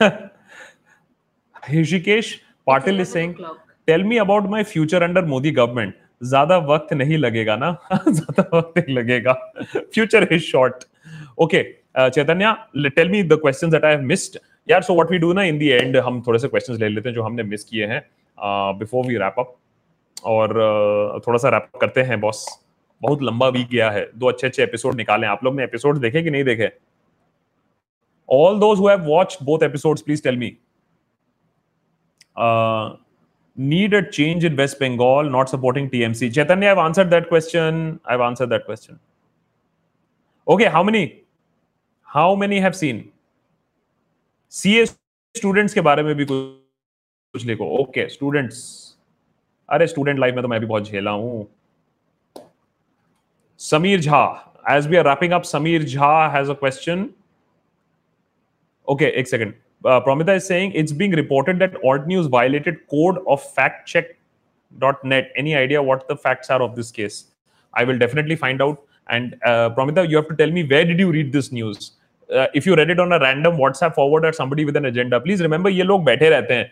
So, 0.00 0.06
Patil 2.66 3.00
is 3.00 3.10
saying, 3.10 3.36
tell 3.88 4.02
me 4.02 4.18
about 4.18 4.48
my 4.48 4.64
future 4.64 5.02
under 5.02 5.22
Modi 5.22 5.52
government. 5.52 5.94
ज़्यादा 6.22 6.56
वक्त 6.68 6.92
नहीं 6.92 7.18
लगेगा 7.18 7.56
ना? 7.56 7.70
ज़्यादा 8.08 8.42
वक्त 8.54 8.78
नहीं 8.78 8.94
लगेगा। 8.96 9.32
Future 9.94 10.28
is 10.32 10.42
short 10.42 10.84
okay 11.40 11.62
Chaitanya 12.10 12.90
tell 12.96 13.08
me 13.08 13.22
the 13.22 13.38
questions 13.42 13.72
that 13.72 13.84
I 13.84 13.92
have 13.92 14.02
missed 14.02 14.38
यार 14.70 14.82
सो 14.82 14.94
व्हाट 14.94 15.10
वी 15.10 15.18
डू 15.18 15.32
ना 15.32 15.42
इन 15.42 15.58
द 15.58 15.62
एंड 15.62 15.96
हम 15.96 16.22
थोड़े 16.26 16.38
से 16.38 16.48
क्वेश्चंस 16.48 16.78
ले 16.80 16.88
लेते 16.88 17.08
हैं 17.08 17.14
जो 17.14 17.22
हमने 17.22 17.42
मिस 17.42 17.64
किए 17.64 17.86
हैं। 17.86 18.00
बिफोर 18.42 19.06
वी 19.06 19.16
रैप 19.16 19.34
अप 19.38 19.56
और 20.24 20.48
uh, 20.48 21.26
थोड़ा 21.26 21.38
सा 21.38 21.48
रैप 21.48 21.70
करते 21.80 22.02
हैं 22.02 22.20
बॉस 22.20 22.46
बहुत 23.02 23.22
लंबा 23.22 23.48
वीक 23.48 23.68
गया 23.68 23.90
है। 23.90 24.10
दो 24.16 24.28
अच्छे 24.28 24.46
अच्छे 24.46 24.62
एपिसोड 24.62 24.94
निकाले 24.94 25.26
आप 25.26 25.44
लोग। 25.44 25.56
ने 25.56 25.64
एपिसोड 25.64 25.98
देखे 25.98 26.22
कि 26.22 26.30
नहीं 26.30 26.44
देखे? 26.44 26.70
All 28.32 28.60
those 28.60 28.78
watch 29.06 29.38
both 29.42 29.62
episode 29.62 29.98
please 29.98 30.22
tell 30.24 30.36
me 30.36 30.56
need 33.58 33.94
at 33.94 34.10
change 34.10 34.44
in 34.44 34.56
West 34.56 34.76
Bengal 34.76 35.26
not 35.26 35.48
supporting 35.48 35.90
TMC 35.90 36.30
Chaitanya 36.30 36.66
I 36.66 36.74
answer 36.74 37.04
that 37.04 37.28
question 37.28 37.98
I 38.08 38.18
answer 38.18 38.46
that 38.46 38.66
question 38.66 38.98
okay 40.46 40.64
how 40.64 40.84
many 40.84 41.12
how 42.04 42.36
many 42.36 42.58
have 42.58 42.72
seen 42.72 43.10
CA 44.50 44.86
students 44.86 45.74
के 45.74 45.80
बारे 45.80 46.02
में 46.02 46.14
भी 46.14 46.24
कुछ 46.24 46.59
कुछ 47.34 47.44
लिखो 47.46 47.64
okay 47.78 48.08
students 48.08 48.58
अरे 49.68 49.86
student 49.86 50.18
life 50.18 50.34
में 50.34 50.42
तो 50.42 50.48
मैं 50.48 50.58
भी 50.60 50.66
बहुत 50.66 50.88
झेला 50.90 51.10
हूँ। 51.10 51.46
Sameer 53.60 54.00
Jha. 54.00 54.22
As 54.70 54.86
we 54.88 54.96
are 54.96 55.06
wrapping 55.08 55.32
up 55.32 55.42
Sameer 55.42 55.82
Jha 55.84 56.08
has 56.36 56.50
a 56.50 56.54
question 56.54 57.08
okay 58.88 59.08
एक 59.20 59.28
second 59.28 59.52
Promita 59.84 60.34
is 60.34 60.42
saying 60.44 60.76
it's 60.76 60.92
being 60.92 61.14
reported 61.14 61.58
that 61.58 61.76
Alt 61.86 62.06
News 62.08 62.28
violated 62.32 62.78
code 62.90 63.18
of 63.28 63.44
fact 63.60 63.88
check 63.88 64.16
dot 64.72 65.04
net 65.04 65.32
any 65.38 65.52
idea 65.52 65.80
what 65.90 66.02
the 66.12 66.16
facts 66.24 66.50
are 66.50 66.60
of 66.60 66.74
this 66.76 66.90
case 66.92 67.24
I 67.74 67.84
will 67.84 67.98
definitely 67.98 68.36
find 68.36 68.62
out 68.62 68.84
and 69.12 69.34
Promita 69.44 70.02
you 70.02 70.18
have 70.18 70.28
to 70.28 70.34
tell 70.34 70.52
me 70.52 70.62
where 70.74 70.86
did 70.88 71.00
you 71.00 71.10
read 71.12 71.32
this 71.32 71.52
news 71.54 71.90
if 72.56 72.68
you 72.68 72.74
read 72.74 72.90
it 72.90 73.00
on 73.00 73.12
a 73.12 73.22
random 73.24 73.56
WhatsApp 73.56 73.92
forward 73.92 74.24
at 74.24 74.34
somebody 74.34 74.64
with 74.64 74.76
an 74.76 74.86
agenda 74.86 75.18
please 75.18 75.42
remember 75.42 75.70
ये 75.70 75.82
लोग 75.84 76.04
बैठे 76.04 76.30
रहते 76.30 76.54
हैं। 76.54 76.70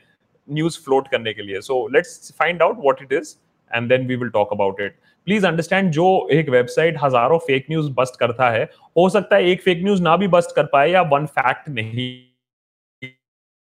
news 0.51 0.79
float 0.85 1.09
करने 1.09 1.33
के 1.33 1.43
लिए. 1.43 1.61
So 1.61 1.87
let's 1.95 2.33
find 2.39 2.63
out 2.63 2.77
what 2.81 3.03
it 3.03 3.13
is 3.13 3.35
and 3.71 3.89
then 3.89 4.07
we 4.07 4.17
will 4.17 4.29
talk 4.31 4.53
about 4.53 4.81
it 4.81 4.97
please 5.27 5.47
understand 5.47 5.91
जो 5.93 6.07
एक 6.33 6.49
वेबसाइट 6.51 6.97
हज़ारों 7.03 7.39
फेक 7.47 7.67
न्यूज़ 7.71 7.91
बस्ट 7.93 8.19
करता 8.21 8.51
है, 8.51 8.63
हो 8.97 9.09
सकता 9.09 9.37
है 9.37 9.45
एक 9.45 9.63
फेक 9.63 9.83
न्यूज़ 9.85 10.03
ना 10.03 10.17
भी 10.17 10.29
बस्ट 10.29 10.55
कर 10.57 10.67
पाए 10.73 10.91
या 10.91 11.03
वन 11.15 11.27
फैक्ट 11.39 11.69
नहीं 11.71 12.09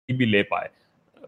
भी 0.09 0.27
ले 0.27 0.43
पाए. 0.43 0.69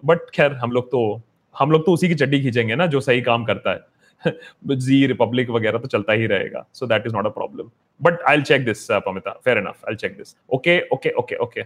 बट 0.04 0.30
खैर, 0.34 0.52
हम 0.52 0.70
लोग 0.72 0.90
तो 0.90 1.20
हम 1.54 1.70
लोग 1.70 1.84
तो 1.86 1.92
उसी 1.92 2.08
की 2.08 2.14
चड्डी 2.14 2.40
खींचेंगे 2.42 2.74
ना 2.74 2.86
जो 2.86 3.00
सही 3.00 3.20
काम 3.22 3.44
करता 3.44 3.72
है. 3.72 3.84
जी 4.66 5.06
रिपब्लिक 5.06 5.50
वगैरह 5.50 5.78
तो 5.78 5.88
चलता 5.88 6.12
ही 6.12 6.26
रहेगा. 6.26 6.66
So 6.72 6.86
that 6.86 7.06
is 7.06 7.14
not 7.14 7.26
a 7.26 7.30
problem 7.30 7.70
but 8.00 8.22
I 8.28 8.42
check 8.42 8.64
this 8.64 8.86
Pamita 9.06 9.32
fair 9.44 9.58
enough 9.58 9.84
I 9.88 9.96
check 9.96 10.16
this 10.18 10.34
okay 10.54 10.80
okay 10.94 11.10
okay 11.18 11.36
okay 11.36 11.62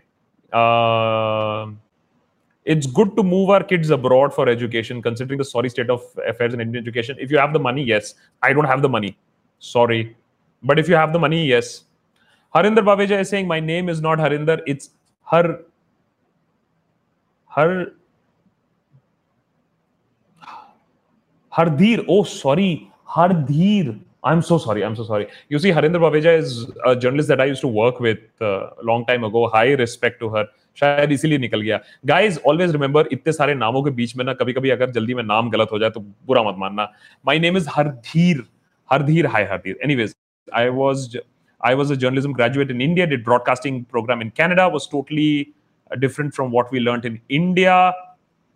it's 2.74 2.86
good 2.98 3.10
to 3.16 3.22
move 3.32 3.50
our 3.56 3.64
kids 3.72 3.90
abroad 3.96 4.34
for 4.38 4.48
education 4.54 5.02
considering 5.08 5.42
the 5.42 5.48
sorry 5.50 5.70
state 5.74 5.90
of 5.96 6.02
affairs 6.32 6.54
in 6.56 6.64
indian 6.66 6.82
education 6.84 7.22
if 7.26 7.34
you 7.34 7.38
have 7.44 7.52
the 7.58 7.62
money 7.68 7.84
yes 7.90 8.14
i 8.48 8.52
don't 8.58 8.70
have 8.72 8.82
the 8.86 8.92
money 8.96 9.12
sorry 9.58 10.00
but 10.62 10.82
if 10.84 10.88
you 10.92 10.98
have 11.02 11.12
the 11.12 11.22
money 11.26 11.42
yes 11.52 11.70
harinder 12.56 12.84
baveja 12.90 13.20
is 13.26 13.30
saying 13.34 13.48
my 13.54 13.60
name 13.70 13.94
is 13.94 14.02
not 14.08 14.24
harinder 14.26 14.58
it's 14.74 14.90
har 15.34 15.44
har 17.58 17.70
Hardheer. 21.58 22.04
Oh, 22.06 22.22
sorry. 22.22 22.90
Hardheer. 23.04 23.98
I'm 24.22 24.42
so 24.42 24.58
sorry. 24.58 24.84
I'm 24.84 24.94
so 24.94 25.04
sorry. 25.04 25.26
You 25.48 25.58
see, 25.58 25.70
Harinder 25.70 26.00
Baveja 26.04 26.36
is 26.38 26.66
a 26.84 26.94
journalist 26.94 27.28
that 27.28 27.40
I 27.40 27.46
used 27.46 27.60
to 27.62 27.68
work 27.68 27.98
with 28.00 28.18
uh, 28.40 28.70
a 28.80 28.82
long 28.82 29.04
time 29.06 29.24
ago. 29.24 29.48
High 29.48 29.72
respect 29.72 30.20
to 30.20 30.28
her. 30.30 30.46
शायद 30.80 31.12
इसीलिए 31.12 31.38
निकल 31.38 31.60
गया 31.60 31.80
guys 32.06 32.38
always 32.48 32.72
remember 32.72 33.08
इतने 33.12 33.32
सारे 33.32 33.54
नामों 33.54 33.82
के 33.82 33.90
बीच 34.00 34.16
में 34.16 34.24
ना 34.24 34.32
कभी 34.42 34.52
कभी 34.52 34.70
अगर 34.70 34.90
जल्दी 34.98 35.14
में 35.14 35.22
नाम 35.22 35.50
गलत 35.50 35.72
हो 35.72 35.78
जाए 35.78 35.90
तो 35.90 36.00
बुरा 36.26 36.42
मत 36.50 36.56
मानना 36.58 36.90
my 37.26 37.38
name 37.38 37.56
is 37.56 37.68
Hardhir 37.76 38.44
Hardhir 38.90 39.26
hi 39.34 39.44
Hardhir 39.52 39.78
anyways 39.84 40.14
I 40.54 40.68
was 40.82 41.18
I 41.60 41.74
was 41.74 41.90
a 41.90 41.96
journalism 41.96 42.32
graduate 42.32 42.70
in 42.70 42.80
India, 42.80 43.04
did 43.04 43.24
broadcasting 43.24 43.84
program 43.86 44.20
in 44.20 44.30
Canada, 44.30 44.68
was 44.68 44.86
totally 44.86 45.54
different 45.98 46.34
from 46.34 46.52
what 46.52 46.70
we 46.70 46.78
learned 46.78 47.04
in 47.04 47.20
India. 47.28 47.92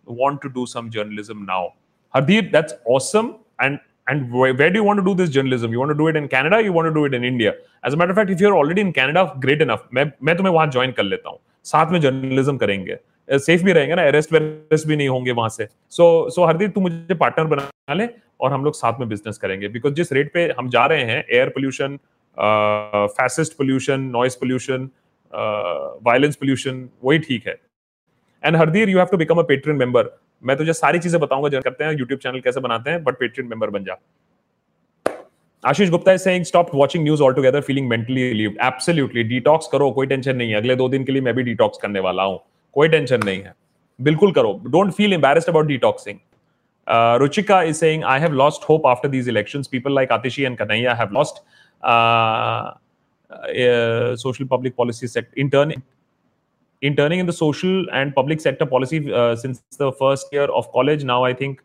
Want 0.07 0.41
to 0.41 0.49
do 0.49 0.65
some 0.65 0.89
journalism 0.89 1.45
now. 1.45 1.73
Hardeep, 2.13 2.51
that's 2.51 2.73
awesome. 2.85 3.35
And 3.59 3.79
and 4.07 4.31
where, 4.33 4.53
where, 4.53 4.69
do 4.69 4.79
you 4.79 4.83
want 4.83 4.99
to 4.99 5.05
do 5.05 5.15
this 5.15 5.29
journalism? 5.29 5.71
You 5.71 5.79
want 5.79 5.91
to 5.91 5.97
do 5.97 6.07
it 6.07 6.15
in 6.15 6.27
Canada? 6.27 6.61
You 6.61 6.73
want 6.73 6.87
to 6.87 6.93
do 6.93 7.05
it 7.05 7.13
in 7.13 7.23
India? 7.23 7.53
As 7.83 7.93
a 7.93 7.97
matter 7.97 8.11
of 8.11 8.17
fact, 8.17 8.29
if 8.29 8.41
you're 8.41 8.55
already 8.55 8.81
in 8.81 8.91
Canada, 8.91 9.33
great 9.39 9.61
enough. 9.61 9.83
मैं 9.93 10.11
मैं 10.23 10.35
तुम्हें 10.37 10.53
वहाँ 10.53 10.69
join 10.71 10.91
कर 10.91 11.03
लेता 11.03 11.29
हूँ 11.29 11.39
साथ 11.65 11.91
में 11.91 11.99
journalism 12.01 12.57
करेंगे। 12.57 12.97
सेफ़ 13.29 13.63
भी 13.63 13.73
रहेंगे 13.73 13.95
ना 13.95 14.05
अरेस्ट 14.07 14.33
वेरेस्ट 14.33 14.87
भी 14.87 14.95
नहीं 14.95 15.07
होंगे 15.09 15.31
वहाँ 15.31 15.49
से। 15.49 15.67
सो 15.91 16.29
सो 16.29 16.45
हरदीप, 16.45 16.73
तू 16.73 16.81
मुझे 16.81 17.15
पार्टनर 17.15 17.45
बना 17.47 17.93
ले 17.93 18.07
और 18.39 18.51
हम 18.53 18.63
लोग 18.65 18.75
साथ 18.75 18.99
में 18.99 19.07
बिज़नेस 19.09 19.37
करेंगे। 19.37 19.67
बिकॉज़ 19.69 19.93
जिस 19.93 20.11
रेट 20.13 20.33
पे 20.33 20.43
हम 20.57 20.69
जा 20.69 20.85
रहे 20.85 21.03
हैं 21.03 21.23
air 21.25 21.49
pollution 21.49 21.97
fascist 23.17 23.57
pollution 23.57 24.01
noise 24.13 24.35
pollution 24.35 24.89
violence 26.05 26.35
pollution 26.35 26.87
वही 27.03 27.19
ठीक 27.19 27.47
है। 27.47 27.55
And 28.43 28.55
Hardeer 28.55 28.89
you 28.89 28.97
have 28.97 29.07
to 29.11 29.17
become 29.17 29.39
a 29.39 29.43
Patreon 29.45 29.77
member 29.79 30.09
मैं 30.43 30.57
तुझे 30.57 30.73
सारी 30.73 30.99
चीज़ें 30.99 31.19
बताऊँगा 31.21 31.49
जो 31.49 31.61
करते 31.61 31.83
हैं 31.83 31.91
यूट्यूब 31.91 32.19
चैनल 32.19 32.39
कैसे 32.41 32.59
बनाते 32.59 32.89
हैं 32.89 33.03
बट 33.03 33.19
पेट्रियन 33.19 33.49
मेंबर 33.49 33.69
बन 33.69 33.83
जा। 33.83 33.97
Ashish 35.66 35.90
Gupta 35.90 36.12
is 36.12 36.20
saying 36.20 36.44
stop 36.44 36.74
watching 36.74 37.02
news 37.04 37.20
all 37.22 37.32
together 37.34 37.60
feeling 37.68 37.88
mentally 37.88 38.28
relieved 38.28 38.56
absolutely 38.64 39.22
detox 39.34 39.68
करो 39.72 39.90
कोई 39.90 40.06
टेंशन 40.06 40.36
नहीं 40.36 40.50
है 40.50 40.56
अगले 40.56 40.76
दो 40.76 40.88
दिन 40.88 41.04
के 41.04 41.12
लिए 41.12 41.22
मैं 41.22 41.34
भी 41.34 41.42
डिटॉक्स 41.42 41.78
करने 41.82 42.00
वाला 42.00 42.22
हूं 42.22 42.36
कोई 42.72 42.88
टेंशन 42.88 43.20
नहीं 43.24 43.42
है 43.42 43.54
बिल्कुल 44.08 44.32
करो 44.32 44.60
don't 44.66 44.92
feel 44.94 45.12
embarrassed 45.12 45.48
about 45.48 45.66
detoxing 45.66 46.18
Uh, 46.88 47.18
Ruchika 47.20 47.56
is 47.68 47.78
saying, 47.78 48.02
I 48.02 48.18
have 48.18 48.32
lost 48.32 48.62
hope 48.64 48.86
after 48.90 49.08
these 49.08 49.26
elections. 49.28 49.68
People 49.68 49.92
like 49.92 50.08
Atishi 50.08 50.46
and 50.46 50.58
Kanaya 50.60 50.94
have 50.94 51.10
lost 51.12 51.42
uh, 51.82 52.70
uh, 53.30 54.16
social 54.16 54.46
public 54.46 54.74
policy 54.74 55.06
sector. 55.06 55.34
In 55.36 55.50
turn, 55.50 55.74
in 56.82 56.96
turning 56.96 57.18
in 57.18 57.26
the 57.26 57.32
social 57.32 57.90
and 57.90 58.14
public 58.14 58.40
sector 58.40 58.64
policy 58.64 59.12
uh, 59.12 59.36
since 59.36 59.60
the 59.76 59.92
first 59.92 60.32
year 60.32 60.44
of 60.44 60.70
college 60.72 61.04
now 61.04 61.24
i 61.24 61.32
think 61.32 61.62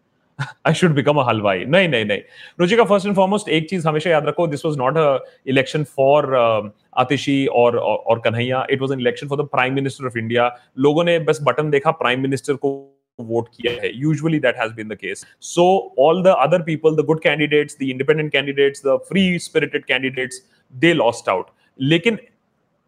I 0.65 0.73
should 0.73 0.95
become 0.95 1.19
a 1.19 1.25
halwai. 1.25 1.67
No, 1.67 1.87
no, 1.87 2.03
no. 2.05 2.19
Ruchika, 2.59 2.87
first 2.87 3.07
and 3.07 3.15
foremost, 3.15 3.49
एक 3.49 3.69
चीज़ 3.71 3.89
हमेशा 3.89 4.11
याद 4.11 4.27
रखो 4.27 4.51
this 4.51 4.65
was 4.65 4.77
not 4.77 4.97
a 4.97 5.21
election 5.47 5.85
for 5.85 6.37
uh, 6.37 6.69
Atishi 6.97 7.39
or, 7.53 7.71
or 7.79 7.97
or 8.07 8.21
Kanhaiya. 8.21 8.67
It 8.69 8.81
was 8.81 8.91
an 8.91 9.01
election 9.01 9.29
for 9.29 9.37
the 9.37 9.49
Prime 9.57 9.75
Minister 9.75 10.07
of 10.07 10.17
India. 10.17 10.51
लोगों 10.87 11.05
ने 11.05 11.19
बस 11.31 11.41
button 11.49 11.71
देखा 11.71 11.99
Prime 11.99 12.25
Minister 12.29 12.57
को 12.57 12.77
vote 13.19 13.49
किया 13.55 13.73
है 13.83 13.91
usually 14.01 14.39
that 14.41 14.57
has 14.59 14.73
been 14.73 14.89
the 14.89 14.97
case 14.97 15.25
so 15.43 15.65
all 16.01 16.23
the 16.23 16.35
other 16.41 16.63
people 16.63 16.97
the 16.97 17.05
good 17.07 17.23
candidates 17.23 17.77
the 17.81 17.89
independent 17.91 18.31
candidates 18.33 18.83
the 18.87 18.97
free 19.09 19.39
spirited 19.47 19.85
candidates 19.85 20.43
they 20.73 20.93
lost 20.95 21.29
out 21.29 21.47
लेकिन 21.79 22.19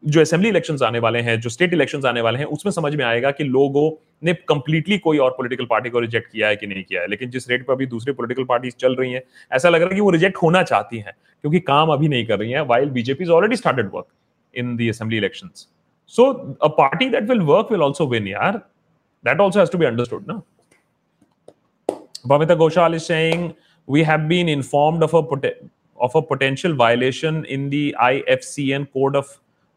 जो 0.04 0.20
assembly 0.20 0.48
election 0.48 0.76
आने 0.84 0.98
वाले 0.98 1.18
हैं, 1.20 1.40
जो 1.40 1.50
स्टेट 1.50 1.72
इलेक्शन 1.72 2.06
आने 2.06 2.20
वाले 2.20 2.38
हैं, 2.38 2.44
उसमें 2.46 2.70
समझ 2.72 2.94
में 2.96 3.04
आएगा 3.04 3.30
कि 3.30 3.44
लोगों 3.44 3.90
ने 4.24 4.34
कंप्लीटली 4.48 4.98
कोई 4.98 5.18
और 5.18 5.30
पॉलिटिकल 5.30 5.64
पार्टी 5.70 5.90
को 5.90 6.00
रिजेक्ट 6.00 6.30
किया 6.32 6.48
है 6.48 6.56
कि 6.56 6.66
नहीं 6.66 6.84
किया 6.84 7.00
है। 7.00 7.08
लेकिन 7.08 7.30
जिस 7.30 7.48
रेट 7.50 7.66
पर 7.66 7.72
अभी 7.72 7.86
दूसरी 7.86 8.12
पॉलिटिकल 8.12 8.44
पार्टी 8.44 8.70
चल 8.70 8.94
रही 8.96 9.12
हैं, 9.12 9.22
ऐसा 9.52 9.68
लग 9.68 9.80
रहा 9.80 9.88
है 9.88 9.94
कि 9.94 10.00
वो 10.00 10.10
रिजेक्ट 10.10 10.36
होना 10.42 10.62
चाहती 10.62 10.98
हैं, 10.98 11.12
क्योंकि 11.42 11.60
काम 11.60 11.92
अभी 11.92 12.08
नहीं 12.08 12.26
कर 12.26 12.38
रही 12.38 12.50
है 12.50 12.64
while 12.64 12.90
BJP 12.90 13.24
is 13.24 13.30
already 13.30 13.56
started 13.56 13.90
work 13.94 14.06
in 14.54 14.76
the 14.76 14.88
assembly 14.88 15.16
election 15.16 15.50
so 16.14 16.30
a 16.62 16.68
party 16.78 17.08
that 17.10 17.28
will 17.30 17.40
work 17.52 17.72
will 17.72 17.82
also 17.82 18.06
win 18.06 18.28
यार 18.28 18.58
that 19.24 19.40
also 19.40 19.60
has 19.60 19.70
to 19.72 19.78
be 19.78 19.86
understood 19.86 20.24
ना 20.28 20.42
Bhavita 22.30 22.54
Ghoshal 22.54 22.94
is 22.94 23.04
saying, 23.06 23.44
we 23.88 24.02
have 24.02 24.24
been 24.28 24.48
informed 24.54 25.02
of 25.02 25.14
a 25.14 25.20
of 25.98 26.14
a 26.14 26.20
potential 26.22 26.74
violation 26.74 27.38
in 27.46 27.70
the 27.70 27.94
IFCN 28.06 28.84
code 28.96 29.16
of 29.16 29.30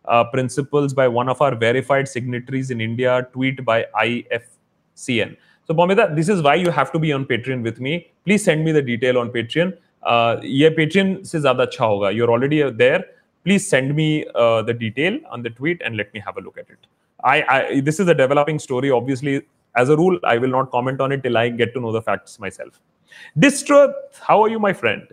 uh, 0.06 0.24
principles 0.24 0.94
by 0.94 1.08
one 1.08 1.28
of 1.28 1.40
our 1.42 1.54
verified 1.54 2.08
signatories 2.08 2.70
in 2.70 2.80
India, 2.80 3.26
tweet 3.32 3.64
by 3.64 3.86
IFCN. 4.00 5.36
So, 5.66 5.74
Bomita, 5.74 6.14
this 6.16 6.28
is 6.28 6.42
why 6.42 6.54
you 6.54 6.70
have 6.70 6.90
to 6.92 6.98
be 6.98 7.12
on 7.12 7.26
Patreon 7.26 7.62
with 7.62 7.78
me. 7.78 8.10
Please 8.24 8.42
send 8.42 8.64
me 8.64 8.72
the 8.72 8.82
detail 8.82 9.18
on 9.18 9.30
Patreon. 9.30 9.76
Uh, 10.02 10.36
ये 10.42 10.74
Patreon 10.76 11.22
से 11.26 11.40
ज़्यादा 11.40 11.64
अच्छा 11.66 11.84
होगा. 11.84 12.14
You're 12.14 12.30
already 12.30 12.62
there. 12.70 13.04
Please 13.44 13.68
send 13.68 13.94
me 13.94 14.24
uh, 14.34 14.62
the 14.62 14.72
detail 14.72 15.18
on 15.30 15.42
the 15.42 15.50
tweet 15.50 15.82
and 15.84 15.96
let 15.96 16.12
me 16.14 16.20
have 16.20 16.36
a 16.36 16.40
look 16.40 16.58
at 16.58 16.68
it. 16.70 16.86
I, 17.22 17.42
I 17.48 17.80
this 17.80 18.00
is 18.00 18.08
a 18.08 18.14
developing 18.14 18.58
story. 18.58 18.90
Obviously, 18.90 19.42
as 19.74 19.88
a 19.88 19.96
rule, 19.96 20.18
I 20.24 20.38
will 20.38 20.50
not 20.50 20.70
comment 20.70 21.00
on 21.00 21.12
it 21.12 21.22
till 21.22 21.36
I 21.36 21.48
get 21.50 21.74
to 21.74 21.80
know 21.80 21.92
the 21.92 22.02
facts 22.02 22.38
myself. 22.38 22.80
Distruth, 23.38 23.94
how 24.20 24.42
are 24.42 24.48
you, 24.48 24.58
my 24.58 24.72
friend? 24.72 25.06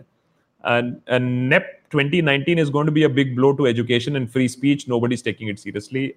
And, 0.64 1.00
and 1.06 1.48
NEP 1.48 1.79
2019 1.91 2.59
is 2.59 2.69
going 2.69 2.85
to 2.85 2.91
be 2.91 3.03
a 3.03 3.09
big 3.09 3.35
blow 3.35 3.53
to 3.53 3.67
education 3.67 4.15
and 4.15 4.31
free 4.31 4.47
speech. 4.47 4.87
Nobody's 4.87 5.21
taking 5.21 5.49
it 5.53 5.59
seriously. 5.59 6.11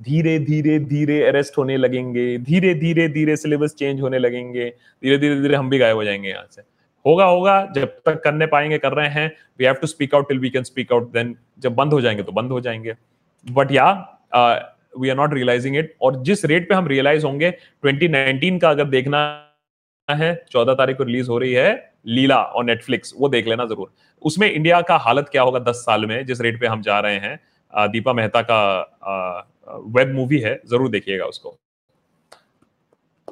धीरे 0.00 0.38
धीरे 0.38 0.78
धीरे 0.78 1.20
arrest 1.26 1.58
होने 1.58 1.76
लगेंगे। 1.76 2.26
धीरे 2.38 2.74
धीरे 2.74 3.08
धीरे 3.08 3.36
syllabus 3.36 3.74
change 3.78 4.00
होने 4.00 4.18
लगेंगे। 4.18 4.64
धीरे 5.02 5.18
धीरे 5.18 5.40
धीरे 5.40 5.56
हम 5.56 5.70
भी 5.70 5.78
गायब 5.78 5.96
हो 5.96 6.04
जाएँगे 6.04 6.28
यहाँ 6.28 6.46
से। 6.50 6.62
होगा 7.04 7.24
होगा। 7.24 7.54
जब 7.76 7.96
तक 8.06 8.20
करने 8.24 8.46
पाएँगे, 8.46 8.78
कर 8.78 8.92
रहे 8.92 9.08
हैं। 9.08 9.30
We 9.58 9.64
have 9.64 9.74
to 9.74 9.86
speak 9.86 10.14
out 10.14 10.28
till 10.28 10.38
we 10.38 10.50
can 10.50 10.62
speak 10.62 10.92
out 10.92 11.12
then 11.12 11.34
जब 11.58 11.74
बंद 11.74 11.92
हो 11.92 12.00
जाएँगे 12.00 12.22
तो 12.22 12.32
बंद 12.32 12.50
हो 12.50 12.60
जाएँगे। 12.60 12.94
But 13.46 13.72
yeah 13.72 13.90
we 14.98 15.08
are 15.08 15.16
not 15.16 15.34
realizing 15.34 15.76
it 15.76 15.94
और 16.02 16.22
जिस 16.24 16.44
रेट 16.44 16.68
पे 16.68 16.74
हम 16.74 16.86
रियलाइज़ 16.88 17.26
होंगे 17.26 17.50
2019 17.86 18.60
का 18.62 18.70
अगर 18.70 18.84
देखना 18.84 19.22
है, 20.08 20.34
चौदह 20.50 20.74
तारीख 20.74 20.96
को 20.96 21.04
रिलीज़ 21.04 21.28
हो 21.30 21.38
रही 21.38 21.52
है, 21.52 21.92
लीला 22.06 22.36
और 22.36 22.64
नेटफ्लिक्स 22.64 23.14
वो 23.18 23.28
देख 23.28 23.46
लेना 23.48 23.64
ज़रूर। 23.66 23.92
उसमें 24.22 24.50
इंडिया 24.50 24.80
का 24.82 24.96
हालत 24.98 25.28
क्या 25.32 25.42
होगा 25.42 25.58
दस 25.60 25.76
साल 25.86 26.06
में, 26.06 26.24
जिस 26.26 26.40
रेट 26.40 26.60
पे 26.60 26.66
हम 26.66 26.82
जा 26.82 26.98
रहे 27.00 27.18
हैं 27.18 27.90
दीपा 27.90 28.12
मेहता 28.12 28.42
का 28.42 28.60
वेब 29.88 30.12
मूवी 30.14 30.38
है, 30.40 30.60
ज़रूर 30.66 30.90
देखिएगा 30.90 31.24
उसको। 31.26 31.58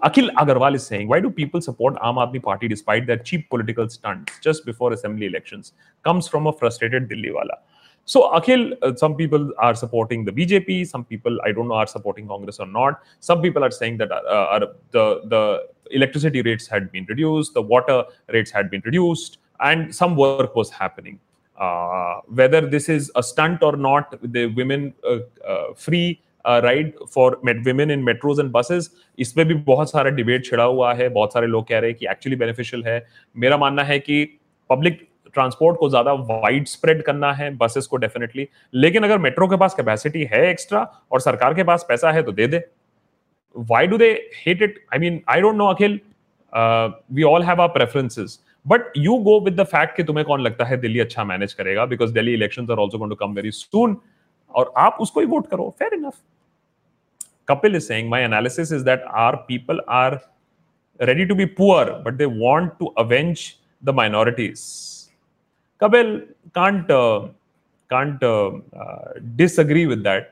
Akhil 0.02 0.30
Agarwal 0.38 0.74
is 0.74 0.82
saying 0.82 1.08
why 1.08 1.20
do 1.20 1.30
people 1.32 1.60
support 1.60 1.96
Aam 2.02 2.18
Aadmi 2.18 2.38
Party 2.38 2.68
despite 2.68 3.06
that 3.06 3.22
cheap 3.22 3.46
political 3.50 3.86
stunt 3.88 4.30
just 4.44 4.66
before 4.66 4.92
assembly 4.92 5.26
elections 5.26 5.72
comes 6.04 6.28
from 6.30 6.46
a 6.46 6.50
frustrated 6.60 7.06
Delhi 7.08 7.30
वाला 7.30 7.62
so 8.08 8.20
Akhil 8.38 8.74
some 8.84 9.14
people 9.14 9.52
are 9.62 9.74
supporting 9.74 10.26
the 10.26 10.32
BJP 10.34 10.84
some 10.84 11.02
people 11.02 11.38
I 11.46 11.52
don't 11.52 11.66
know 11.66 11.74
are 11.74 11.86
supporting 11.86 12.28
Congress 12.28 12.60
or 12.60 12.66
not 12.68 12.94
some 13.22 13.42
people 13.42 13.62
are 13.62 13.70
saying 13.72 13.98
that 13.98 14.12
are 14.12 14.64
the 14.96 15.04
the 15.26 15.44
electricity 15.93 16.43
rates 16.43 16.66
had 16.66 16.90
been 16.90 17.07
reduced, 17.09 17.55
the 17.55 17.62
water 17.62 18.05
rates 18.28 18.51
had 18.51 18.70
been 18.70 18.82
reduced, 18.84 19.38
and 19.61 19.95
some 19.95 20.16
work 20.16 20.57
was 20.57 20.70
happening. 20.70 21.18
Uh, 21.59 22.20
whether 22.26 22.61
this 22.61 22.88
is 22.88 23.11
a 23.14 23.22
stunt 23.22 23.62
or 23.62 23.76
not, 23.76 24.18
the 24.22 24.47
women 24.47 24.93
uh, 25.05 25.18
uh, 25.47 25.74
free 25.76 26.20
ride 26.45 26.93
for 27.14 27.38
women 27.45 27.90
in 27.90 28.05
metros 28.05 28.38
and 28.38 28.53
buses 28.53 28.88
इस 29.18 29.32
पे 29.32 29.45
भी 29.45 29.55
बहुत 29.55 29.90
सारा 29.90 30.11
debate 30.11 30.45
छिड़ा 30.47 30.64
हुआ 30.64 30.93
है 30.95 31.09
बहुत 31.09 31.32
सारे 31.32 31.47
लोग 31.47 31.66
कह 31.68 31.78
रहे 31.78 31.90
हैं 31.90 31.99
कि 31.99 32.07
एक्चुअली 32.11 32.36
बेनिफिशियल 32.36 32.84
है 32.86 33.05
मेरा 33.36 33.57
मानना 33.57 33.82
है 33.82 33.99
कि 33.99 34.24
पब्लिक 34.70 35.01
ट्रांसपोर्ट 35.34 35.78
को 35.78 35.88
ज़्यादा 35.88 36.12
वाइड 36.12 36.66
स्प्रेड 36.66 37.03
करना 37.03 37.32
है 37.32 37.51
बसेस 37.57 37.86
को 37.86 37.97
डेफिनेटली 37.97 38.49
लेकिन 38.74 39.03
अगर 39.05 39.18
मेट्रो 39.18 39.49
के 39.49 39.57
पास 39.57 39.74
कैपेसिटी 39.74 40.24
है 40.32 40.47
एक्स्ट्रा 40.51 40.82
और 41.12 41.20
सरकार 41.20 41.55
के 41.55 41.64
पास 41.64 41.86
पैसा 41.88 42.11
है 42.12 42.22
तो 42.22 42.32
they 42.32 42.47
they 42.47 42.64
why 43.57 43.86
do 43.86 43.98
they 43.98 44.09
hate 44.46 44.62
it 44.62 44.78
I 44.92 44.98
mean 44.98 45.20
I 45.28 45.40
don't 45.40 45.57
know 45.57 45.66
Akhil 45.74 46.00
we 47.12 47.22
all 47.32 47.42
have 47.44 47.62
our 47.62 47.68
preferences 47.76 48.38
but 48.66 48.92
you 48.96 49.16
go 49.28 49.38
with 49.44 49.61
the 49.61 49.64
fact 49.76 49.96
कि 49.96 50.05
तुम्हें 50.05 50.26
कौन 50.26 50.40
लगता 50.40 50.64
है 50.64 50.76
दिल्ली 50.80 51.00
अच्छा 51.00 51.24
मैनेज 51.24 51.53
करेगा? 51.53 51.84
Because 51.86 52.12
Delhi 52.14 52.34
election 52.34 52.70
are 52.70 52.78
also 52.78 53.07
to 53.07 53.14
come 53.14 53.34
very 53.34 53.50
soon 53.50 53.96
और 54.55 54.72
आप 54.78 54.96
उसको 55.00 55.20
ही 55.20 55.26
वोट 55.26 55.46
करो. 55.50 55.74
Fair 55.78 55.94
enough 55.94 56.14
Kapil 57.48 57.76
is 57.76 57.86
saying 57.88 58.11
my 58.11 58.22
analysis 58.24 58.72
is 58.72 58.84
that 58.84 59.05
our 59.24 59.36
people 59.48 59.80
are 59.88 60.20
poor 61.59 61.84
but 62.03 62.16
they 62.18 62.26
want 62.40 62.74
to 62.80 62.88
avenge 63.03 63.40
the 63.86 63.92
minorities. 63.92 64.61
Kapil 65.80 66.11
can't 66.59 66.90
uh, 66.96 67.26
can't 67.90 68.22
uh, 68.22 68.50
uh, 68.82 69.09
disagree 69.40 69.86
with 69.92 70.05
that. 70.05 70.28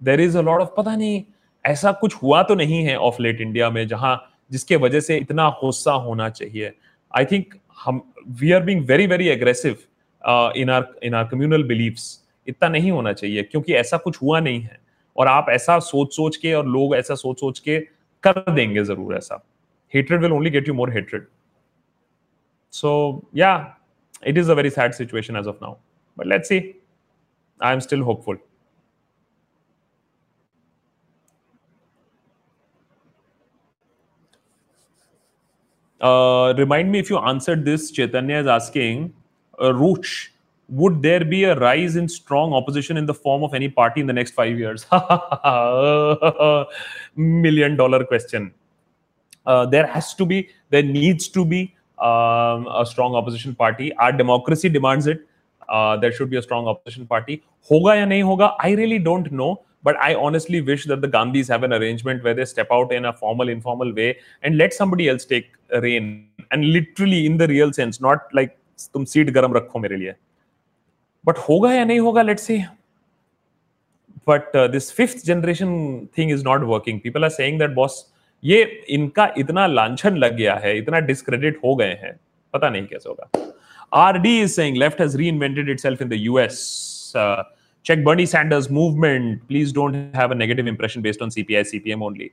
There 0.00 0.22
is 0.26 0.38
a 0.42 0.44
lot 0.48 0.62
of 0.64 0.70
पता 0.76 0.94
नहीं 0.96 1.22
ऐसा 1.64 1.92
कुछ 1.94 2.14
हुआ 2.22 2.42
तो 2.42 2.54
नहीं 2.54 2.82
है 2.84 2.96
of 2.98 3.22
late 3.22 3.40
India 3.40 3.70
में, 3.70 3.86
जहाँ 3.88 4.16
जिसके 4.50 4.76
वजह 4.76 5.00
से 5.00 5.16
इतना 5.18 5.48
गुस्सा 5.60 5.92
होना 5.92 6.28
चाहिए। 6.30 6.72
आई 7.14 7.24
थिंक 7.24 7.54
हम 7.84 8.02
we 8.40 8.52
are 8.52 8.62
being 8.62 8.84
very 8.86 9.06
very 9.06 9.28
aggressive 9.28 9.76
in 10.56 10.70
our 10.70 10.86
in 11.02 11.14
our 11.14 11.24
communal 11.28 11.62
beliefs 11.64 12.04
इतना 12.48 12.68
नहीं 12.68 12.90
होना 12.90 13.12
चाहिए, 13.12 13.42
क्योंकि 13.42 13.74
ऐसा 13.74 13.96
कुछ 13.98 14.22
हुआ 14.22 14.40
नहीं 14.40 14.60
है। 14.60 14.80
और 15.16 15.28
आप 15.28 15.46
ऐसा 15.50 15.78
सोच 15.80 16.14
सोच 16.16 16.36
के 16.36 16.52
और 16.54 16.66
लोग 16.66 16.94
ऐसा 16.96 17.14
सोच 17.14 17.40
सोच 17.40 17.58
के 17.58 17.78
कर 18.24 18.52
देंगे 18.52 18.84
ज़रूर 18.84 19.16
ऐसा। 19.16 19.42
Hatred 19.94 20.22
will 20.22 20.32
only 20.32 20.50
get 20.50 20.68
you 20.68 20.74
more 20.74 20.92
hatred 20.92 21.26
so 22.74 23.22
yeah 23.36 23.52
it 24.26 24.38
is 24.38 24.50
a 24.50 24.54
very 24.54 24.70
sad 24.70 24.92
situation 24.92 25.36
as 25.36 25.46
of 25.46 25.56
now 25.62 25.74
but 26.16 26.26
let's 26.26 26.48
see 26.48 26.58
I 27.60 27.72
am 27.72 27.80
still 27.80 28.00
hopeful 28.00 28.38
Uh, 36.02 36.52
remind 36.58 36.90
me 36.90 36.98
if 36.98 37.08
you 37.08 37.18
answered 37.18 37.64
this. 37.64 37.90
Chaitanya 37.90 38.36
is 38.36 38.46
asking, 38.46 39.14
uh, 39.60 39.72
Ruch, 39.72 40.28
would 40.68 41.02
there 41.02 41.24
be 41.24 41.44
a 41.44 41.58
rise 41.58 41.96
in 41.96 42.08
strong 42.08 42.52
opposition 42.52 42.96
in 42.96 43.06
the 43.06 43.14
form 43.14 43.44
of 43.44 43.54
any 43.54 43.68
party 43.68 44.00
in 44.00 44.06
the 44.06 44.12
next 44.12 44.32
five 44.32 44.58
years? 44.58 44.86
Million 47.16 47.76
dollar 47.76 48.04
question. 48.04 48.52
Uh, 49.46 49.66
there 49.66 49.86
has 49.86 50.14
to 50.14 50.26
be, 50.26 50.48
there 50.70 50.82
needs 50.82 51.28
to 51.28 51.44
be 51.44 51.74
um, 51.98 52.66
a 52.66 52.84
strong 52.84 53.14
opposition 53.14 53.54
party. 53.54 53.94
Our 53.96 54.12
democracy 54.12 54.68
demands 54.68 55.06
it. 55.06 55.26
Uh, 55.68 55.96
there 55.96 56.12
should 56.12 56.30
be 56.30 56.36
a 56.36 56.42
strong 56.42 56.66
opposition 56.66 57.06
party. 57.06 57.42
Hoga 57.68 57.96
ya 57.96 58.04
nahi 58.04 58.22
hoga? 58.22 58.54
I 58.58 58.72
really 58.72 58.98
don't 58.98 59.30
know. 59.30 59.62
But 59.84 59.96
I 59.96 60.14
honestly 60.14 60.60
wish 60.60 60.86
that 60.86 61.00
the 61.00 61.08
Gandhis 61.08 61.48
have 61.48 61.62
an 61.64 61.72
arrangement 61.72 62.22
where 62.22 62.34
they 62.34 62.44
step 62.44 62.68
out 62.70 62.92
in 62.92 63.04
a 63.04 63.12
formal, 63.12 63.48
informal 63.48 63.92
way 63.92 64.18
and 64.42 64.56
let 64.56 64.72
somebody 64.72 65.08
else 65.08 65.24
take 65.24 65.48
reign. 65.82 66.28
And 66.50 66.64
literally 66.66 67.26
in 67.26 67.38
the 67.38 67.48
real 67.48 67.72
sense, 67.72 68.00
not 68.00 68.32
like 68.32 68.58
तुम 68.94 69.04
seat 69.04 69.30
गरम 69.30 69.52
रखो 69.54 69.78
मेरे 69.78 69.96
लिए 69.96 70.14
but 71.24 71.38
होगा 71.48 71.72
या 71.72 71.84
नहीं 71.84 72.00
होगा 72.00 72.22
let's 72.22 72.42
see 72.46 72.58
but 74.28 74.56
this 74.72 74.92
fifth 74.92 75.24
generation 75.26 75.68
thing 76.18 76.30
is 76.32 76.44
not 76.44 76.62
working 76.70 77.00
people 77.00 77.24
are 77.24 77.30
saying 77.30 77.58
that 77.58 77.70
boss 77.74 78.04
ये 78.42 78.62
इनका 78.90 79.32
इतना 79.38 79.66
लांछन 79.66 80.16
लग 80.16 80.36
गया 80.36 80.54
है 80.64 80.76
इतना 80.78 80.98
डिस्क्रेडिट 81.10 81.60
हो 81.64 81.74
गए 81.76 81.98
हैं 82.02 82.18
पता 82.54 82.68
नहीं 82.70 82.86
कैसे 82.86 83.08
होगा 83.08 83.52
RD 84.02 84.40
is 84.42 84.52
saying 84.52 84.76
left 84.76 85.00
has 85.00 85.16
reinvented 85.18 85.68
itself 85.70 86.02
in 86.02 86.08
the 86.08 86.18
US 86.18 86.60
check 87.84 88.04
Bernie 88.04 88.26
Sanders 88.26 88.70
movement. 88.70 89.46
Please 89.48 89.72
don't 89.72 90.14
have 90.14 90.30
a 90.30 90.34
negative 90.34 90.66
impression 90.66 91.02
based 91.02 91.22
on 91.22 91.30
CPI, 91.30 91.62
CPM 91.72 92.02
only. 92.02 92.32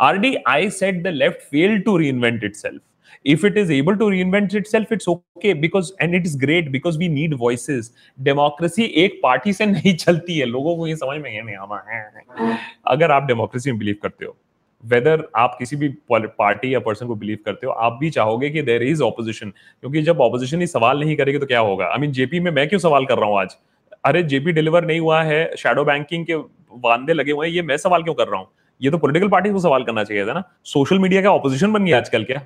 RD, 0.00 0.38
I 0.46 0.68
said 0.68 1.02
the 1.02 1.12
left 1.12 1.42
failed 1.42 1.84
to 1.84 1.92
reinvent 1.92 2.42
itself. 2.42 2.76
If 3.24 3.44
it 3.44 3.56
is 3.56 3.70
able 3.70 3.96
to 3.96 4.04
reinvent 4.04 4.52
itself, 4.54 4.90
it's 4.90 5.06
okay 5.06 5.52
because 5.52 5.92
and 6.00 6.14
it 6.14 6.26
is 6.26 6.34
great 6.34 6.72
because 6.72 6.98
we 6.98 7.08
need 7.08 7.36
voices. 7.38 7.90
Democracy 8.22 8.88
एक 9.02 9.20
party 9.22 9.52
से 9.52 9.66
नहीं 9.66 9.94
चलती 9.96 10.38
है 10.38 10.46
लोगों 10.46 10.76
को 10.76 10.86
ये 10.86 10.96
समझ 10.96 11.20
में 11.20 11.30
नहीं 11.30 11.56
आना 11.56 11.82
है 11.90 12.58
अगर 12.94 13.10
आप 13.10 13.26
डेमोक्रेसी 13.26 13.70
में 13.70 13.78
बिलीव 13.78 13.96
करते 14.02 14.24
हो 14.24 14.36
वेदर 14.84 15.26
आप 15.36 15.54
किसी 15.58 15.76
भी 15.76 15.88
पार्टी 16.10 16.74
या 16.74 16.80
पर्सन 16.86 17.06
को 17.06 17.14
बिलीव 17.14 17.38
करते 17.44 17.66
हो 17.66 17.72
आप 17.72 17.98
भी 18.00 18.10
चाहोगे 18.10 18.50
कि 18.50 18.62
देर 18.62 18.82
इज़ 18.82 19.02
ऑपोजिशन 19.02 19.50
क्योंकि 19.50 20.02
जब 20.02 20.20
ऑपोजिशन 20.20 20.60
ही 20.60 20.66
सवाल 20.66 21.00
नहीं 21.00 21.16
करेगी 21.16 21.38
तो 21.38 21.46
क्या 21.46 21.60
होगा 21.60 21.86
आई 21.92 22.00
मीन 22.00 22.12
जेपी 22.12 22.40
में 22.40 22.50
मैं 22.50 22.68
क्यों 22.68 22.80
सवाल 22.80 23.06
कर 23.06 23.18
रहा 23.18 23.28
हूँ 23.28 23.38
आज 23.40 23.56
अरे 24.04 24.22
जेबी 24.22 24.52
डिलीवर 24.52 24.84
नहीं 24.86 25.00
हुआ 25.00 25.22
है 25.22 25.56
शेडो 25.56 25.84
बैंकिंग 25.84 26.24
के 26.26 26.34
वादे 26.34 27.12
लगे 27.12 27.32
हुए 27.32 27.46
हैं, 27.46 27.54
ये 27.54 27.62
मैं 27.62 27.76
सवाल 27.76 28.02
क्यों 28.02 28.14
कर 28.14 28.28
रहा 28.28 28.40
हूँ? 28.40 28.48
ये 28.80 28.90
तो 28.90 28.98
पोलिटिकल 28.98 29.28
पार्टी 29.28 29.50
को 29.50 29.58
सवाल 29.60 29.84
करना 29.84 30.04
चाहिए 30.04 30.26
था 30.26 30.32
ना। 30.32 30.42
सोशल 30.64 30.98
मीडिया 30.98 31.22
का 31.22 31.30
ऑपोजिशन 31.32 31.72
बन 31.72 31.84
गया 31.84 31.96
आजकल 31.96 32.24
क्या? 32.24 32.44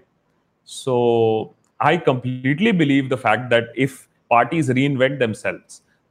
So 0.69 1.55
I 1.81 1.97
completely 2.07 2.73
believe 2.73 3.09
the 3.09 3.15
fact 3.19 3.51
that 3.51 3.73
if 3.79 3.99
party 4.31 4.59
is 4.59 4.73
reinvent 4.85 5.19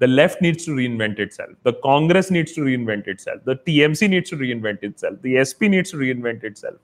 the 0.01 0.03
left 0.03 0.41
needs 0.43 0.65
to 0.65 0.75
reinvent 0.85 1.19
itself 1.31 1.67
the 1.67 1.71
Congress 1.83 2.31
needs 2.31 2.55
to 2.55 2.63
reinvent 2.73 3.07
itself 3.19 3.49
the 3.49 3.57
T 3.65 4.07
needs 4.07 4.31
to 4.31 4.37
reinvent 4.51 4.83
itself 4.97 5.19
the 5.23 5.35
S 5.41 5.53
P 5.59 5.69
needs 5.69 5.91
to 5.91 5.99
reinvent 6.11 6.45
itself 6.57 6.77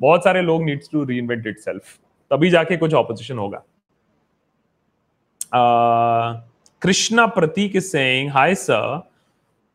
बहुत 0.00 0.24
सारे 0.24 0.42
लोग 0.42 0.64
needs 0.64 0.90
to 0.92 1.04
री 1.04 1.18
invent 1.18 1.46
it 1.46 1.58
self 1.58 1.96
तभी 2.30 2.50
जाके 2.50 2.76
कुछ 2.76 2.94
opposition 2.94 3.38
होगा। 3.38 3.62
uh, 5.54 6.40
Krishna 6.80 7.28
Pratik 7.28 7.74
is 7.74 7.90
saying, 7.90 8.28
Hi, 8.28 8.54
sir. 8.54 9.02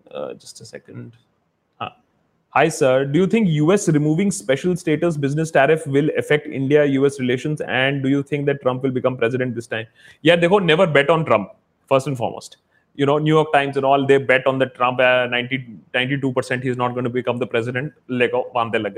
Uh, 0.09 0.33
just 0.33 0.61
a 0.61 0.65
second. 0.65 1.13
Hi, 2.53 2.67
sir. 2.67 3.05
Do 3.05 3.17
you 3.17 3.27
think 3.27 3.47
US 3.47 3.87
removing 3.87 4.29
special 4.29 4.75
status 4.75 5.15
business 5.15 5.51
tariff 5.51 5.87
will 5.87 6.09
affect 6.17 6.47
India 6.47 6.83
US 6.83 7.17
relations? 7.17 7.61
And 7.61 8.03
do 8.03 8.09
you 8.09 8.21
think 8.21 8.45
that 8.47 8.61
Trump 8.61 8.83
will 8.83 8.91
become 8.91 9.15
president 9.15 9.55
this 9.55 9.67
time? 9.67 9.87
Yeah, 10.21 10.35
they 10.35 10.49
go 10.49 10.59
never 10.59 10.85
bet 10.85 11.09
on 11.09 11.23
Trump, 11.23 11.51
first 11.87 12.07
and 12.07 12.17
foremost. 12.17 12.57
You 12.95 13.05
know, 13.05 13.17
New 13.17 13.33
York 13.33 13.53
Times 13.53 13.77
and 13.77 13.85
all, 13.85 14.05
they 14.05 14.17
bet 14.17 14.45
on 14.45 14.59
the 14.59 14.65
Trump 14.65 14.99
uh, 14.99 15.25
90, 15.27 15.65
92% 15.93 16.61
he's 16.61 16.75
not 16.75 16.93
going 16.93 17.05
to 17.05 17.09
become 17.09 17.37
the 17.37 17.47
president. 17.47 17.93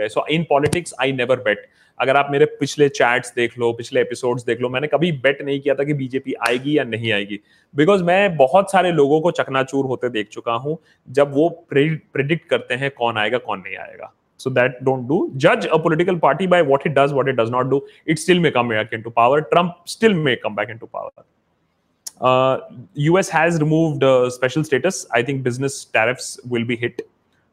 So 0.10 0.24
in 0.24 0.46
politics, 0.46 0.94
I 1.00 1.12
never 1.12 1.38
bet. 1.38 1.58
अगर 2.02 2.18
आप 2.18 2.28
मेरे 2.32 2.46
पिछले 2.60 2.88
chats 2.89 3.34
देख 3.36 3.58
लो 3.60 3.72
पिछले 3.74 4.02
episodes 4.02 4.46
देख 4.46 4.62
लो 4.62 4.70
मैंने 4.70 4.88
कभी 4.88 5.12
बेट 5.24 5.41
नहीं 5.41 5.60
किया 5.62 5.76
था 5.76 5.84
कि 5.84 5.94
बीजेपी 5.94 6.34
आएगी 6.48 6.78
या 6.78 6.84
नहीं 6.84 7.12
आएगी 7.14 7.39
बिकॉज़ 7.76 8.04
मैं 8.04 8.36
बहुत 8.38 8.72
सारे 8.72 8.91
लोगों 8.91 9.20
को 9.22 9.32
चकनाचूर 9.32 9.86
होते 9.86 10.10
देख 10.10 10.30
चुका 10.32 10.54
हूँ 10.64 10.78
जब 11.20 11.34
वो 11.34 11.48
प्रिडिक्ट 11.74 12.48
करते 12.50 12.76
हैं 12.76 12.91
कौन 12.98 13.18
आएगा 13.18 13.38
कौन 13.48 13.60
नहीं 13.66 13.78
आएगा 13.78 14.12
so 14.39 14.52
that 14.56 14.80
don't 14.86 15.08
do 15.10 15.18
judge 15.44 15.66
a 15.76 15.78
political 15.80 16.18
party 16.24 16.48
by 16.54 16.62
what 16.70 16.86
it 16.89 16.96
does 16.96 17.14
what 17.18 17.30
it 17.34 17.38
does 17.41 17.52
not 17.52 17.70
do 17.74 17.80
it 18.14 18.22
still 18.24 18.41
may 18.46 18.52
come 18.52 18.74
back 18.74 18.96
into 18.98 19.14
power 19.20 19.38
trump 19.54 19.78
still 19.91 20.18
may 20.26 20.36
come 20.46 20.58
back 20.58 20.74
into 20.74 20.89
power 20.98 21.26
uh, 22.20 22.59
us 23.18 23.28
has 23.28 23.61
removed 23.61 24.03
uh, 24.03 24.30
special 24.30 24.64
status 24.64 25.07
i 25.12 25.22
think 25.22 25.43
business 25.43 25.84
tariffs 25.97 26.39
will 26.55 26.64
be 26.64 26.76
hit 26.76 27.07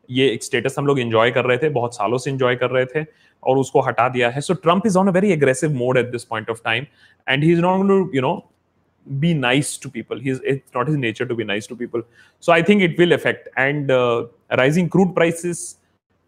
ये 0.10 0.28
एक 0.30 0.44
status 0.44 0.76
हम 0.78 0.88
लोग 0.88 1.00
enjoy 1.00 1.32
कर 1.32 1.46
रहे 1.46 1.58
थे 1.58 1.70
बहुत 1.76 1.96
सालों 1.96 2.18
से 2.18 2.32
एंजॉय 2.32 2.56
कर 2.56 2.70
रहे 2.72 2.86
थे 2.86 3.04
और 3.44 3.58
उसको 3.58 3.82
हटा 3.82 4.08
दिया 4.10 4.30
है 4.30 4.42
so 4.42 4.54
Trump 4.54 4.88
is 4.88 4.98
on 4.98 5.08
a 5.08 5.12
very 5.12 5.32
aggressive 5.32 5.74
mode 5.76 5.98
at 5.98 6.12
this 6.12 6.24
point 6.24 6.50
of 6.50 6.62
time 6.66 6.86
and 7.30 7.44
he 7.44 7.52
is 7.54 7.60
not 7.60 7.88
to 7.88 8.12
you 8.16 8.22
know 8.22 8.36
be 9.08 9.32
nice 9.40 9.72
to 9.82 9.90
people 9.96 10.20
he's 10.20 10.40
it's 10.52 10.76
not 10.76 10.88
his 10.88 10.96
nature 11.02 11.26
to 11.32 11.36
be 11.40 11.46
nice 11.50 11.68
to 11.72 11.76
people 11.82 12.04
so 12.44 12.54
i 12.54 12.62
think 12.70 12.86
it 12.86 12.96
will 13.02 13.14
affect 13.18 13.50
and 13.64 13.92
uh, 13.92 14.26
rising 14.62 14.88
crude 14.96 15.12
prices 15.18 15.62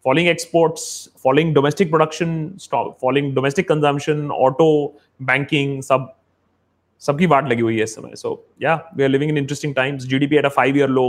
falling 0.04 0.28
exports 0.32 0.84
falling 1.24 1.50
domestic 1.56 1.90
production 1.94 2.36
stop 2.66 2.92
falling 3.00 3.32
domestic 3.38 3.68
consumption 3.72 4.22
auto 4.30 4.68
banking 5.32 5.74
सब 5.88 6.06
सबकी 7.03 7.25
वाट 7.27 7.49
लगी 7.49 7.61
हुई 7.61 7.77
है 7.77 7.83
इस 7.83 7.95
समय। 7.95 8.15
So 8.15 8.45
yeah 8.61 8.75
we 8.95 9.03
are 9.03 9.09
living 9.09 9.31
in 9.31 9.37
interesting 9.37 9.75
times 9.75 10.05
GDP 10.07 10.37
at 10.37 10.45
a 10.45 10.63
year 10.65 10.89
low 10.89 11.05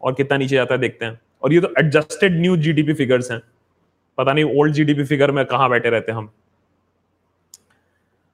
और 0.00 0.14
कितना 0.14 0.38
नीचे 0.38 0.54
जाता 0.56 0.74
है 0.74 0.80
देखते 0.80 1.04
हैं। 1.04 1.20
और 1.42 1.52
ये 1.52 1.60
तो 1.60 1.68
एडजस्टेड 1.78 2.40
न्यू 2.40 2.56
जीडीपी 2.58 2.92
फिगर्स 2.94 3.30
हैं। 3.30 3.40
पता 4.18 4.32
नहीं 4.32 4.58
ओल्ड 4.58 4.74
जीडीपी 4.74 5.04
फिगर 5.04 5.30
में 5.30 5.44
कहाँ 5.46 5.68
बैठे 5.70 5.90
रहते 5.90 6.12
हम। 6.12 6.30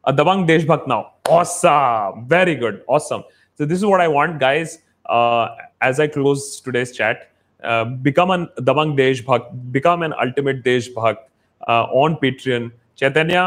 Dabang 0.05 0.47
Deshbhakt 0.47 0.89
now 0.89 1.03
awesome 1.33 2.27
very 2.31 2.55
good 2.57 2.81
awesome 2.91 3.21
so 3.61 3.67
this 3.67 3.83
what 3.83 4.01
I 4.01 4.07
want 4.15 4.39
guys 4.41 4.75
as 5.85 6.01
I 6.01 6.07
close 6.09 6.41
today's 6.65 6.93
chat 6.93 7.29
become 8.03 8.33
an 8.35 8.47
Dabang 8.63 8.97
Deshbhakt 8.97 9.55
become 9.75 10.05
an 10.05 10.13
ultimate 10.25 10.63
Deshbhakt 10.65 11.69
on 11.71 12.15
Patreon 12.23 12.71
Chaitanya 12.99 13.45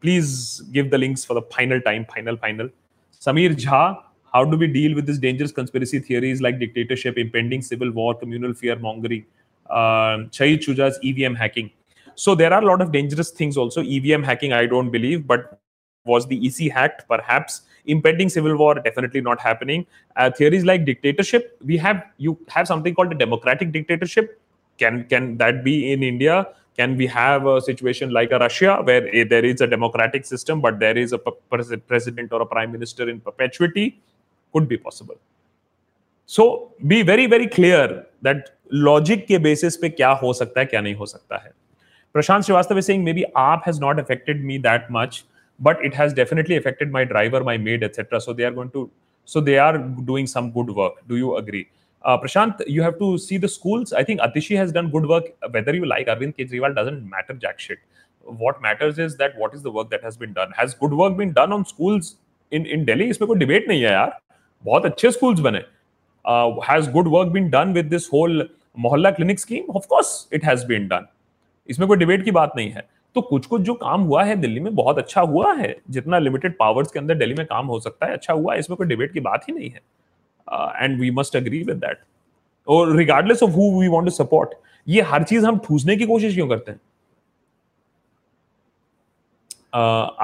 please 0.00 0.60
give 0.72 0.90
the 0.90 0.98
links 0.98 1.24
for 1.24 1.34
the 1.34 1.42
final 1.56 1.80
time 1.80 2.04
final 2.14 2.36
final 2.36 2.68
samir 3.26 3.54
jha 3.64 3.82
how 4.34 4.44
do 4.44 4.56
we 4.62 4.66
deal 4.66 4.94
with 4.94 5.06
these 5.06 5.18
dangerous 5.18 5.52
conspiracy 5.58 5.98
theories 5.98 6.40
like 6.46 6.58
dictatorship 6.58 7.18
impending 7.24 7.62
civil 7.62 7.90
war 7.98 8.14
communal 8.22 8.54
fear 8.62 8.78
mongering 8.78 9.24
uh, 9.70 10.18
Shahid 10.30 10.60
Shuja's 10.60 10.98
EVM 11.02 11.34
hacking. 11.34 11.70
So 12.14 12.34
there 12.34 12.52
are 12.52 12.62
a 12.62 12.66
lot 12.66 12.80
of 12.80 12.92
dangerous 12.92 13.30
things 13.30 13.56
also. 13.56 13.82
EVM 13.82 14.22
hacking, 14.22 14.52
I 14.52 14.66
don't 14.66 14.90
believe, 14.90 15.26
but 15.26 15.60
was 16.04 16.26
the 16.26 16.46
EC 16.46 16.72
hacked? 16.72 17.06
Perhaps 17.08 17.62
impending 17.84 18.28
civil 18.28 18.56
war 18.56 18.74
definitely 18.74 19.20
not 19.20 19.40
happening. 19.40 19.86
Uh, 20.16 20.30
theories 20.30 20.64
like 20.64 20.84
dictatorship, 20.84 21.58
we 21.64 21.76
have 21.76 22.04
you 22.16 22.38
have 22.48 22.66
something 22.66 22.94
called 22.94 23.12
a 23.12 23.14
democratic 23.14 23.72
dictatorship. 23.72 24.40
Can 24.78 25.04
can 25.04 25.36
that 25.38 25.64
be 25.64 25.92
in 25.92 26.02
India? 26.02 26.46
Can 26.77 26.95
we 26.97 27.07
have 27.07 27.45
a 27.45 27.61
situation 27.61 28.11
like 28.11 28.31
a 28.31 28.39
Russia 28.39 28.81
where 28.83 29.07
a, 29.13 29.23
there 29.23 29.45
is 29.45 29.61
a 29.61 29.67
democratic 29.67 30.25
system, 30.25 30.61
but 30.61 30.79
there 30.79 30.97
is 30.97 31.13
a 31.13 31.17
president 31.17 32.31
or 32.31 32.41
a 32.41 32.45
prime 32.45 32.71
minister 32.71 33.09
in 33.09 33.19
perpetuity? 33.19 33.99
Could 34.53 34.67
be 34.67 34.77
possible. 34.77 35.15
So 36.25 36.71
be 36.87 37.03
very 37.03 37.25
very 37.25 37.47
clear 37.47 38.05
that 38.21 38.51
logic 38.71 39.27
के 39.27 39.41
basis 39.43 39.77
पे 39.77 39.89
क्या 39.89 40.09
हो 40.21 40.33
सकता 40.33 40.59
है 40.59 40.65
क्या 40.65 40.81
नहीं 40.81 40.95
हो 40.95 41.05
सकता 41.05 41.37
है 41.43 41.51
Prashant 42.13 42.45
Srivastava 42.45 42.77
is 42.79 42.85
saying 42.85 43.03
maybe 43.03 43.25
app 43.35 43.63
has 43.65 43.79
not 43.79 43.99
affected 43.99 44.43
me 44.43 44.57
that 44.57 44.89
much, 44.91 45.23
but 45.59 45.83
it 45.85 45.93
has 45.93 46.13
definitely 46.13 46.57
affected 46.57 46.91
my 46.91 47.03
driver, 47.05 47.43
my 47.43 47.57
maid, 47.57 47.83
etc. 47.83 48.19
So 48.19 48.33
they 48.33 48.43
are 48.43 48.51
going 48.51 48.71
to, 48.71 48.89
so 49.23 49.39
they 49.39 49.57
are 49.57 49.77
doing 49.77 50.27
some 50.27 50.51
good 50.51 50.69
work. 50.69 50.95
Do 51.07 51.15
you 51.15 51.37
agree? 51.37 51.69
Uh, 52.06 52.16
Prashant, 52.16 52.60
you 52.68 52.82
have 52.82 52.98
to 53.00 53.18
see 53.18 53.36
the 53.36 53.48
schools. 53.48 53.92
I 53.92 54.04
think 54.04 54.20
Atishi 54.20 54.56
has 54.56 54.70
done 54.70 54.90
good 54.90 55.06
work. 55.06 55.24
Whether 55.50 55.74
you 55.74 55.86
like 55.86 56.06
Arvind 56.06 56.36
Kejriwal 56.36 56.72
doesn't 56.74 57.08
matter 57.10 57.34
jack 57.34 57.58
shit. 57.58 57.80
What 58.42 58.62
matters 58.62 59.00
is 59.00 59.16
that 59.16 59.36
what 59.36 59.54
is 59.54 59.62
the 59.62 59.72
work 59.72 59.90
that 59.90 60.04
has 60.04 60.16
been 60.16 60.32
done. 60.32 60.52
Has 60.56 60.74
good 60.74 60.92
work 60.92 61.16
been 61.16 61.32
done 61.32 61.52
on 61.52 61.64
schools 61.64 62.14
in 62.52 62.68
in 62.76 62.84
Delhi? 62.90 63.08
इसमें 63.14 63.26
कोई 63.28 63.38
debate 63.40 63.66
नहीं 63.68 63.82
है 63.82 63.90
यार. 63.92 64.12
बहुत 64.64 64.86
अच्छे 64.86 65.10
schools 65.16 65.40
बने. 65.48 65.64
Uh, 66.24 66.60
has 66.68 66.88
good 66.98 67.10
work 67.16 67.32
been 67.38 67.50
done 67.56 67.74
with 67.80 67.90
this 67.96 68.08
whole 68.14 68.46
mohalla 68.86 69.14
clinic 69.16 69.44
scheme? 69.46 69.76
Of 69.80 69.88
course, 69.94 70.14
it 70.38 70.48
has 70.50 70.64
been 70.72 70.88
done. 70.94 71.10
इसमें 71.70 71.88
कोई 71.88 71.96
डिबेट 71.96 72.24
की 72.24 72.30
बात 72.30 72.52
नहीं 72.56 72.70
है 72.70 72.88
तो 73.14 73.20
कुछ 73.22 73.46
कुछ 73.46 73.62
जो 73.62 73.74
काम 73.74 74.02
हुआ 74.08 74.24
है 74.24 74.36
दिल्ली 74.40 74.60
में 74.60 74.74
बहुत 74.74 74.98
अच्छा 74.98 75.20
हुआ 75.34 75.54
है 75.56 75.74
जितना 75.90 76.18
लिमिटेड 76.18 76.56
पावर्स 76.58 76.92
के 76.92 76.98
अंदर 76.98 77.14
दिल्ली 77.18 77.34
में 77.34 77.46
काम 77.46 77.66
हो 77.66 77.78
सकता 77.80 78.06
है 78.06 78.12
अच्छा 78.12 78.32
हुआ 78.32 78.52
है 78.52 78.58
इसमें 78.60 78.76
कोई 78.76 78.86
डिबेट 78.86 79.12
की 79.12 79.20
बात 79.20 79.48
ही 79.48 79.54
नहीं 79.54 79.70
है 79.70 79.80
And 80.49 80.99
we 80.99 81.11
must 81.11 81.35
agree 81.35 81.63
with 81.63 81.77
that 81.77 81.99
और 82.67 82.95
regardless 82.97 83.43
of 83.43 83.49
who 83.55 83.71
we 83.79 83.87
want 83.87 84.05
to 84.05 84.11
support 84.11 84.53
ये 84.87 85.01
हर 85.11 85.23
चीज 85.23 85.43
हम 85.45 85.57
ठूसने 85.67 85.95
की 85.97 86.05
कोशिश 86.05 86.33
क्यों 86.35 86.47
करते 86.47 86.71
हैं 86.71 86.79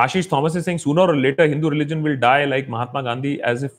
Ashish 0.03 0.31
Thomas 0.31 0.56
is 0.56 0.64
saying 0.65 0.80
sooner 0.80 1.02
or 1.02 1.15
later 1.15 1.49
Hindu 1.49 1.69
religion 1.69 2.02
will 2.03 2.15
die 2.19 2.45
like 2.45 2.69
Mahatma 2.69 3.02
Gandhi 3.02 3.39
as 3.45 3.64
if 3.65 3.77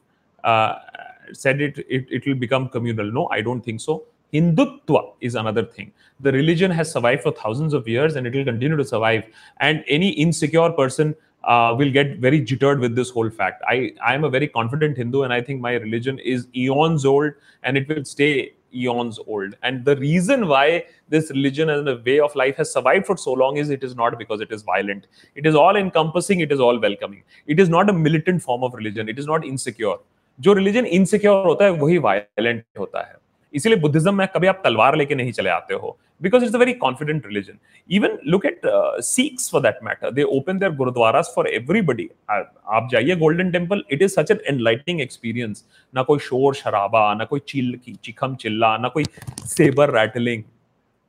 said 1.38 1.58
it, 1.64 1.78
it 1.94 2.12
it 2.16 2.26
will 2.26 2.36
become 2.42 2.66
communal 2.74 3.08
no 3.14 3.22
i 3.36 3.38
don't 3.46 3.64
think 3.64 3.82
so 3.82 3.94
Hindutva 4.32 5.12
is 5.20 5.34
another 5.34 5.64
thing. 5.64 5.92
The 6.20 6.32
religion 6.32 6.70
has 6.70 6.92
survived 6.92 7.22
for 7.22 7.32
thousands 7.32 7.72
of 7.72 7.88
years 7.88 8.16
and 8.16 8.26
it 8.26 8.34
will 8.34 8.44
continue 8.44 8.76
to 8.76 8.84
survive. 8.84 9.22
And 9.58 9.84
any 9.86 10.10
insecure 10.10 10.70
person 10.70 11.14
uh, 11.44 11.74
will 11.78 11.90
get 11.90 12.18
very 12.18 12.40
jittered 12.40 12.80
with 12.80 12.94
this 12.94 13.10
whole 13.10 13.30
fact. 13.30 13.62
I, 13.66 13.92
I 14.04 14.14
am 14.14 14.24
a 14.24 14.28
very 14.28 14.48
confident 14.48 14.96
Hindu 14.96 15.22
and 15.22 15.32
I 15.32 15.40
think 15.40 15.60
my 15.60 15.74
religion 15.74 16.18
is 16.18 16.46
eons 16.54 17.04
old 17.04 17.32
and 17.62 17.76
it 17.76 17.88
will 17.88 18.04
stay 18.04 18.52
eons 18.74 19.18
old. 19.26 19.54
And 19.62 19.84
the 19.84 19.96
reason 19.96 20.46
why 20.48 20.84
this 21.08 21.30
religion 21.30 21.70
and 21.70 21.88
a 21.88 21.96
way 22.04 22.20
of 22.20 22.34
life 22.36 22.56
has 22.56 22.72
survived 22.72 23.06
for 23.06 23.16
so 23.16 23.32
long 23.32 23.56
is 23.56 23.70
it 23.70 23.82
is 23.82 23.94
not 23.94 24.18
because 24.18 24.40
it 24.40 24.52
is 24.52 24.62
violent. 24.62 25.06
It 25.34 25.46
is 25.46 25.54
all 25.54 25.76
encompassing, 25.76 26.40
it 26.40 26.52
is 26.52 26.60
all 26.60 26.78
welcoming. 26.78 27.22
It 27.46 27.58
is 27.58 27.68
not 27.68 27.88
a 27.88 27.92
militant 27.92 28.42
form 28.42 28.62
of 28.62 28.74
religion, 28.74 29.08
it 29.08 29.18
is 29.18 29.26
not 29.26 29.44
insecure. 29.44 29.96
जो 30.40 30.52
religion 30.52 30.86
insecure 30.86 31.46
होता 31.46 31.64
है 31.64 31.70
वही 31.78 31.96
violent 31.98 32.64
होता 32.78 33.00
है 33.06 33.16
इसीलिए 33.54 33.78
Buddhism 33.80 34.14
में 34.14 34.26
कभी 34.34 34.46
आप 34.46 34.60
तलवार 34.64 34.96
लेके 34.96 35.14
नहीं 35.14 35.32
चले 35.32 35.50
आते 35.50 35.74
हो 35.74 35.98
because 36.23 36.43
it's 36.43 36.55
a 36.55 36.59
very 36.59 36.73
confident 36.81 37.25
religion 37.27 37.57
even 37.89 38.17
look 38.27 38.45
at 38.45 38.61
Sikhs 39.05 39.51
for 39.51 39.61
that 39.61 39.79
matter 39.83 40.11
they 40.11 40.23
open 40.37 40.59
their 40.59 40.71
gurdwaras 40.75 41.31
for 41.35 41.47
everybody 41.49 42.09
आप 42.29 42.87
जाइए 42.91 43.15
Golden 43.17 43.51
Temple 43.51 43.83
it 43.91 44.01
is 44.01 44.13
such 44.13 44.31
an 44.31 44.39
enlightening 44.47 45.01
experience 45.01 45.65
ना 45.93 46.03
कोई 46.03 46.19
शोर 46.21 46.55
शराबा, 46.55 47.13
ना 47.13 47.25
कोई 47.25 47.39
चिल, 47.47 47.77
चिखम 48.03 48.35
चिल्ला, 48.35 48.77
ना 48.77 48.87
कोई 48.87 49.03
सेबर 49.47 49.93
रैटलिंग 49.97 50.43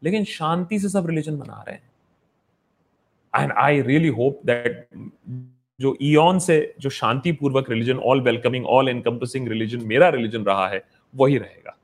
लेकिन 0.02 0.24
शांति 0.26 0.78
से 0.78 0.88
सब 0.88 1.06
रिलीजन 1.08 1.34
मना 1.34 1.64
रहे 1.66 1.74
हैं. 1.74 1.82
And 3.34 3.52
I 3.58 3.80
really 3.82 4.08
hope 4.18 4.40
that 4.46 4.86
जो 5.80 5.96
ईन 6.02 6.38
से 6.38 6.74
जो 6.80 6.90
शांतिपूर्वक 6.90 7.70
religion 7.70 7.98
all 7.98 8.20
welcoming 8.22 8.66
all 8.66 8.88
encompassing 8.88 9.48
religion 9.48 9.86
मेरा 9.86 10.08
रिलीजन 10.08 10.42
रहा 10.44 10.68
है, 10.68 10.82
वही 11.14 11.38
रहेगा. 11.38 11.76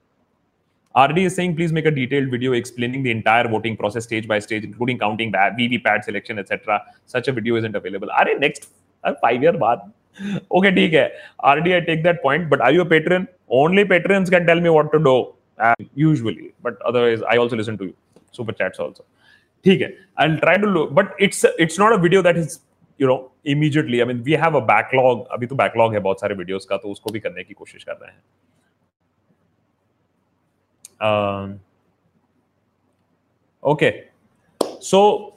RD 0.98 1.26
is 1.26 1.36
saying, 1.36 1.56
please 1.58 1.74
make 1.74 1.86
a 1.86 1.92
detailed 1.92 2.32
video 2.32 2.54
explaining 2.54 3.04
the 3.04 3.12
entire 3.12 3.48
voting 3.50 3.76
process 3.76 4.06
stage 4.06 4.28
by 4.30 4.40
stage, 4.40 4.64
including 4.64 4.98
counting 4.98 5.32
VVPAT 5.32 6.06
selection, 6.06 6.40
etc. 6.40 6.82
Such 7.06 7.28
a 7.28 7.34
video 7.34 7.58
isn't 7.58 7.76
available. 7.76 8.10
Are 8.12 8.26
next 8.40 8.70
uh, 9.04 9.14
five 9.22 9.44
year 9.44 9.52
baad. 9.54 9.82
Okay, 10.50 10.72
ठीक 10.72 10.94
है. 10.94 11.12
RD, 11.54 11.74
I 11.78 11.82
take 11.90 12.04
that 12.04 12.22
point. 12.24 12.50
But 12.50 12.62
are 12.62 12.72
you 12.72 12.82
a 12.82 12.86
patron? 12.86 13.28
Only 13.50 13.84
patrons 13.84 14.30
can 14.30 14.46
tell 14.46 14.62
me 14.62 14.70
what 14.70 14.92
to 14.94 15.00
do. 15.00 15.16
Uh, 15.60 15.74
usually, 15.94 16.54
but 16.64 16.82
otherwise, 16.82 17.22
I 17.34 17.36
also 17.38 17.58
listen 17.58 17.78
to 17.78 17.84
you. 17.84 17.94
Super 18.32 18.56
chats 18.62 18.80
also. 18.80 19.04
ठीक 19.66 19.82
है. 19.82 19.94
I'll 20.18 20.40
try 20.46 20.56
to 20.64 20.72
look, 20.78 20.96
but 21.02 21.12
it's 21.28 21.44
it's 21.66 21.78
not 21.84 21.98
a 21.98 22.02
video 22.08 22.24
that 22.30 22.42
is 22.44 22.60
you 23.04 23.12
know 23.12 23.20
immediately. 23.44 24.02
I 24.02 24.06
mean, 24.06 24.24
we 24.24 24.40
have 24.46 24.58
a 24.62 24.66
backlog. 24.72 25.28
अभी 25.32 25.48
तो 25.48 25.56
backlog 25.56 25.94
है 25.94 26.00
बहुत 26.00 26.22
सारे 26.22 26.36
videos 26.36 26.66
का, 26.66 26.78
तो 26.78 26.90
उसको 26.90 27.12
भी 27.12 27.20
करने 27.20 27.44
की 27.44 27.54
कोशिश 27.54 27.84
कर 27.84 28.00
रहे 28.02 28.12
हैं. 28.12 28.22
Um, 31.02 31.60
okay. 33.64 34.06
So, 34.80 35.34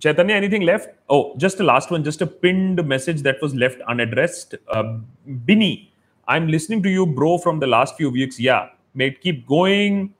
Chaitanya, 0.00 0.34
anything 0.34 0.62
left? 0.62 0.90
Oh, 1.08 1.34
just 1.36 1.60
a 1.60 1.64
last 1.64 1.90
one, 1.90 2.04
just 2.04 2.22
a 2.22 2.26
pinned 2.26 2.86
message 2.86 3.22
that 3.22 3.40
was 3.42 3.54
left 3.54 3.80
unaddressed. 3.88 4.54
Uh, 4.68 4.98
Binny, 5.44 5.92
I'm 6.28 6.48
listening 6.48 6.82
to 6.82 6.88
you, 6.90 7.06
bro, 7.06 7.38
from 7.38 7.60
the 7.60 7.66
last 7.66 7.96
few 7.96 8.10
weeks. 8.10 8.38
Yeah, 8.40 8.68
mate, 8.94 9.20
keep 9.20 9.46
going. 9.46 10.12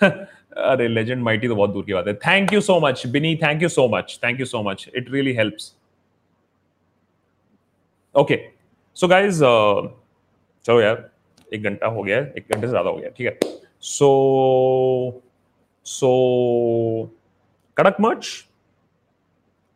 अरे 0.57 0.87
legend 0.87 1.21
mighty 1.23 1.47
तो 1.47 1.55
बहुत 1.55 1.69
दूर 1.69 1.83
की 1.85 1.93
बात 1.93 2.07
है 2.07 2.13
thank 2.13 2.53
you 2.53 2.61
so 2.61 2.79
much 2.79 3.05
Binny 3.07 3.35
thank 3.43 3.61
you 3.63 3.69
so 3.69 3.87
much 3.89 4.19
thank 4.23 4.39
you 4.39 4.45
so 4.45 4.61
much 4.63 4.89
it 4.95 5.11
really 5.11 5.33
helps 5.33 5.73
okay 8.15 8.37
so 8.95 9.07
guys 9.07 9.39
चलो 10.65 10.79
यार 10.81 11.09
एक 11.52 11.62
घंटा 11.62 11.86
हो 11.86 12.02
गया 12.02 12.18
एक 12.18 12.44
घंटे 12.52 12.60
से 12.60 12.68
ज़्यादा 12.68 12.90
हो 12.90 12.96
गया 12.96 13.10
ठीक 13.16 13.26
है? 13.26 13.38
So 13.82 15.20
so 15.86 16.10
Kadak 17.76 17.96
merch 18.00 18.26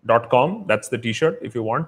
dot 0.04 0.28
com 0.30 0.52
that's 0.68 0.94
the 0.94 1.00
T 1.02 1.12
shirt 1.12 1.44
if 1.44 1.56
you 1.56 1.62
want 1.64 1.86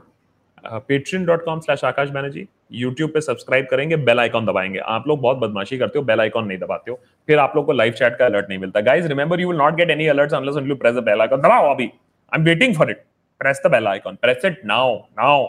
Patreon 0.88 1.24
dot 1.26 1.44
com 1.44 1.60
slash 1.60 1.84
Akash 1.84 2.10
Banerjee 2.10 2.46
YouTube 2.72 3.10
पे 3.10 3.20
सब्सक्राइब 3.20 3.66
करेंगे 3.70 3.96
बेल 3.98 4.20
आइकॉन 4.20 4.46
दबाएँगे। 4.46 4.78
आप 4.78 5.06
लोग 5.08 5.20
बहुत 5.20 5.36
बदमाशी 5.38 5.78
करते 5.78 5.98
हो 5.98 6.04
बेल 6.04 6.20
आइकॉन 6.20 6.46
नहीं 6.46 6.58
दबाते 6.58 6.90
हो। 6.90 6.98
फिर 7.28 7.38
आप 7.38 7.52
लोग 7.56 7.66
को 7.66 7.72
लाइव 7.72 7.92
चैट 7.92 8.16
का 8.18 8.26
अलर्ट 8.26 8.48
नहीं 8.48 8.58
मिलता। 8.58 8.80
Guys 8.80 9.06
remember 9.08 9.40
you 9.40 9.48
will 9.48 9.58
not 9.58 9.74
get 9.76 9.90
any 9.90 10.06
alerts 10.06 10.34
unless 10.34 10.56
you 10.68 10.76
press 10.76 10.94
the 10.94 11.04
bell 11.04 11.20
icon 11.20 11.40
दबाओ 11.40 11.70
अभी। 11.74 11.84
I 11.84 12.38
am 12.38 12.44
waiting 12.44 12.74
for 12.76 12.90
it 12.90 13.02
press 13.40 13.62
the 13.66 13.70
bell 13.70 13.86
icon 13.88 14.16
press 14.22 14.44
it 14.44 14.60
now 14.64 14.94
now 15.18 15.46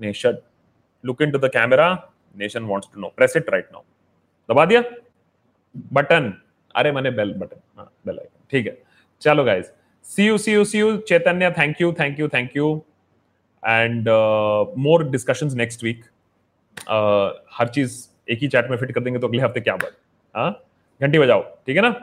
nation 0.00 0.38
look 1.04 1.22
into 1.22 1.38
the 1.38 1.50
camera 1.52 1.88
nation 2.38 2.64
wants 2.64 2.88
to 2.94 3.00
know 3.00 3.08
press 3.16 3.36
it 3.36 3.50
right 3.50 3.68
now 3.72 3.82
दबा 4.48 4.64
दिया? 4.64 4.82
Button 5.92 6.32
अरे 6.74 6.92
मैंने 6.92 7.10
bell 7.10 7.32
button 7.38 7.86
bell 8.06 8.18
icon 8.18 8.46
ठीक 8.50 8.66
है. 8.66 8.76
चलो 9.22 9.44
guys 9.44 9.72
see 10.06 10.26
you 10.26 10.38
see 10.38 10.52
you 10.52 10.64
see 10.64 10.78
you 10.78 10.96
Chaitanya 11.08 11.50
thank 11.58 11.80
you 11.80 11.92
thank 12.00 12.20
you 12.20 12.28
thank 12.34 12.56
you 12.56 12.70
and 13.62 14.08
more 14.78 15.08
discussions 15.10 15.54
next 15.54 15.84
week 15.84 16.04
हर 17.58 17.68
चीज़ 17.74 18.06
एक 18.32 18.38
ही 18.42 18.48
चैट 18.48 18.70
में 18.70 18.76
फिट 18.76 18.92
कर 18.92 19.00
देंगे 19.00 19.18
तो 19.18 19.28
अगले 19.28 19.42
हफ़्ते 19.42 19.60
क्या 19.60 19.76
बात? 19.76 19.92
हाँ? 20.34 20.50
घंटी 21.00 21.18
बजाओ. 21.18 21.42
ठीक 21.66 21.76
है 21.76 21.82
ना? 21.82 21.94